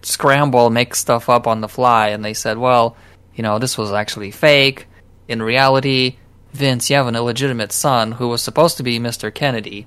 scramble, 0.01 0.71
make 0.71 0.95
stuff 0.95 1.29
up 1.29 1.45
on 1.45 1.61
the 1.61 1.69
fly, 1.69 2.07
and 2.07 2.25
they 2.25 2.33
said, 2.33 2.57
"Well, 2.57 2.97
you 3.35 3.43
know, 3.43 3.59
this 3.59 3.77
was 3.77 3.93
actually 3.93 4.31
fake. 4.31 4.87
In 5.27 5.43
reality, 5.43 6.15
Vince, 6.53 6.89
you 6.89 6.95
have 6.95 7.05
an 7.05 7.15
illegitimate 7.15 7.71
son 7.71 8.13
who 8.13 8.29
was 8.29 8.41
supposed 8.41 8.77
to 8.77 8.83
be 8.83 8.99
Mr. 8.99 9.31
Kennedy." 9.31 9.85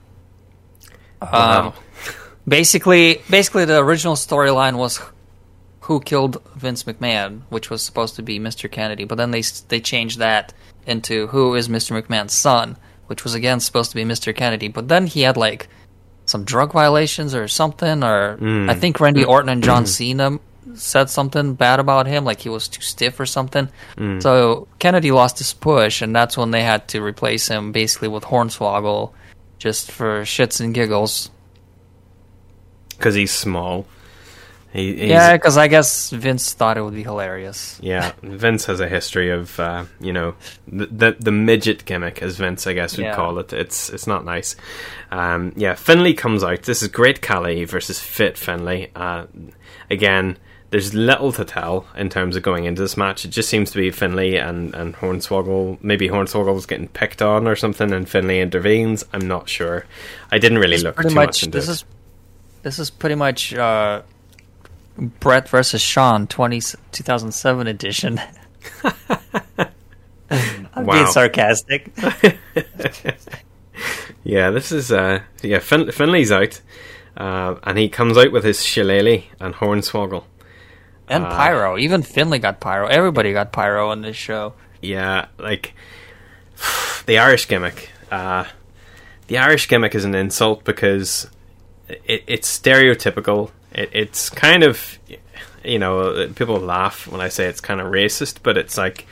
Wow. 1.22 1.66
Um, 1.68 1.72
basically, 2.46 3.20
basically, 3.28 3.64
the 3.64 3.78
original 3.78 4.14
storyline 4.14 4.76
was 4.76 5.00
who 5.82 6.00
killed 6.00 6.42
Vince 6.56 6.84
McMahon, 6.84 7.42
which 7.48 7.70
was 7.70 7.82
supposed 7.82 8.16
to 8.16 8.22
be 8.22 8.38
Mr. 8.38 8.70
Kennedy, 8.70 9.04
but 9.04 9.16
then 9.18 9.30
they 9.30 9.42
they 9.68 9.80
changed 9.80 10.18
that 10.18 10.52
into 10.86 11.26
who 11.28 11.54
is 11.54 11.68
Mr. 11.68 12.00
McMahon's 12.00 12.32
son, 12.32 12.76
which 13.06 13.24
was 13.24 13.34
again 13.34 13.60
supposed 13.60 13.90
to 13.90 13.96
be 13.96 14.04
Mr. 14.04 14.34
Kennedy. 14.34 14.68
But 14.68 14.88
then 14.88 15.06
he 15.06 15.22
had 15.22 15.36
like 15.36 15.68
some 16.26 16.44
drug 16.44 16.72
violations 16.72 17.34
or 17.34 17.48
something, 17.48 18.02
or 18.04 18.36
Mm. 18.40 18.70
I 18.70 18.74
think 18.74 19.00
Randy 19.00 19.24
Orton 19.32 19.48
and 19.48 19.64
John 19.64 19.84
Cena 19.86 20.38
said 20.74 21.10
something 21.10 21.54
bad 21.54 21.80
about 21.80 22.06
him, 22.06 22.24
like 22.24 22.40
he 22.40 22.48
was 22.48 22.68
too 22.68 22.82
stiff 22.82 23.18
or 23.18 23.26
something. 23.26 23.68
Mm. 23.96 24.22
So 24.22 24.68
Kennedy 24.78 25.10
lost 25.10 25.38
his 25.38 25.52
push, 25.52 26.02
and 26.02 26.14
that's 26.14 26.36
when 26.36 26.52
they 26.52 26.62
had 26.62 26.86
to 26.88 27.02
replace 27.02 27.48
him 27.48 27.72
basically 27.72 28.08
with 28.08 28.24
Hornswoggle, 28.24 29.12
just 29.60 29.92
for 29.92 30.22
shits 30.22 30.60
and 30.60 30.74
giggles. 30.74 31.30
because 32.90 33.14
he's 33.14 33.30
small. 33.32 33.86
He, 34.72 34.94
he's, 34.94 35.08
Yeah, 35.10 35.32
because 35.36 35.56
I 35.56 35.66
guess 35.68 36.10
Vince 36.10 36.52
thought 36.54 36.76
it 36.78 36.82
would 36.82 36.94
be 36.94 37.02
hilarious. 37.02 37.78
yeah. 37.82 38.12
Vince 38.22 38.66
has 38.66 38.78
a 38.80 38.88
history 38.88 39.30
of 39.30 39.58
uh, 39.58 39.84
you 40.00 40.12
know 40.12 40.34
the, 40.68 40.86
the 40.86 41.16
the 41.18 41.32
midget 41.32 41.84
gimmick, 41.84 42.22
as 42.22 42.36
Vince 42.36 42.66
I 42.66 42.72
guess 42.74 42.96
would 42.96 43.04
Yeah. 43.06 43.16
call 43.16 43.38
it. 43.38 43.52
It's 43.52 43.90
it's 43.90 44.06
not 44.06 44.24
nice. 44.24 44.54
Um, 45.10 45.52
yeah, 45.56 45.74
Finley 45.74 46.14
comes 46.14 46.42
out. 46.44 46.62
This 46.62 46.82
is 46.82 46.88
Great 46.88 47.20
Khali 47.20 47.64
versus 47.64 47.98
Fit 48.00 48.38
Finley. 48.38 48.90
Uh, 48.94 49.26
again, 49.90 50.36
there's 50.70 50.94
little 50.94 51.32
to 51.32 51.44
tell 51.44 51.86
in 51.96 52.08
terms 52.08 52.36
of 52.36 52.42
going 52.42 52.64
into 52.64 52.80
this 52.82 52.96
match. 52.96 53.24
It 53.24 53.28
just 53.28 53.48
seems 53.48 53.70
to 53.72 53.78
be 53.78 53.90
Finley 53.90 54.36
and 54.36 54.74
and 54.74 54.94
Hornswoggle. 54.96 55.78
Maybe 55.82 56.08
Hornswoggle's 56.08 56.66
getting 56.66 56.88
picked 56.88 57.20
on 57.22 57.46
or 57.48 57.56
something, 57.56 57.92
and 57.92 58.08
Finley 58.08 58.40
intervenes. 58.40 59.04
I'm 59.12 59.26
not 59.26 59.48
sure. 59.48 59.84
I 60.30 60.38
didn't 60.38 60.58
really 60.58 60.76
is 60.76 60.84
look 60.84 60.96
too 60.96 61.08
much, 61.10 61.14
much 61.14 61.42
into 61.44 61.58
this 61.58 61.68
it. 61.68 61.72
is 61.72 61.84
this 62.62 62.78
is 62.78 62.90
pretty 62.90 63.14
much 63.16 63.52
uh, 63.54 64.02
Bret 64.96 65.48
versus 65.48 65.80
Shawn 65.80 66.26
20, 66.26 66.60
2007 66.92 67.66
edition. 67.66 68.20
I'm 70.76 70.86
Wow. 70.86 70.94
being 70.94 71.06
sarcastic. 71.06 71.90
Yeah, 74.22 74.50
this 74.50 74.70
is 74.70 74.92
uh 74.92 75.20
yeah 75.42 75.60
fin- 75.60 75.90
Finley's 75.92 76.30
out, 76.30 76.60
uh, 77.16 77.54
and 77.64 77.78
he 77.78 77.88
comes 77.88 78.18
out 78.18 78.30
with 78.32 78.44
his 78.44 78.62
shillelagh 78.64 79.22
and 79.40 79.54
hornswoggle. 79.54 80.24
And 81.10 81.24
Uh, 81.24 81.30
pyro. 81.36 81.76
Even 81.76 82.02
Finley 82.02 82.38
got 82.38 82.60
pyro. 82.60 82.86
Everybody 82.86 83.32
got 83.32 83.52
pyro 83.52 83.90
on 83.90 84.00
this 84.02 84.16
show. 84.16 84.54
Yeah, 84.80 85.26
like 85.38 85.74
the 87.06 87.18
Irish 87.18 87.48
gimmick. 87.48 87.90
Uh, 88.10 88.44
the 89.26 89.38
Irish 89.38 89.68
gimmick 89.68 89.94
is 89.94 90.04
an 90.04 90.14
insult 90.14 90.64
because 90.64 91.28
it, 91.88 92.24
it's 92.26 92.58
stereotypical. 92.58 93.50
It, 93.72 93.90
it's 93.92 94.30
kind 94.30 94.62
of 94.62 94.98
you 95.64 95.78
know 95.78 96.28
people 96.34 96.58
laugh 96.58 97.06
when 97.06 97.20
I 97.20 97.28
say 97.28 97.46
it's 97.46 97.60
kind 97.60 97.80
of 97.80 97.88
racist, 97.92 98.38
but 98.42 98.56
it's 98.56 98.78
like 98.78 99.06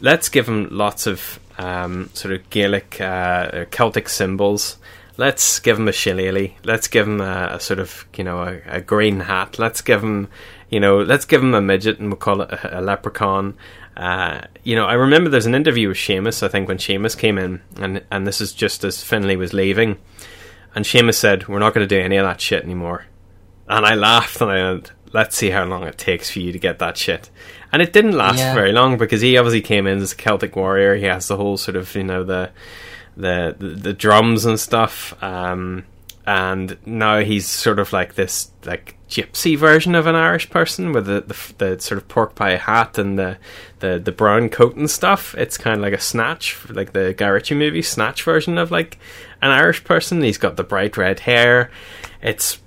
let's 0.00 0.28
give 0.28 0.48
him 0.48 0.68
lots 0.70 1.06
of 1.06 1.38
um, 1.58 2.10
sort 2.14 2.34
of 2.34 2.48
Gaelic, 2.50 3.00
uh, 3.00 3.64
Celtic 3.70 4.08
symbols. 4.08 4.76
Let's 5.16 5.58
give 5.58 5.78
him 5.78 5.88
a 5.88 5.92
shillelagh. 5.92 6.52
Let's 6.64 6.88
give 6.88 7.06
him 7.06 7.20
a, 7.20 7.50
a 7.54 7.60
sort 7.60 7.78
of 7.78 8.06
you 8.16 8.24
know 8.24 8.42
a, 8.42 8.60
a 8.76 8.80
green 8.80 9.20
hat. 9.20 9.58
Let's 9.58 9.80
give 9.82 10.02
him 10.02 10.28
you 10.70 10.80
know 10.80 10.98
let's 11.02 11.24
give 11.24 11.42
him 11.42 11.54
a 11.54 11.60
midget 11.60 11.98
and 11.98 12.08
we'll 12.08 12.16
call 12.16 12.40
it 12.42 12.50
a, 12.50 12.78
a 12.78 12.80
leprechaun. 12.80 13.56
Uh, 13.96 14.42
you 14.62 14.74
know, 14.76 14.86
I 14.86 14.94
remember 14.94 15.28
there's 15.28 15.46
an 15.46 15.54
interview 15.54 15.88
with 15.88 15.98
Sheamus. 15.98 16.42
I 16.42 16.48
think 16.48 16.68
when 16.68 16.78
Sheamus 16.78 17.14
came 17.14 17.36
in, 17.38 17.60
and 17.78 18.02
and 18.10 18.26
this 18.26 18.40
is 18.40 18.52
just 18.52 18.84
as 18.84 19.02
Finley 19.02 19.36
was 19.36 19.52
leaving, 19.52 19.98
and 20.74 20.86
Sheamus 20.86 21.18
said, 21.18 21.48
"We're 21.48 21.58
not 21.58 21.74
going 21.74 21.86
to 21.86 21.94
do 21.94 22.00
any 22.02 22.16
of 22.16 22.24
that 22.24 22.40
shit 22.40 22.62
anymore." 22.64 23.06
And 23.68 23.84
I 23.86 23.94
laughed 23.94 24.40
and 24.40 24.50
I 24.50 24.62
went, 24.72 24.90
let's 25.12 25.36
see 25.36 25.50
how 25.50 25.64
long 25.64 25.84
it 25.84 25.96
takes 25.96 26.28
for 26.28 26.40
you 26.40 26.50
to 26.50 26.58
get 26.58 26.80
that 26.80 26.96
shit. 26.96 27.30
And 27.72 27.80
it 27.80 27.92
didn't 27.92 28.16
last 28.16 28.38
Yeah. 28.38 28.52
very 28.52 28.72
long 28.72 28.98
because 28.98 29.20
he 29.20 29.36
obviously 29.38 29.60
came 29.60 29.86
in 29.86 29.98
as 29.98 30.10
a 30.12 30.16
Celtic 30.16 30.56
warrior. 30.56 30.96
He 30.96 31.04
has 31.04 31.28
the 31.28 31.36
whole 31.36 31.56
sort 31.56 31.76
of, 31.76 31.94
you 31.94 32.02
know, 32.02 32.24
the 32.24 32.50
the 33.16 33.54
the, 33.56 33.68
the 33.68 33.92
drums 33.92 34.44
and 34.44 34.58
stuff. 34.58 35.14
Um, 35.22 35.84
and 36.26 36.78
now 36.84 37.20
he's 37.20 37.46
sort 37.46 37.78
of 37.78 37.92
like 37.92 38.14
this 38.16 38.50
like 38.64 38.96
gypsy 39.10 39.58
version 39.58 39.94
of 39.94 40.06
an 40.06 40.14
Irish 40.14 40.48
person 40.48 40.92
with 40.92 41.06
the 41.06 41.20
the, 41.20 41.54
the 41.58 41.80
sort 41.80 42.00
of 42.00 42.08
pork 42.08 42.34
pie 42.34 42.56
hat 42.56 42.96
and 42.96 43.18
the, 43.18 43.36
the 43.80 43.98
the 43.98 44.12
brown 44.12 44.48
coat 44.48 44.76
and 44.76 44.88
stuff. 44.88 45.34
It's 45.34 45.58
kind 45.58 45.76
of 45.76 45.82
like 45.82 45.92
a 45.92 46.00
snatch, 46.00 46.56
like 46.70 46.92
the 46.92 47.12
Guy 47.16 47.28
Ritchie 47.28 47.56
movie 47.56 47.82
snatch 47.82 48.22
version 48.22 48.56
of 48.56 48.70
like 48.70 48.98
an 49.42 49.50
Irish 49.50 49.84
person. 49.84 50.22
He's 50.22 50.38
got 50.38 50.56
the 50.56 50.64
bright 50.64 50.96
red 50.96 51.20
hair. 51.20 51.70
It's 52.22 52.60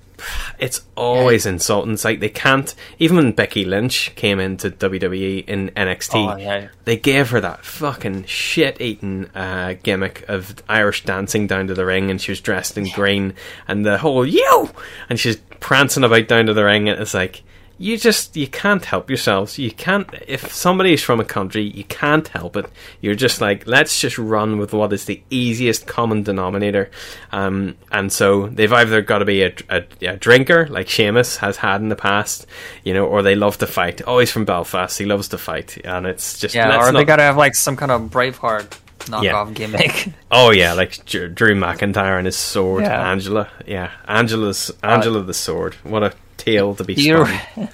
it's 0.58 0.82
always 0.96 1.46
insulting. 1.46 1.92
It's 1.94 2.04
like 2.04 2.20
they 2.20 2.28
can't. 2.28 2.74
Even 2.98 3.16
when 3.16 3.32
Becky 3.32 3.64
Lynch 3.64 4.12
came 4.16 4.40
into 4.40 4.70
WWE 4.70 5.44
in 5.46 5.70
NXT, 5.70 6.34
Oh, 6.34 6.36
yeah. 6.36 6.68
they 6.84 6.96
gave 6.96 7.30
her 7.30 7.40
that 7.40 7.64
fucking 7.64 8.24
shit-eating 8.24 9.26
uh, 9.34 9.74
gimmick 9.82 10.24
of 10.28 10.54
Irish 10.68 11.04
dancing 11.04 11.46
down 11.46 11.66
to 11.68 11.74
the 11.74 11.84
ring, 11.86 12.10
and 12.10 12.20
she 12.20 12.30
was 12.32 12.40
dressed 12.40 12.76
in 12.78 12.88
green, 12.90 13.34
and 13.68 13.84
the 13.84 13.98
whole 13.98 14.26
"you," 14.26 14.70
and 15.08 15.18
she's 15.18 15.36
prancing 15.60 16.04
about 16.04 16.28
down 16.28 16.46
to 16.46 16.54
the 16.54 16.64
ring, 16.64 16.88
and 16.88 17.00
it's 17.00 17.14
like 17.14 17.42
you 17.78 17.98
just 17.98 18.36
you 18.36 18.46
can't 18.46 18.84
help 18.84 19.10
yourselves. 19.10 19.58
You 19.58 19.70
can't 19.70 20.08
if 20.28 20.52
somebody's 20.52 21.02
from 21.02 21.20
a 21.20 21.24
country, 21.24 21.62
you 21.62 21.84
can't 21.84 22.26
help 22.28 22.56
it. 22.56 22.66
You're 23.00 23.14
just 23.14 23.40
like 23.40 23.66
let's 23.66 24.00
just 24.00 24.16
run 24.18 24.58
with 24.58 24.72
what 24.72 24.92
is 24.92 25.06
the 25.06 25.22
easiest 25.30 25.86
common 25.86 26.22
denominator. 26.22 26.90
Um, 27.32 27.76
and 27.90 28.12
so 28.12 28.46
they've 28.46 28.72
either 28.72 29.02
got 29.02 29.18
to 29.18 29.24
be 29.24 29.42
a, 29.42 29.52
a, 29.68 29.82
a 30.02 30.16
drinker 30.16 30.66
like 30.68 30.88
Sheamus 30.88 31.38
has 31.38 31.56
had 31.56 31.80
in 31.80 31.88
the 31.88 31.96
past, 31.96 32.46
you 32.84 32.94
know, 32.94 33.06
or 33.06 33.22
they 33.22 33.34
love 33.34 33.58
to 33.58 33.66
fight. 33.66 34.02
Oh, 34.06 34.18
he's 34.18 34.30
from 34.30 34.44
Belfast. 34.44 34.96
He 34.98 35.04
loves 35.04 35.28
to 35.28 35.38
fight, 35.38 35.78
and 35.84 36.06
it's 36.06 36.38
just 36.38 36.54
Yeah, 36.54 36.78
or 36.80 36.86
they 36.86 36.98
not- 37.00 37.06
got 37.06 37.16
to 37.16 37.22
have 37.22 37.36
like 37.36 37.54
some 37.54 37.76
kind 37.76 37.90
of 37.90 38.02
Braveheart 38.10 38.78
knockoff 39.06 39.52
gimmick. 39.54 40.08
Oh 40.30 40.50
yeah, 40.50 40.72
like 40.72 41.04
Drew 41.06 41.54
McIntyre 41.54 42.16
and 42.18 42.26
his 42.26 42.36
sword, 42.36 42.82
Yeah. 42.84 43.10
Angela. 43.10 43.48
Yeah, 43.66 43.90
Angela's 44.08 44.72
Angela 44.82 45.22
the 45.22 45.34
sword. 45.34 45.74
What 45.84 46.02
a 46.02 46.12
tale 46.44 46.74
to 46.76 46.84
be 46.84 46.94
Do 46.94 47.02
you, 47.02 47.26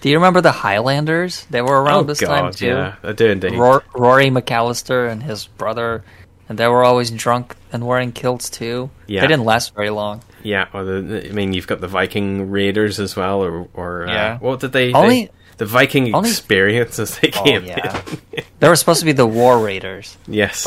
do 0.00 0.08
you 0.08 0.16
remember 0.16 0.40
the 0.40 0.52
Highlanders? 0.52 1.46
They 1.50 1.62
were 1.62 1.82
around 1.82 2.00
Oh, 2.00 2.02
this 2.04 2.20
God, 2.20 2.26
time 2.40 2.52
too. 2.52 2.66
yeah, 2.66 2.96
I 3.02 3.12
do 3.12 3.26
indeed. 3.26 3.52
Ror- 3.52 3.82
Rory 3.94 4.26
McAllister 4.30 5.10
and 5.10 5.22
his 5.22 5.46
brother, 5.46 6.02
and 6.48 6.58
they 6.58 6.66
were 6.66 6.84
always 6.84 7.10
drunk 7.10 7.54
and 7.72 7.86
wearing 7.86 8.12
kilts 8.12 8.50
too. 8.50 8.90
Yeah. 9.06 9.20
They 9.22 9.28
didn't 9.28 9.44
last 9.44 9.74
very 9.74 9.90
long. 9.90 10.22
Yeah, 10.42 10.66
or 10.72 10.84
the 10.84 11.28
I 11.28 11.32
mean, 11.32 11.52
you've 11.52 11.66
got 11.66 11.80
the 11.80 11.88
Viking 11.88 12.50
Raiders 12.50 12.98
as 12.98 13.14
well, 13.16 13.42
or 13.42 13.68
or 13.74 14.06
uh, 14.08 14.12
Yeah. 14.12 14.38
what 14.38 14.60
did 14.60 14.72
they? 14.72 14.92
Only- 14.92 15.26
they- 15.26 15.30
the 15.58 15.66
Viking 15.66 16.14
only- 16.14 16.30
experience 16.30 16.98
as 16.98 17.18
they 17.18 17.30
Oh, 17.36 17.44
came 17.44 17.64
yeah. 17.66 18.02
in. 18.32 18.42
They 18.60 18.68
were 18.68 18.76
supposed 18.76 19.00
to 19.00 19.06
be 19.06 19.12
the 19.12 19.26
War 19.26 19.58
Raiders. 19.62 20.16
yes, 20.26 20.64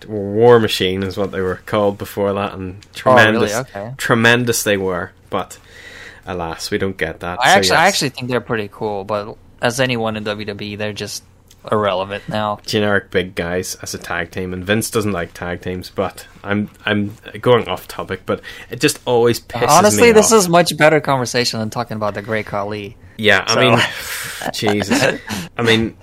But, 0.00 0.08
War 0.08 0.60
Machine 0.60 1.02
is 1.02 1.16
what 1.16 1.32
they 1.32 1.40
were 1.40 1.60
called 1.66 1.98
before 1.98 2.32
that, 2.34 2.52
and 2.52 2.76
Oh, 3.04 3.14
really? 3.16 3.48
tremendous, 3.48 3.54
Okay. 3.56 3.94
tremendous 3.96 4.62
they 4.62 4.76
were. 4.76 5.10
But 5.28 5.58
alas, 6.26 6.70
we 6.70 6.78
don't 6.78 6.96
get 6.96 7.20
that. 7.20 7.38
I 7.40 7.52
So, 7.52 7.58
actually, 7.58 7.76
I 7.76 7.88
actually 7.88 8.08
think 8.10 8.28
they're 8.28 8.40
pretty 8.40 8.68
cool, 8.72 9.04
but 9.04 9.36
as 9.62 9.80
anyone 9.80 10.16
in 10.16 10.24
WWE, 10.24 10.76
they're 10.78 10.92
just 10.92 11.22
irrelevant 11.72 12.28
now. 12.28 12.58
generic 12.66 13.10
big 13.10 13.34
guys 13.34 13.74
as 13.76 13.94
a 13.94 13.98
tag 13.98 14.30
team, 14.30 14.52
and 14.52 14.64
Vince 14.64 14.90
doesn't 14.90 15.12
like 15.12 15.32
tag 15.32 15.62
teams. 15.62 15.88
But 15.90 16.26
I'm 16.42 16.68
I'm 16.84 17.16
going 17.40 17.68
off 17.68 17.88
topic, 17.88 18.22
but 18.26 18.40
it 18.70 18.80
just 18.80 19.00
always 19.06 19.40
pisses 19.40 19.60
me. 19.62 19.66
Honestly, 19.68 20.02
me 20.08 20.12
this 20.12 20.32
off. 20.32 20.38
is 20.40 20.48
much 20.48 20.76
better 20.76 21.00
conversation 21.00 21.60
than 21.60 21.70
talking 21.70 21.96
about 21.96 22.14
the 22.14 22.22
Great 22.22 22.46
Khali. 22.46 22.96
Yeah, 23.16 23.44
I 23.46 23.54
So- 23.54 23.60
mean, 23.60 23.78
Jesus. 24.52 25.20
I 25.56 25.62
mean, 25.62 25.96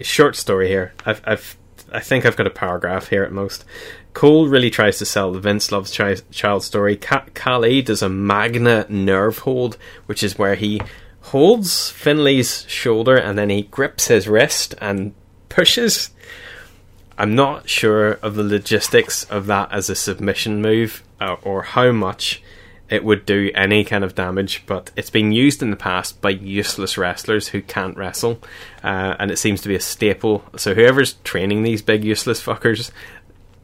short 0.00 0.36
story 0.36 0.68
here. 0.68 0.92
I've, 1.04 1.20
I've, 1.24 1.56
I 1.92 2.00
think 2.00 2.24
I've 2.26 2.36
got 2.36 2.46
a 2.46 2.50
paragraph 2.50 3.08
here 3.08 3.24
at 3.24 3.32
most. 3.32 3.64
Cole 4.16 4.48
really 4.48 4.70
tries 4.70 4.96
to 4.96 5.04
sell 5.04 5.30
the 5.30 5.40
Vince 5.40 5.70
loves 5.70 5.94
chi- 5.94 6.16
child 6.30 6.64
story. 6.64 6.96
Ka- 6.96 7.26
Khali 7.34 7.82
does 7.82 8.00
a 8.00 8.08
Magna 8.08 8.86
nerve 8.88 9.40
hold, 9.40 9.76
which 10.06 10.22
is 10.22 10.38
where 10.38 10.54
he 10.54 10.80
holds 11.20 11.90
Finley's 11.90 12.64
shoulder 12.66 13.14
and 13.14 13.36
then 13.36 13.50
he 13.50 13.64
grips 13.64 14.06
his 14.06 14.26
wrist 14.26 14.74
and 14.80 15.12
pushes. 15.50 16.12
I'm 17.18 17.34
not 17.34 17.68
sure 17.68 18.12
of 18.22 18.36
the 18.36 18.42
logistics 18.42 19.24
of 19.24 19.44
that 19.48 19.70
as 19.70 19.90
a 19.90 19.94
submission 19.94 20.62
move 20.62 21.02
uh, 21.20 21.36
or 21.42 21.60
how 21.60 21.92
much 21.92 22.42
it 22.88 23.04
would 23.04 23.26
do 23.26 23.50
any 23.54 23.84
kind 23.84 24.04
of 24.04 24.14
damage, 24.14 24.62
but 24.66 24.90
it's 24.96 25.10
been 25.10 25.32
used 25.32 25.62
in 25.62 25.70
the 25.70 25.76
past 25.76 26.20
by 26.20 26.30
useless 26.30 26.96
wrestlers 26.96 27.48
who 27.48 27.60
can't 27.60 27.96
wrestle, 27.96 28.40
uh, 28.84 29.16
and 29.18 29.30
it 29.30 29.38
seems 29.38 29.60
to 29.60 29.68
be 29.68 29.74
a 29.74 29.80
staple. 29.80 30.44
So 30.56 30.74
whoever's 30.74 31.14
training 31.24 31.62
these 31.64 31.82
big 31.82 32.04
useless 32.04 32.42
fuckers, 32.42 32.90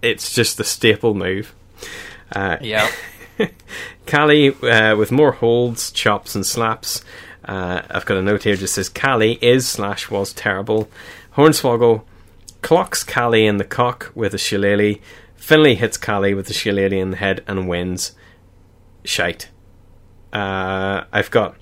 it's 0.03 0.35
just 0.35 0.57
the 0.59 0.65
staple 0.65 1.15
move. 1.15 1.55
Uh, 2.31 2.57
Yeah. 2.61 2.91
Khali 4.07 4.49
uh, 4.49 4.97
with 4.97 5.11
more 5.11 5.33
holds, 5.33 5.91
chops, 5.91 6.35
and 6.35 6.45
slaps. 6.45 7.03
Uh, 7.45 7.83
I've 7.91 8.05
got 8.05 8.19
a 8.19 8.23
note 8.23 8.43
here 8.45 8.57
that 8.57 8.69
says 8.69 8.89
Khali 8.89 9.39
is 9.41 9.67
slash 9.67 10.11
was 10.11 10.33
terrible. 10.33 10.89
Hornswoggle 11.37 12.03
clocks 12.61 13.03
Khali 13.03 13.47
in 13.47 13.57
the 13.57 13.65
cock 13.65 14.13
with 14.15 14.35
a 14.35 14.39
shillelagh. 14.39 14.99
Finley 15.35 15.75
hits 15.75 15.97
Khali 15.97 16.35
with 16.35 16.49
a 16.51 16.53
shillelagh 16.53 16.93
in 16.93 17.11
the 17.11 17.17
head 17.17 17.43
and 17.49 17.69
wins. 17.69 18.13
Shite. 19.05 19.49
Uh, 20.33 21.05
I've 21.13 21.31
got. 21.31 21.57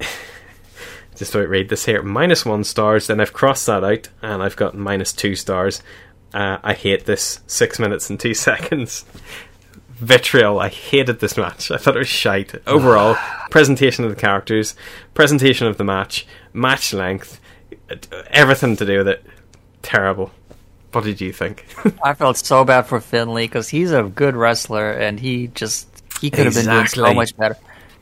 just 1.16 1.32
don't 1.32 1.48
read 1.48 1.68
this 1.68 1.86
here. 1.86 2.02
Minus 2.02 2.44
one 2.44 2.62
stars. 2.62 3.06
Then 3.06 3.20
I've 3.20 3.32
crossed 3.32 3.66
that 3.66 3.82
out, 3.82 4.08
and 4.22 4.42
I've 4.42 4.56
got 4.56 4.76
minus 4.76 5.12
two 5.12 5.34
stars. 5.34 5.82
Uh, 6.34 6.58
I 6.64 6.74
hate 6.74 7.06
this. 7.06 7.40
Six 7.46 7.78
minutes 7.78 8.10
and 8.10 8.18
two 8.18 8.34
seconds. 8.48 9.04
Vitriol. 9.90 10.58
I 10.58 10.68
hated 10.68 11.20
this 11.20 11.36
match. 11.36 11.70
I 11.70 11.76
thought 11.76 11.94
it 11.94 12.00
was 12.00 12.08
shite. 12.08 12.54
Overall, 12.66 13.16
presentation 13.50 14.04
of 14.04 14.10
the 14.10 14.20
characters, 14.20 14.74
presentation 15.14 15.68
of 15.68 15.78
the 15.78 15.84
match, 15.84 16.26
match 16.52 16.92
length, 16.92 17.40
everything 18.28 18.76
to 18.76 18.84
do 18.84 18.98
with 18.98 19.08
it. 19.08 19.24
Terrible. 19.82 20.32
What 20.90 21.04
did 21.04 21.20
you 21.20 21.32
think? 21.32 21.66
I 22.04 22.14
felt 22.14 22.36
so 22.36 22.64
bad 22.64 22.82
for 22.82 23.00
Finley 23.00 23.46
because 23.46 23.68
he's 23.68 23.92
a 23.92 24.02
good 24.02 24.34
wrestler 24.34 24.90
and 24.92 25.18
he 25.18 25.48
just 25.48 25.88
he 26.20 26.30
could 26.30 26.46
have 26.46 26.54
been 26.54 26.66
doing 26.66 26.86
so 26.86 27.14
much 27.14 27.36
better. 27.36 27.56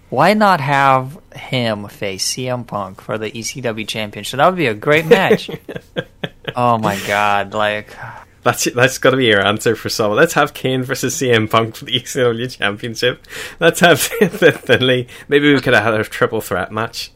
Why 0.08 0.34
not 0.34 0.60
have 0.60 1.18
him 1.34 1.88
face 1.88 2.34
CM 2.34 2.66
Punk 2.66 3.00
for 3.00 3.16
the 3.16 3.30
ECW 3.30 3.88
championship? 3.88 4.36
That 4.38 4.46
would 4.46 4.56
be 4.56 4.66
a 4.66 4.74
great 4.74 5.06
match. 5.06 5.50
oh 6.56 6.78
my 6.78 6.98
god! 7.06 7.54
Like 7.54 7.96
That's 8.42 8.64
that's 8.64 8.98
got 8.98 9.10
to 9.10 9.16
be 9.16 9.26
your 9.26 9.44
answer 9.44 9.76
for 9.76 9.88
someone. 9.88 10.18
Let's 10.18 10.34
have 10.34 10.52
Kane 10.54 10.82
versus 10.82 11.14
CM 11.14 11.48
Punk 11.50 11.76
for 11.76 11.84
the 11.84 11.92
ECW 12.00 12.56
Championship. 12.56 13.26
Let's 13.60 13.80
have 13.80 14.00
Finley. 14.64 15.08
Maybe 15.28 15.52
we 15.52 15.60
could 15.60 15.74
have 15.74 15.84
had 15.84 15.94
a 15.94 16.04
triple 16.04 16.40
threat 16.40 16.72
match. 16.72 17.12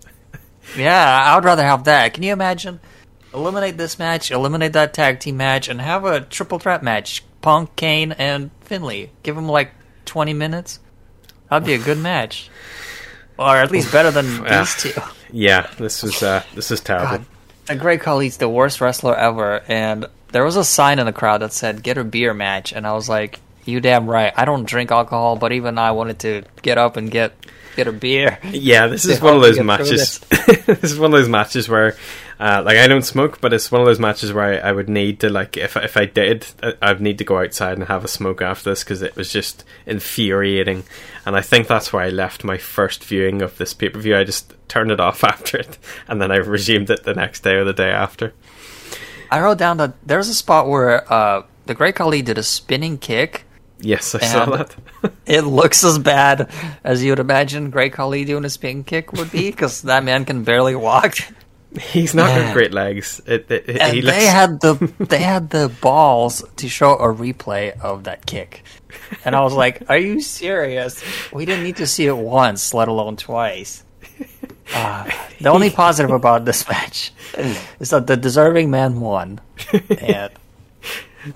Yeah, 0.77 1.21
I 1.25 1.35
would 1.37 1.45
rather 1.45 1.63
have 1.65 1.85
that. 1.85 2.15
Can 2.15 2.23
you 2.23 2.33
imagine? 2.33 2.81
Eliminate 3.35 3.77
this 3.77 3.99
match, 3.99 4.31
eliminate 4.31 4.73
that 4.73 4.95
tag 4.95 5.21
team 5.21 5.37
match, 5.37 5.69
and 5.69 5.81
have 5.81 6.05
a 6.05 6.21
triple 6.21 6.59
threat 6.59 6.83
match. 6.83 7.23
Punk, 7.43 7.77
Kane, 7.77 8.13
and 8.13 8.51
Finley. 8.63 9.11
Give 9.23 9.37
them 9.37 9.49
like 9.49 9.71
20 10.07 10.33
minutes. 10.33 10.81
That'd 11.51 11.67
be 11.67 11.75
a 11.75 11.79
good 11.79 11.99
match. 12.03 12.51
Or 13.39 13.57
at 13.57 13.71
least 13.71 13.93
better 13.93 14.11
than 14.11 14.43
Yeah. 14.43 14.61
these 14.61 14.75
two. 14.83 15.01
Yeah, 15.31 15.67
this 15.79 16.03
was 16.03 16.23
uh, 16.23 16.43
this 16.55 16.71
is 16.71 16.81
terrible. 16.81 17.19
God, 17.19 17.27
the 17.67 17.77
Great 17.77 18.01
Khali's 18.01 18.37
the 18.37 18.49
worst 18.49 18.81
wrestler 18.81 19.15
ever, 19.17 19.63
and 19.69 20.07
there 20.33 20.45
was 20.45 20.57
a 20.57 20.65
sign 20.65 20.99
in 20.99 21.07
the 21.07 21.13
crowd 21.13 21.43
that 21.43 21.53
said 21.53 21.83
"Get 21.83 21.99
a 21.99 22.05
beer 22.05 22.33
match," 22.33 22.73
and 22.73 22.87
I 22.87 22.93
was 22.93 23.09
like, 23.09 23.41
"You 23.65 23.81
damn 23.81 24.09
right! 24.09 24.33
I 24.37 24.45
don't 24.45 24.65
drink 24.67 24.91
alcohol, 24.91 25.37
but 25.37 25.53
even 25.53 25.79
I 25.79 25.91
wanted 25.91 26.19
to 26.21 26.43
get 26.63 26.79
up 26.79 26.97
and 26.97 27.11
get 27.11 27.33
get 27.77 27.87
a 27.87 27.93
beer." 27.93 28.39
Yeah, 28.51 28.87
this 28.89 29.05
is 29.05 29.21
one 29.21 29.35
of 29.37 29.43
those 29.43 29.61
matches. 29.61 30.19
this. 30.19 30.65
this 30.67 30.93
is 30.93 30.99
one 30.99 31.13
of 31.13 31.19
those 31.19 31.29
matches 31.29 31.69
where, 31.69 31.97
uh, 32.41 32.63
like, 32.65 32.77
I 32.79 32.87
don't 32.89 33.03
smoke, 33.03 33.41
but 33.41 33.53
it's 33.53 33.71
one 33.71 33.81
of 33.81 33.87
those 33.87 33.99
matches 34.01 34.33
where 34.33 34.65
I, 34.65 34.69
I 34.69 34.73
would 34.73 34.89
need 34.89 35.21
to, 35.21 35.29
like, 35.31 35.57
if 35.57 35.77
if 35.77 35.97
I 35.97 36.07
did, 36.07 36.47
I- 36.63 36.75
I'd 36.83 37.01
need 37.01 37.19
to 37.19 37.25
go 37.25 37.39
outside 37.39 37.75
and 37.79 37.85
have 37.89 38.05
a 38.05 38.09
smoke 38.09 38.43
after 38.43 38.71
this 38.71 38.83
because 38.83 39.03
it 39.03 39.15
was 39.17 39.31
just 39.33 39.65
infuriating. 39.87 40.85
And 41.25 41.37
I 41.37 41.41
think 41.43 41.67
that's 41.67 41.93
why 41.93 42.07
I 42.07 42.09
left 42.09 42.45
my 42.45 42.57
first 42.59 43.05
viewing 43.05 43.43
of 43.43 43.59
this 43.59 43.75
pay 43.75 43.89
per 43.89 43.99
view. 44.01 44.17
I 44.17 44.25
just 44.25 44.55
turned 44.69 44.91
it 44.91 45.01
off 45.01 45.23
after 45.33 45.59
it, 45.59 45.79
and 46.09 46.21
then 46.21 46.31
I 46.33 46.37
resumed 46.37 46.91
it 46.91 47.05
the 47.05 47.15
next 47.15 47.41
day 47.43 47.55
or 47.55 47.65
the 47.65 47.73
day 47.73 47.91
after. 47.91 48.33
I 49.31 49.41
wrote 49.41 49.59
down 49.59 49.77
that 49.79 49.95
there's 50.07 50.29
a 50.29 50.35
spot 50.35 50.69
where 50.69 51.13
uh, 51.13 51.43
the 51.67 51.75
Great 51.75 51.97
Khali 51.97 52.23
did 52.23 52.39
a 52.39 52.43
spinning 52.45 52.97
kick. 52.97 53.43
Yes, 53.79 54.15
I 54.15 54.21
saw 54.21 54.45
that. 54.47 54.75
it 55.27 55.43
looks 55.43 55.85
as 55.85 55.99
bad 55.99 56.51
as 56.83 57.05
you 57.05 57.13
would 57.13 57.19
imagine 57.19 57.71
Great 57.71 57.93
Khali 57.93 58.25
doing 58.25 58.45
a 58.45 58.51
spinning 58.51 58.85
kick 58.85 59.13
would 59.13 59.31
be, 59.31 59.51
because 59.53 59.83
that 59.83 60.03
man 60.05 60.25
can 60.25 60.45
barely 60.45 60.75
walk. 60.75 61.17
He's 61.79 62.15
not 62.15 62.29
got 62.29 62.55
great 62.55 62.73
legs. 62.73 63.21
It, 63.27 63.51
it, 63.51 63.69
it- 63.69 63.81
and 63.81 63.95
he 63.95 64.01
they 64.01 64.25
had 64.27 64.61
the 64.63 64.75
they 64.99 65.19
had 65.19 65.51
the 65.51 65.69
balls 65.83 66.43
to 66.57 66.69
show 66.71 66.93
a 66.95 67.13
replay 67.13 67.79
of 67.83 68.05
that 68.05 68.25
kick, 68.25 68.63
and 69.27 69.37
I 69.37 69.43
was 69.43 69.53
like, 69.53 69.83
"Are 69.91 69.99
you 69.99 70.23
serious? 70.23 71.03
We 71.33 71.45
didn't 71.45 71.65
need 71.65 71.77
to 71.77 71.87
see 71.87 72.07
it 72.07 72.17
once, 72.17 72.73
let 72.73 72.89
alone 72.89 73.17
twice." 73.17 73.85
Uh, 74.75 75.11
the 75.41 75.51
only 75.51 75.69
positive 75.71 76.11
about 76.13 76.45
this 76.47 76.67
match 76.69 77.13
is 77.79 77.91
that 77.91 78.07
the 78.07 78.17
deserving 78.17 78.71
man 78.71 78.99
won, 79.01 79.41
and 80.01 80.33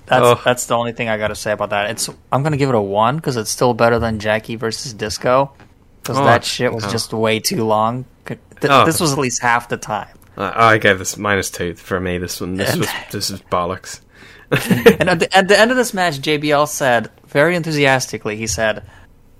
that's 0.05 0.25
Oh. 0.25 0.41
that's 0.43 0.65
the 0.65 0.75
only 0.75 0.91
thing 0.93 1.09
I 1.09 1.17
got 1.17 1.29
to 1.29 1.35
say 1.35 1.51
about 1.51 1.69
that. 1.71 1.89
It's 1.91 2.09
I'm 2.31 2.43
gonna 2.43 2.57
give 2.57 2.69
it 2.69 2.75
a 2.75 2.81
one 2.81 3.15
because 3.17 3.37
it's 3.37 3.49
still 3.49 3.73
better 3.73 3.99
than 3.99 4.19
Jackie 4.19 4.55
versus 4.55 4.93
Disco 4.93 5.51
because 6.01 6.17
Oh, 6.19 6.25
that 6.25 6.43
shit 6.43 6.73
was 6.73 6.89
just 6.91 7.13
way 7.13 7.39
too 7.39 7.63
long. 7.63 8.05
Th- 8.25 8.39
Oh. 8.63 8.85
This 8.85 8.99
was 8.99 9.11
at 9.11 9.17
least 9.17 9.41
half 9.41 9.69
the 9.69 9.77
time. 9.77 10.07
Uh, 10.37 10.51
I 10.55 10.77
gave 10.77 10.99
this 10.99 11.17
minus 11.17 11.49
two 11.49 11.73
for 11.75 11.99
me. 11.99 12.19
This 12.19 12.39
one, 12.39 12.55
this 12.55 12.75
was 12.77 12.87
this 13.11 13.29
is 13.31 13.41
bollocks. 13.41 14.01
and 14.51 15.09
at 15.09 15.19
the, 15.19 15.35
at 15.35 15.47
the 15.47 15.59
end 15.59 15.71
of 15.71 15.77
this 15.77 15.93
match, 15.93 16.19
JBL 16.19 16.67
said 16.67 17.09
very 17.27 17.55
enthusiastically, 17.55 18.35
he 18.35 18.45
said, 18.47 18.83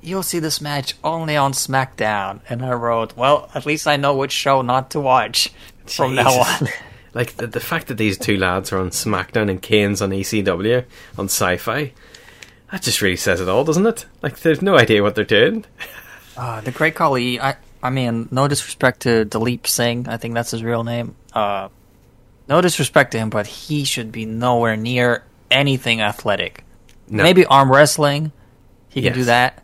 "You'll 0.01 0.23
see 0.23 0.39
this 0.39 0.59
match 0.61 0.95
only 1.03 1.35
on 1.37 1.51
SmackDown." 1.53 2.39
And 2.49 2.65
I 2.65 2.71
wrote, 2.73 3.15
"Well, 3.15 3.49
at 3.53 3.65
least 3.65 3.87
I 3.87 3.97
know 3.97 4.15
which 4.15 4.31
show 4.31 4.61
not 4.63 4.89
to 4.91 4.99
watch 4.99 5.51
from 5.85 6.15
now 6.15 6.31
on." 6.31 6.67
Like 7.13 7.35
the, 7.37 7.47
the 7.47 7.59
fact 7.59 7.87
that 7.87 7.97
these 7.97 8.17
two 8.17 8.37
lads 8.37 8.71
are 8.71 8.77
on 8.77 8.89
SmackDown 8.89 9.49
and 9.49 9.61
Kane's 9.61 10.01
on 10.01 10.11
ECW 10.11 10.85
on 11.17 11.25
Sci-Fi, 11.25 11.93
that 12.71 12.81
just 12.81 13.01
really 13.01 13.17
says 13.17 13.41
it 13.41 13.49
all, 13.49 13.63
doesn't 13.63 13.85
it? 13.85 14.05
Like 14.21 14.39
there's 14.39 14.61
no 14.61 14.77
idea 14.77 15.03
what 15.03 15.15
they're 15.15 15.25
doing. 15.25 15.65
Uh, 16.37 16.61
the 16.61 16.71
Great 16.71 16.95
Khali, 16.95 17.41
I 17.41 17.57
I 17.83 17.89
mean, 17.89 18.29
no 18.31 18.47
disrespect 18.47 19.01
to 19.01 19.25
Dalip 19.25 19.67
Singh. 19.67 20.07
I 20.07 20.17
think 20.17 20.33
that's 20.33 20.51
his 20.51 20.63
real 20.63 20.83
name. 20.83 21.15
Uh, 21.33 21.69
no 22.47 22.61
disrespect 22.61 23.11
to 23.11 23.17
him, 23.17 23.29
but 23.29 23.47
he 23.47 23.83
should 23.83 24.11
be 24.11 24.25
nowhere 24.25 24.77
near 24.77 25.23
anything 25.49 26.01
athletic. 26.01 26.63
No. 27.07 27.23
Maybe 27.23 27.45
arm 27.45 27.71
wrestling, 27.71 28.31
he 28.89 29.01
can 29.01 29.13
do 29.13 29.25
that. 29.25 29.63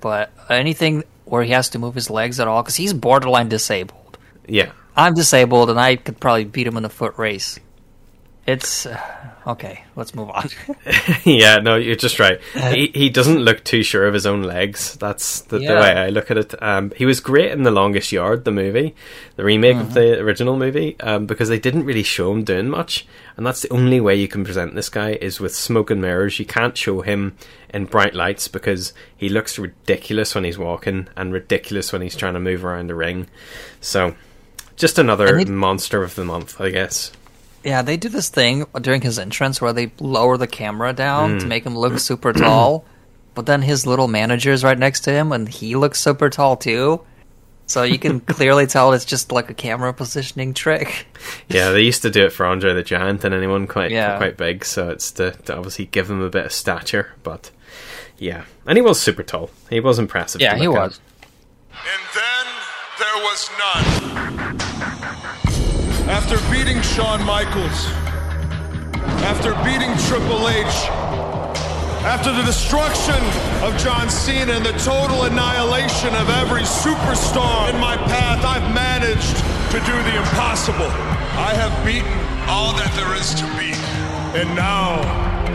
But 0.00 0.30
anything 0.48 1.04
where 1.24 1.42
he 1.42 1.52
has 1.52 1.70
to 1.70 1.78
move 1.78 1.94
his 1.94 2.10
legs 2.10 2.38
at 2.38 2.46
all, 2.46 2.62
because 2.62 2.76
he's 2.76 2.92
borderline 2.92 3.48
disabled. 3.48 4.18
Yeah. 4.46 4.72
I'm 4.96 5.14
disabled, 5.14 5.70
and 5.70 5.80
I 5.80 5.96
could 5.96 6.20
probably 6.20 6.44
beat 6.44 6.66
him 6.66 6.76
in 6.76 6.84
a 6.84 6.88
foot 6.88 7.18
race. 7.18 7.58
It's 8.46 8.84
uh, 8.84 9.00
okay. 9.46 9.84
Let's 9.96 10.14
move 10.14 10.28
on. 10.28 10.50
yeah, 11.24 11.56
no, 11.56 11.76
you're 11.76 11.96
just 11.96 12.18
right. 12.18 12.42
He 12.52 12.90
he 12.94 13.08
doesn't 13.08 13.38
look 13.38 13.64
too 13.64 13.82
sure 13.82 14.06
of 14.06 14.12
his 14.12 14.26
own 14.26 14.42
legs. 14.42 14.96
That's 14.96 15.40
the, 15.42 15.60
the 15.60 15.74
way 15.74 15.92
I 15.92 16.10
look 16.10 16.30
at 16.30 16.36
it. 16.36 16.62
Um, 16.62 16.92
he 16.94 17.06
was 17.06 17.20
great 17.20 17.52
in 17.52 17.62
The 17.62 17.70
Longest 17.70 18.12
Yard, 18.12 18.44
the 18.44 18.52
movie, 18.52 18.94
the 19.36 19.44
remake 19.44 19.76
of 19.76 19.94
the 19.94 20.20
original 20.20 20.58
movie, 20.58 21.00
um, 21.00 21.24
because 21.24 21.48
they 21.48 21.58
didn't 21.58 21.86
really 21.86 22.02
show 22.02 22.32
him 22.32 22.44
doing 22.44 22.68
much, 22.68 23.06
and 23.38 23.46
that's 23.46 23.62
the 23.62 23.72
only 23.72 23.98
way 23.98 24.14
you 24.14 24.28
can 24.28 24.44
present 24.44 24.74
this 24.74 24.90
guy 24.90 25.12
is 25.12 25.40
with 25.40 25.54
smoke 25.54 25.90
and 25.90 26.02
mirrors. 26.02 26.38
You 26.38 26.44
can't 26.44 26.76
show 26.76 27.00
him 27.00 27.38
in 27.70 27.86
bright 27.86 28.14
lights 28.14 28.46
because 28.48 28.92
he 29.16 29.30
looks 29.30 29.58
ridiculous 29.58 30.34
when 30.34 30.44
he's 30.44 30.58
walking 30.58 31.08
and 31.16 31.32
ridiculous 31.32 31.94
when 31.94 32.02
he's 32.02 32.16
trying 32.16 32.34
to 32.34 32.40
move 32.40 32.62
around 32.62 32.88
the 32.88 32.94
ring. 32.94 33.26
So, 33.80 34.14
just 34.76 34.98
another 34.98 35.36
they- 35.44 35.50
monster 35.50 36.02
of 36.02 36.14
the 36.14 36.24
month, 36.24 36.60
I 36.60 36.70
guess. 36.70 37.12
Yeah, 37.64 37.80
they 37.80 37.96
do 37.96 38.10
this 38.10 38.28
thing 38.28 38.66
during 38.82 39.00
his 39.00 39.18
entrance 39.18 39.58
where 39.60 39.72
they 39.72 39.90
lower 39.98 40.36
the 40.36 40.46
camera 40.46 40.92
down 40.92 41.36
Mm. 41.36 41.40
to 41.40 41.46
make 41.46 41.64
him 41.64 41.76
look 41.78 41.98
super 41.98 42.32
tall, 42.34 42.84
but 43.34 43.46
then 43.46 43.62
his 43.62 43.86
little 43.86 44.06
manager's 44.08 44.62
right 44.62 44.78
next 44.78 45.00
to 45.00 45.12
him 45.12 45.32
and 45.32 45.48
he 45.48 45.74
looks 45.74 45.98
super 46.00 46.28
tall 46.28 46.56
too. 46.56 47.00
So 47.66 47.82
you 47.82 47.98
can 47.98 48.20
clearly 48.36 48.66
tell 48.66 48.92
it's 48.92 49.06
just 49.06 49.32
like 49.32 49.48
a 49.48 49.54
camera 49.54 49.94
positioning 49.94 50.52
trick. 50.52 51.06
Yeah, 51.48 51.70
they 51.70 51.80
used 51.80 52.02
to 52.02 52.10
do 52.10 52.26
it 52.26 52.32
for 52.34 52.44
Andre 52.44 52.74
the 52.74 52.82
Giant 52.82 53.24
and 53.24 53.34
anyone 53.34 53.66
quite 53.66 53.90
Yeah. 53.92 54.18
quite 54.18 54.36
big, 54.36 54.66
so 54.66 54.90
it's 54.90 55.10
to, 55.12 55.30
to 55.46 55.56
obviously 55.56 55.86
give 55.86 56.10
him 56.10 56.20
a 56.20 56.28
bit 56.28 56.44
of 56.44 56.52
stature. 56.52 57.14
But 57.22 57.50
yeah, 58.18 58.44
and 58.66 58.76
he 58.76 58.82
was 58.82 59.00
super 59.00 59.22
tall. 59.22 59.48
He 59.70 59.80
was 59.80 59.98
impressive. 59.98 60.42
Yeah, 60.42 60.52
to 60.52 60.58
he 60.60 60.68
look 60.68 60.76
was. 60.76 61.00
There 62.96 63.16
was 63.24 63.50
none. 63.58 64.58
After 66.08 66.38
beating 66.48 66.80
Shawn 66.80 67.24
Michaels, 67.24 67.86
after 69.26 69.52
beating 69.64 69.90
Triple 70.06 70.48
H, 70.48 70.74
after 72.06 72.32
the 72.32 72.44
destruction 72.44 73.18
of 73.66 73.76
John 73.82 74.08
Cena 74.08 74.52
and 74.52 74.64
the 74.64 74.78
total 74.78 75.24
annihilation 75.24 76.14
of 76.14 76.30
every 76.38 76.62
superstar 76.62 77.74
in 77.74 77.80
my 77.80 77.96
path, 77.96 78.44
I've 78.44 78.72
managed 78.72 79.38
to 79.72 79.80
do 79.90 79.96
the 80.04 80.16
impossible. 80.16 80.86
I 81.34 81.52
have 81.54 81.74
beaten 81.84 82.12
all 82.46 82.74
that 82.74 82.94
there 82.94 83.12
is 83.16 83.34
to 83.34 83.44
beat. 83.58 83.74
And 84.38 84.54
now 84.54 85.02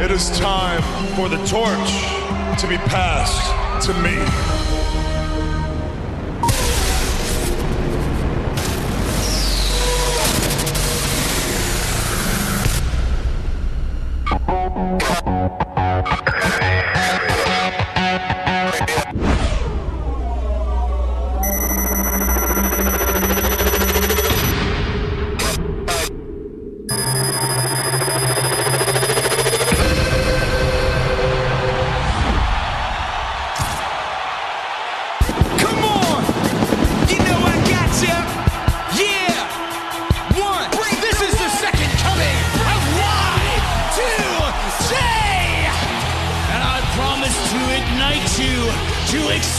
it 0.03 0.11
is 0.11 0.29
time 0.37 0.81
for 1.15 1.29
the 1.29 1.37
torch 1.47 2.59
to 2.59 2.67
be 2.67 2.75
passed 2.89 3.87
to 3.87 3.93
me. 4.03 4.17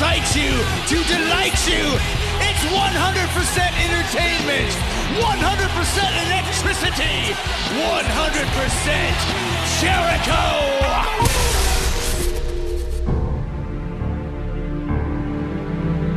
Excite 0.00 0.34
you, 0.34 0.48
to 0.88 0.96
delight 1.08 1.60
you. 1.68 1.84
It's 2.40 2.64
100% 2.72 3.68
entertainment, 3.84 4.72
100% 5.20 6.08
electricity, 6.24 7.36
100% 7.76 9.20
Jericho! 9.78 10.40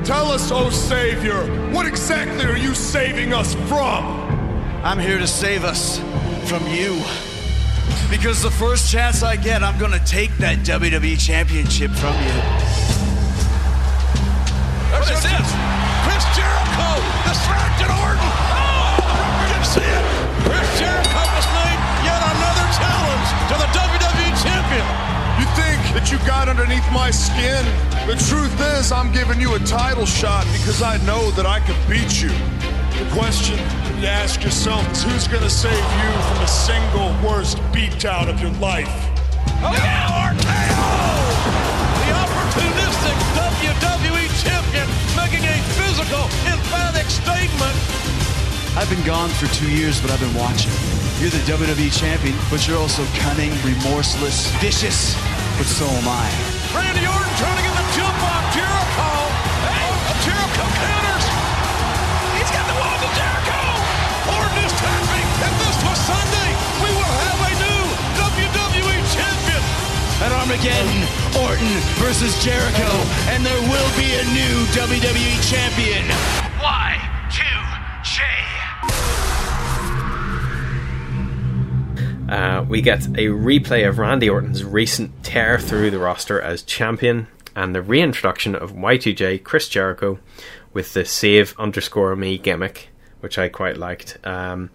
Tell 0.05 0.31
us, 0.31 0.49
oh 0.49 0.69
Savior, 0.69 1.43
what 1.73 1.85
exactly 1.85 2.45
are 2.45 2.57
you 2.57 2.73
saving 2.73 3.34
us 3.34 3.53
from? 3.68 4.05
I'm 4.85 4.97
here 4.97 5.18
to 5.18 5.27
save 5.27 5.65
us 5.65 5.99
from 6.49 6.65
you. 6.68 7.03
Because 8.10 8.41
the 8.41 8.51
first 8.51 8.89
chance 8.89 9.23
I 9.23 9.35
get, 9.35 9.61
I'm 9.61 9.77
gonna 9.77 9.99
take 10.05 10.31
that 10.38 10.60
WWE 10.60 11.19
Championship 11.19 11.91
from 11.91 12.15
you. 12.23 12.72
What 15.03 15.11
is 15.11 15.19
this? 15.19 15.49
Chris 16.07 16.23
Jericho 16.31 16.89
distracted 17.27 17.91
Orton. 17.91 18.23
Oh, 18.55 19.03
you 19.03 19.51
didn't 19.51 19.67
see 19.67 19.84
it. 19.84 20.03
Chris 20.47 20.63
Jericho 20.80 21.23
was 21.27 21.47
named 21.59 21.84
yet 22.07 22.23
another 22.23 22.67
challenge 22.71 23.27
to 23.51 23.55
the 23.59 23.67
WWE 23.75 24.31
Champion. 24.39 24.88
You 25.35 25.47
think 25.59 25.84
that 25.91 26.07
you 26.07 26.15
got 26.23 26.47
underneath 26.47 26.88
my 26.95 27.11
skin? 27.11 27.67
The 28.07 28.15
truth 28.15 28.55
is, 28.80 28.93
I'm 28.93 29.11
giving 29.11 29.41
you 29.41 29.55
a 29.55 29.59
title 29.67 30.05
shot 30.05 30.47
because 30.55 30.81
I 30.81 30.95
know 31.03 31.31
that 31.31 31.45
I 31.45 31.59
can 31.59 31.75
beat 31.91 32.23
you. 32.23 32.31
The 32.95 33.11
question 33.11 33.59
you 33.99 34.07
ask 34.07 34.41
yourself 34.41 34.89
is 34.93 35.03
who's 35.03 35.27
going 35.27 35.43
to 35.43 35.51
save 35.51 35.84
you 35.99 36.11
from 36.31 36.38
the 36.39 36.47
single 36.47 37.11
worst 37.27 37.57
beatdown 37.75 38.30
of 38.30 38.39
your 38.39 38.55
life? 38.63 38.88
Oh 39.59 39.75
yeah, 39.75 40.31
RKO! 40.31 41.03
The 41.91 42.11
opportunistic 42.23 43.32
WWE 43.72 44.27
champion 44.44 44.88
making 45.15 45.48
a 45.48 45.56
physical, 45.80 46.27
emphatic 46.52 47.07
statement. 47.07 47.76
I've 48.76 48.90
been 48.90 49.06
gone 49.06 49.30
for 49.30 49.48
two 49.56 49.72
years, 49.72 50.02
but 50.02 50.11
I've 50.11 50.19
been 50.19 50.35
watching. 50.35 50.73
You're 51.23 51.31
the 51.31 51.45
WWE 51.48 51.88
champion, 51.94 52.35
but 52.52 52.68
you're 52.68 52.77
also 52.77 53.06
cunning, 53.23 53.56
remorseless, 53.64 54.52
vicious. 54.60 55.15
But 55.56 55.69
so 55.69 55.85
am 55.88 56.07
I. 56.10 56.27
Randy 56.76 57.06
Orton 57.07 57.34
trying 57.40 57.56
to 57.56 57.64
get 57.64 57.76
the 57.80 57.88
jump 57.95 58.19
on 58.19 58.44
Jericho. 58.52 59.10
Hey, 59.72 59.88
Jericho 60.27 60.65
counters. 60.84 61.26
He's 62.35 62.52
got 62.52 62.65
the 62.68 62.76
walls 62.76 63.02
of 63.07 63.11
Jericho. 63.15 63.61
Orton 64.35 64.60
is 64.68 64.73
tapping. 64.76 65.27
If 65.48 65.53
this 65.64 65.77
was 65.88 65.99
Sunday, 66.03 66.42
At 70.23 70.31
Armageddon, 70.31 71.03
Orton 71.43 71.67
versus 71.99 72.41
Jericho, 72.41 72.87
and 73.27 73.45
there 73.45 73.59
will 73.59 73.91
be 73.97 74.15
a 74.15 74.23
new 74.31 74.63
WWE 74.71 75.35
champion. 75.51 76.07
Y2J. 76.63 78.23
Uh, 82.29 82.63
we 82.69 82.81
get 82.81 83.05
a 83.07 83.27
replay 83.27 83.85
of 83.85 83.99
Randy 83.99 84.29
Orton's 84.29 84.63
recent 84.63 85.25
tear 85.25 85.59
through 85.59 85.91
the 85.91 85.99
roster 85.99 86.39
as 86.39 86.63
champion 86.63 87.27
and 87.53 87.75
the 87.75 87.81
reintroduction 87.81 88.55
of 88.55 88.71
Y2J 88.71 89.43
Chris 89.43 89.67
Jericho 89.67 90.19
with 90.71 90.93
the 90.93 91.03
save 91.03 91.53
underscore 91.59 92.15
me 92.15 92.37
gimmick, 92.37 92.87
which 93.19 93.37
I 93.37 93.49
quite 93.49 93.75
liked. 93.75 94.19
Um, 94.23 94.69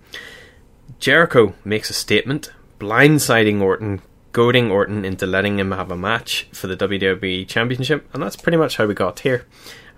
Jericho 0.98 1.54
makes 1.64 1.88
a 1.88 1.94
statement, 1.94 2.52
blindsiding 2.78 3.62
Orton, 3.62 4.02
goading 4.39 4.70
Orton 4.70 5.05
into 5.05 5.27
letting 5.27 5.59
him 5.59 5.73
have 5.73 5.90
a 5.90 5.97
match 5.97 6.47
for 6.52 6.69
the 6.69 6.77
WWE 6.77 7.48
Championship, 7.48 8.09
and 8.15 8.23
that's 8.23 8.36
pretty 8.36 8.56
much 8.56 8.77
how 8.77 8.86
we 8.86 8.94
got 8.94 9.19
here. 9.19 9.44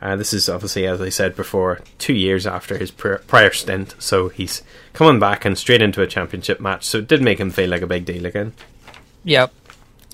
Uh, 0.01 0.17
this 0.17 0.33
is 0.33 0.49
obviously, 0.49 0.87
as 0.87 0.99
I 0.99 1.11
said 1.11 1.37
before, 1.37 1.81
two 1.99 2.15
years 2.15 2.47
after 2.47 2.79
his 2.79 2.91
pr- 2.91 3.17
prior 3.17 3.53
stint, 3.53 3.95
so 3.99 4.31
he's 4.31 4.63
coming 4.95 5.21
back 5.21 5.45
and 5.45 5.59
straight 5.59 5.83
into 5.83 6.01
a 6.01 6.07
championship 6.07 6.59
match, 6.59 6.87
so 6.87 6.97
it 7.01 7.07
did 7.07 7.21
make 7.21 7.39
him 7.39 7.51
feel 7.51 7.69
like 7.69 7.83
a 7.83 7.87
big 7.87 8.07
deal 8.07 8.25
again. 8.25 8.55
Yep. 9.25 9.53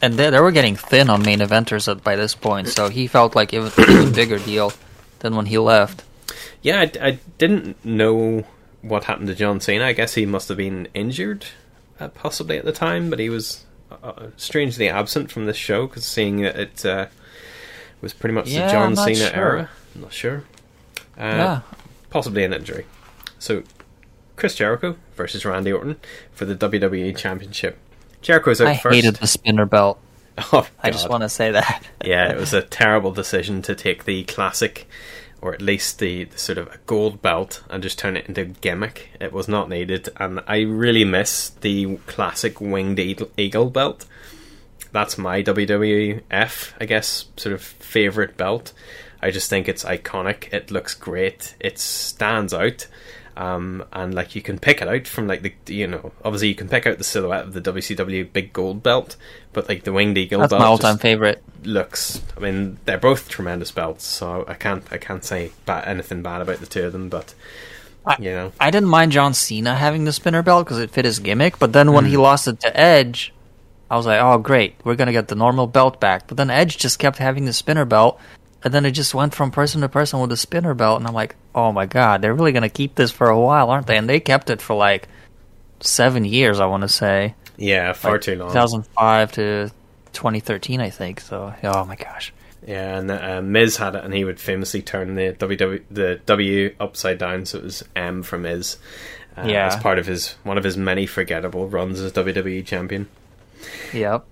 And 0.03 0.15
they, 0.15 0.29
they 0.31 0.41
were 0.41 0.51
getting 0.51 0.75
thin 0.75 1.09
on 1.09 1.23
main 1.23 1.39
eventers 1.39 1.87
at, 1.87 2.03
by 2.03 2.17
this 2.17 2.35
point, 2.35 2.67
so 2.67 2.89
he 2.89 3.07
felt 3.07 3.37
like 3.37 3.53
it 3.53 3.61
was 3.61 3.79
an 3.79 3.85
even 3.89 4.13
bigger 4.13 4.41
deal 4.41 4.73
than 5.21 5.37
when 5.37 5.47
he 5.47 5.57
left. 5.57 6.03
Yeah, 6.63 6.81
I, 6.81 6.91
I 7.01 7.19
didn't 7.39 7.85
know 7.85 8.43
what 8.83 9.05
happened 9.05 9.29
to 9.29 9.37
John 9.37 9.61
Cena. 9.61 9.85
I 9.85 9.93
guess 9.93 10.15
he 10.15 10.27
must 10.27 10.49
have 10.49 10.57
been 10.57 10.89
injured, 10.95 11.47
uh, 12.01 12.09
possibly 12.09 12.59
at 12.59 12.65
the 12.65 12.73
time, 12.73 13.09
but 13.09 13.21
he 13.21 13.31
was 13.31 13.66
uh, 13.91 14.27
strangely 14.37 14.89
absent 14.89 15.31
from 15.31 15.47
this 15.47 15.57
show 15.57 15.87
because 15.87 16.05
seeing 16.05 16.41
that 16.43 16.57
it 16.57 16.85
uh, 16.87 17.07
was 18.01 18.13
pretty 18.13 18.35
much 18.35 18.49
Yeah, 18.49 18.67
the 18.67 18.73
John 18.73 18.97
Cena 18.97 19.15
sure. 19.17 19.35
era. 19.35 19.71
I'm 19.95 20.01
not 20.03 20.13
sure. 20.13 20.45
Uh, 21.19 21.23
Yeah. 21.23 21.61
Possibly 22.11 22.45
an 22.45 22.53
injury. 22.53 22.87
So, 23.39 23.63
Chris 24.37 24.55
Jericho 24.55 24.97
versus 25.17 25.45
Randy 25.45 25.73
Orton 25.73 25.97
for 26.33 26.45
the 26.45 26.55
WWE 26.55 27.17
Championship. 27.17 27.79
Jericho's 28.23 28.61
out 28.61 28.69
I 28.69 28.77
first. 28.77 28.95
hated 28.95 29.17
the 29.17 29.27
spinner 29.27 29.67
belt. 29.67 29.99
Oh, 30.53 30.69
I 30.83 30.91
just 30.91 31.09
want 31.09 31.23
to 31.23 31.31
say 31.31 31.53
that. 31.53 31.83
yeah, 32.05 32.31
it 32.31 32.37
was 32.39 32.53
a 32.53 32.61
terrible 32.61 33.11
decision 33.11 33.63
to 33.63 33.75
take 33.75 34.05
the 34.05 34.25
classic, 34.25 34.87
or 35.41 35.55
at 35.55 35.63
least 35.63 35.99
the, 35.99 36.25
the 36.25 36.39
sort 36.39 36.59
of 36.59 36.69
gold 36.87 37.23
belt, 37.23 37.63
and 37.69 37.83
just 37.83 37.99
turn 37.99 38.17
it 38.17 38.27
into 38.27 38.43
a 38.43 38.47
gimmick. 38.47 39.11
It 39.21 39.33
was 39.33 39.49
not 39.49 39.69
needed, 39.69 40.09
and 40.17 40.41
I 40.47 40.61
really 40.63 41.05
miss 41.05 41.51
the 41.51 41.97
classic 42.07 42.61
winged 42.61 42.99
eagle, 42.99 43.31
eagle 43.37 43.71
belt. 43.71 44.07
That's 44.93 45.19
my 45.19 45.43
WWF, 45.43 46.73
I 46.81 46.85
guess, 46.87 47.27
sort 47.37 47.55
of 47.55 47.63
favorite 47.63 48.37
belt. 48.37 48.73
I 49.21 49.31
just 49.31 49.51
think 49.51 49.69
it's 49.69 49.85
iconic. 49.85 50.53
It 50.53 50.71
looks 50.71 50.95
great. 50.95 51.55
It 51.61 51.79
stands 51.79 52.55
out. 52.55 52.87
Um, 53.37 53.85
and 53.93 54.15
like 54.15 54.35
you 54.35 54.41
can 54.41 54.59
pick 54.59 54.81
it 54.81 54.89
out 54.89 55.07
from 55.07 55.27
like 55.27 55.43
the 55.43 55.53
you 55.73 55.87
know 55.87 56.11
obviously 56.25 56.49
you 56.49 56.55
can 56.55 56.71
pick 56.71 56.87
out 56.87 56.97
the 56.97 57.05
silhouette 57.05 57.45
of 57.45 57.53
the 57.53 57.61
WCW 57.61 58.33
big 58.33 58.53
gold 58.55 58.83
belt, 58.83 59.17
but 59.53 59.69
like 59.69 59.85
the 59.85 59.93
winged 59.93 60.17
eagle 60.17 60.41
That's 60.41 60.51
belt 60.53 60.61
my 60.61 60.67
all-time 60.67 60.97
favorite. 60.97 61.43
looks. 61.63 62.23
I 62.37 62.41
mean 62.41 62.79
they're 62.87 62.97
both 62.97 63.29
tremendous 63.29 63.71
belts, 63.71 64.07
so 64.07 64.45
I 64.49 64.55
can't 64.55 64.85
I 64.91 64.97
can't 64.97 65.23
say 65.23 65.53
ba- 65.67 65.87
anything 65.87 66.23
bad 66.23 66.41
about 66.41 66.61
the 66.61 66.67
two 66.67 66.87
of 66.87 66.93
them. 66.93 67.11
But 67.11 67.35
you 68.19 68.31
know 68.31 68.53
I 68.59 68.71
didn't 68.71 68.89
mind 68.89 69.13
John 69.13 69.35
Cena 69.35 69.75
having 69.75 70.05
the 70.05 70.13
spinner 70.13 70.43
belt 70.43 70.65
because 70.65 70.79
it 70.79 70.91
fit 70.91 71.05
his 71.05 71.19
gimmick, 71.19 71.59
but 71.59 71.75
then 71.75 71.93
when 71.93 72.07
he 72.07 72.17
lost 72.17 72.49
it 72.49 72.61
to 72.61 72.75
Edge, 72.75 73.35
I 73.91 73.97
was 73.99 74.07
like, 74.07 74.21
oh 74.23 74.39
great, 74.39 74.77
we're 74.83 74.95
gonna 74.97 75.13
get 75.13 75.29
the 75.29 75.35
normal 75.35 75.67
belt 75.67 76.01
back. 76.01 76.27
But 76.27 76.39
then 76.39 76.49
Edge 76.49 76.79
just 76.79 76.99
kept 76.99 77.19
having 77.19 77.45
the 77.45 77.53
spinner 77.53 77.85
belt, 77.85 78.19
and 78.67 78.75
then 78.75 78.85
it 78.85 78.91
just 78.91 79.15
went 79.15 79.35
from 79.35 79.51
person 79.51 79.81
to 79.81 79.89
person 79.89 80.21
with 80.21 80.29
the 80.31 80.37
spinner 80.37 80.75
belt, 80.75 80.99
and 80.99 81.07
I'm 81.09 81.15
like, 81.15 81.35
oh 81.55 81.73
my 81.73 81.87
god, 81.87 82.21
they're 82.21 82.35
really 82.35 82.53
gonna 82.53 82.69
keep 82.69 82.95
this 82.97 83.11
for 83.11 83.29
a 83.31 83.41
while, 83.41 83.71
aren't 83.71 83.87
they? 83.87 83.97
And 83.97 84.09
they 84.09 84.21
kept 84.21 84.51
it 84.51 84.61
for 84.61 84.75
like 84.77 85.09
seven 85.81 86.25
years, 86.25 86.61
I 86.61 86.67
want 86.67 86.83
to 86.83 86.89
say. 86.89 87.35
yeah 87.57 87.93
far 87.95 88.13
Like, 88.13 88.21
too 88.23 88.37
long. 88.37 88.49
2005 88.49 89.33
to 89.33 89.71
2013, 90.13 90.81
I 90.81 90.91
think. 90.91 91.21
So, 91.21 91.55
oh 91.65 91.85
my 91.85 91.97
gosh. 91.97 92.33
Yeah, 92.67 92.99
and 92.99 93.11
uh, 93.11 93.43
Miz 93.43 93.77
had 93.77 93.95
it, 93.95 94.05
and 94.05 94.13
he 94.13 94.25
would 94.25 94.41
famously 94.41 94.83
turn 94.83 95.15
the 95.15 95.33
WW 95.39 95.83
the 95.91 96.21
W 96.27 96.75
upside 96.81 97.19
down, 97.19 97.47
so 97.47 97.59
it 97.59 97.65
was 97.65 97.85
M 97.95 98.23
for 98.23 98.39
Miz. 98.39 98.77
Uh, 99.39 99.43
Yeah. 99.47 99.67
as 99.69 99.77
part 99.77 99.99
of 99.99 100.07
his 100.07 100.33
one 100.43 100.59
of 100.59 100.65
his 100.65 100.77
many 100.77 101.07
forgettable 101.07 101.69
runs 101.69 102.01
as 102.01 102.11
WWE 102.13 102.65
champion. 102.67 103.07
Yep. 103.93 104.25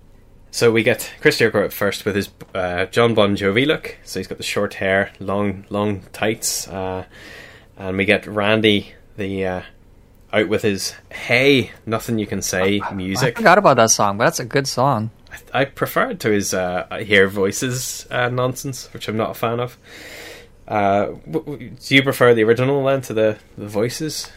So 0.55 0.71
we 0.71 0.83
get 0.83 1.11
Chris 1.19 1.39
Jericho 1.39 1.65
at 1.65 1.73
first 1.73 2.05
with 2.05 2.15
his 2.15 2.29
uh, 2.53 2.85
Jon 2.85 3.13
Bon 3.13 3.35
Jovi 3.35 3.67
look. 3.67 3.97
So 4.05 4.21
he's 4.21 4.27
got 4.27 4.37
the 4.37 4.43
short 4.45 4.75
hair, 4.75 5.11
long 5.19 5.65
long 5.69 6.03
tights, 6.13 6.65
uh, 6.69 7.03
and 7.75 7.97
we 7.97 8.05
get 8.05 8.25
Randy 8.25 8.93
the 9.17 9.45
uh, 9.45 9.61
out 10.31 10.47
with 10.47 10.61
his 10.61 10.95
"Hey, 11.11 11.71
nothing 11.85 12.19
you 12.19 12.25
can 12.25 12.41
say" 12.41 12.81
music. 12.93 13.35
I 13.35 13.39
forgot 13.39 13.57
about 13.57 13.75
that 13.75 13.89
song, 13.89 14.17
but 14.17 14.23
that's 14.23 14.39
a 14.39 14.45
good 14.45 14.65
song. 14.65 15.11
I 15.53 15.65
prefer 15.65 16.11
it 16.11 16.21
to 16.21 16.29
his 16.29 16.53
uh, 16.53 16.87
I 16.89 17.03
hear 17.03 17.27
voices 17.27 18.07
uh, 18.09 18.29
nonsense, 18.29 18.87
which 18.93 19.09
I'm 19.09 19.17
not 19.17 19.31
a 19.31 19.33
fan 19.33 19.59
of. 19.59 19.77
Uh, 20.69 21.07
w- 21.29 21.45
w- 21.45 21.69
do 21.71 21.95
you 21.95 22.01
prefer 22.01 22.33
the 22.33 22.45
original 22.45 22.81
then 22.85 23.01
to 23.01 23.13
the, 23.13 23.37
the 23.57 23.67
voices? 23.67 24.31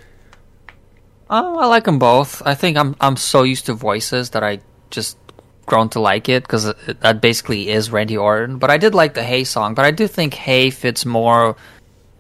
Oh, 1.31 1.59
I 1.59 1.67
like 1.67 1.85
them 1.85 2.01
both. 2.01 2.43
I 2.45 2.57
think 2.57 2.77
I'm 2.77 2.97
I'm 3.01 3.17
so 3.17 3.45
used 3.45 3.67
to 3.67 3.75
voices 3.75 4.31
that 4.31 4.43
I 4.43 4.59
just 4.91 5.17
grown 5.69 5.89
to 5.91 6.01
like 6.01 6.29
it 6.29 6.43
because 6.43 6.75
that 6.87 7.21
basically 7.21 7.69
is 7.69 7.93
Randy 7.93 8.17
Orton. 8.17 8.59
But 8.59 8.71
I 8.71 8.79
did 8.79 8.95
like 8.95 9.15
the 9.15 9.23
Hey 9.23 9.45
song, 9.45 9.75
but 9.75 9.85
I 9.85 9.93
do 9.93 10.09
think 10.09 10.35
Hey 10.35 10.71
fits 10.71 11.07
more 11.07 11.55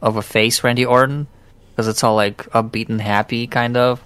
of 0.00 0.16
a 0.16 0.22
face 0.22 0.62
Randy 0.62 0.86
Orton 0.86 1.26
because 1.70 1.88
it's 1.88 2.04
all 2.04 2.14
like 2.14 2.38
upbeat 2.50 2.88
and 2.88 3.00
happy 3.00 3.46
kind 3.46 3.76
of. 3.76 4.02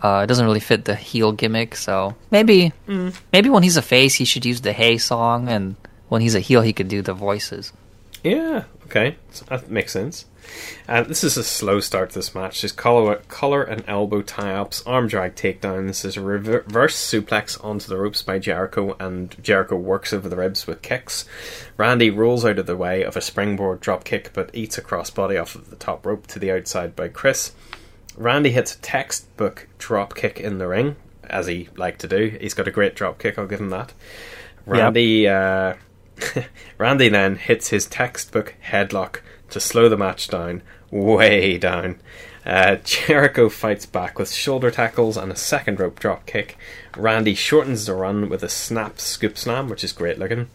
Uh, 0.00 0.20
it 0.22 0.28
doesn't 0.28 0.46
really 0.46 0.60
fit 0.60 0.84
the 0.84 0.94
heel 0.94 1.32
gimmick, 1.32 1.74
so 1.74 2.14
maybe 2.30 2.72
maybe 3.32 3.50
when 3.50 3.64
he's 3.64 3.76
a 3.76 3.82
face, 3.82 4.14
he 4.14 4.24
should 4.24 4.44
use 4.46 4.60
the 4.60 4.72
Hey 4.72 4.96
song, 4.98 5.48
and 5.48 5.74
when 6.08 6.22
he's 6.22 6.36
a 6.36 6.40
heel, 6.40 6.62
he 6.62 6.72
could 6.72 6.86
do 6.86 7.02
the 7.02 7.14
voices. 7.14 7.72
Yeah, 8.22 8.64
okay, 8.84 9.16
that 9.48 9.70
makes 9.70 9.92
sense. 9.92 10.26
And 10.86 11.06
this 11.06 11.22
is 11.22 11.36
a 11.36 11.44
slow 11.44 11.80
start 11.80 12.10
to 12.10 12.18
this 12.18 12.34
match. 12.34 12.62
There's 12.62 12.72
collar, 12.72 13.16
collar 13.28 13.62
and 13.62 13.84
elbow 13.86 14.22
tie-ups, 14.22 14.82
arm 14.86 15.06
drag 15.06 15.34
takedowns. 15.34 16.02
There's 16.02 16.16
a 16.16 16.22
reverse 16.22 16.96
suplex 16.96 17.62
onto 17.62 17.88
the 17.88 17.98
ropes 17.98 18.22
by 18.22 18.38
Jericho, 18.38 18.96
and 18.98 19.36
Jericho 19.42 19.76
works 19.76 20.12
over 20.12 20.28
the 20.28 20.36
ribs 20.36 20.66
with 20.66 20.82
kicks. 20.82 21.26
Randy 21.76 22.10
rolls 22.10 22.44
out 22.44 22.58
of 22.58 22.66
the 22.66 22.76
way 22.76 23.02
of 23.02 23.16
a 23.16 23.20
springboard 23.20 23.80
drop 23.80 24.04
kick, 24.04 24.30
but 24.32 24.50
eats 24.54 24.78
a 24.78 24.82
crossbody 24.82 25.40
off 25.40 25.54
of 25.54 25.70
the 25.70 25.76
top 25.76 26.06
rope 26.06 26.26
to 26.28 26.38
the 26.38 26.50
outside 26.50 26.96
by 26.96 27.08
Chris. 27.08 27.52
Randy 28.16 28.50
hits 28.50 28.74
a 28.74 28.78
textbook 28.78 29.68
drop 29.78 30.14
kick 30.14 30.40
in 30.40 30.58
the 30.58 30.66
ring, 30.66 30.96
as 31.24 31.46
he 31.46 31.68
liked 31.76 32.00
to 32.00 32.08
do. 32.08 32.36
He's 32.40 32.54
got 32.54 32.68
a 32.68 32.72
great 32.72 32.96
drop 32.96 33.18
kick, 33.18 33.38
I'll 33.38 33.46
give 33.46 33.60
him 33.60 33.70
that. 33.70 33.92
Randy, 34.66 35.28
uh, 35.28 35.74
Randy 36.78 37.08
then 37.08 37.36
hits 37.36 37.68
his 37.68 37.86
textbook 37.86 38.54
headlock 38.64 39.20
to 39.50 39.60
slow 39.60 39.88
the 39.88 39.96
match 39.96 40.28
down, 40.28 40.62
way 40.90 41.58
down. 41.58 41.98
Uh, 42.46 42.76
Jericho 42.84 43.48
fights 43.48 43.86
back 43.86 44.18
with 44.18 44.32
shoulder 44.32 44.70
tackles 44.70 45.16
and 45.16 45.30
a 45.30 45.36
second 45.36 45.78
rope 45.78 46.00
drop 46.00 46.26
kick. 46.26 46.56
Randy 46.96 47.34
shortens 47.34 47.86
the 47.86 47.94
run 47.94 48.28
with 48.28 48.42
a 48.42 48.48
snap 48.48 49.00
scoop 49.00 49.36
slam, 49.36 49.68
which 49.68 49.84
is 49.84 49.92
great 49.92 50.18
looking. 50.18 50.48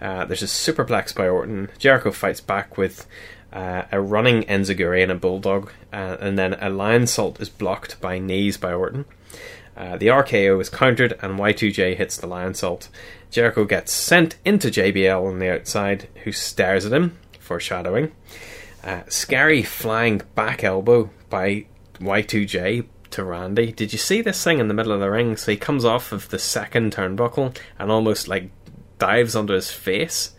Uh, 0.00 0.24
there's 0.24 0.42
a 0.42 0.46
superplex 0.46 1.14
by 1.14 1.28
Orton. 1.28 1.68
Jericho 1.78 2.10
fights 2.10 2.40
back 2.40 2.76
with 2.78 3.06
uh, 3.52 3.82
a 3.90 4.00
running 4.00 4.42
Enzuigiri 4.44 5.02
and 5.02 5.12
a 5.12 5.16
bulldog, 5.16 5.70
uh, 5.92 6.16
and 6.20 6.38
then 6.38 6.54
a 6.54 6.70
Lionsault 6.70 7.40
is 7.40 7.48
blocked 7.48 8.00
by 8.00 8.18
knees 8.18 8.56
by 8.56 8.72
Orton. 8.72 9.04
Uh, 9.76 9.96
the 9.96 10.08
RKO 10.08 10.60
is 10.60 10.68
countered, 10.68 11.12
and 11.22 11.38
Y2J 11.38 11.96
hits 11.96 12.16
the 12.16 12.26
Lionsault. 12.26 12.88
Jericho 13.30 13.64
gets 13.64 13.92
sent 13.92 14.36
into 14.44 14.68
JBL 14.68 15.24
on 15.24 15.38
the 15.38 15.52
outside, 15.52 16.08
who 16.24 16.32
stares 16.32 16.84
at 16.84 16.92
him, 16.92 17.16
foreshadowing. 17.48 18.12
Uh, 18.84 19.00
scary 19.08 19.62
flying 19.62 20.20
back 20.34 20.62
elbow 20.62 21.10
by 21.30 21.64
Y2J 21.98 22.86
to 23.10 23.24
Randy. 23.24 23.72
Did 23.72 23.92
you 23.92 23.98
see 23.98 24.20
this 24.20 24.44
thing 24.44 24.58
in 24.58 24.68
the 24.68 24.74
middle 24.74 24.92
of 24.92 25.00
the 25.00 25.10
ring? 25.10 25.36
So 25.36 25.50
he 25.50 25.56
comes 25.56 25.84
off 25.84 26.12
of 26.12 26.28
the 26.28 26.38
second 26.38 26.94
turnbuckle 26.94 27.56
and 27.78 27.90
almost 27.90 28.28
like 28.28 28.50
dives 28.98 29.34
onto 29.34 29.54
his 29.54 29.70
face. 29.70 30.32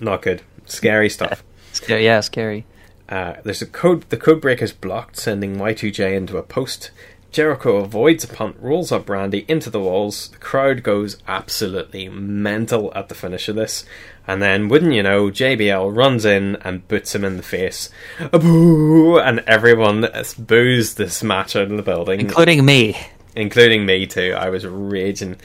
Not 0.00 0.22
good. 0.22 0.42
Scary 0.66 1.08
stuff. 1.08 1.42
Scary, 1.72 2.04
yeah, 2.04 2.20
scary. 2.20 2.66
Uh, 3.08 3.34
there's 3.44 3.62
a 3.62 3.66
code. 3.66 4.02
The 4.10 4.16
code 4.16 4.40
breaker's 4.40 4.72
blocked, 4.72 5.16
sending 5.16 5.56
Y2J 5.56 6.14
into 6.14 6.36
a 6.38 6.42
post. 6.42 6.90
Jericho 7.30 7.76
avoids 7.76 8.24
a 8.24 8.28
punt, 8.28 8.56
rolls 8.58 8.90
up 8.90 9.08
Randy 9.08 9.44
into 9.48 9.70
the 9.70 9.80
walls. 9.80 10.28
The 10.28 10.38
crowd 10.38 10.82
goes 10.82 11.18
absolutely 11.28 12.08
mental 12.08 12.92
at 12.94 13.08
the 13.08 13.14
finish 13.14 13.48
of 13.48 13.56
this. 13.56 13.84
And 14.26 14.42
then, 14.42 14.68
wouldn't 14.68 14.94
you 14.94 15.02
know, 15.02 15.26
JBL 15.26 15.94
runs 15.94 16.24
in 16.24 16.56
and 16.56 16.86
boots 16.88 17.14
him 17.14 17.24
in 17.24 17.36
the 17.36 17.42
face. 17.42 17.90
Boo! 18.30 19.18
And 19.18 19.40
everyone 19.40 20.08
boos 20.38 20.94
this 20.94 21.22
match 21.22 21.54
out 21.54 21.70
of 21.70 21.76
the 21.76 21.82
building. 21.82 22.20
Including 22.20 22.64
me. 22.64 22.96
Including 23.36 23.86
me 23.86 24.06
too. 24.06 24.34
I 24.36 24.48
was 24.50 24.66
raging. 24.66 25.36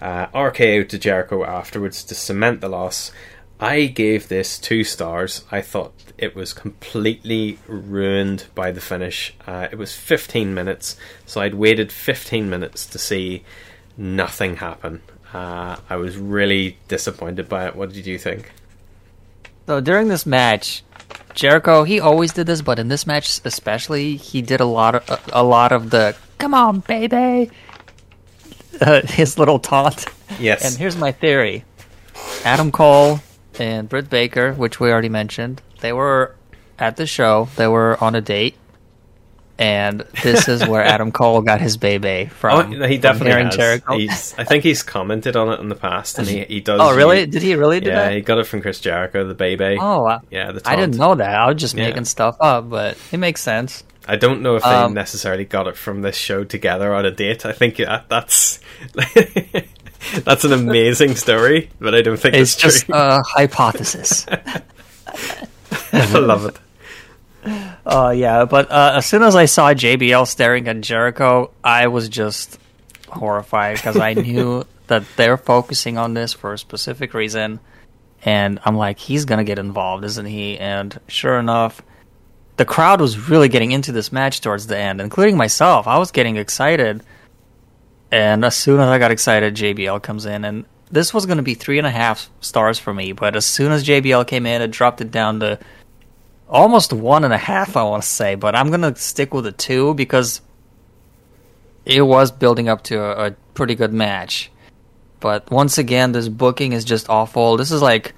Uh, 0.00 0.26
RKO 0.28 0.88
to 0.88 0.98
Jericho 0.98 1.44
afterwards 1.44 2.04
to 2.04 2.14
cement 2.14 2.60
the 2.60 2.68
loss. 2.68 3.12
I 3.60 3.86
gave 3.86 4.28
this 4.28 4.58
two 4.58 4.82
stars. 4.82 5.44
I 5.52 5.60
thought 5.60 5.92
it 6.22 6.36
was 6.36 6.52
completely 6.52 7.58
ruined 7.66 8.46
by 8.54 8.70
the 8.70 8.80
finish. 8.80 9.34
Uh, 9.44 9.66
it 9.72 9.76
was 9.76 9.92
15 9.96 10.54
minutes, 10.54 10.96
so 11.26 11.40
I'd 11.40 11.54
waited 11.54 11.90
15 11.90 12.48
minutes 12.48 12.86
to 12.86 12.98
see 12.98 13.42
nothing 13.96 14.56
happen. 14.56 15.02
Uh, 15.34 15.78
I 15.90 15.96
was 15.96 16.16
really 16.16 16.78
disappointed 16.86 17.48
by 17.48 17.66
it. 17.66 17.74
What 17.74 17.92
did 17.92 18.06
you 18.06 18.18
think? 18.18 18.52
So 19.66 19.80
during 19.80 20.06
this 20.06 20.24
match, 20.24 20.84
Jericho 21.34 21.82
he 21.82 21.98
always 21.98 22.32
did 22.32 22.46
this, 22.46 22.62
but 22.62 22.78
in 22.78 22.86
this 22.86 23.04
match 23.04 23.40
especially, 23.44 24.14
he 24.14 24.42
did 24.42 24.60
a 24.60 24.64
lot 24.64 24.94
of 24.94 25.10
a, 25.10 25.40
a 25.40 25.42
lot 25.42 25.72
of 25.72 25.90
the 25.90 26.14
"Come 26.38 26.54
on, 26.54 26.80
baby," 26.80 27.50
uh, 28.80 29.02
his 29.06 29.38
little 29.38 29.58
taunt. 29.58 30.06
Yes. 30.38 30.64
And 30.64 30.76
here's 30.76 30.96
my 30.96 31.10
theory: 31.10 31.64
Adam 32.44 32.70
Cole 32.70 33.20
and 33.58 33.88
Britt 33.88 34.08
Baker, 34.08 34.52
which 34.52 34.78
we 34.78 34.90
already 34.90 35.08
mentioned, 35.08 35.62
they 35.82 35.92
were 35.92 36.34
at 36.78 36.96
the 36.96 37.06
show. 37.06 37.48
They 37.56 37.68
were 37.68 38.02
on 38.02 38.14
a 38.14 38.20
date. 38.22 38.56
And 39.58 40.00
this 40.24 40.48
is 40.48 40.66
where 40.66 40.82
Adam 40.94 41.12
Cole 41.12 41.42
got 41.42 41.60
his 41.60 41.76
baby 41.76 42.24
from. 42.26 42.72
oh, 42.82 42.86
he 42.88 42.96
definitely 42.96 43.32
hearing 43.32 44.08
has. 44.08 44.34
I 44.38 44.44
think 44.44 44.64
he's 44.64 44.82
commented 44.82 45.36
on 45.36 45.52
it 45.52 45.60
in 45.60 45.68
the 45.68 45.74
past, 45.76 46.18
and 46.18 46.26
he, 46.26 46.42
he 46.44 46.60
does. 46.60 46.80
Oh, 46.82 46.96
really? 46.96 47.26
Did 47.26 47.42
he 47.42 47.54
really 47.54 47.78
do 47.78 47.90
yeah, 47.90 48.04
that? 48.06 48.12
he 48.14 48.22
got 48.22 48.38
it 48.38 48.46
from 48.46 48.62
Chris 48.62 48.80
Jericho, 48.80 49.24
the 49.28 49.34
baby. 49.34 49.76
Oh, 49.78 50.06
I, 50.06 50.20
yeah, 50.30 50.50
the 50.52 50.62
I 50.64 50.74
didn't 50.74 50.96
know 50.96 51.14
that. 51.14 51.34
I 51.34 51.46
was 51.46 51.60
just 51.60 51.76
Yeah. 51.76 51.84
making 51.84 52.06
stuff 52.06 52.36
up, 52.40 52.70
but 52.70 52.96
it 53.12 53.18
makes 53.18 53.42
sense. 53.42 53.84
I 54.08 54.16
don't 54.16 54.40
know 54.42 54.56
if 54.56 54.64
they 54.64 54.68
Um, 54.70 54.94
necessarily 54.94 55.44
got 55.44 55.68
it 55.68 55.76
from 55.76 56.00
this 56.02 56.16
show 56.16 56.42
together 56.44 56.92
on 56.92 57.04
a 57.04 57.10
date. 57.12 57.46
I 57.46 57.52
think 57.52 57.76
that, 57.76 58.08
that's 58.08 58.58
that's 60.24 60.44
an 60.44 60.52
amazing 60.52 61.14
story, 61.14 61.70
but 61.80 61.94
I 61.94 62.02
don't 62.02 62.16
think 62.18 62.34
It's 62.34 62.54
it's, 62.54 62.60
just 62.62 62.86
true. 62.86 62.94
a 62.96 63.22
hypothesis. 63.22 64.26
I 65.92 66.18
love 66.18 66.46
it. 66.46 66.58
Uh, 67.84 68.14
yeah, 68.16 68.44
but 68.44 68.70
uh, 68.70 68.92
as 68.96 69.06
soon 69.06 69.22
as 69.22 69.34
I 69.34 69.46
saw 69.46 69.74
JBL 69.74 70.26
staring 70.26 70.68
at 70.68 70.80
Jericho, 70.80 71.50
I 71.62 71.88
was 71.88 72.08
just 72.08 72.58
horrified 73.08 73.76
because 73.76 73.96
I 73.98 74.14
knew 74.14 74.64
that 74.86 75.04
they're 75.16 75.36
focusing 75.36 75.98
on 75.98 76.14
this 76.14 76.32
for 76.32 76.52
a 76.52 76.58
specific 76.58 77.14
reason, 77.14 77.60
and 78.24 78.60
I'm 78.64 78.76
like, 78.76 78.98
he's 78.98 79.24
gonna 79.24 79.44
get 79.44 79.58
involved, 79.58 80.04
isn't 80.04 80.26
he? 80.26 80.58
And 80.58 80.98
sure 81.08 81.38
enough, 81.38 81.82
the 82.56 82.64
crowd 82.64 83.00
was 83.00 83.28
really 83.28 83.48
getting 83.48 83.72
into 83.72 83.90
this 83.92 84.12
match 84.12 84.40
towards 84.40 84.66
the 84.68 84.78
end, 84.78 85.00
including 85.00 85.36
myself. 85.36 85.88
I 85.88 85.98
was 85.98 86.12
getting 86.12 86.36
excited, 86.36 87.02
and 88.12 88.44
as 88.44 88.54
soon 88.54 88.80
as 88.80 88.86
I 88.86 88.98
got 88.98 89.10
excited, 89.10 89.56
JBL 89.56 90.02
comes 90.02 90.26
in, 90.26 90.44
and 90.44 90.64
this 90.90 91.12
was 91.12 91.26
gonna 91.26 91.42
be 91.42 91.54
three 91.54 91.78
and 91.78 91.86
a 91.86 91.90
half 91.90 92.30
stars 92.40 92.78
for 92.78 92.94
me. 92.94 93.12
But 93.12 93.34
as 93.34 93.44
soon 93.44 93.72
as 93.72 93.84
JBL 93.84 94.28
came 94.28 94.46
in, 94.46 94.62
it 94.62 94.70
dropped 94.70 95.00
it 95.00 95.10
down 95.10 95.40
to 95.40 95.58
almost 96.52 96.92
one 96.92 97.24
and 97.24 97.32
a 97.32 97.38
half, 97.38 97.76
I 97.76 97.82
want 97.82 98.02
to 98.02 98.08
say, 98.08 98.36
but 98.36 98.54
I'm 98.54 98.70
gonna 98.70 98.94
stick 98.94 99.34
with 99.34 99.46
a 99.46 99.52
two 99.52 99.94
because 99.94 100.40
it 101.84 102.02
was 102.02 102.30
building 102.30 102.68
up 102.68 102.84
to 102.84 103.00
a, 103.00 103.26
a 103.28 103.30
pretty 103.54 103.74
good 103.74 103.92
match. 103.92 104.50
But 105.18 105.50
once 105.50 105.78
again, 105.78 106.12
this 106.12 106.28
booking 106.28 106.72
is 106.72 106.84
just 106.84 107.08
awful. 107.08 107.56
This 107.56 107.70
is 107.70 107.80
like 107.80 108.12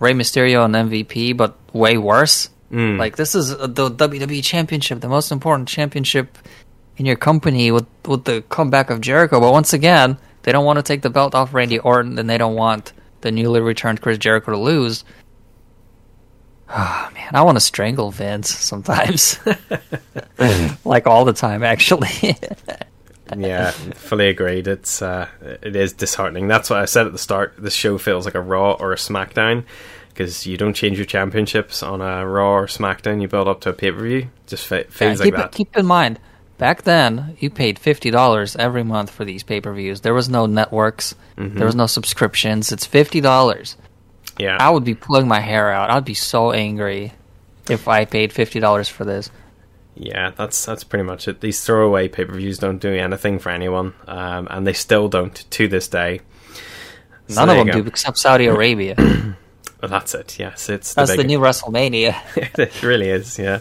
Rey 0.00 0.12
Mysterio 0.12 0.64
and 0.64 0.74
MVP, 0.74 1.36
but 1.36 1.56
way 1.72 1.96
worse. 1.96 2.50
Mm. 2.70 2.98
Like 2.98 3.16
this 3.16 3.34
is 3.34 3.50
the 3.50 3.90
WWE 3.90 4.42
Championship, 4.42 5.00
the 5.00 5.08
most 5.08 5.30
important 5.30 5.68
championship 5.68 6.36
in 6.96 7.06
your 7.06 7.16
company 7.16 7.70
with 7.70 7.86
with 8.04 8.24
the 8.24 8.42
comeback 8.48 8.90
of 8.90 9.00
Jericho. 9.00 9.38
But 9.40 9.52
once 9.52 9.72
again, 9.72 10.18
they 10.42 10.52
don't 10.52 10.64
want 10.64 10.78
to 10.78 10.82
take 10.82 11.02
the 11.02 11.10
belt 11.10 11.34
off 11.34 11.54
Randy 11.54 11.78
Orton, 11.78 12.18
and 12.18 12.28
they 12.28 12.38
don't 12.38 12.56
want 12.56 12.92
the 13.20 13.30
newly 13.30 13.60
returned 13.60 14.00
Chris 14.00 14.18
Jericho 14.18 14.52
to 14.52 14.58
lose. 14.58 15.04
Oh 16.68 17.10
man, 17.14 17.30
I 17.34 17.42
want 17.42 17.56
to 17.56 17.60
strangle 17.60 18.10
Vince 18.10 18.50
sometimes. 18.50 19.38
like 20.84 21.06
all 21.06 21.24
the 21.24 21.32
time, 21.32 21.62
actually. 21.62 22.36
yeah, 23.36 23.70
fully 23.70 24.28
agreed. 24.28 24.66
It's 24.66 25.00
uh, 25.02 25.28
it 25.62 25.76
is 25.76 25.92
disheartening. 25.92 26.48
That's 26.48 26.68
what 26.70 26.78
I 26.80 26.84
said 26.86 27.06
at 27.06 27.12
the 27.12 27.18
start. 27.18 27.54
This 27.58 27.74
show 27.74 27.98
feels 27.98 28.24
like 28.24 28.34
a 28.34 28.40
Raw 28.40 28.72
or 28.72 28.92
a 28.92 28.96
SmackDown 28.96 29.64
because 30.08 30.46
you 30.46 30.56
don't 30.56 30.74
change 30.74 30.96
your 30.98 31.06
championships 31.06 31.82
on 31.82 32.00
a 32.00 32.26
Raw 32.26 32.54
or 32.56 32.66
SmackDown. 32.66 33.20
You 33.22 33.28
build 33.28 33.48
up 33.48 33.60
to 33.62 33.70
a 33.70 33.72
pay 33.72 33.90
per 33.92 34.02
view. 34.02 34.28
Just 34.46 34.66
fe- 34.66 34.84
feels 34.84 35.18
Yeah, 35.20 35.24
like 35.24 35.24
keep, 35.24 35.34
that. 35.36 35.52
keep 35.52 35.76
in 35.76 35.86
mind, 35.86 36.18
back 36.58 36.82
then 36.82 37.36
you 37.38 37.48
paid 37.50 37.78
fifty 37.78 38.10
dollars 38.10 38.56
every 38.56 38.82
month 38.82 39.10
for 39.10 39.24
these 39.24 39.42
pay 39.44 39.60
per 39.60 39.72
views. 39.72 40.00
There 40.00 40.14
was 40.14 40.28
no 40.28 40.46
networks. 40.46 41.14
Mhm. 41.36 41.54
There 41.54 41.66
was 41.66 41.76
no 41.76 41.86
subscriptions. 41.86 42.72
It's 42.72 42.86
fifty 42.86 43.20
dollars. 43.20 43.76
Yeah. 44.38 44.56
I 44.60 44.70
would 44.70 44.84
be 44.84 44.94
pulling 44.94 45.28
my 45.28 45.40
hair 45.40 45.70
out. 45.70 45.90
I'd 45.90 46.04
be 46.04 46.14
so 46.14 46.52
angry 46.52 47.12
if 47.68 47.88
I 47.88 48.04
paid 48.04 48.32
fifty 48.32 48.60
dollars 48.60 48.88
for 48.88 49.04
this. 49.04 49.30
Yeah, 49.94 50.30
that's 50.30 50.64
that's 50.64 50.84
pretty 50.84 51.04
much 51.04 51.26
it. 51.26 51.40
These 51.40 51.64
throwaway 51.64 52.08
pay 52.08 52.24
per 52.26 52.34
views 52.34 52.58
don't 52.58 52.78
do 52.78 52.92
anything 52.92 53.38
for 53.38 53.50
anyone, 53.50 53.94
um, 54.06 54.46
and 54.50 54.66
they 54.66 54.74
still 54.74 55.08
don't 55.08 55.34
to 55.34 55.68
this 55.68 55.88
day. 55.88 56.20
So 57.28 57.44
None 57.44 57.58
of 57.58 57.66
them 57.66 57.82
do 57.82 57.88
except 57.88 58.18
Saudi 58.18 58.46
Arabia. 58.46 58.94
Well, 59.80 59.90
that's 59.90 60.14
it. 60.14 60.38
Yes, 60.38 60.68
it's 60.68 60.94
That's 60.94 61.10
the, 61.10 61.18
the 61.18 61.24
new 61.24 61.38
WrestleMania. 61.38 62.16
it 62.58 62.82
really 62.82 63.08
is. 63.08 63.38
Yeah. 63.38 63.60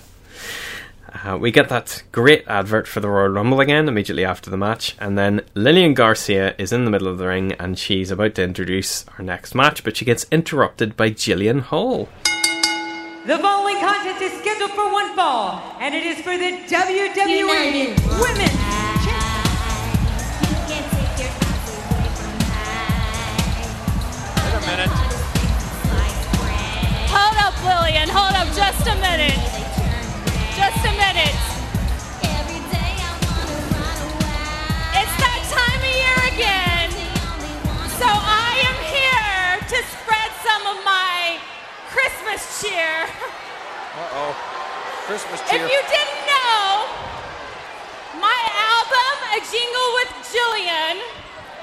Uh, 1.23 1.37
we 1.37 1.49
get 1.49 1.69
that 1.69 2.03
great 2.11 2.43
advert 2.45 2.87
for 2.87 2.99
the 2.99 3.07
Royal 3.09 3.29
Rumble 3.29 3.61
again 3.61 3.87
immediately 3.87 4.25
after 4.25 4.49
the 4.49 4.57
match, 4.57 4.95
and 4.99 5.17
then 5.17 5.41
Lillian 5.53 5.93
Garcia 5.93 6.53
is 6.57 6.73
in 6.73 6.83
the 6.83 6.91
middle 6.91 7.07
of 7.07 7.17
the 7.17 7.27
ring 7.27 7.53
and 7.53 7.79
she's 7.79 8.11
about 8.11 8.35
to 8.35 8.43
introduce 8.43 9.05
our 9.17 9.23
next 9.23 9.55
match, 9.55 9.83
but 9.83 9.95
she 9.95 10.03
gets 10.03 10.25
interrupted 10.29 10.97
by 10.97 11.09
Jillian 11.09 11.61
Hall. 11.61 12.09
The 13.25 13.37
following 13.39 13.79
contest 13.79 14.21
is 14.21 14.33
scheduled 14.39 14.71
for 14.71 14.91
one 14.91 15.15
fall, 15.15 15.61
and 15.79 15.95
it 15.95 16.03
is 16.05 16.17
for 16.17 16.37
the 16.37 16.51
WWE 16.67 17.95
Women's 18.19 18.65
Wait 24.43 24.53
a 24.53 24.61
minute. 24.67 24.89
Hold 27.07 27.37
up, 27.39 27.55
Lillian. 27.63 28.09
Hold 28.09 28.35
up 28.35 28.53
just 28.53 28.85
a 28.87 28.95
minute. 28.99 29.74
Just 30.55 30.87
a 30.87 30.93
minute. 30.95 31.35
It's 34.95 35.15
that 35.19 35.41
time 35.51 35.81
of 35.83 35.95
year 35.99 36.19
again. 36.31 36.87
So 37.99 38.07
I 38.07 38.63
am 38.63 38.79
here 38.87 39.59
to 39.67 39.77
spread 39.83 40.31
some 40.47 40.63
of 40.71 40.79
my 40.87 41.43
Christmas 41.91 42.39
cheer. 42.63 43.03
Uh-oh. 43.99 44.31
Christmas 45.11 45.43
cheer. 45.43 45.59
If 45.59 45.67
you 45.67 45.81
didn't 45.91 46.23
know, 46.23 46.87
my 48.23 48.41
album, 48.55 49.13
A 49.35 49.43
Jingle 49.51 49.89
with 49.99 50.11
Jillian, 50.31 51.03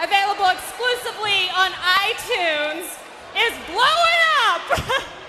available 0.05 0.53
exclusively 0.53 1.49
on 1.57 1.73
iTunes, 2.13 2.93
is 3.41 3.57
blowing 3.73 4.21
up. 4.53 5.09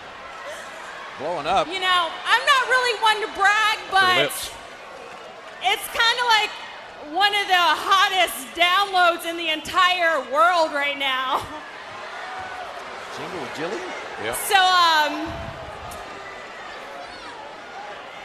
Blowing 1.20 1.46
up. 1.46 1.68
You 1.68 1.80
know, 1.80 2.10
I'm 2.26 2.46
not 2.46 2.64
really 2.68 3.02
one 3.02 3.22
to 3.22 3.30
brag, 3.38 3.78
but 3.92 4.34
it's 5.62 5.88
kind 5.94 6.18
of 6.20 6.26
like 6.28 6.50
one 7.14 7.34
of 7.36 7.46
the 7.48 7.66
hottest 7.78 8.50
downloads 8.58 9.30
in 9.30 9.38
the 9.38 9.50
entire 9.50 10.20
world 10.34 10.74
right 10.74 10.98
now. 10.98 11.46
Jingle 13.18 13.40
with 13.42 13.54
Jillian? 13.54 13.86
Yeah. 14.26 14.34
So, 14.50 14.58
um, 14.58 15.14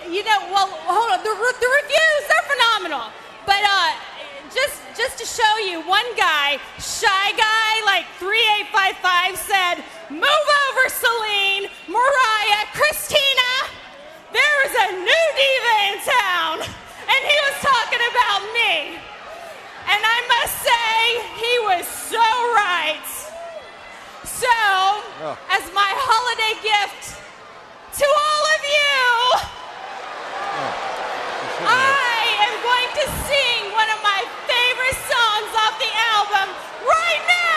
you 0.09 0.25
know, 0.25 0.39
well, 0.49 0.69
hold 0.89 1.13
on. 1.13 1.21
The, 1.21 1.29
the 1.29 1.71
reviews, 1.85 2.23
they're 2.25 2.49
phenomenal. 2.49 3.13
But, 3.45 3.61
uh, 3.69 3.93
just, 4.49 4.81
just 4.97 5.19
to 5.19 5.27
show 5.27 5.59
you, 5.59 5.83
one 5.87 6.09
guy, 6.17 6.57
shy 6.81 7.33
guy, 7.37 7.85
like 7.85 8.07
3855, 8.17 9.37
said, 9.37 9.85
Move 10.11 10.23
over, 10.65 10.85
Celine, 10.89 11.69
Mariah, 11.87 12.65
Christina. 12.73 13.51
There 14.33 14.59
is 14.67 14.73
a 14.73 14.89
new 15.05 15.25
diva 15.37 15.75
in 15.93 15.97
town. 16.01 16.57
And 17.09 17.21
he 17.29 17.37
was 17.45 17.57
talking 17.61 18.03
about 18.13 18.41
me. 18.57 18.97
And 19.89 20.01
I 20.01 20.19
must 20.33 20.55
say, 20.65 20.97
he 21.37 21.55
was 21.69 21.85
so 21.87 22.25
right. 22.57 23.05
So, 24.25 24.49
Oh. 25.21 25.37
as 25.51 25.65
my 25.75 25.93
holiday 26.09 26.55
gift 26.65 27.21
to 28.01 28.07
all 28.07 28.45
of 28.57 28.63
you, 28.65 29.05
I 31.69 32.21
am 32.49 32.55
going 32.65 32.91
to 32.97 33.05
sing 33.29 33.61
one 33.77 33.91
of 33.93 34.01
my 34.01 34.21
favorite 34.49 34.99
songs 35.11 35.51
off 35.59 35.75
the 35.77 35.93
album 36.17 36.49
right 36.87 37.25
now. 37.29 37.48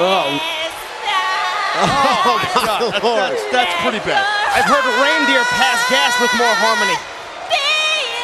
Christmas. 0.00 0.80
Oh, 1.80 2.36
my 2.36 2.48
God. 2.64 2.80
That's, 3.00 3.44
that's 3.54 3.74
pretty 3.84 4.02
bad. 4.02 4.24
I've 4.52 4.66
heard 4.66 4.84
reindeer 5.00 5.44
pass 5.54 5.80
gas 5.88 6.16
with 6.20 6.32
more 6.40 6.54
harmony. 6.60 6.96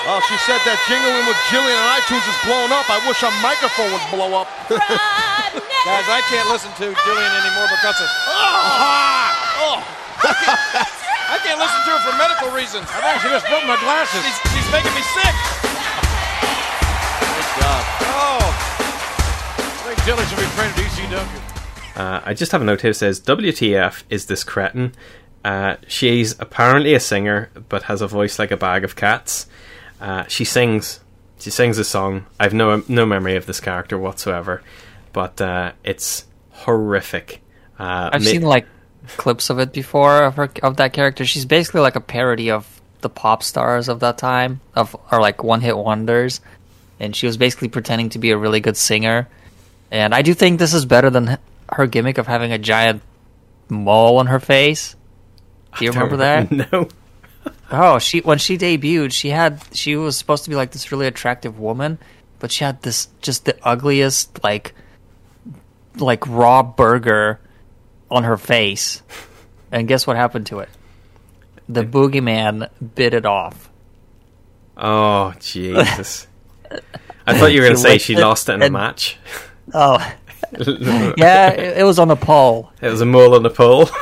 Oh, 0.07 0.23
she 0.31 0.39
said 0.47 0.63
that 0.63 0.79
jingling 0.87 1.27
with 1.27 1.35
Jillian 1.51 1.75
on 1.75 1.99
iTunes 1.99 2.23
is 2.23 2.39
blowing 2.47 2.71
up. 2.71 2.87
I 2.87 3.03
wish 3.11 3.19
a 3.27 3.31
microphone 3.43 3.91
would 3.91 4.07
blow 4.15 4.39
up. 4.39 4.47
Guys, 4.71 6.07
I 6.07 6.23
can't 6.31 6.47
listen 6.47 6.71
to 6.79 6.95
Jillian 6.95 7.33
anymore 7.43 7.67
because 7.67 7.99
of. 7.99 8.07
Ah! 8.31 8.71
Ah! 8.79 9.27
Oh! 9.59 9.79
I, 10.23 10.31
can't, 10.31 10.63
I 11.27 11.37
can't 11.43 11.59
listen 11.59 11.81
to 11.83 11.91
her 11.91 12.01
for 12.07 12.15
medical 12.15 12.55
reasons. 12.55 12.87
I 12.95 13.03
think 13.03 13.19
she 13.19 13.35
just 13.35 13.51
broke 13.51 13.67
my 13.67 13.75
glasses. 13.83 14.23
She's, 14.23 14.39
she's 14.55 14.69
making 14.71 14.95
me 14.95 15.03
sick. 15.11 15.35
Good 17.27 17.49
job. 17.59 17.83
Oh! 18.07 18.47
I 18.47 19.91
think 19.91 19.99
Jillian 20.07 20.27
should 20.31 20.39
be 20.39 20.47
trained 20.55 20.71
at 20.71 20.87
ECW. 20.87 21.56
Uh, 21.97 22.21
I 22.25 22.35
just 22.35 22.53
have 22.53 22.61
a 22.61 22.65
note 22.65 22.83
here 22.83 22.91
that 22.91 22.95
says, 22.95 23.21
WTF 23.21 24.05
is 24.11 24.27
this 24.27 24.45
cretin? 24.45 24.93
Uh, 25.45 25.77
she's 25.87 26.39
apparently 26.39 26.93
a 26.93 27.01
singer, 27.01 27.51
but 27.69 27.85
has 27.85 28.03
a 28.03 28.07
voice 28.07 28.39
like 28.39 28.51
a 28.51 28.57
bag 28.57 28.85
of 28.85 28.97
cats. 28.97 29.47
Uh, 30.01 30.25
she 30.27 30.45
sings. 30.45 31.01
She 31.39 31.51
sings 31.51 31.79
a 31.79 31.85
song. 31.85 32.27
I've 32.41 32.53
no 32.53 32.83
no 32.89 33.07
memory 33.07 33.37
of 33.37 33.47
this 33.47 33.61
character 33.61 33.99
whatsoever, 33.99 34.63
but 35.13 35.41
uh, 35.41 35.73
it's 35.85 36.27
horrific. 36.51 37.43
Uh, 37.79 38.11
I've 38.13 38.23
ma- 38.23 38.31
seen 38.31 38.43
like 38.43 38.67
clips 39.17 39.49
of 39.51 39.59
it 39.59 39.73
before 39.73 40.25
of 40.25 40.35
her 40.35 40.51
of 40.63 40.77
that 40.79 40.93
character. 40.93 41.25
She's 41.25 41.45
basically 41.45 41.81
like 41.81 41.97
a 41.97 42.01
parody 42.01 42.51
of 42.51 42.81
the 43.03 43.09
pop 43.09 43.43
stars 43.43 43.89
of 43.89 44.01
that 44.01 44.19
time, 44.19 44.61
of 44.75 44.97
or 45.13 45.21
like 45.21 45.45
one 45.45 45.61
hit 45.61 45.77
wonders. 45.77 46.41
And 46.99 47.15
she 47.15 47.27
was 47.27 47.37
basically 47.37 47.69
pretending 47.69 48.09
to 48.11 48.19
be 48.19 48.31
a 48.31 48.39
really 48.39 48.61
good 48.61 48.77
singer. 48.77 49.29
And 49.91 50.15
I 50.15 50.23
do 50.23 50.35
think 50.35 50.59
this 50.59 50.75
is 50.75 50.87
better 50.87 51.11
than 51.11 51.39
her 51.71 51.87
gimmick 51.87 52.19
of 52.19 52.27
having 52.27 52.53
a 52.53 52.59
giant 52.59 53.03
mole 53.69 54.19
on 54.19 54.27
her 54.27 54.41
face. 54.41 54.97
Do 55.79 55.85
you 55.85 55.93
remember 55.93 56.19
that? 56.19 56.51
No. 56.73 56.89
Oh, 57.71 57.99
she 57.99 58.21
when 58.21 58.39
she 58.39 58.57
debuted, 58.57 59.13
she 59.13 59.31
had 59.31 59.63
she 59.73 59.97
was 59.97 60.17
supposed 60.17 60.45
to 60.45 60.51
be 60.51 60.57
like 60.57 60.71
this 60.71 60.93
really 60.93 61.07
attractive 61.07 61.59
woman, 61.59 61.99
but 62.39 62.53
she 62.53 62.65
had 62.65 62.83
this 62.83 63.09
just 63.21 63.45
the 63.45 63.57
ugliest 63.63 64.43
like 64.45 64.75
like 65.97 66.27
raw 66.27 66.63
burger 66.63 67.41
on 68.11 68.25
her 68.25 68.37
face. 68.37 69.03
And 69.73 69.89
guess 69.89 70.07
what 70.07 70.17
happened 70.17 70.47
to 70.47 70.61
it? 70.61 70.69
The 71.69 71.83
boogeyman 71.83 72.71
bit 72.95 73.15
it 73.15 73.27
off. 73.27 73.69
Oh 74.77 75.35
Jesus! 75.41 76.27
I 77.27 77.39
thought 77.39 77.53
you 77.53 77.61
were 77.61 77.67
going 77.67 77.77
to 77.83 77.83
say 77.83 77.99
she 77.99 78.17
lost 78.17 78.49
it 78.49 78.55
in 78.55 78.63
a 78.63 78.71
match. 78.71 79.19
Oh. 79.75 80.15
yeah, 81.17 81.51
it, 81.51 81.79
it 81.79 81.85
was 81.85 81.99
on 81.99 82.11
a 82.11 82.17
pole. 82.17 82.71
It 82.81 82.89
was 82.89 83.01
a 83.01 83.07
mole 83.07 83.35
on 83.35 83.45
a 83.47 83.51
pole. 83.51 83.89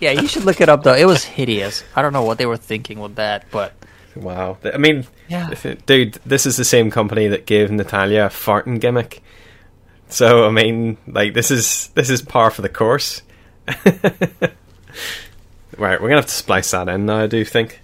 Yeah, 0.00 0.12
you 0.12 0.26
should 0.28 0.44
look 0.44 0.60
it 0.60 0.68
up 0.68 0.82
though. 0.84 0.94
It 0.94 1.06
was 1.06 1.24
hideous. 1.24 1.82
I 1.94 2.02
don't 2.02 2.12
know 2.12 2.22
what 2.22 2.38
they 2.38 2.46
were 2.46 2.56
thinking 2.56 3.00
with 3.00 3.16
that, 3.16 3.44
but 3.50 3.72
wow. 4.14 4.56
I 4.64 4.78
mean, 4.78 5.06
Yeah. 5.28 5.50
dude, 5.86 6.18
this 6.24 6.46
is 6.46 6.56
the 6.56 6.64
same 6.64 6.90
company 6.90 7.26
that 7.28 7.46
gave 7.46 7.70
Natalya 7.70 8.26
a 8.26 8.28
farting 8.28 8.80
gimmick. 8.80 9.22
So 10.08 10.46
I 10.46 10.50
mean, 10.50 10.98
like 11.06 11.34
this 11.34 11.50
is 11.50 11.88
this 11.94 12.10
is 12.10 12.22
par 12.22 12.50
for 12.50 12.62
the 12.62 12.68
course. 12.68 13.22
right, 15.76 16.00
we're 16.00 16.08
gonna 16.08 16.16
have 16.16 16.26
to 16.26 16.32
splice 16.34 16.70
that 16.72 16.88
in 16.88 17.06
now. 17.06 17.18
I 17.18 17.26
do 17.26 17.44
think. 17.44 17.80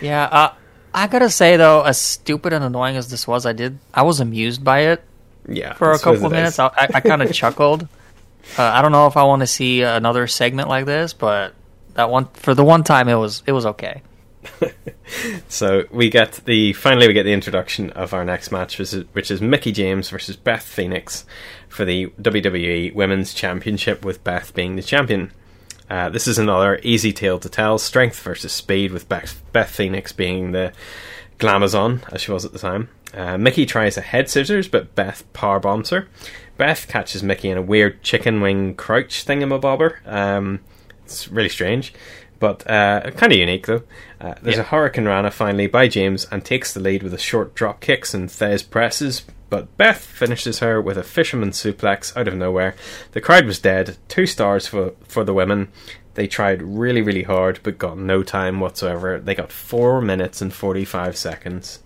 yeah, 0.00 0.24
uh, 0.24 0.52
I 0.94 1.06
gotta 1.06 1.30
say 1.30 1.56
though, 1.56 1.82
as 1.82 1.98
stupid 2.00 2.52
and 2.52 2.64
annoying 2.64 2.96
as 2.96 3.10
this 3.10 3.26
was, 3.26 3.46
I 3.46 3.52
did 3.52 3.78
I 3.92 4.02
was 4.02 4.20
amused 4.20 4.64
by 4.64 4.80
it. 4.80 5.02
Yeah, 5.48 5.74
for 5.74 5.92
a 5.92 5.98
couple 5.98 6.26
of 6.26 6.32
minutes. 6.32 6.58
I, 6.58 6.66
I, 6.66 6.88
I 6.94 7.00
kind 7.00 7.22
of 7.22 7.32
chuckled. 7.32 7.88
Uh, 8.56 8.62
I 8.62 8.80
don't 8.80 8.92
know 8.92 9.06
if 9.06 9.18
I 9.18 9.24
want 9.24 9.40
to 9.40 9.46
see 9.46 9.82
another 9.82 10.26
segment 10.26 10.70
like 10.70 10.86
this, 10.86 11.12
but 11.12 11.52
that 11.94 12.08
one 12.08 12.28
for 12.32 12.54
the 12.54 12.64
one 12.64 12.82
time 12.82 13.06
it 13.06 13.14
was 13.16 13.42
it 13.46 13.52
was 13.52 13.66
okay. 13.66 14.00
So 15.48 15.84
we 15.90 16.10
get 16.10 16.32
the 16.44 16.72
finally 16.74 17.06
we 17.06 17.14
get 17.14 17.22
the 17.22 17.32
introduction 17.32 17.90
of 17.90 18.12
our 18.12 18.24
next 18.24 18.52
match, 18.52 18.78
which 18.78 18.92
is, 18.92 19.04
which 19.12 19.30
is 19.30 19.40
Mickie 19.40 19.72
James 19.72 20.10
versus 20.10 20.36
Beth 20.36 20.62
Phoenix 20.62 21.24
for 21.68 21.84
the 21.84 22.06
WWE 22.20 22.94
Women's 22.94 23.32
Championship, 23.32 24.04
with 24.04 24.22
Beth 24.24 24.54
being 24.54 24.76
the 24.76 24.82
champion. 24.82 25.32
Uh, 25.90 26.08
this 26.10 26.28
is 26.28 26.38
another 26.38 26.78
easy 26.82 27.12
tale 27.12 27.38
to 27.38 27.48
tell: 27.48 27.78
strength 27.78 28.20
versus 28.20 28.52
speed, 28.52 28.92
with 28.92 29.08
Beth, 29.08 29.42
Beth 29.52 29.70
Phoenix 29.70 30.12
being 30.12 30.52
the 30.52 30.72
glamazon 31.38 32.02
as 32.12 32.20
she 32.22 32.30
was 32.32 32.44
at 32.44 32.52
the 32.52 32.58
time. 32.58 32.88
Uh, 33.14 33.38
Mickie 33.38 33.64
tries 33.66 33.96
a 33.96 34.00
head 34.02 34.28
scissors, 34.28 34.68
but 34.68 34.94
Beth 34.94 35.24
power 35.32 35.58
bombs 35.60 35.90
her. 35.90 36.08
Beth 36.58 36.88
catches 36.88 37.22
Mickie 37.22 37.48
in 37.50 37.56
a 37.56 37.62
weird 37.62 38.02
chicken 38.02 38.40
wing 38.40 38.74
crouch 38.74 39.24
thingamabobber. 39.24 40.06
Um, 40.06 40.60
it's 41.04 41.28
really 41.28 41.48
strange, 41.48 41.94
but 42.38 42.68
uh, 42.68 43.10
kind 43.12 43.32
of 43.32 43.38
unique 43.38 43.66
though. 43.66 43.82
Uh, 44.20 44.34
there's 44.42 44.56
Yeah. 44.56 44.62
a 44.62 44.66
hurricanrana 44.66 45.32
finally 45.32 45.68
by 45.68 45.88
James 45.88 46.26
and 46.30 46.44
takes 46.44 46.74
the 46.74 46.80
lead 46.80 47.02
with 47.02 47.14
a 47.14 47.18
short 47.18 47.54
drop 47.54 47.80
kicks 47.80 48.12
and 48.12 48.28
Thesz 48.28 48.68
presses. 48.68 49.22
But 49.50 49.76
Beth 49.78 50.00
finishes 50.04 50.58
her 50.58 50.80
with 50.80 50.98
a 50.98 51.02
fisherman 51.02 51.50
suplex 51.50 52.14
out 52.16 52.28
of 52.28 52.34
nowhere. 52.34 52.74
The 53.12 53.20
crowd 53.20 53.46
was 53.46 53.58
dead. 53.58 53.96
Two 54.08 54.26
stars 54.26 54.66
for 54.66 54.92
for 55.06 55.24
the 55.24 55.34
women. 55.34 55.68
They 56.14 56.26
tried 56.26 56.62
really, 56.62 57.00
really 57.00 57.22
hard, 57.22 57.60
but 57.62 57.78
got 57.78 57.96
no 57.96 58.22
time 58.22 58.60
whatsoever. 58.60 59.18
They 59.20 59.34
got 59.34 59.52
four 59.52 60.00
minutes 60.02 60.42
and 60.42 60.52
forty-five 60.52 61.16
seconds. 61.16 61.78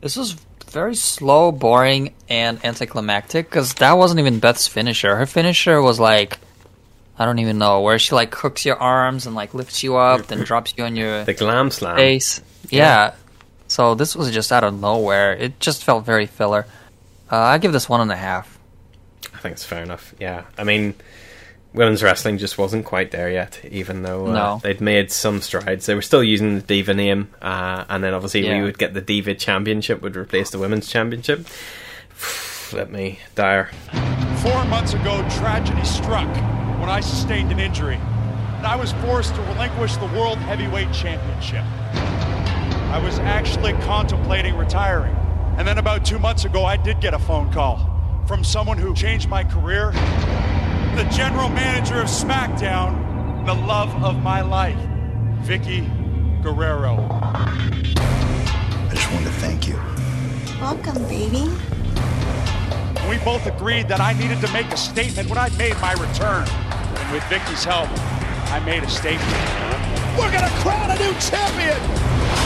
This 0.00 0.16
was 0.16 0.36
very 0.66 0.94
slow, 0.94 1.52
boring, 1.52 2.14
and 2.28 2.62
anticlimactic 2.64 3.48
because 3.48 3.74
that 3.74 3.92
wasn't 3.92 4.20
even 4.20 4.40
Beth's 4.40 4.66
finisher. 4.66 5.16
Her 5.16 5.26
finisher 5.26 5.80
was 5.80 6.00
like 6.00 6.38
I 7.18 7.24
don't 7.26 7.38
even 7.38 7.58
know 7.58 7.80
where 7.80 7.98
she 7.98 8.14
like 8.14 8.34
hooks 8.34 8.64
your 8.64 8.76
arms 8.76 9.26
and 9.26 9.36
like 9.36 9.54
lifts 9.54 9.82
you 9.84 9.96
up, 9.96 10.26
then 10.26 10.40
drops 10.40 10.74
you 10.76 10.84
on 10.84 10.96
your 10.96 11.24
The 11.26 11.34
glam 11.34 11.70
slam. 11.70 11.96
face. 11.96 12.40
Yeah. 12.70 13.14
So 13.74 13.96
this 13.96 14.14
was 14.14 14.30
just 14.30 14.52
out 14.52 14.62
of 14.62 14.80
nowhere. 14.80 15.32
It 15.32 15.58
just 15.58 15.82
felt 15.82 16.04
very 16.04 16.26
filler. 16.26 16.64
Uh, 17.28 17.36
I 17.38 17.58
give 17.58 17.72
this 17.72 17.88
one 17.88 18.00
and 18.00 18.12
a 18.12 18.16
half. 18.16 18.56
I 19.34 19.38
think 19.38 19.54
it's 19.54 19.64
fair 19.64 19.82
enough. 19.82 20.14
Yeah, 20.20 20.44
I 20.56 20.62
mean, 20.62 20.94
women's 21.72 22.00
wrestling 22.00 22.38
just 22.38 22.56
wasn't 22.56 22.84
quite 22.84 23.10
there 23.10 23.28
yet. 23.28 23.60
Even 23.68 24.04
though 24.04 24.28
uh, 24.28 24.32
No. 24.32 24.60
they'd 24.62 24.80
made 24.80 25.10
some 25.10 25.40
strides, 25.40 25.86
they 25.86 25.96
were 25.96 26.02
still 26.02 26.22
using 26.22 26.54
the 26.54 26.60
Diva 26.60 26.94
name, 26.94 27.30
uh, 27.42 27.84
and 27.88 28.04
then 28.04 28.14
obviously 28.14 28.46
Yeah. 28.46 28.58
we 28.58 28.62
would 28.62 28.78
get 28.78 28.94
the 28.94 29.00
Diva 29.00 29.34
Championship 29.34 30.00
would 30.02 30.14
replace 30.14 30.50
the 30.50 30.60
Women's 30.60 30.86
Championship. 30.86 31.44
Let 32.72 32.92
me 32.92 33.18
dire. 33.34 33.70
Four 34.36 34.64
months 34.66 34.94
ago, 34.94 35.26
tragedy 35.30 35.82
struck 35.84 36.28
when 36.78 36.88
I 36.88 37.00
sustained 37.00 37.50
an 37.50 37.58
injury, 37.58 37.96
and 37.96 38.66
I 38.68 38.76
was 38.76 38.92
forced 39.04 39.34
to 39.34 39.40
relinquish 39.42 39.96
the 39.96 40.06
World 40.06 40.38
Heavyweight 40.38 40.92
Championship. 40.92 41.64
I 42.94 42.98
was 42.98 43.18
actually 43.18 43.72
contemplating 43.72 44.56
retiring. 44.56 45.16
And 45.58 45.66
then 45.66 45.78
about 45.78 46.04
two 46.04 46.20
months 46.20 46.44
ago, 46.44 46.64
I 46.64 46.76
did 46.76 47.00
get 47.00 47.12
a 47.12 47.18
phone 47.18 47.52
call 47.52 47.90
from 48.24 48.44
someone 48.44 48.78
who 48.78 48.94
changed 48.94 49.28
my 49.28 49.42
career, 49.42 49.90
the 50.94 51.02
general 51.12 51.48
manager 51.48 51.96
of 52.00 52.06
SmackDown, 52.06 53.44
the 53.46 53.52
love 53.52 53.92
of 54.04 54.22
my 54.22 54.42
life, 54.42 54.78
Vickie 55.42 55.90
Guerrero. 56.40 57.08
I 57.10 58.90
just 58.92 59.10
wanted 59.10 59.24
to 59.24 59.32
thank 59.40 59.66
you. 59.66 59.74
Welcome, 60.60 61.02
baby. 61.08 61.50
We 63.10 63.18
both 63.24 63.44
agreed 63.46 63.88
that 63.88 64.00
I 64.00 64.12
needed 64.12 64.40
to 64.40 64.52
make 64.52 64.66
a 64.66 64.76
statement 64.76 65.28
when 65.28 65.38
I 65.38 65.48
made 65.58 65.74
my 65.80 65.94
return. 65.94 66.46
And 66.46 67.12
with 67.12 67.24
Vickie's 67.24 67.64
help, 67.64 67.88
I 68.52 68.62
made 68.64 68.84
a 68.84 68.88
statement. 68.88 69.74
We're 70.16 70.30
gonna 70.30 70.48
crown 70.62 70.92
a 70.92 70.94
new 70.94 71.12
champion! 71.18 71.80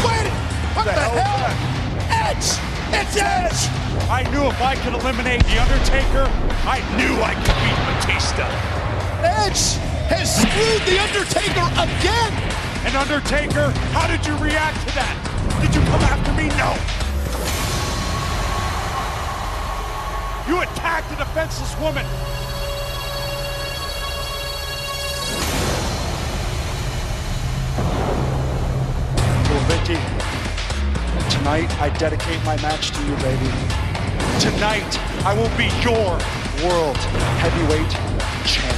Wait! 0.07 0.18
What 0.79 0.85
the, 0.85 0.93
hell? 0.93 1.51
Edge! 2.07 2.55
It's 2.95 3.17
Edge! 3.19 3.67
I 4.07 4.23
knew 4.31 4.47
if 4.47 4.63
I 4.63 4.77
could 4.77 4.95
eliminate 4.95 5.43
The 5.51 5.59
Undertaker, 5.59 6.31
I 6.71 6.79
knew 6.95 7.19
I 7.19 7.35
could 7.35 7.59
beat 7.67 7.75
Batista. 7.83 8.47
Edge 9.27 9.75
has 10.07 10.31
screwed 10.39 10.87
The 10.87 11.03
Undertaker 11.03 11.67
again! 11.83 12.31
And 12.87 12.95
Undertaker, 12.95 13.75
how 13.91 14.07
did 14.07 14.25
you 14.25 14.39
react 14.39 14.79
to 14.87 14.95
that? 14.95 15.19
Did 15.59 15.75
you 15.75 15.83
come 15.91 15.99
after 16.07 16.31
me? 16.39 16.47
No. 16.55 16.71
You 20.47 20.63
attacked 20.63 21.11
a 21.11 21.17
defenseless 21.17 21.75
woman. 21.83 22.07
Well, 29.51 29.65
Vickie, 29.67 30.38
tonight 31.39 31.81
I 31.81 31.89
dedicate 31.91 32.43
my 32.45 32.57
match 32.63 32.91
to 32.91 33.01
you, 33.07 33.15
baby. 33.17 33.47
Tonight 34.41 34.99
I 35.25 35.35
will 35.35 35.51
be 35.57 35.69
your 35.83 36.19
world 36.65 36.97
heavyweight 37.39 37.91
champion. 38.45 38.78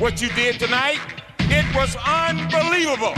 What 0.00 0.22
you 0.22 0.30
did 0.30 0.58
tonight. 0.58 0.98
It 1.40 1.66
was 1.74 1.94
unbelievable. 2.06 3.12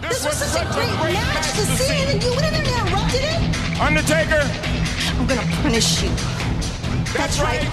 This, 0.00 0.24
was, 0.24 0.36
such 0.36 0.66
a 0.66 0.96
great, 1.00 1.14
match 1.14 1.52
to 1.52 1.64
see, 1.78 1.94
and 1.94 2.22
you 2.22 2.30
went 2.34 2.56
in 2.56 2.64
there 2.64 2.74
and 2.74 2.88
interrupted 2.88 3.22
it. 3.22 3.80
Undertaker, 3.80 4.42
I'm 5.16 5.26
gonna 5.28 5.46
punish 5.62 6.02
you. 6.02 6.10
That's, 7.14 7.38
right. 7.38 7.64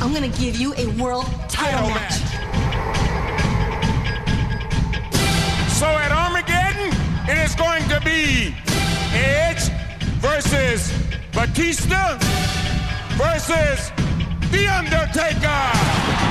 I'm 0.00 0.14
gonna 0.14 0.28
give 0.28 0.56
you 0.56 0.72
a 0.74 0.86
world 1.02 1.26
title 1.48 1.88
match. 1.88 2.14
So 5.74 5.86
at 5.86 6.12
Armageddon, 6.12 6.92
it 7.28 7.38
is 7.38 7.56
going 7.56 7.88
to 7.88 8.00
be 8.04 8.54
Edge 9.12 9.68
versus 10.20 10.92
Batista 11.32 12.18
versus 13.18 13.90
The 14.52 14.68
Undertaker. 14.68 16.29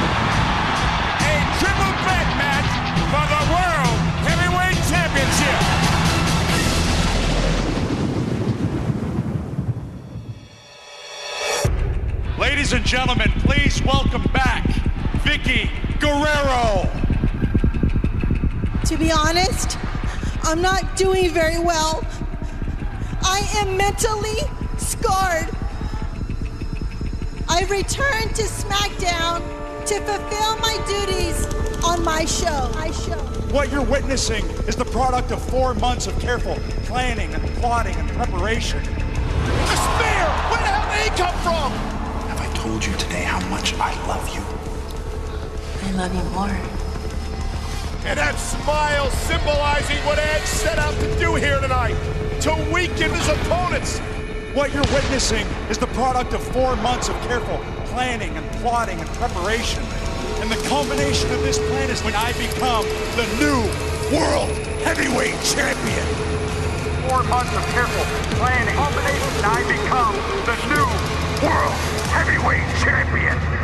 Gentlemen, 12.89 13.29
please 13.41 13.83
welcome 13.83 14.23
back 14.33 14.63
Vickie 15.21 15.69
Guerrero. 15.99 16.89
To 18.83 18.97
be 18.97 19.11
honest, 19.11 19.77
I'm 20.41 20.59
not 20.59 20.97
doing 20.97 21.29
very 21.29 21.59
well. 21.59 22.03
I 23.21 23.47
am 23.57 23.77
mentally 23.77 24.39
scarred. 24.79 25.47
I 27.47 27.67
returned 27.69 28.35
to 28.37 28.41
SmackDown 28.41 29.43
to 29.85 30.01
fulfill 30.01 30.57
my 30.57 30.83
duties 30.87 31.45
on 31.83 32.03
my 32.03 32.25
show. 32.25 32.71
My 32.73 32.89
show. 32.89 33.19
What 33.53 33.71
you're 33.71 33.85
witnessing 33.85 34.43
is 34.67 34.75
the 34.75 34.85
product 34.85 35.31
of 35.31 35.39
four 35.47 35.75
months 35.75 36.07
of 36.07 36.19
careful 36.19 36.55
planning 36.85 37.35
and 37.35 37.43
plotting 37.57 37.95
and 37.97 38.09
preparation. 38.09 38.79
A 38.79 39.77
spear! 39.77 40.25
Where 40.49 40.57
the 40.57 40.71
hell 40.73 41.03
did 41.03 41.11
he 41.11 41.15
come 41.15 41.37
from? 41.43 41.98
Have 42.69 42.77
I 42.77 42.81
told 42.81 42.93
you 42.93 42.99
today 42.99 43.23
how 43.23 43.41
much 43.49 43.73
I 43.79 43.89
love 44.05 44.29
you? 44.29 44.45
I 45.81 45.91
love 45.97 46.13
you 46.13 46.21
more. 46.29 46.53
And 48.05 48.19
that 48.19 48.37
smile 48.37 49.09
symbolizing 49.25 49.97
what 50.05 50.19
Edge 50.19 50.45
set 50.45 50.77
out 50.77 50.93
to 51.01 51.09
do 51.17 51.33
here 51.33 51.59
tonight 51.61 51.97
to 52.41 52.53
weaken 52.71 53.09
his 53.09 53.27
opponents. 53.27 53.97
What 54.53 54.71
you're 54.71 54.85
witnessing 54.93 55.47
is 55.71 55.79
the 55.79 55.89
product 55.97 56.33
of 56.33 56.43
four 56.53 56.75
months 56.75 57.09
of 57.09 57.15
careful 57.25 57.57
planning 57.89 58.37
and 58.37 58.45
plotting 58.61 58.99
and 58.99 59.09
preparation. 59.17 59.81
And 60.37 60.51
the 60.51 60.61
culmination 60.69 61.33
of 61.33 61.41
this 61.41 61.57
plan 61.57 61.89
is 61.89 62.03
when 62.03 62.13
I 62.13 62.33
become 62.37 62.85
the 63.17 63.25
new 63.41 63.65
World 64.13 64.53
Heavyweight 64.85 65.41
Champion. 65.41 66.05
Four 67.09 67.23
months 67.23 67.49
of 67.49 67.65
careful 67.73 68.05
planning. 68.37 68.75
Culmination, 68.77 69.29
and 69.41 69.45
I 69.57 69.59
become 69.65 70.13
the 70.45 70.55
new 70.69 71.18
World 71.41 71.71
Heavyweight 72.11 72.67
Champion. 72.83 73.59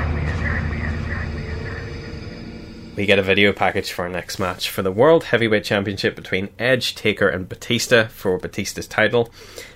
we 2.96 3.06
get 3.06 3.20
a 3.20 3.22
video 3.22 3.52
package 3.52 3.92
for 3.92 4.04
our 4.04 4.10
next 4.10 4.40
match 4.40 4.70
for 4.70 4.82
the 4.82 4.92
World 4.92 5.26
Heavyweight 5.26 5.66
Championship 5.66 6.16
between 6.16 6.48
Edge, 6.58 6.96
Taker, 6.96 7.28
and 7.28 7.50
Batista 7.50 8.08
for 8.08 8.38
Batista's 8.38 8.88
title. 8.88 9.30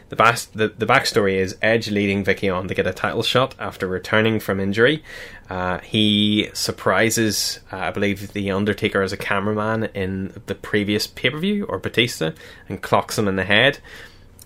The, 0.07 0.15
bas- 0.15 0.45
the, 0.45 0.69
the 0.69 0.85
backstory 0.85 1.33
is 1.33 1.57
Edge 1.61 1.91
leading 1.91 2.23
Vickie 2.23 2.55
on 2.55 2.69
to 2.69 2.73
get 2.73 2.87
a 2.87 2.93
title 2.93 3.21
shot 3.21 3.53
after 3.59 3.85
returning 3.85 4.39
from 4.39 4.61
injury. 4.61 5.03
Uh, 5.49 5.79
he 5.79 6.49
surprises, 6.53 7.59
uh, 7.71 7.77
I 7.77 7.91
believe, 7.91 8.31
The 8.31 8.49
Undertaker 8.49 9.01
as 9.01 9.11
a 9.11 9.17
cameraman 9.17 9.85
in 9.93 10.41
the 10.45 10.55
previous 10.55 11.05
pay 11.05 11.31
per 11.31 11.37
view, 11.37 11.65
or 11.65 11.79
Batista, 11.79 12.31
and 12.69 12.81
clocks 12.81 13.19
him 13.19 13.27
in 13.27 13.35
the 13.35 13.43
head. 13.43 13.79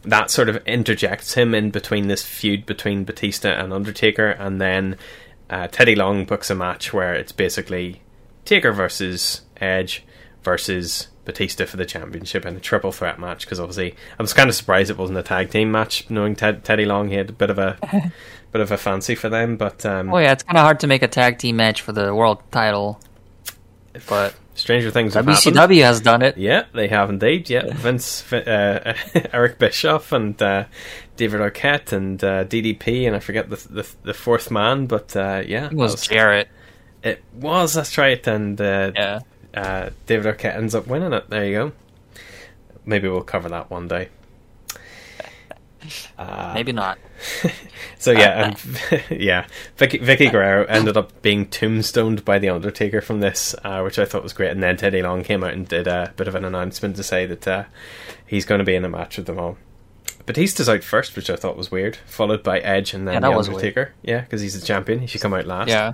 That 0.04 0.30
sort 0.30 0.50
of 0.50 0.66
interjects 0.68 1.34
him 1.34 1.56
in 1.56 1.72
between 1.72 2.08
this 2.08 2.24
feud 2.24 2.66
between 2.66 3.04
Batista 3.04 3.50
and 3.50 3.72
Undertaker, 3.72 4.30
and 4.30 4.60
then 4.60 4.98
uh, 5.50 5.68
Teddy 5.68 5.96
Long 5.96 6.26
books 6.26 6.50
a 6.50 6.56
match 6.56 6.94
where 6.94 7.14
it's 7.14 7.32
basically 7.32 8.02
Taker 8.46 8.72
versus 8.72 9.42
Edge 9.58 10.04
versus 10.44 11.08
Batista 11.26 11.66
for 11.66 11.78
the 11.78 11.86
championship 11.86 12.46
in 12.46 12.56
a 12.56 12.60
triple 12.60 12.92
threat 12.92 13.20
match 13.20 13.46
because 13.46 13.60
obviously 13.60 13.96
I 14.20 14.22
was 14.22 14.34
kind 14.34 14.50
of 14.50 14.56
surprised 14.56 14.90
it 14.90 14.98
wasn't 14.98 15.20
a 15.20 15.24
tag 15.24 15.52
team 15.52 15.72
match 15.72 16.10
knowing 16.10 16.36
Ted, 16.36 16.66
Teddy 16.66 16.86
Long 16.86 17.10
he 17.10 17.16
had 17.16 17.30
a 17.30 17.34
bit 17.34 17.50
of 17.50 17.58
a 17.58 17.78
bit 18.52 18.62
of 18.62 18.72
a 18.72 18.78
fancy 18.78 19.16
for 19.16 19.30
them 19.30 19.56
but 19.56 19.86
um, 19.86 20.14
Oh 20.14 20.18
yeah, 20.18 20.34
it's 20.34 20.44
kind 20.44 20.58
of 20.58 20.64
hard 20.64 20.82
to 20.82 20.88
make 20.88 21.02
a 21.02 21.08
tag 21.08 21.38
team 21.38 21.56
match 21.56 21.82
for 21.82 21.94
the 21.94 22.14
world 22.14 22.42
title, 22.52 23.00
but 24.10 24.36
stranger 24.64 24.90
things 24.92 25.14
have 25.16 25.26
WCW 25.26 25.54
happened. 25.56 25.80
has 25.82 26.00
done 26.02 26.22
it. 26.22 26.38
Yeah, 26.38 26.64
they 26.74 26.88
have 26.88 27.10
indeed. 27.10 27.50
Yeah, 27.50 27.66
Vince, 27.74 28.32
uh, 28.32 28.96
Eric 29.34 29.60
Bischoff, 29.60 30.14
and 30.14 30.42
uh, 30.42 30.66
David 31.18 31.42
Arquette, 31.42 31.92
and 31.92 32.24
uh, 32.24 32.46
DDP, 32.46 33.06
and 33.06 33.14
I 33.16 33.20
forget 33.20 33.50
the 33.50 33.58
the, 33.70 33.90
the 34.04 34.14
fourth 34.14 34.50
man, 34.50 34.86
but 34.88 35.16
uh, 35.16 35.44
yeah, 35.46 35.66
It 35.68 35.74
was 35.74 35.96
that 35.96 36.14
Jarrett. 36.14 36.48
It 37.04 37.22
was. 37.36 37.74
That's 37.74 37.98
right. 37.98 38.26
And 38.26 38.60
uh, 38.62 38.92
Yeah. 38.96 39.20
uh, 39.54 39.90
David 40.06 40.26
Arquette 40.38 40.56
ends 40.56 40.74
up 40.74 40.88
winning 40.88 41.12
it. 41.12 41.30
There 41.30 41.46
you 41.46 41.54
go. 41.54 41.72
Maybe 42.86 43.10
we'll 43.10 43.22
cover 43.24 43.50
that 43.50 43.70
one 43.70 43.88
day. 43.90 44.08
Uh, 46.18 46.52
Maybe 46.54 46.72
not. 46.72 46.98
So 48.00 48.12
yeah, 48.12 48.50
and, 48.50 49.02
yeah. 49.22 49.46
Vickie, 49.78 50.02
Vickie 50.02 50.30
Guerrero 50.30 50.66
ended 50.66 50.98
up 50.98 51.22
being 51.22 51.46
tombstoned 51.46 52.26
by 52.26 52.38
the 52.38 52.50
Undertaker 52.50 53.00
from 53.00 53.22
this, 53.22 53.56
uh, 53.64 53.82
which 53.82 53.98
I 53.98 54.04
thought 54.04 54.24
was 54.24 54.34
great. 54.34 54.52
And 54.52 54.62
then 54.62 54.76
Teddy 54.76 55.02
Long 55.02 55.24
came 55.24 55.42
out 55.42 55.54
and 55.54 55.66
did 55.66 55.88
a 55.88 56.12
bit 56.18 56.28
of 56.28 56.36
an 56.36 56.44
announcement 56.44 56.98
to 56.98 57.04
say 57.04 57.26
that 57.28 57.48
uh, 57.48 57.64
he's 58.28 58.44
going 58.44 58.60
to 58.60 58.66
be 58.66 58.76
in 58.76 58.84
a 58.84 58.90
match 58.90 59.16
with 59.16 59.26
them 59.26 59.40
all. 59.40 59.58
Batista's 60.26 60.68
out 60.68 60.84
first, 60.84 61.16
which 61.16 61.30
I 61.30 61.38
thought 61.38 61.56
was 61.56 61.72
weird, 61.72 61.96
followed 62.06 62.44
by 62.44 62.60
Edge 62.60 62.94
and 62.94 63.08
then 63.08 63.14
Yeah, 63.14 63.20
the. 63.22 63.32
Undertaker. 63.32 63.94
Yeah, 64.02 64.20
because 64.20 64.42
he's 64.42 64.60
the 64.60 64.66
champion. 64.66 65.00
He 65.00 65.08
should 65.08 65.22
come 65.22 65.34
out 65.34 65.46
last. 65.46 65.70
Yeah. 65.70 65.94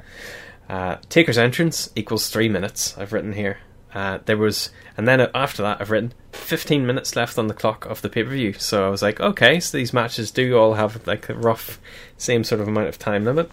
Uh, 0.68 0.98
Taker's 1.10 1.38
entrance 1.38 1.92
equals 1.96 2.30
three 2.30 2.50
minutes. 2.50 2.98
I've 2.98 3.14
written 3.14 3.34
here. 3.34 3.60
Uh, 3.94 4.18
there 4.26 4.38
was, 4.38 4.72
and 4.98 5.08
then 5.08 5.28
after 5.36 5.62
that, 5.62 5.80
I've 5.80 5.92
written 5.92 6.14
15 6.32 6.86
minutes 6.86 7.16
left 7.16 7.38
on 7.38 7.48
the 7.48 7.54
clock 7.54 7.86
of 7.86 8.02
the 8.02 8.10
pay 8.10 8.24
per 8.24 8.30
view. 8.30 8.54
So 8.54 8.86
I 8.86 8.90
was 8.90 9.02
like, 9.02 9.20
okay, 9.20 9.60
so 9.60 9.78
these 9.78 9.94
matches 9.94 10.32
do 10.32 10.58
all 10.58 10.76
have 10.76 11.06
like 11.08 11.30
a 11.30 11.34
rough, 11.34 11.80
same 12.18 12.44
sort 12.44 12.62
of 12.62 12.68
amount 12.68 12.88
of 12.88 13.00
time 13.00 13.26
limit. 13.26 13.52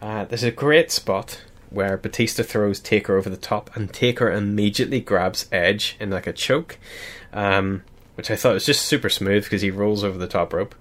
Uh, 0.00 0.24
there's 0.24 0.42
a 0.42 0.50
great 0.50 0.90
spot 0.90 1.40
where 1.70 1.96
Batista 1.96 2.42
throws 2.42 2.78
Taker 2.78 3.16
over 3.16 3.28
the 3.28 3.36
top, 3.36 3.74
and 3.74 3.92
Taker 3.92 4.30
immediately 4.30 5.00
grabs 5.00 5.46
Edge 5.50 5.96
in 5.98 6.10
like 6.10 6.26
a 6.26 6.32
choke, 6.32 6.78
um, 7.32 7.82
which 8.14 8.30
I 8.30 8.36
thought 8.36 8.54
was 8.54 8.66
just 8.66 8.86
super 8.86 9.08
smooth 9.08 9.44
because 9.44 9.62
he 9.62 9.70
rolls 9.70 10.04
over 10.04 10.16
the 10.16 10.28
top 10.28 10.52
rope. 10.52 10.74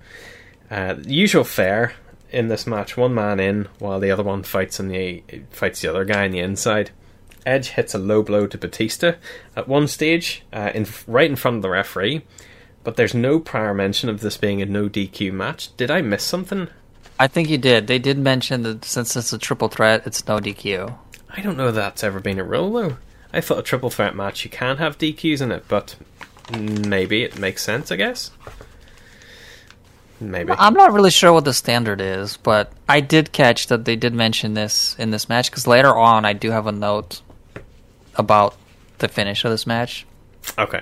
Uh, 0.69 0.95
usual 1.05 1.43
fare 1.43 1.93
in 2.31 2.47
this 2.47 2.67
match: 2.67 2.95
one 2.95 3.13
man 3.13 3.39
in 3.39 3.67
while 3.79 3.99
the 3.99 4.11
other 4.11 4.23
one 4.23 4.43
fights 4.43 4.79
on 4.79 4.89
the 4.89 5.23
fights 5.49 5.81
the 5.81 5.89
other 5.89 6.05
guy 6.05 6.25
on 6.25 6.31
the 6.31 6.39
inside. 6.39 6.91
Edge 7.45 7.69
hits 7.69 7.93
a 7.93 7.97
low 7.97 8.23
blow 8.23 8.47
to 8.47 8.57
Batista 8.57 9.13
at 9.55 9.67
one 9.67 9.87
stage, 9.87 10.43
uh, 10.53 10.71
in 10.73 10.87
right 11.07 11.29
in 11.29 11.35
front 11.35 11.57
of 11.57 11.61
the 11.61 11.69
referee, 11.69 12.23
but 12.83 12.95
there's 12.95 13.13
no 13.13 13.39
prior 13.39 13.73
mention 13.73 14.09
of 14.09 14.21
this 14.21 14.37
being 14.37 14.61
a 14.61 14.65
no 14.65 14.89
DQ 14.89 15.31
match. 15.33 15.75
Did 15.77 15.91
I 15.91 16.01
miss 16.01 16.23
something? 16.23 16.67
I 17.19 17.27
think 17.27 17.49
you 17.49 17.57
did. 17.57 17.87
They 17.87 17.99
did 17.99 18.17
mention 18.17 18.63
that 18.63 18.85
since 18.85 19.15
it's 19.15 19.33
a 19.33 19.37
triple 19.37 19.69
threat, 19.69 20.03
it's 20.05 20.27
no 20.27 20.39
DQ. 20.39 20.95
I 21.29 21.41
don't 21.41 21.57
know 21.57 21.71
that's 21.71 22.03
ever 22.03 22.19
been 22.19 22.39
a 22.39 22.43
rule 22.43 22.71
though. 22.71 22.97
I 23.31 23.41
thought 23.41 23.59
a 23.59 23.63
triple 23.63 23.89
threat 23.89 24.15
match 24.15 24.43
you 24.43 24.51
can 24.51 24.77
have 24.77 24.97
DQs 24.97 25.41
in 25.41 25.51
it, 25.51 25.65
but 25.67 25.95
maybe 26.57 27.23
it 27.23 27.37
makes 27.39 27.63
sense. 27.63 27.91
I 27.91 27.95
guess. 27.95 28.31
Maybe. 30.19 30.53
I'm 30.57 30.73
not 30.73 30.93
really 30.93 31.11
sure 31.11 31.33
what 31.33 31.43
the 31.43 31.53
standard 31.53 31.99
is, 31.99 32.37
but 32.37 32.71
I 32.87 33.01
did 33.01 33.31
catch 33.31 33.67
that 33.67 33.85
they 33.85 33.95
did 33.95 34.13
mention 34.13 34.53
this 34.53 34.95
in 34.97 35.11
this 35.11 35.27
match 35.27 35.51
because 35.51 35.67
later 35.67 35.95
on 35.95 36.23
I 36.23 36.33
do 36.33 36.51
have 36.51 36.67
a 36.67 36.71
note 36.71 37.21
about 38.15 38.55
the 38.99 39.07
finish 39.07 39.43
of 39.45 39.51
this 39.51 39.65
match. 39.67 40.05
Okay. 40.57 40.81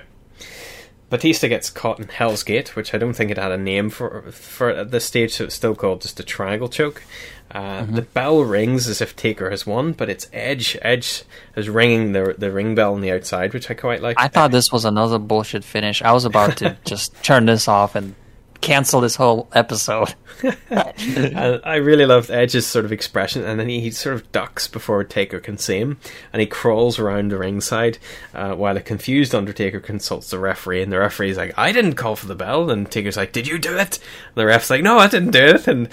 Batista 1.10 1.46
gets 1.48 1.68
caught 1.68 1.98
in 2.00 2.08
Hell's 2.08 2.42
Gate, 2.42 2.74
which 2.74 2.94
I 2.94 2.98
don't 2.98 3.12
think 3.12 3.30
it 3.30 3.36
had 3.36 3.52
a 3.52 3.58
name 3.58 3.90
for 3.90 4.22
for 4.32 4.70
at 4.70 4.90
this 4.92 5.04
stage, 5.04 5.32
so 5.34 5.44
it's 5.44 5.54
still 5.54 5.74
called 5.74 6.00
just 6.00 6.18
a 6.18 6.22
triangle 6.24 6.68
choke. 6.68 7.02
Uh, 7.50 7.82
Mhm. 7.82 7.96
The 7.96 8.02
bell 8.02 8.40
rings 8.44 8.88
as 8.88 9.02
if 9.02 9.14
Taker 9.14 9.50
has 9.50 9.66
won, 9.66 9.92
but 9.92 10.08
it's 10.08 10.26
Edge. 10.32 10.78
Edge 10.80 11.24
is 11.54 11.68
ringing 11.68 12.12
the 12.12 12.34
the 12.38 12.50
ring 12.50 12.74
bell 12.74 12.94
on 12.94 13.02
the 13.02 13.12
outside, 13.12 13.52
which 13.52 13.70
I 13.70 13.74
quite 13.74 14.00
like. 14.00 14.16
I 14.18 14.28
thought 14.28 14.52
this 14.52 14.72
was 14.72 14.86
another 14.86 15.18
bullshit 15.18 15.64
finish. 15.64 16.00
I 16.00 16.12
was 16.12 16.24
about 16.24 16.56
to 16.58 16.78
just 16.86 17.12
turn 17.22 17.44
this 17.44 17.68
off 17.68 17.94
and 17.94 18.14
cancel 18.62 19.02
this 19.02 19.16
whole 19.16 19.48
episode. 19.52 20.14
I 20.70 21.76
really 21.76 22.06
loved 22.06 22.30
Edge's 22.30 22.66
sort 22.66 22.86
of 22.86 22.92
expression, 22.92 23.44
and 23.44 23.60
then 23.60 23.68
he, 23.68 23.80
he 23.80 23.90
sort 23.90 24.14
of 24.14 24.32
ducks 24.32 24.66
before 24.68 25.04
Taker 25.04 25.40
can 25.40 25.58
see 25.58 25.78
him, 25.78 25.98
and 26.32 26.40
he 26.40 26.46
crawls 26.46 26.98
around 26.98 27.30
the 27.30 27.38
ringside 27.38 27.98
uh, 28.34 28.54
while 28.54 28.76
a 28.76 28.80
confused 28.80 29.34
Undertaker 29.34 29.80
consults 29.80 30.30
the 30.30 30.38
referee, 30.38 30.82
and 30.82 30.90
the 30.90 30.98
referee's 30.98 31.36
like, 31.36 31.52
"I 31.58 31.72
didn't 31.72 31.94
call 31.94 32.16
for 32.16 32.26
the 32.26 32.34
bell," 32.34 32.70
and 32.70 32.90
Taker's 32.90 33.16
like, 33.18 33.32
"Did 33.32 33.46
you 33.46 33.58
do 33.58 33.76
it?" 33.76 33.98
And 33.98 34.36
the 34.36 34.46
ref's 34.46 34.70
like, 34.70 34.82
"No, 34.82 34.98
I 34.98 35.08
didn't 35.08 35.32
do 35.32 35.44
it," 35.44 35.68
and 35.68 35.88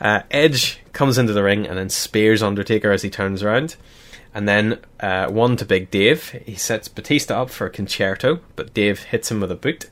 uh, 0.00 0.22
Edge 0.30 0.80
comes 0.92 1.18
into 1.18 1.32
the 1.32 1.42
ring 1.42 1.66
and 1.66 1.78
then 1.78 1.90
spears 1.90 2.42
Undertaker 2.42 2.90
as 2.90 3.02
he 3.02 3.10
turns 3.10 3.42
around. 3.42 3.76
And 4.34 4.48
then 4.48 4.80
uh, 4.98 5.28
one 5.28 5.56
to 5.58 5.64
Big 5.64 5.92
Dave. 5.92 6.30
He 6.44 6.56
sets 6.56 6.88
Batista 6.88 7.42
up 7.42 7.50
for 7.50 7.66
a 7.66 7.70
concerto, 7.70 8.40
but 8.56 8.74
Dave 8.74 9.04
hits 9.04 9.30
him 9.30 9.40
with 9.40 9.52
a 9.52 9.56
boot. 9.56 9.88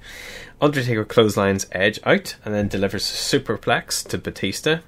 Undertaker 0.62 1.04
clotheslines 1.04 1.66
Edge 1.72 1.98
out 2.04 2.36
and 2.44 2.54
then 2.54 2.68
delivers 2.68 3.10
a 3.10 3.38
superplex 3.38 4.06
to 4.08 4.16
Batista. 4.16 4.78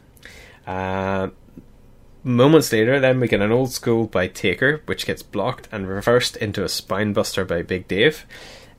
Uh, 0.66 1.28
moments 2.22 2.72
later, 2.72 3.00
then 3.00 3.18
we 3.18 3.28
get 3.28 3.42
an 3.42 3.50
old 3.50 3.72
school 3.72 4.06
by 4.06 4.28
Taker, 4.28 4.80
which 4.86 5.04
gets 5.04 5.22
blocked 5.22 5.68
and 5.72 5.88
reversed 5.88 6.36
into 6.36 6.62
a 6.62 6.66
spinebuster 6.68 7.46
by 7.46 7.62
Big 7.62 7.88
Dave. 7.88 8.24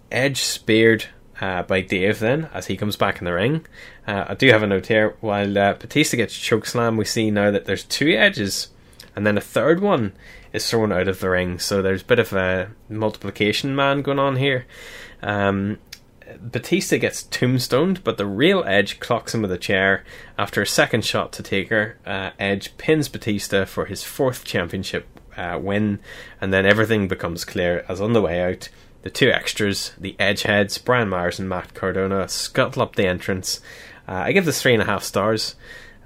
Edge 0.09 0.41
speared 0.41 1.05
uh, 1.41 1.63
by 1.63 1.81
Dave 1.81 2.19
then 2.19 2.49
as 2.53 2.67
he 2.67 2.77
comes 2.77 2.95
back 2.95 3.19
in 3.19 3.25
the 3.25 3.33
ring. 3.33 3.65
Uh, 4.07 4.25
I 4.29 4.33
do 4.33 4.47
have 4.47 4.63
a 4.63 4.67
note 4.67 4.87
here. 4.87 5.15
While 5.19 5.57
uh, 5.57 5.73
Batista 5.73 6.17
gets 6.17 6.33
chokeslam, 6.33 6.97
we 6.97 7.05
see 7.05 7.29
now 7.29 7.51
that 7.51 7.65
there's 7.65 7.83
two 7.83 8.11
edges, 8.11 8.69
and 9.15 9.27
then 9.27 9.37
a 9.37 9.41
third 9.41 9.81
one 9.81 10.13
is 10.53 10.69
thrown 10.69 10.93
out 10.93 11.09
of 11.09 11.19
the 11.19 11.29
ring. 11.29 11.59
So 11.59 11.81
there's 11.81 12.03
a 12.03 12.05
bit 12.05 12.19
of 12.19 12.31
a 12.31 12.71
multiplication 12.87 13.75
man 13.75 14.01
going 14.01 14.19
on 14.19 14.37
here. 14.37 14.65
Um, 15.21 15.79
Batista 16.39 16.97
gets 16.97 17.23
tombstoned, 17.23 18.03
but 18.03 18.17
the 18.17 18.25
real 18.25 18.63
Edge 18.65 18.99
clocks 18.99 19.33
him 19.33 19.41
with 19.41 19.51
a 19.51 19.57
chair. 19.57 20.03
After 20.37 20.61
a 20.61 20.67
second 20.67 21.05
shot 21.05 21.31
to 21.33 21.43
Taker, 21.43 21.97
uh, 22.05 22.31
Edge 22.39 22.75
pins 22.77 23.09
Batista 23.09 23.65
for 23.65 23.85
his 23.85 24.03
fourth 24.03 24.43
championship 24.43 25.07
uh, 25.37 25.59
win, 25.61 25.99
and 26.41 26.53
then 26.53 26.65
everything 26.65 27.07
becomes 27.07 27.45
clear 27.45 27.85
as 27.87 28.01
on 28.01 28.13
the 28.13 28.21
way 28.21 28.41
out, 28.41 28.69
the 29.03 29.09
two 29.09 29.29
extras, 29.29 29.91
the 29.99 30.15
Edgeheads, 30.19 30.83
Brian 30.83 31.09
Myers 31.09 31.39
and 31.39 31.47
Matt 31.47 31.73
Cardona, 31.75 32.27
scuttle 32.27 32.81
up 32.81 32.95
the 32.95 33.07
entrance. 33.07 33.59
Uh, 34.07 34.13
I 34.13 34.31
give 34.31 34.45
this 34.45 34.61
three 34.61 34.73
and 34.73 34.81
a 34.81 34.85
half 34.85 35.03
stars. 35.03 35.55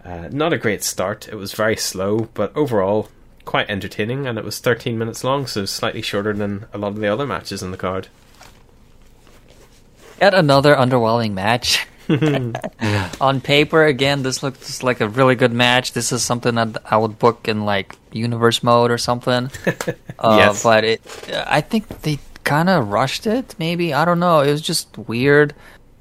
Uh, 0.04 0.28
not 0.32 0.54
a 0.54 0.58
great 0.58 0.84
start. 0.84 1.28
It 1.30 1.36
was 1.36 1.54
very 1.54 1.78
slow, 1.78 2.30
but 2.34 2.56
overall 2.56 3.10
quite 3.46 3.70
entertaining, 3.70 4.28
and 4.28 4.38
it 4.38 4.44
was 4.44 4.60
13 4.60 4.98
minutes 4.98 5.24
long, 5.24 5.48
so 5.48 5.66
slightly 5.66 6.02
shorter 6.02 6.34
than 6.34 6.66
a 6.74 6.78
lot 6.78 6.90
of 6.90 7.00
the 7.00 7.08
other 7.08 7.26
matches 7.26 7.64
in 7.64 7.72
the 7.72 7.78
card. 7.78 8.10
Yet 10.22 10.34
another 10.34 10.76
underwhelming 10.76 11.34
match. 11.34 11.88
On 13.22 13.40
paper, 13.40 13.86
again, 13.86 14.24
this 14.24 14.42
looks 14.42 14.82
like 14.82 15.00
a 15.00 15.08
really 15.08 15.36
good 15.36 15.54
match. 15.54 15.94
This 15.94 16.12
is 16.12 16.24
something 16.24 16.56
that 16.56 16.82
I 16.86 16.98
would 16.98 17.20
book 17.20 17.48
in 17.48 17.66
like 17.66 17.96
universe 18.12 18.64
mode 18.64 18.90
or 18.90 18.98
something. 18.98 19.52
uh, 20.20 20.36
Yes. 20.40 20.64
But 20.64 20.84
it, 20.84 21.02
I 21.32 21.62
think 21.62 21.88
they 22.02 22.18
kind 22.44 22.68
of 22.70 22.90
rushed 22.90 23.28
it. 23.28 23.54
Maybe 23.60 23.94
I 23.94 24.06
don't 24.06 24.20
know. 24.20 24.40
It 24.42 24.52
was 24.52 24.62
just 24.62 24.98
weird. 24.98 25.54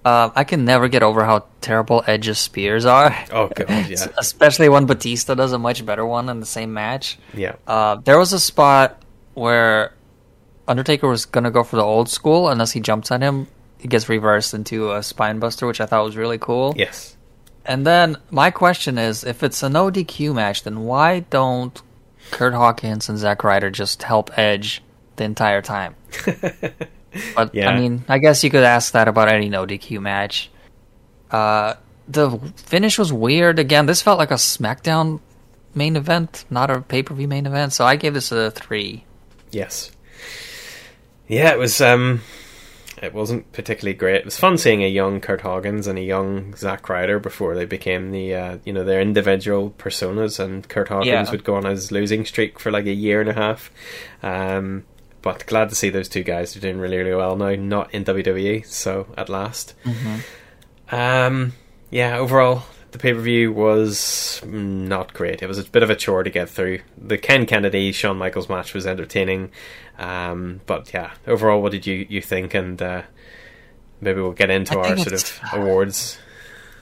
Uh, 0.04 0.30
I 0.34 0.44
can 0.44 0.64
never 0.64 0.88
get 0.88 1.02
over 1.02 1.24
how 1.24 1.44
terrible 1.60 2.02
Edge's 2.06 2.38
spears 2.38 2.86
are. 2.86 3.14
Oh 3.30 3.48
god, 3.48 3.68
yeah. 3.90 4.06
Especially 4.16 4.70
when 4.70 4.86
Batista 4.86 5.34
does 5.34 5.52
a 5.52 5.58
much 5.58 5.84
better 5.84 6.06
one 6.06 6.30
in 6.30 6.40
the 6.40 6.46
same 6.46 6.72
match. 6.72 7.18
Yeah. 7.34 7.56
Uh, 7.66 7.96
there 7.96 8.18
was 8.18 8.32
a 8.32 8.40
spot 8.40 9.02
where 9.34 9.92
Undertaker 10.66 11.06
was 11.08 11.26
gonna 11.26 11.50
go 11.50 11.62
for 11.62 11.76
the 11.76 11.82
old 11.82 12.08
school, 12.08 12.48
unless 12.48 12.72
he 12.72 12.80
jumps 12.80 13.10
on 13.10 13.20
him, 13.20 13.48
it 13.80 13.88
gets 13.88 14.08
reversed 14.08 14.54
into 14.54 14.92
a 14.92 15.02
spine 15.02 15.38
buster, 15.38 15.66
which 15.66 15.80
I 15.80 15.86
thought 15.86 16.04
was 16.04 16.16
really 16.16 16.38
cool. 16.38 16.74
Yes. 16.76 17.16
And 17.64 17.86
then 17.86 18.16
my 18.30 18.50
question 18.50 18.98
is, 18.98 19.24
if 19.24 19.42
it's 19.42 19.62
an 19.62 19.74
ODQ 19.74 20.34
match, 20.34 20.62
then 20.62 20.80
why 20.80 21.20
don't 21.20 21.80
Curt 22.30 22.54
Hawkins 22.54 23.08
and 23.08 23.18
Zack 23.18 23.44
Ryder 23.44 23.70
just 23.70 24.02
help 24.02 24.36
Edge 24.38 24.82
the 25.16 25.24
entire 25.24 25.62
time? 25.62 25.94
but 27.34 27.54
Yeah. 27.54 27.70
I 27.70 27.78
mean, 27.78 28.04
I 28.08 28.18
guess 28.18 28.42
you 28.42 28.50
could 28.50 28.64
ask 28.64 28.92
that 28.92 29.06
about 29.06 29.28
any 29.28 29.48
no 29.48 29.66
DQ 29.66 30.00
match. 30.00 30.50
Uh, 31.30 31.74
the 32.08 32.38
finish 32.56 32.98
was 32.98 33.12
weird. 33.12 33.58
Again, 33.58 33.86
this 33.86 34.00
felt 34.00 34.18
like 34.18 34.30
a 34.30 34.34
SmackDown 34.34 35.20
main 35.74 35.96
event, 35.96 36.46
not 36.50 36.70
a 36.70 36.80
pay 36.80 37.02
per 37.02 37.14
view 37.14 37.28
main 37.28 37.46
event. 37.46 37.74
So 37.74 37.84
I 37.84 37.96
gave 37.96 38.14
this 38.14 38.32
a 38.32 38.50
three. 38.50 39.04
Yes. 39.50 39.90
Yeah, 41.26 41.52
it 41.52 41.58
was. 41.58 41.80
Um, 41.82 42.22
it 43.02 43.14
wasn't 43.14 43.50
particularly 43.52 43.94
great. 43.96 44.16
It 44.16 44.24
was 44.24 44.36
fun 44.38 44.58
seeing 44.58 44.82
a 44.82 44.88
young 44.88 45.20
Curt 45.20 45.40
Hawkins 45.42 45.86
and 45.86 45.98
a 45.98 46.02
young 46.02 46.54
Zack 46.56 46.88
Ryder 46.88 47.18
before 47.18 47.54
they 47.54 47.64
became 47.64 48.10
the 48.12 48.34
uh, 48.34 48.58
you 48.64 48.72
know 48.72 48.84
their 48.84 49.00
individual 49.00 49.70
personas. 49.78 50.38
And 50.38 50.68
Curt 50.68 50.88
Hawkins 50.88 51.06
Yeah. 51.08 51.30
would 51.30 51.44
go 51.44 51.54
on 51.56 51.64
his 51.64 51.90
losing 51.92 52.24
streak 52.24 52.58
for 52.58 52.70
like 52.70 52.86
a 52.86 52.92
year 52.92 53.20
and 53.20 53.30
a 53.30 53.34
half. 53.34 53.70
Um, 54.22 54.84
but 55.22 55.44
glad 55.46 55.68
to 55.70 55.74
see 55.74 55.90
those 55.90 56.08
two 56.08 56.22
guys 56.22 56.56
are 56.56 56.60
doing 56.60 56.78
really 56.78 56.96
really 56.98 57.14
well 57.14 57.36
now, 57.36 57.54
not 57.54 57.92
in 57.94 58.04
WWE. 58.04 58.64
So 58.66 59.06
at 59.16 59.28
last. 59.28 59.74
Um, 60.90 61.52
yeah, 61.90 62.16
overall, 62.16 62.62
the 62.92 62.98
pay 62.98 63.12
per 63.12 63.20
view 63.20 63.52
was 63.52 64.40
not 64.46 65.12
great. 65.12 65.42
It 65.42 65.46
was 65.46 65.58
a 65.58 65.64
bit 65.64 65.82
of 65.82 65.90
a 65.90 65.96
chore 65.96 66.22
to 66.22 66.30
get 66.30 66.48
through. 66.48 66.80
The 66.96 67.18
Ken 67.18 67.46
Kennedy 67.46 67.92
Shawn 67.92 68.16
Michaels 68.16 68.48
match 68.48 68.74
was 68.74 68.86
entertaining, 68.86 69.50
um, 69.98 70.60
but 70.66 70.92
yeah, 70.94 71.12
overall, 71.26 71.60
what 71.62 71.72
did 71.72 71.86
you 71.86 72.06
you 72.08 72.20
think? 72.22 72.54
And 72.54 72.80
uh, 72.80 73.02
maybe 74.00 74.20
we'll 74.20 74.32
get 74.32 74.50
into 74.50 74.78
I 74.78 74.90
our 74.90 74.96
sort 74.96 75.12
of 75.12 75.40
awards. 75.52 76.18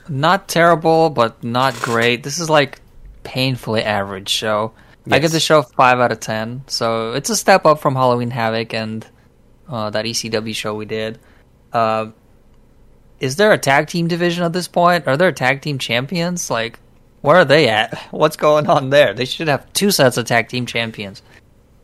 Not 0.09 0.47
terrible, 0.47 1.09
but 1.09 1.43
not 1.43 1.75
great. 1.81 2.23
This 2.23 2.39
is 2.39 2.49
like 2.49 2.79
painfully 3.23 3.83
average 3.83 4.29
show. 4.29 4.73
I 5.09 5.15
Yes. 5.15 5.21
give 5.21 5.31
the 5.31 5.39
show 5.39 5.61
five 5.61 5.99
out 5.99 6.11
of 6.11 6.19
ten, 6.19 6.63
so 6.67 7.13
it's 7.13 7.29
a 7.29 7.35
step 7.35 7.65
up 7.65 7.79
from 7.79 7.95
Halloween 7.95 8.29
Havoc 8.29 8.73
and 8.73 9.05
uh, 9.69 9.89
that 9.89 10.05
ECW 10.05 10.53
show 10.55 10.75
we 10.75 10.85
did. 10.85 11.17
Uh, 11.73 12.07
is 13.19 13.35
there 13.37 13.51
a 13.51 13.57
tag 13.57 13.87
team 13.87 14.07
division 14.07 14.43
at 14.43 14.53
this 14.53 14.67
point? 14.67 15.07
Are 15.07 15.17
there 15.17 15.31
tag 15.31 15.61
team 15.61 15.79
champions? 15.79 16.49
Like, 16.49 16.77
where 17.21 17.37
are 17.37 17.45
they 17.45 17.67
at? 17.69 17.97
What's 18.11 18.35
going 18.37 18.67
on 18.67 18.89
there? 18.89 19.13
They 19.13 19.25
should 19.25 19.47
have 19.47 19.71
two 19.73 19.91
sets 19.91 20.17
of 20.17 20.25
tag 20.25 20.49
team 20.49 20.65
champions. 20.65 21.21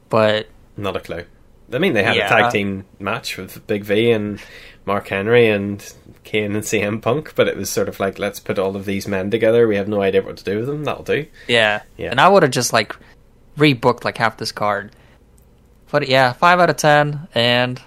But 0.09 0.47
Not 0.77 0.95
a 0.95 0.99
clue. 0.99 1.25
I 1.71 1.77
mean, 1.79 1.93
they 1.93 2.03
had 2.03 2.15
Yeah. 2.15 2.25
a 2.27 2.29
tag 2.29 2.51
team 2.51 2.85
match 2.99 3.37
with 3.37 3.65
Big 3.67 3.83
V 3.83 4.11
and 4.11 4.39
Mark 4.85 5.07
Henry 5.07 5.47
and 5.47 5.93
Kane 6.23 6.55
and 6.55 6.63
CM 6.63 7.01
Punk, 7.01 7.33
but 7.35 7.47
it 7.47 7.55
was 7.57 7.69
sort 7.69 7.87
of 7.89 7.99
like, 7.99 8.19
let's 8.19 8.39
put 8.39 8.59
all 8.59 8.75
of 8.75 8.85
these 8.85 9.07
men 9.07 9.31
together. 9.31 9.67
We 9.67 9.77
have 9.77 9.87
no 9.87 10.01
idea 10.01 10.21
what 10.21 10.37
to 10.37 10.43
do 10.43 10.57
with 10.57 10.67
them. 10.67 10.83
That'll 10.83 11.03
do. 11.03 11.25
Yeah. 11.47 11.81
Yeah. 11.97 12.11
And 12.11 12.19
I 12.21 12.27
would 12.27 12.43
have 12.43 12.51
just 12.51 12.73
like 12.73 12.95
rebooked 13.57 14.03
like 14.03 14.17
half 14.17 14.37
this 14.37 14.51
card. 14.51 14.91
But 15.91 16.07
yeah, 16.07 16.33
five 16.33 16.59
out 16.59 16.69
of 16.69 16.77
ten. 16.77 17.27
And 17.35 17.81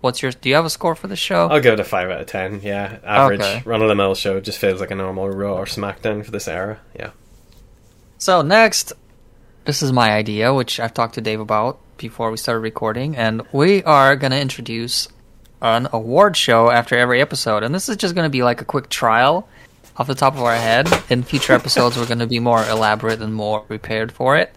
what's 0.00 0.22
your? 0.22 0.32
Do 0.32 0.48
you 0.48 0.54
have 0.56 0.64
a 0.64 0.70
score 0.70 0.94
for 0.94 1.06
the 1.06 1.16
show? 1.16 1.48
I'll 1.48 1.60
give 1.60 1.74
it 1.74 1.80
a 1.80 1.84
five 1.84 2.10
out 2.10 2.20
of 2.20 2.26
ten. 2.26 2.60
Yeah, 2.62 2.98
average 3.04 3.40
Okay. 3.40 3.62
run 3.64 3.80
of 3.82 3.88
the 3.88 3.94
mill 3.94 4.14
show. 4.14 4.40
Just 4.40 4.58
feels 4.58 4.80
like 4.80 4.90
a 4.90 4.94
normal 4.96 5.30
Raw 5.30 5.54
or 5.54 5.64
SmackDown 5.66 6.24
for 6.24 6.30
this 6.30 6.46
era. 6.48 6.78
Yeah. 6.98 7.10
So 8.18 8.42
next, 8.42 8.92
this 9.64 9.82
is 9.82 9.92
my 9.92 10.10
idea, 10.12 10.52
which 10.52 10.78
I've 10.80 10.94
talked 10.94 11.14
to 11.14 11.20
Dave 11.20 11.40
about 11.40 11.78
before 11.96 12.30
we 12.30 12.36
started 12.36 12.60
recording, 12.60 13.16
and 13.16 13.42
we 13.52 13.82
are 13.84 14.16
gonna 14.16 14.36
introduce 14.36 15.08
an 15.62 15.88
award 15.92 16.36
show 16.36 16.70
after 16.70 16.96
every 16.96 17.20
episode, 17.20 17.62
and 17.62 17.74
this 17.74 17.88
is 17.88 17.96
just 17.96 18.14
gonna 18.14 18.28
be 18.28 18.42
like 18.42 18.60
a 18.60 18.64
quick 18.64 18.88
trial 18.88 19.48
off 19.96 20.06
the 20.06 20.14
top 20.14 20.34
of 20.34 20.42
our 20.42 20.56
head. 20.56 20.88
In 21.08 21.22
future 21.22 21.52
episodes, 21.60 21.96
we're 21.96 22.06
gonna 22.06 22.26
be 22.26 22.40
more 22.40 22.64
elaborate 22.64 23.22
and 23.22 23.34
more 23.34 23.60
prepared 23.60 24.12
for 24.12 24.36
it. 24.36 24.54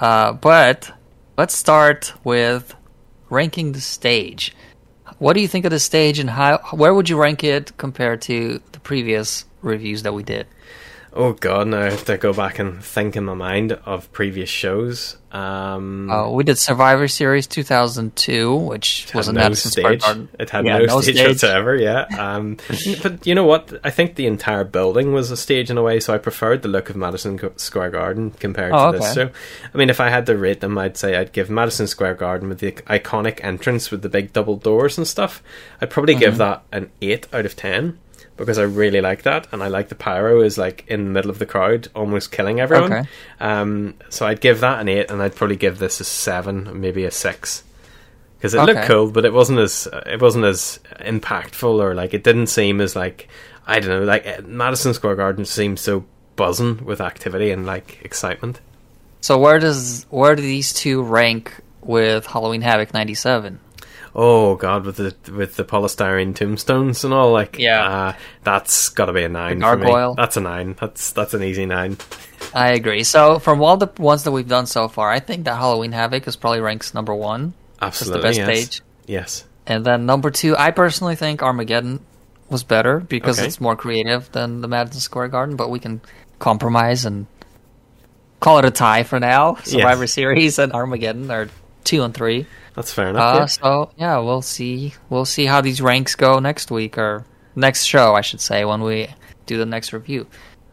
Uh, 0.00 0.32
but 0.32 0.90
let's 1.36 1.56
start 1.56 2.12
with 2.24 2.74
ranking 3.30 3.72
the 3.72 3.80
stage. 3.80 4.54
What 5.18 5.32
do 5.32 5.40
you 5.40 5.48
think 5.48 5.64
of 5.64 5.70
the 5.70 5.80
stage, 5.80 6.18
and 6.18 6.30
how? 6.30 6.58
Where 6.72 6.94
would 6.94 7.08
you 7.08 7.20
rank 7.20 7.44
it 7.44 7.76
compared 7.76 8.22
to 8.22 8.62
the 8.72 8.80
previous 8.80 9.44
reviews 9.60 10.04
that 10.04 10.14
we 10.14 10.22
did? 10.22 10.46
Oh 11.12 11.32
god, 11.34 11.68
now 11.68 11.80
I 11.80 11.90
have 11.90 12.04
to 12.06 12.16
go 12.16 12.32
back 12.32 12.58
and 12.58 12.82
think 12.82 13.16
in 13.16 13.24
my 13.24 13.34
mind 13.34 13.72
of 13.72 14.10
previous 14.12 14.48
shows. 14.48 15.17
Um, 15.30 16.10
Uh, 16.10 16.30
we 16.30 16.42
did 16.44 16.56
Survivor 16.58 17.06
Series 17.06 17.46
2002, 17.46 18.54
which 18.54 19.06
was 19.14 19.28
in 19.28 19.34
no 19.34 19.52
stage. 19.52 20.02
It 20.38 20.50
had 20.50 20.64
Yeah, 20.64 20.78
no, 20.78 21.00
stage, 21.02 21.18
whatsoever. 21.20 21.74
Yeah, 21.76 22.06
um, 22.18 22.56
but 23.02 23.26
you 23.26 23.34
know 23.34 23.44
what? 23.44 23.78
I 23.84 23.90
think 23.90 24.14
the 24.14 24.26
entire 24.26 24.64
building 24.64 25.12
was 25.12 25.30
a 25.30 25.36
stage 25.36 25.70
in 25.70 25.76
a 25.76 25.82
way, 25.82 26.00
so 26.00 26.14
I 26.14 26.18
preferred 26.18 26.62
the 26.62 26.68
look 26.68 26.88
of 26.88 26.96
Madison 26.96 27.38
Square 27.58 27.90
Garden 27.90 28.30
compared 28.40 28.72
Oh, 28.72 28.92
to 28.92 28.98
this 28.98 29.10
okay. 29.16 29.30
show. 29.30 29.30
I 29.74 29.76
mean, 29.76 29.90
if 29.90 30.00
I 30.00 30.08
had 30.08 30.24
to 30.26 30.36
rate 30.36 30.60
them, 30.60 30.78
I'd 30.78 30.96
say 30.96 31.16
I'd 31.16 31.32
give 31.32 31.50
Madison 31.50 31.86
Square 31.86 32.14
Garden 32.14 32.48
with 32.48 32.60
the 32.60 32.72
iconic 32.72 33.44
entrance 33.44 33.90
with 33.90 34.02
the 34.02 34.08
big 34.08 34.32
double 34.32 34.56
doors 34.56 34.96
and 34.96 35.06
stuff. 35.06 35.42
I'd 35.82 35.90
probably 35.90 36.14
give 36.14 36.34
Mhm. 36.34 36.38
that 36.38 36.62
an 36.72 36.90
eight 37.02 37.26
out 37.32 37.44
of 37.44 37.54
ten. 37.54 37.98
Because 38.38 38.58
I 38.58 38.62
really 38.62 39.00
like 39.00 39.22
that, 39.24 39.48
and 39.52 39.62
I 39.62 39.68
like 39.68 39.88
the 39.88 39.94
pyro 39.94 40.40
is 40.42 40.56
like 40.56 40.84
in 40.88 41.04
the 41.04 41.10
middle 41.10 41.30
of 41.30 41.38
the 41.38 41.46
crowd, 41.46 41.88
almost 41.94 42.32
killing 42.32 42.60
everyone. 42.60 42.92
Okay. 42.92 43.08
Um, 43.40 43.94
so 44.08 44.26
I'd 44.26 44.40
give 44.40 44.60
that 44.60 44.80
an 44.80 44.88
eight, 44.88 45.10
and 45.10 45.20
I'd 45.20 45.34
probably 45.34 45.56
give 45.56 45.78
this 45.78 46.00
a 46.00 46.04
seven, 46.04 46.80
maybe 46.80 47.04
a 47.04 47.10
six, 47.10 47.64
because 48.38 48.54
it 48.54 48.62
looked 48.62 48.86
cool, 48.86 49.10
but 49.10 49.24
it 49.24 49.32
wasn't 49.32 49.58
as 49.58 49.88
it 50.06 50.22
wasn't 50.22 50.44
as 50.44 50.78
impactful 51.00 51.82
or 51.82 51.94
like 51.94 52.14
it 52.14 52.22
didn't 52.22 52.46
seem 52.46 52.80
as 52.80 52.94
like 52.94 53.28
I 53.66 53.80
don't 53.80 53.90
know, 53.90 54.04
like 54.04 54.26
uh, 54.26 54.40
Madison 54.46 54.94
Square 54.94 55.16
Garden 55.16 55.44
seemed 55.44 55.78
so 55.78 56.04
buzzing 56.36 56.84
with 56.84 57.00
activity 57.00 57.50
and 57.50 57.66
like 57.66 58.00
excitement. 58.02 58.60
So 59.20 59.38
where 59.38 59.58
does 59.58 60.06
where 60.08 60.34
do 60.36 60.42
these 60.42 60.72
two 60.72 61.02
rank 61.02 61.52
with 61.82 62.26
Halloween 62.26 62.62
Havoc 62.62 62.94
97? 62.94 63.60
Oh 64.14 64.56
god, 64.56 64.84
with 64.84 64.96
the 64.96 65.14
with 65.32 65.56
the 65.56 65.64
polystyrene 65.64 66.34
tombstones 66.34 67.04
and 67.04 67.12
all, 67.14 67.30
like 67.32 67.56
Yeah. 67.58 67.88
uh, 67.88 68.12
that's 68.44 68.88
got 68.88 69.06
to 69.06 69.12
be 69.12 69.22
a 69.24 69.28
nine. 69.28 69.58
The 69.60 69.66
for 69.66 69.76
me. 69.76 69.82
gargoyle. 69.84 70.14
That's 70.14 70.36
a 70.36 70.40
nine. 70.40 70.76
That's 70.80 71.12
that's 71.12 71.34
an 71.34 71.42
easy 71.42 71.66
nine. 71.66 71.96
I 72.54 72.70
agree. 72.70 73.04
So 73.04 73.38
from 73.38 73.60
all 73.62 73.76
the 73.76 73.88
ones 73.98 74.24
that 74.24 74.30
we've 74.32 74.48
done 74.48 74.66
so 74.66 74.88
far, 74.88 75.10
I 75.10 75.20
think 75.20 75.44
that 75.44 75.56
Halloween 75.56 75.92
Havoc 75.92 76.26
is 76.26 76.36
probably 76.36 76.60
ranks 76.60 76.94
number 76.94 77.14
one. 77.14 77.52
Absolutely, 77.80 78.28
It's 78.28 78.38
the 78.38 78.42
best 78.44 78.50
yes. 78.56 78.64
stage. 78.70 78.82
Yes. 79.06 79.44
And 79.66 79.84
then 79.84 80.06
number 80.06 80.30
two, 80.30 80.56
I 80.56 80.70
personally 80.70 81.14
think 81.14 81.42
Armageddon 81.42 82.00
was 82.48 82.64
better 82.64 83.00
because 83.00 83.38
Okay. 83.38 83.46
it's 83.46 83.60
more 83.60 83.76
creative 83.76 84.32
than 84.32 84.62
the 84.62 84.68
Madison 84.68 85.00
Square 85.00 85.28
Garden, 85.28 85.56
but 85.56 85.68
we 85.70 85.78
can 85.78 86.00
compromise 86.38 87.04
and 87.04 87.26
call 88.40 88.58
it 88.58 88.64
a 88.64 88.70
tie 88.70 89.02
for 89.02 89.20
now. 89.20 89.56
Survivor 89.64 90.06
Series 90.06 90.58
and 90.58 90.72
Armageddon 90.72 91.30
are 91.30 91.48
two 91.88 92.02
and 92.02 92.12
three. 92.14 92.46
That's 92.74 92.92
fair 92.92 93.08
enough. 93.08 93.34
Uh, 93.34 93.38
yeah. 93.38 93.46
So 93.46 93.90
yeah, 93.96 94.18
we'll 94.18 94.42
see. 94.42 94.94
We'll 95.08 95.24
see 95.24 95.46
how 95.46 95.60
these 95.62 95.80
ranks 95.80 96.14
go 96.14 96.38
next 96.38 96.70
week 96.70 96.98
or 96.98 97.24
next 97.56 97.84
show, 97.84 98.14
I 98.14 98.20
should 98.20 98.40
say, 98.40 98.64
when 98.64 98.82
we 98.82 99.08
do 99.46 99.56
the 99.56 99.66
next 99.66 99.92
review. 99.92 100.26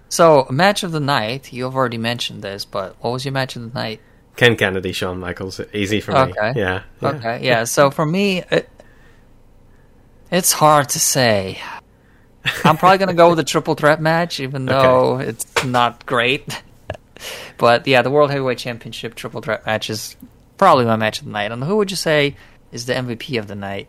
So 0.10 0.46
match 0.50 0.84
of 0.84 0.92
the 0.92 1.00
night. 1.00 1.54
You 1.54 1.64
have 1.64 1.76
already 1.76 1.98
mentioned 1.98 2.42
this, 2.44 2.66
but 2.66 2.98
what 3.00 3.12
was 3.12 3.26
your 3.26 3.32
match 3.32 3.56
of 3.56 3.62
the 3.64 3.80
night? 3.80 4.02
Ken 4.36 4.58
Kennedy, 4.58 4.92
Shawn 4.92 5.18
Michaels, 5.20 5.62
easy 5.74 6.02
for 6.02 6.12
me. 6.12 6.18
Okay. 6.18 6.54
Yeah. 6.60 6.84
yeah. 7.02 7.10
Okay. 7.10 7.40
Yeah. 7.42 7.64
So 7.64 7.90
for 7.90 8.06
me, 8.06 8.44
it, 8.52 8.70
It's 10.30 10.52
hard 10.52 10.90
to 10.90 11.00
say. 11.00 11.60
I'm 12.66 12.78
probably 12.78 12.98
gonna 12.98 13.14
go 13.14 13.30
with 13.30 13.38
the 13.38 13.44
triple 13.46 13.76
threat 13.76 14.02
match, 14.02 14.42
even 14.42 14.66
though 14.74 15.20
it's 15.20 15.64
not 15.64 16.06
great. 16.06 16.62
but 17.58 17.88
yeah, 17.88 18.02
the 18.02 18.12
World 18.12 18.32
Heavyweight 18.32 18.58
Championship 18.58 19.16
triple 19.16 19.42
threat 19.42 19.66
match 19.66 19.90
is 19.90 20.18
probably 20.58 20.86
my 20.86 20.96
match 20.96 21.20
of 21.20 21.26
the 21.26 21.32
night. 21.32 21.52
And 21.52 21.64
who 21.64 21.78
would 21.78 21.92
you 21.92 21.98
say 21.98 22.36
is 22.72 22.86
the 22.86 22.94
MVP 22.94 23.38
of 23.40 23.48
the 23.48 23.56
night? 23.56 23.88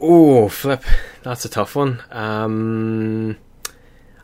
Oh, 0.00 0.48
flip. 0.48 0.82
That's 1.22 1.44
a 1.44 1.48
tough 1.48 1.76
one. 1.76 2.02
Um, 2.10 3.36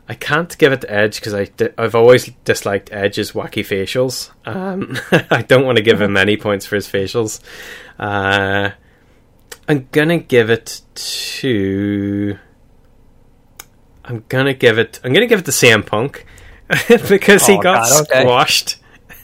I 0.09 0.13
can't 0.15 0.57
give 0.57 0.71
it 0.73 0.81
to 0.81 0.91
Edge 0.91 1.15
because 1.19 1.33
I 1.33 1.45
di- 1.45 1.69
I've 1.77 1.93
always 1.93 2.31
disliked 2.45 2.91
Edge's 2.91 3.33
wacky 3.33 3.63
facials. 3.65 4.31
Um, 4.45 4.97
I 5.31 5.41
don't 5.43 5.65
want 5.65 5.77
to 5.77 5.83
give 5.83 6.01
him 6.01 6.17
any 6.17 6.37
points 6.37 6.65
for 6.65 6.75
his 6.75 6.87
facials. 6.87 7.41
Uh, 7.99 8.71
I'm 9.67 9.87
gonna 9.91 10.17
give 10.17 10.49
it 10.49 10.81
to. 10.95 12.37
I'm 14.05 14.23
gonna 14.29 14.53
give 14.53 14.77
it. 14.79 14.99
I'm 15.03 15.13
gonna 15.13 15.27
give 15.27 15.39
it 15.39 15.45
to 15.45 15.51
CM 15.51 15.85
Punk 15.85 16.25
because 17.09 17.45
he 17.45 17.53
Oh, 17.57 17.61
got 17.61 17.83
God, 17.89 18.01
okay. 18.09 18.21
squashed. 18.21 18.77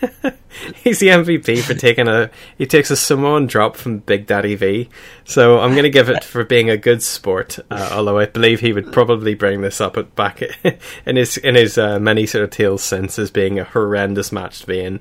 He's 0.76 1.00
the 1.00 1.08
MVP 1.08 1.62
for 1.62 1.74
taking 1.74 2.08
a. 2.08 2.30
He 2.58 2.66
takes 2.66 2.92
a 2.92 2.96
Samoan 2.96 3.48
drop 3.48 3.76
from 3.76 4.00
Big 4.00 4.28
Daddy 4.28 4.56
V. 4.56 4.90
So 5.24 5.60
I'm 5.60 5.72
going 5.72 5.84
to 5.84 5.90
give 5.90 6.10
it 6.10 6.24
for 6.24 6.44
being 6.44 6.70
a 6.70 6.78
good 6.78 7.02
sport. 7.02 7.60
Uh, 7.72 7.90
although 7.92 8.20
I 8.20 8.26
believe 8.26 8.60
he 8.60 8.74
would 8.74 8.92
probably 8.92 9.34
bring 9.34 9.62
this 9.62 9.82
up 9.82 9.98
at 9.98 10.16
back 10.16 10.42
in 11.06 11.16
his 11.16 11.38
in 11.38 11.56
his 11.56 11.78
uh, 11.78 12.00
many 12.00 12.26
sort 12.26 12.44
of 12.44 12.52
tales 12.52 12.84
since 12.84 13.18
as 13.18 13.32
being 13.32 13.60
a 13.60 13.64
horrendous 13.64 14.32
match 14.32 14.62
to 14.62 14.68
be 14.68 14.80
in. 14.80 15.00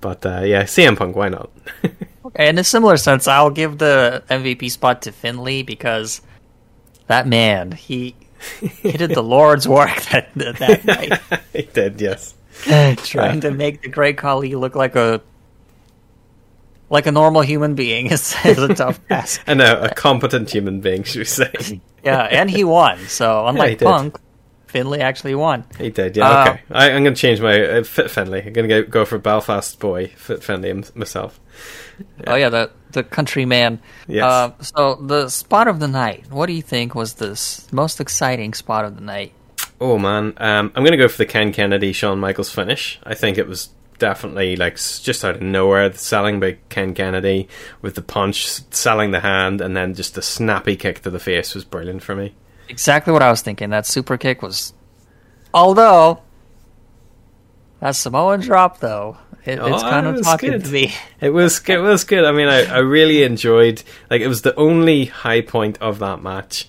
But 0.00 0.24
uh, 0.26 0.40
yeah, 0.40 0.64
CM 0.64 0.96
Punk, 0.96 1.16
why 1.16 1.28
not? 1.28 1.50
Okay, 2.24 2.48
in 2.48 2.56
a 2.56 2.64
similar 2.64 2.96
sense, 2.96 3.26
I'll 3.26 3.50
give 3.50 3.78
the 3.78 4.22
MVP 4.30 4.70
spot 4.70 5.02
to 5.02 5.12
Finlay 5.12 5.62
because 5.62 6.22
that 7.08 7.26
man, 7.26 7.72
he 7.72 8.14
he 8.60 8.92
did 8.92 9.10
the 9.10 9.22
Lord's 9.22 9.68
work 9.68 10.00
that 10.12 10.32
that 10.34 10.84
night, 10.84 11.20
he 11.52 11.62
did, 11.62 12.00
yes. 12.00 12.34
trying 13.04 13.40
to 13.40 13.50
make 13.50 13.82
the 13.82 13.88
Great 13.88 14.18
Khali 14.18 14.54
look 14.54 14.74
like 14.74 14.96
a 14.96 15.22
like 16.92 17.06
a 17.06 17.12
normal 17.12 17.40
human 17.40 17.74
being 17.74 18.06
is, 18.12 18.36
is 18.44 18.58
a 18.58 18.74
tough 18.74 19.04
task. 19.08 19.42
And 19.46 19.60
a, 19.60 19.90
a 19.90 19.94
competent 19.94 20.50
human 20.50 20.80
being, 20.80 21.02
should 21.02 21.20
we 21.20 21.24
say? 21.24 21.80
Yeah, 22.04 22.20
and 22.22 22.50
he 22.50 22.64
won. 22.64 22.98
So 23.06 23.46
unlike 23.46 23.78
did. 23.78 23.86
Punk, 23.86 24.20
Finlay 24.66 25.00
actually 25.00 25.34
won. 25.34 25.64
He 25.78 25.90
did, 25.90 26.16
yeah. 26.16 26.28
Uh, 26.28 26.50
okay, 26.50 26.60
I, 26.70 26.90
I'm 26.90 27.02
going 27.02 27.14
to 27.14 27.20
change 27.20 27.40
my 27.40 27.60
uh, 27.62 27.82
Fit 27.82 28.10
Finlay. 28.10 28.46
I'm 28.46 28.52
going 28.52 28.68
to 28.68 28.82
go, 28.82 28.88
go 28.88 29.04
for 29.04 29.18
Belfast 29.18 29.78
boy 29.78 30.08
Fit 30.16 30.44
Finlay 30.44 30.72
myself. 30.94 31.40
Oh 32.26 32.34
yeah, 32.34 32.48
the 32.48 32.70
the 32.90 33.02
countryman. 33.02 33.80
Yes. 34.06 34.24
Uh, 34.24 34.52
so 34.62 34.94
the 34.96 35.28
spot 35.28 35.68
of 35.68 35.80
the 35.80 35.88
night. 35.88 36.30
What 36.30 36.46
do 36.46 36.52
you 36.52 36.62
think 36.62 36.94
was 36.94 37.14
the 37.14 37.38
most 37.70 38.00
exciting 38.00 38.54
spot 38.54 38.84
of 38.84 38.94
the 38.96 39.02
night? 39.02 39.32
Oh 39.84 39.98
man, 39.98 40.34
um, 40.36 40.70
I'm 40.76 40.84
going 40.84 40.92
to 40.92 40.96
go 40.96 41.08
for 41.08 41.18
the 41.18 41.26
Ken 41.26 41.52
Kennedy 41.52 41.92
Shawn 41.92 42.20
Michaels 42.20 42.50
finish. 42.50 43.00
I 43.02 43.14
think 43.14 43.36
it 43.36 43.48
was 43.48 43.70
definitely 43.98 44.54
like 44.54 44.76
just 44.76 45.24
out 45.24 45.34
of 45.34 45.42
nowhere, 45.42 45.88
the 45.88 45.98
selling 45.98 46.38
by 46.38 46.58
Ken 46.68 46.94
Kennedy 46.94 47.48
with 47.80 47.96
the 47.96 48.02
punch, 48.02 48.46
selling 48.72 49.10
the 49.10 49.18
hand, 49.18 49.60
and 49.60 49.76
then 49.76 49.94
just 49.94 50.14
the 50.14 50.22
snappy 50.22 50.76
kick 50.76 51.02
to 51.02 51.10
the 51.10 51.18
face 51.18 51.52
was 51.52 51.64
brilliant 51.64 52.04
for 52.04 52.14
me. 52.14 52.32
Exactly 52.68 53.12
what 53.12 53.22
I 53.22 53.30
was 53.30 53.42
thinking. 53.42 53.70
That 53.70 53.84
super 53.84 54.16
kick 54.16 54.40
was, 54.40 54.72
although 55.52 56.22
that 57.80 57.96
Samoan 57.96 58.38
drop 58.40 58.78
though, 58.78 59.16
it, 59.44 59.58
Oh, 59.58 59.66
it's 59.74 59.82
kind 59.82 60.06
it 60.06 60.10
of 60.10 60.16
was 60.18 60.26
talking 60.26 60.52
good. 60.52 60.64
to 60.64 60.70
me. 60.70 60.94
It 61.20 61.30
was 61.30 61.60
it 61.68 61.78
was 61.78 62.04
good. 62.04 62.24
I 62.24 62.30
mean, 62.30 62.46
I, 62.46 62.66
I 62.66 62.78
really 62.78 63.24
enjoyed. 63.24 63.82
Like, 64.10 64.20
it 64.20 64.28
was 64.28 64.42
the 64.42 64.54
only 64.54 65.06
high 65.06 65.40
point 65.40 65.76
of 65.80 65.98
that 65.98 66.22
match. 66.22 66.68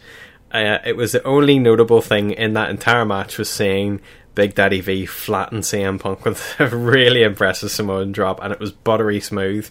Uh, 0.53 0.77
it 0.85 0.95
was 0.95 1.13
the 1.13 1.23
only 1.23 1.57
notable 1.57 2.01
thing 2.01 2.31
in 2.31 2.53
that 2.53 2.69
entire 2.69 3.05
match 3.05 3.39
was 3.39 3.49
seeing 3.49 3.99
Big 4.35 4.53
Daddy 4.53 4.81
V 4.81 5.05
flatten 5.05 5.59
CM 5.59 5.99
Punk 5.99 6.25
with 6.25 6.55
a 6.59 6.67
really 6.67 7.23
impressive 7.23 7.71
Samoan 7.71 8.11
drop, 8.11 8.39
and 8.41 8.53
it 8.53 8.59
was 8.59 8.71
buttery 8.71 9.19
smooth. 9.19 9.69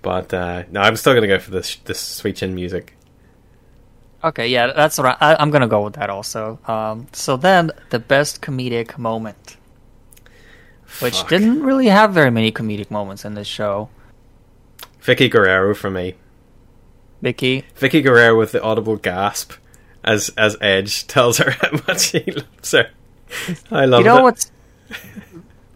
But 0.00 0.32
uh, 0.32 0.64
no, 0.70 0.80
I'm 0.80 0.96
still 0.96 1.14
gonna 1.14 1.26
go 1.26 1.38
for 1.38 1.50
this 1.50 1.76
this 1.76 2.00
sweet 2.00 2.36
chin 2.36 2.54
music. 2.54 2.96
Okay, 4.24 4.48
yeah, 4.48 4.72
that's 4.72 4.98
right. 4.98 5.16
I, 5.20 5.36
I'm 5.36 5.50
gonna 5.50 5.68
go 5.68 5.82
with 5.82 5.94
that 5.94 6.08
also. 6.08 6.58
Um, 6.66 7.08
so 7.12 7.36
then 7.36 7.70
the 7.90 7.98
best 7.98 8.40
comedic 8.40 8.96
moment, 8.96 9.56
which 11.00 11.18
Fuck. 11.18 11.28
didn't 11.28 11.62
really 11.62 11.88
have 11.88 12.14
very 12.14 12.30
many 12.30 12.52
comedic 12.52 12.90
moments 12.90 13.24
in 13.24 13.34
this 13.34 13.48
show. 13.48 13.88
Vickie 15.02 15.30
Guerrero 15.30 15.74
for 15.74 15.90
me. 15.90 16.14
Vickie, 17.22 17.64
Vickie 17.78 18.02
Guerrero 18.02 18.38
with 18.38 18.52
the 18.52 18.62
audible 18.62 18.96
gasp 18.96 19.52
as 20.04 20.30
as 20.36 20.56
Edge 20.60 21.06
tells 21.06 21.38
her 21.38 21.50
how 21.50 21.70
much 21.86 22.10
he 22.10 22.20
loves 22.30 22.72
her. 22.72 22.90
I 23.70 23.86
love 23.86 24.00
you 24.00 24.06
know 24.06 24.18
it. 24.18 24.22
what's 24.22 24.50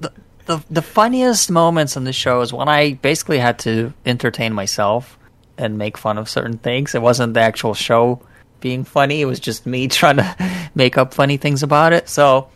the, 0.01 0.13
the 0.47 0.65
the 0.71 0.83
funniest 0.83 1.51
moments 1.51 1.97
in 1.97 2.05
the 2.05 2.13
show 2.13 2.41
is 2.41 2.53
when 2.53 2.69
I 2.69 2.95
basically 2.95 3.39
had 3.39 3.59
to 3.61 3.93
entertain 4.05 4.53
myself 4.53 5.19
and 5.59 5.79
make 5.79 5.97
fun 5.97 6.19
of 6.19 6.29
certain 6.29 6.59
things. 6.59 6.95
It 6.95 7.03
wasn't 7.03 7.35
the 7.35 7.41
actual 7.41 7.75
show 7.75 8.21
being 8.61 8.85
funny; 8.85 9.21
it 9.23 9.27
was 9.27 9.41
just 9.41 9.67
me 9.67 9.89
trying 10.01 10.17
to 10.17 10.37
make 10.75 10.99
up 10.99 11.15
funny 11.15 11.37
things 11.37 11.63
about 11.63 11.93
it. 11.93 12.09
So 12.09 12.49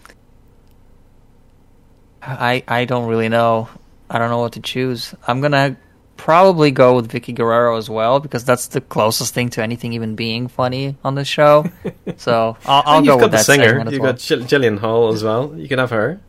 I 2.23 2.63
I 2.69 2.85
don't 2.85 3.07
really 3.07 3.29
know. 3.29 3.69
I 4.09 4.19
don't 4.19 4.31
know 4.31 4.41
what 4.41 4.53
to 4.53 4.61
choose. 4.61 5.15
I'm 5.27 5.41
gonna 5.41 5.77
probably 6.21 6.71
go 6.71 6.95
with 6.97 7.11
Vickie 7.11 7.35
Guerrero 7.35 7.77
as 7.77 7.89
well 7.89 8.21
because 8.21 8.45
that's 8.45 8.67
the 8.69 8.81
closest 8.81 9.33
thing 9.35 9.49
to 9.51 9.63
anything 9.63 9.93
even 9.95 10.15
being 10.15 10.49
funny 10.49 10.97
on 11.03 11.15
the 11.15 11.25
show. 11.25 11.65
so 12.17 12.57
I'll, 12.67 12.83
I'll 12.87 13.01
go 13.03 13.17
got 13.17 13.23
with 13.23 13.31
the 13.33 13.37
that 13.39 13.47
singer. 13.47 13.65
segment 13.69 13.87
as 13.89 13.93
You've 13.95 14.03
well. 14.03 14.13
got 14.13 14.21
Jill- 14.21 14.41
Jillian 14.41 14.79
Hall 14.79 15.09
as 15.13 15.25
well. 15.25 15.55
You 15.57 15.67
can 15.69 15.79
have 15.79 15.91
her 15.91 16.21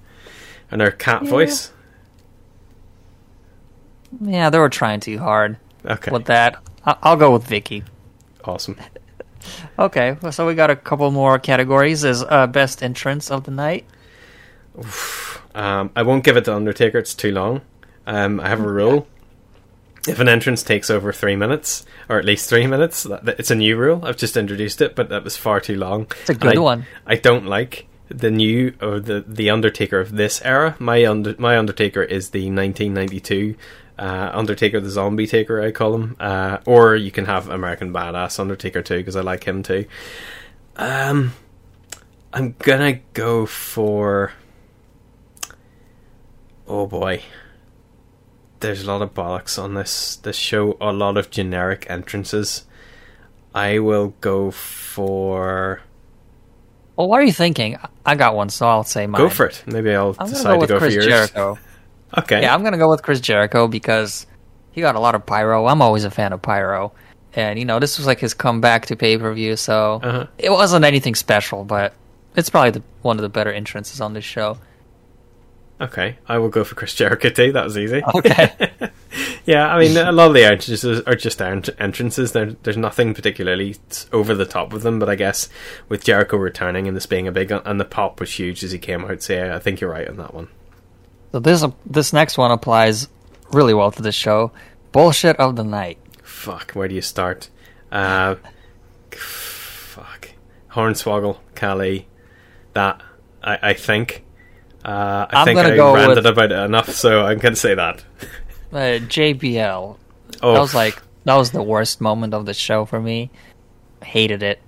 and 0.72 0.82
her 0.82 0.92
cat 0.92 1.24
voice. 1.26 1.72
Yeah, 4.22 4.50
they 4.50 4.60
were 4.60 4.70
trying 4.70 5.00
too 5.00 5.20
hard. 5.20 5.58
Okay. 5.86 6.12
With 6.12 6.26
that, 6.26 6.62
I- 6.86 6.98
I'll 7.04 7.18
go 7.18 7.32
with 7.34 7.48
Vickie. 7.48 7.84
Awesome. 8.46 8.78
Okay, 9.80 10.18
well, 10.22 10.32
so 10.32 10.46
we 10.46 10.54
got 10.54 10.70
a 10.70 10.76
couple 10.76 11.10
more 11.10 11.40
categories 11.40 12.06
as 12.06 12.22
uh, 12.30 12.46
best 12.46 12.84
entrance 12.84 13.32
of 13.32 13.44
the 13.46 13.50
night. 13.50 13.86
Um, 15.56 15.90
I 15.96 16.04
won't 16.04 16.24
give 16.24 16.38
it 16.38 16.46
to 16.46 16.56
Undertaker. 16.56 17.00
It's 17.00 17.16
too 17.16 17.32
long. 17.32 17.62
Um, 18.06 18.40
I 18.40 18.50
have 18.50 18.60
a 18.60 18.72
rule. 18.72 19.08
If 20.08 20.20
an 20.20 20.28
entrance 20.28 20.64
takes 20.64 20.90
over 20.90 21.14
three 21.14 21.36
minutes, 21.36 21.86
or 22.10 22.18
at 22.18 22.26
least 22.26 22.50
three 22.50 22.66
minutes, 22.66 23.06
it's 23.06 23.52
a 23.52 23.56
new 23.56 23.78
rule. 23.78 24.04
I've 24.04 24.18
just 24.18 24.36
introduced 24.36 24.82
it, 24.82 24.96
but 24.96 25.10
that 25.10 25.24
was 25.24 25.38
far 25.38 25.60
too 25.60 25.78
long. 25.78 26.08
It's 26.22 26.32
a 26.32 26.36
good 26.36 26.58
I, 26.58 26.60
one. 26.60 26.86
I 27.06 27.16
don't 27.16 27.46
like 27.46 27.88
the 28.10 28.32
new 28.32 28.74
or 28.82 29.00
the 29.00 29.24
the 29.28 29.50
Undertaker 29.52 30.00
of 30.00 30.14
this 30.14 30.42
era. 30.44 30.76
My 30.80 31.06
under, 31.06 31.36
my 31.38 31.58
Undertaker 31.58 32.02
is 32.02 32.32
the 32.32 32.50
1992 32.50 33.56
uh, 34.02 34.32
Undertaker, 34.34 34.80
the 34.80 34.90
Zombie 34.90 35.28
Taker, 35.28 35.62
I 35.62 35.72
call 35.72 35.94
him. 35.94 36.16
Uh, 36.20 36.58
or 36.66 36.96
you 36.96 37.12
can 37.12 37.26
have 37.26 37.50
American 37.50 37.94
Badass 37.94 38.40
Undertaker 38.40 38.82
too, 38.82 38.98
because 38.98 39.16
I 39.16 39.22
like 39.22 39.44
him 39.44 39.62
too. 39.62 39.86
Um, 40.76 41.34
I'm 42.34 42.56
gonna 42.60 43.00
go 43.14 43.46
for. 43.46 44.32
Oh 46.68 46.88
boy. 46.88 47.22
There's 48.62 48.84
a 48.84 48.88
lot 48.88 49.02
of 49.02 49.14
bollocks 49.14 49.62
on 49.62 49.74
this 49.74 50.16
this 50.18 50.36
show. 50.38 50.78
A 50.80 50.92
lot 50.94 51.18
of 51.18 51.30
generic 51.30 51.86
entrances. 51.90 52.66
I 53.54 53.80
will 53.80 54.14
go 54.22 54.52
for. 54.52 55.82
Well, 56.96 57.08
what 57.08 57.20
are 57.20 57.24
you 57.24 57.32
thinking? 57.34 57.78
I 58.06 58.16
got 58.16 58.36
one, 58.36 58.50
so 58.50 58.68
I'll 58.68 58.84
say 58.84 59.08
mine. 59.08 59.20
Go 59.22 59.30
for 59.30 59.48
it. 59.48 59.64
Maybe 59.66 59.94
I'll 59.94 60.16
I'm 60.20 60.30
decide 60.30 60.44
go 60.50 60.54
to 60.54 60.60
with 60.60 60.70
go 60.70 60.78
Chris 60.80 60.94
for 60.94 61.00
yours. 61.02 61.06
Jericho. 61.08 61.58
Okay. 62.18 62.42
Yeah, 62.42 62.54
I'm 62.54 62.62
gonna 62.62 62.78
go 62.78 62.90
with 62.90 63.04
Chris 63.04 63.22
Jericho 63.22 63.70
because 63.70 64.28
he 64.74 64.82
got 64.82 64.96
a 64.96 65.00
lot 65.00 65.16
of 65.16 65.26
pyro. 65.26 65.68
I'm 65.68 65.82
always 65.82 66.04
a 66.04 66.12
fan 66.12 66.34
of 66.34 66.42
pyro, 66.42 66.92
and 67.36 67.58
you 67.58 67.64
know 67.64 67.80
this 67.80 67.98
was 67.98 68.06
like 68.06 68.20
his 68.20 68.34
comeback 68.34 68.88
to 68.88 68.98
pay 68.98 69.18
per 69.18 69.34
view, 69.34 69.56
so 69.56 70.02
Uh-huh. 70.04 70.28
it 70.38 70.50
wasn't 70.52 70.84
anything 70.84 71.16
special, 71.16 71.64
but 71.64 71.94
it's 72.36 72.50
probably 72.50 72.72
the, 72.72 72.84
one 73.02 73.18
of 73.18 73.22
the 73.22 73.30
better 73.30 73.50
entrances 73.54 74.02
on 74.02 74.12
this 74.12 74.26
show. 74.26 74.58
Okay, 75.82 76.18
I 76.28 76.38
will 76.38 76.50
go 76.50 76.64
for 76.64 76.76
Chris 76.76 76.94
Jericho 76.94 77.30
too. 77.30 77.52
That 77.54 77.64
was 77.64 77.76
easy. 77.76 78.04
Okay. 78.14 78.72
yeah, 79.46 79.74
I 79.74 79.80
mean, 79.80 79.98
a 79.98 80.12
lot 80.12 80.28
of 80.28 80.36
the 80.36 80.44
entrances 80.44 81.02
are 81.02 81.16
just 81.16 81.42
ent- 81.42 81.72
entrances. 81.80 82.34
There, 82.34 82.52
there's 82.52 82.78
nothing 82.78 83.16
particularly 83.16 83.78
over 84.14 84.36
the 84.36 84.46
top 84.46 84.72
with 84.72 84.84
them, 84.84 85.00
but 85.00 85.10
I 85.10 85.16
guess 85.16 85.50
with 85.90 86.04
Jericho 86.04 86.38
returning 86.38 86.88
and 86.88 86.96
this 86.96 87.08
being 87.08 87.28
a 87.28 87.32
big 87.32 87.50
and 87.52 87.80
the 87.80 87.86
pop 87.86 88.20
was 88.20 88.32
huge 88.32 88.64
as 88.64 88.72
he 88.72 88.78
came 88.78 89.04
out. 89.06 89.24
So 89.24 89.34
yeah, 89.34 89.56
I 89.56 89.60
think 89.60 89.82
you're 89.82 89.90
right 89.90 90.08
on 90.08 90.18
that 90.18 90.36
one. 90.36 90.50
So 91.32 91.40
this 91.40 91.66
this 91.84 92.14
next 92.14 92.38
one 92.38 92.52
applies 92.52 93.08
really 93.52 93.74
well 93.74 93.92
to 93.92 94.04
this 94.04 94.16
show. 94.16 94.52
Bullshit 94.92 95.38
of 95.38 95.56
the 95.56 95.64
night. 95.64 95.98
Fuck, 96.22 96.74
where 96.74 96.88
do 96.88 96.94
you 96.94 97.02
start? 97.02 97.50
Uh, 97.92 98.36
fuck, 99.12 100.30
Hornswoggle, 100.74 101.40
Khali, 101.56 102.08
that 102.74 103.02
I, 103.44 103.60
I 103.64 103.74
think. 103.74 104.26
Uh, 104.84 105.28
I 105.30 105.40
I'm 105.40 105.46
think 105.46 105.58
gonna 105.58 105.74
I 105.74 105.76
go 105.76 105.94
ranted 105.94 106.18
with- 106.18 106.26
about 106.26 106.52
it 106.52 106.60
enough, 106.60 106.90
so 106.90 107.26
I'm 107.26 107.38
gonna 107.40 107.56
say 107.56 107.76
that. 107.76 108.04
Uh, 108.74 109.00
JBL. 109.04 109.98
Oh. 110.42 110.54
That 110.54 110.60
was 110.62 110.74
like 110.74 111.02
that 111.26 111.36
was 111.36 111.52
the 111.52 111.62
worst 111.62 112.00
moment 112.00 112.34
of 112.34 112.46
the 112.46 112.54
show 112.54 112.86
for 112.86 113.02
me. 113.02 113.30
hated 114.02 114.42
it. 114.44 114.62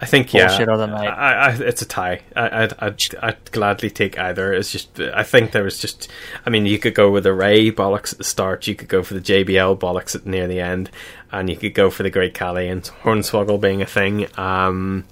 I 0.00 0.06
think 0.06 0.32
yeah, 0.32 0.46
Bullshit 0.48 0.68
of 0.70 0.78
the 0.78 0.86
night. 0.86 1.08
I, 1.08 1.50
I, 1.50 1.50
it's 1.56 1.82
a 1.82 1.86
tie. 1.86 2.22
I, 2.34 2.62
I'd, 2.64 2.72
I'd, 2.78 3.02
I'd 3.22 3.52
gladly 3.52 3.90
take 3.90 4.18
either. 4.18 4.54
It's 4.54 4.72
just 4.72 4.98
I 4.98 5.24
think 5.24 5.52
there 5.52 5.62
was 5.62 5.78
just. 5.78 6.08
I 6.46 6.50
mean, 6.50 6.64
you 6.64 6.78
could 6.78 6.94
go 6.94 7.10
with 7.10 7.24
the 7.24 7.34
Rey 7.34 7.70
bollocks 7.70 8.12
at 8.12 8.18
the 8.18 8.24
start. 8.24 8.66
You 8.66 8.74
could 8.74 8.88
go 8.88 9.02
for 9.02 9.12
the 9.12 9.20
JBL 9.20 9.78
bollocks 9.78 10.14
at 10.14 10.24
near 10.24 10.48
the 10.48 10.60
end, 10.60 10.90
and 11.30 11.50
you 11.50 11.56
could 11.56 11.74
go 11.74 11.90
for 11.90 12.02
the 12.04 12.10
Great 12.10 12.32
Khali 12.32 12.66
and 12.66 12.82
Hornswoggle 13.02 13.60
being 13.60 13.82
a 13.82 13.86
thing. 13.86 14.26
Um, 14.38 15.04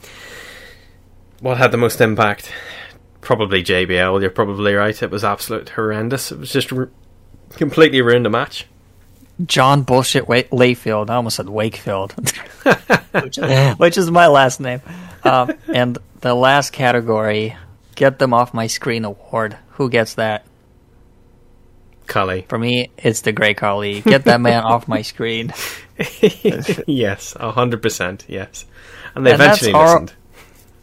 what 1.40 1.58
had 1.58 1.70
the 1.70 1.76
most 1.76 2.00
impact? 2.00 2.50
Probably 3.26 3.64
JBL. 3.64 4.20
You're 4.20 4.30
probably 4.30 4.72
right. 4.74 5.02
It 5.02 5.10
was 5.10 5.24
absolute 5.24 5.70
horrendous. 5.70 6.30
It 6.30 6.38
was 6.38 6.52
just 6.52 6.72
r- 6.72 6.88
completely 7.50 8.00
ruined 8.00 8.24
the 8.24 8.30
match. 8.30 8.68
John 9.44 9.82
Bullshit 9.82 10.28
Wa- 10.28 10.42
Layfield. 10.52 11.10
I 11.10 11.16
almost 11.16 11.34
said 11.34 11.48
Wakefield, 11.48 12.12
which, 13.20 13.36
which 13.78 13.98
is 13.98 14.12
my 14.12 14.28
last 14.28 14.60
name. 14.60 14.80
Um, 15.24 15.52
and 15.66 15.98
the 16.20 16.34
last 16.34 16.72
category, 16.72 17.56
get 17.96 18.20
them 18.20 18.32
off 18.32 18.54
my 18.54 18.68
screen 18.68 19.04
award. 19.04 19.58
Who 19.70 19.90
gets 19.90 20.14
that? 20.14 20.46
Khali. 22.06 22.42
For 22.48 22.60
me, 22.60 22.90
it's 22.96 23.22
the 23.22 23.32
Great 23.32 23.56
Khali. 23.56 24.02
Get 24.02 24.26
that 24.26 24.40
man 24.40 24.62
off 24.64 24.86
my 24.86 25.02
screen. 25.02 25.52
yes, 26.86 27.32
hundred 27.32 27.82
percent. 27.82 28.24
Yes, 28.28 28.66
and 29.16 29.26
they 29.26 29.32
And 29.32 29.40
that's 29.40 29.62
eventually 29.62 29.72
our- 29.72 30.00
listened. 30.00 30.12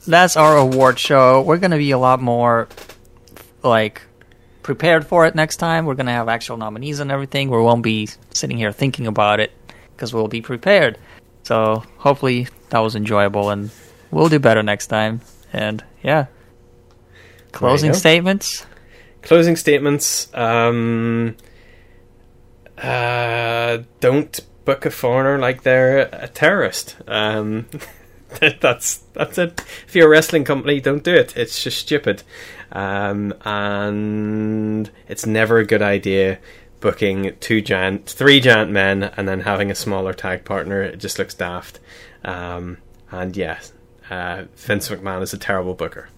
That's 0.05 0.35
our 0.35 0.57
award 0.57 0.99
show. 0.99 1.41
We're 1.41 1.57
gonna 1.57 1.77
be 1.77 1.91
a 1.91 1.97
lot 1.97 2.21
more 2.21 2.67
like 3.63 4.01
prepared 4.61 5.05
for 5.05 5.25
it 5.25 5.35
next 5.35 5.57
time. 5.57 5.85
We're 5.85 5.95
gonna 5.95 6.11
have 6.11 6.27
actual 6.27 6.57
nominees 6.57 6.99
and 6.99 7.11
everything. 7.11 7.49
We 7.49 7.57
won't 7.57 7.83
be 7.83 8.09
sitting 8.31 8.57
here 8.57 8.71
thinking 8.71 9.07
about 9.07 9.39
it 9.39 9.51
because 9.95 10.13
we'll 10.13 10.27
be 10.27 10.41
prepared. 10.41 10.97
So 11.43 11.83
hopefully 11.97 12.47
that 12.69 12.79
was 12.79 12.95
enjoyable, 12.95 13.49
and 13.49 13.69
we'll 14.11 14.29
do 14.29 14.39
better 14.39 14.63
next 14.63 14.87
time. 14.87 15.21
And 15.51 15.83
yeah, 16.01 16.27
closing 17.51 17.93
statements. 17.93 18.65
Closing 19.21 19.55
statements. 19.55 20.29
Um, 20.33 21.37
uh, 22.77 23.79
don't 23.99 24.39
book 24.65 24.85
a 24.85 24.91
foreigner 24.91 25.39
like 25.39 25.63
they're 25.63 26.09
a 26.11 26.27
terrorist. 26.27 26.97
Um, 27.07 27.67
that's 28.61 28.97
that's 29.13 29.37
it. 29.37 29.61
If 29.87 29.95
you're 29.95 30.07
a 30.07 30.09
wrestling 30.09 30.43
company, 30.43 30.79
don't 30.79 31.03
do 31.03 31.13
it. 31.13 31.35
It's 31.37 31.63
just 31.63 31.77
stupid, 31.79 32.23
um, 32.71 33.33
and 33.45 34.89
it's 35.07 35.25
never 35.25 35.57
a 35.57 35.65
good 35.65 35.81
idea 35.81 36.39
booking 36.83 37.33
two 37.39 37.61
giant, 37.61 38.05
three 38.07 38.41
giant 38.41 38.69
men, 38.69 39.03
and 39.03 39.25
then 39.25 39.39
having 39.39 39.71
a 39.71 39.75
smaller 39.75 40.11
tag 40.13 40.43
partner. 40.43 40.81
It 40.81 40.97
just 40.97 41.17
looks 41.17 41.33
daft. 41.33 41.79
Um, 42.25 42.77
and 43.09 43.37
yeah, 43.37 43.59
uh, 44.09 44.43
Vince 44.57 44.89
McMahon 44.89 45.21
is 45.21 45.33
a 45.33 45.37
terrible 45.37 45.75
booker. 45.75 46.09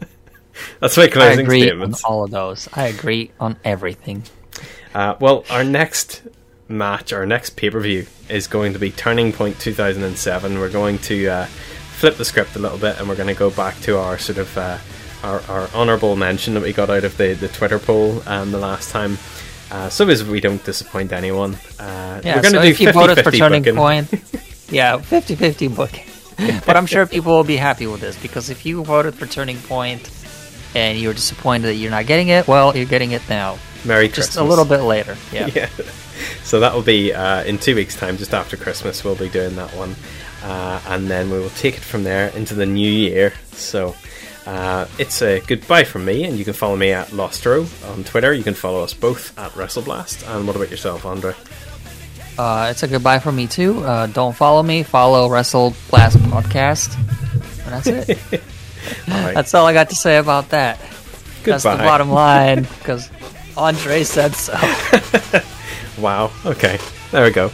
That's 0.80 0.98
my 0.98 1.08
closing 1.08 1.40
I 1.40 1.42
agree 1.42 1.62
statements. 1.62 2.04
on 2.04 2.12
all 2.12 2.24
of 2.24 2.30
those. 2.30 2.68
I 2.74 2.88
agree 2.88 3.30
on 3.40 3.56
everything. 3.64 4.24
Uh, 4.94 5.14
well, 5.18 5.44
our 5.48 5.64
next 5.64 6.22
match, 6.70 7.12
our 7.12 7.26
next 7.26 7.56
pay 7.56 7.70
per 7.70 7.80
view, 7.80 8.06
is 8.28 8.46
going 8.46 8.72
to 8.72 8.78
be 8.78 8.90
Turning 8.90 9.32
Point 9.32 9.58
2007. 9.58 10.58
We're 10.58 10.70
going 10.70 10.98
to 10.98 11.28
uh, 11.28 11.44
flip 11.46 12.16
the 12.16 12.24
script 12.24 12.56
a 12.56 12.58
little 12.58 12.78
bit, 12.78 12.98
and 12.98 13.08
we're 13.08 13.16
going 13.16 13.28
to 13.28 13.38
go 13.38 13.50
back 13.50 13.78
to 13.80 13.98
our 13.98 14.18
sort 14.18 14.38
of 14.38 14.56
uh, 14.56 14.78
our, 15.22 15.40
our 15.48 15.68
honourable 15.74 16.16
mention 16.16 16.54
that 16.54 16.62
we 16.62 16.72
got 16.72 16.90
out 16.90 17.04
of 17.04 17.16
the, 17.16 17.34
the 17.34 17.48
Twitter 17.48 17.78
poll 17.78 18.22
um, 18.26 18.52
the 18.52 18.58
last 18.58 18.90
time. 18.90 19.18
Uh, 19.70 19.88
so 19.88 20.08
as 20.08 20.24
we 20.24 20.40
don't 20.40 20.64
disappoint 20.64 21.12
anyone, 21.12 21.54
uh, 21.78 22.20
Yeah, 22.24 22.36
we're 22.36 22.42
going 22.42 22.54
to 22.54 22.58
so 22.58 22.62
do 22.62 22.68
if 22.68 22.80
you 22.80 22.86
50 22.86 22.98
voted 22.98 23.24
for 23.24 23.30
Turning 23.30 23.62
booking. 23.62 23.76
Point, 23.76 24.12
yeah, 24.70 24.96
50-50 24.96 25.74
booking. 25.76 26.06
but 26.66 26.76
I'm 26.76 26.86
sure 26.86 27.06
people 27.06 27.36
will 27.36 27.44
be 27.44 27.56
happy 27.56 27.86
with 27.86 28.00
this 28.00 28.20
because 28.20 28.50
if 28.50 28.64
you 28.64 28.82
voted 28.82 29.14
for 29.14 29.26
Turning 29.26 29.58
Point 29.58 30.10
and 30.74 30.98
you're 30.98 31.12
disappointed 31.12 31.66
that 31.66 31.74
you're 31.74 31.90
not 31.90 32.06
getting 32.06 32.28
it, 32.28 32.48
well, 32.48 32.74
you're 32.76 32.86
getting 32.86 33.12
it 33.12 33.22
now. 33.28 33.58
Merry 33.84 34.08
Just 34.08 34.32
Christmas. 34.32 34.36
a 34.36 34.44
little 34.44 34.64
bit 34.64 34.80
later. 34.80 35.16
Yeah. 35.32 35.46
yeah. 35.54 35.68
So 36.42 36.60
that 36.60 36.74
will 36.74 36.82
be 36.82 37.12
uh, 37.12 37.44
in 37.44 37.58
two 37.58 37.74
weeks' 37.74 37.96
time, 37.96 38.16
just 38.16 38.34
after 38.34 38.56
Christmas. 38.56 39.04
We'll 39.04 39.16
be 39.16 39.28
doing 39.28 39.56
that 39.56 39.74
one, 39.74 39.94
uh, 40.42 40.80
and 40.88 41.08
then 41.08 41.30
we 41.30 41.38
will 41.38 41.50
take 41.50 41.76
it 41.76 41.82
from 41.82 42.04
there 42.04 42.28
into 42.28 42.54
the 42.54 42.66
new 42.66 42.90
year. 42.90 43.32
So 43.52 43.94
uh, 44.46 44.86
it's 44.98 45.22
a 45.22 45.40
goodbye 45.40 45.84
from 45.84 46.04
me, 46.04 46.24
and 46.24 46.38
you 46.38 46.44
can 46.44 46.54
follow 46.54 46.76
me 46.76 46.92
at 46.92 47.08
Lostarot 47.08 47.90
on 47.92 48.04
Twitter. 48.04 48.32
You 48.32 48.42
can 48.42 48.54
follow 48.54 48.82
us 48.82 48.94
both 48.94 49.38
at 49.38 49.52
WrestleBlast. 49.52 50.34
And 50.34 50.46
what 50.46 50.56
about 50.56 50.70
yourself, 50.70 51.04
Andre? 51.04 51.34
Uh, 52.38 52.68
it's 52.70 52.82
a 52.82 52.88
goodbye 52.88 53.18
from 53.18 53.36
me 53.36 53.46
too. 53.46 53.84
Uh, 53.84 54.06
don't 54.06 54.34
follow 54.34 54.62
me. 54.62 54.82
Follow 54.82 55.28
Wrestle 55.28 55.74
Blast 55.90 56.16
Podcast. 56.18 56.96
And 57.64 57.84
that's 57.84 57.86
it. 57.86 58.08
right. 59.08 59.34
That's 59.34 59.52
all 59.54 59.66
I 59.66 59.74
got 59.74 59.90
to 59.90 59.94
say 59.94 60.16
about 60.16 60.48
that. 60.50 60.80
That's 61.44 61.64
the 61.64 61.76
bottom 61.76 62.10
line 62.10 62.62
because 62.62 63.10
Andre 63.56 64.04
said 64.04 64.34
so. 64.34 64.54
Wow. 66.00 66.30
Okay. 66.46 66.78
There 67.10 67.24
we 67.24 67.30
go. 67.30 67.50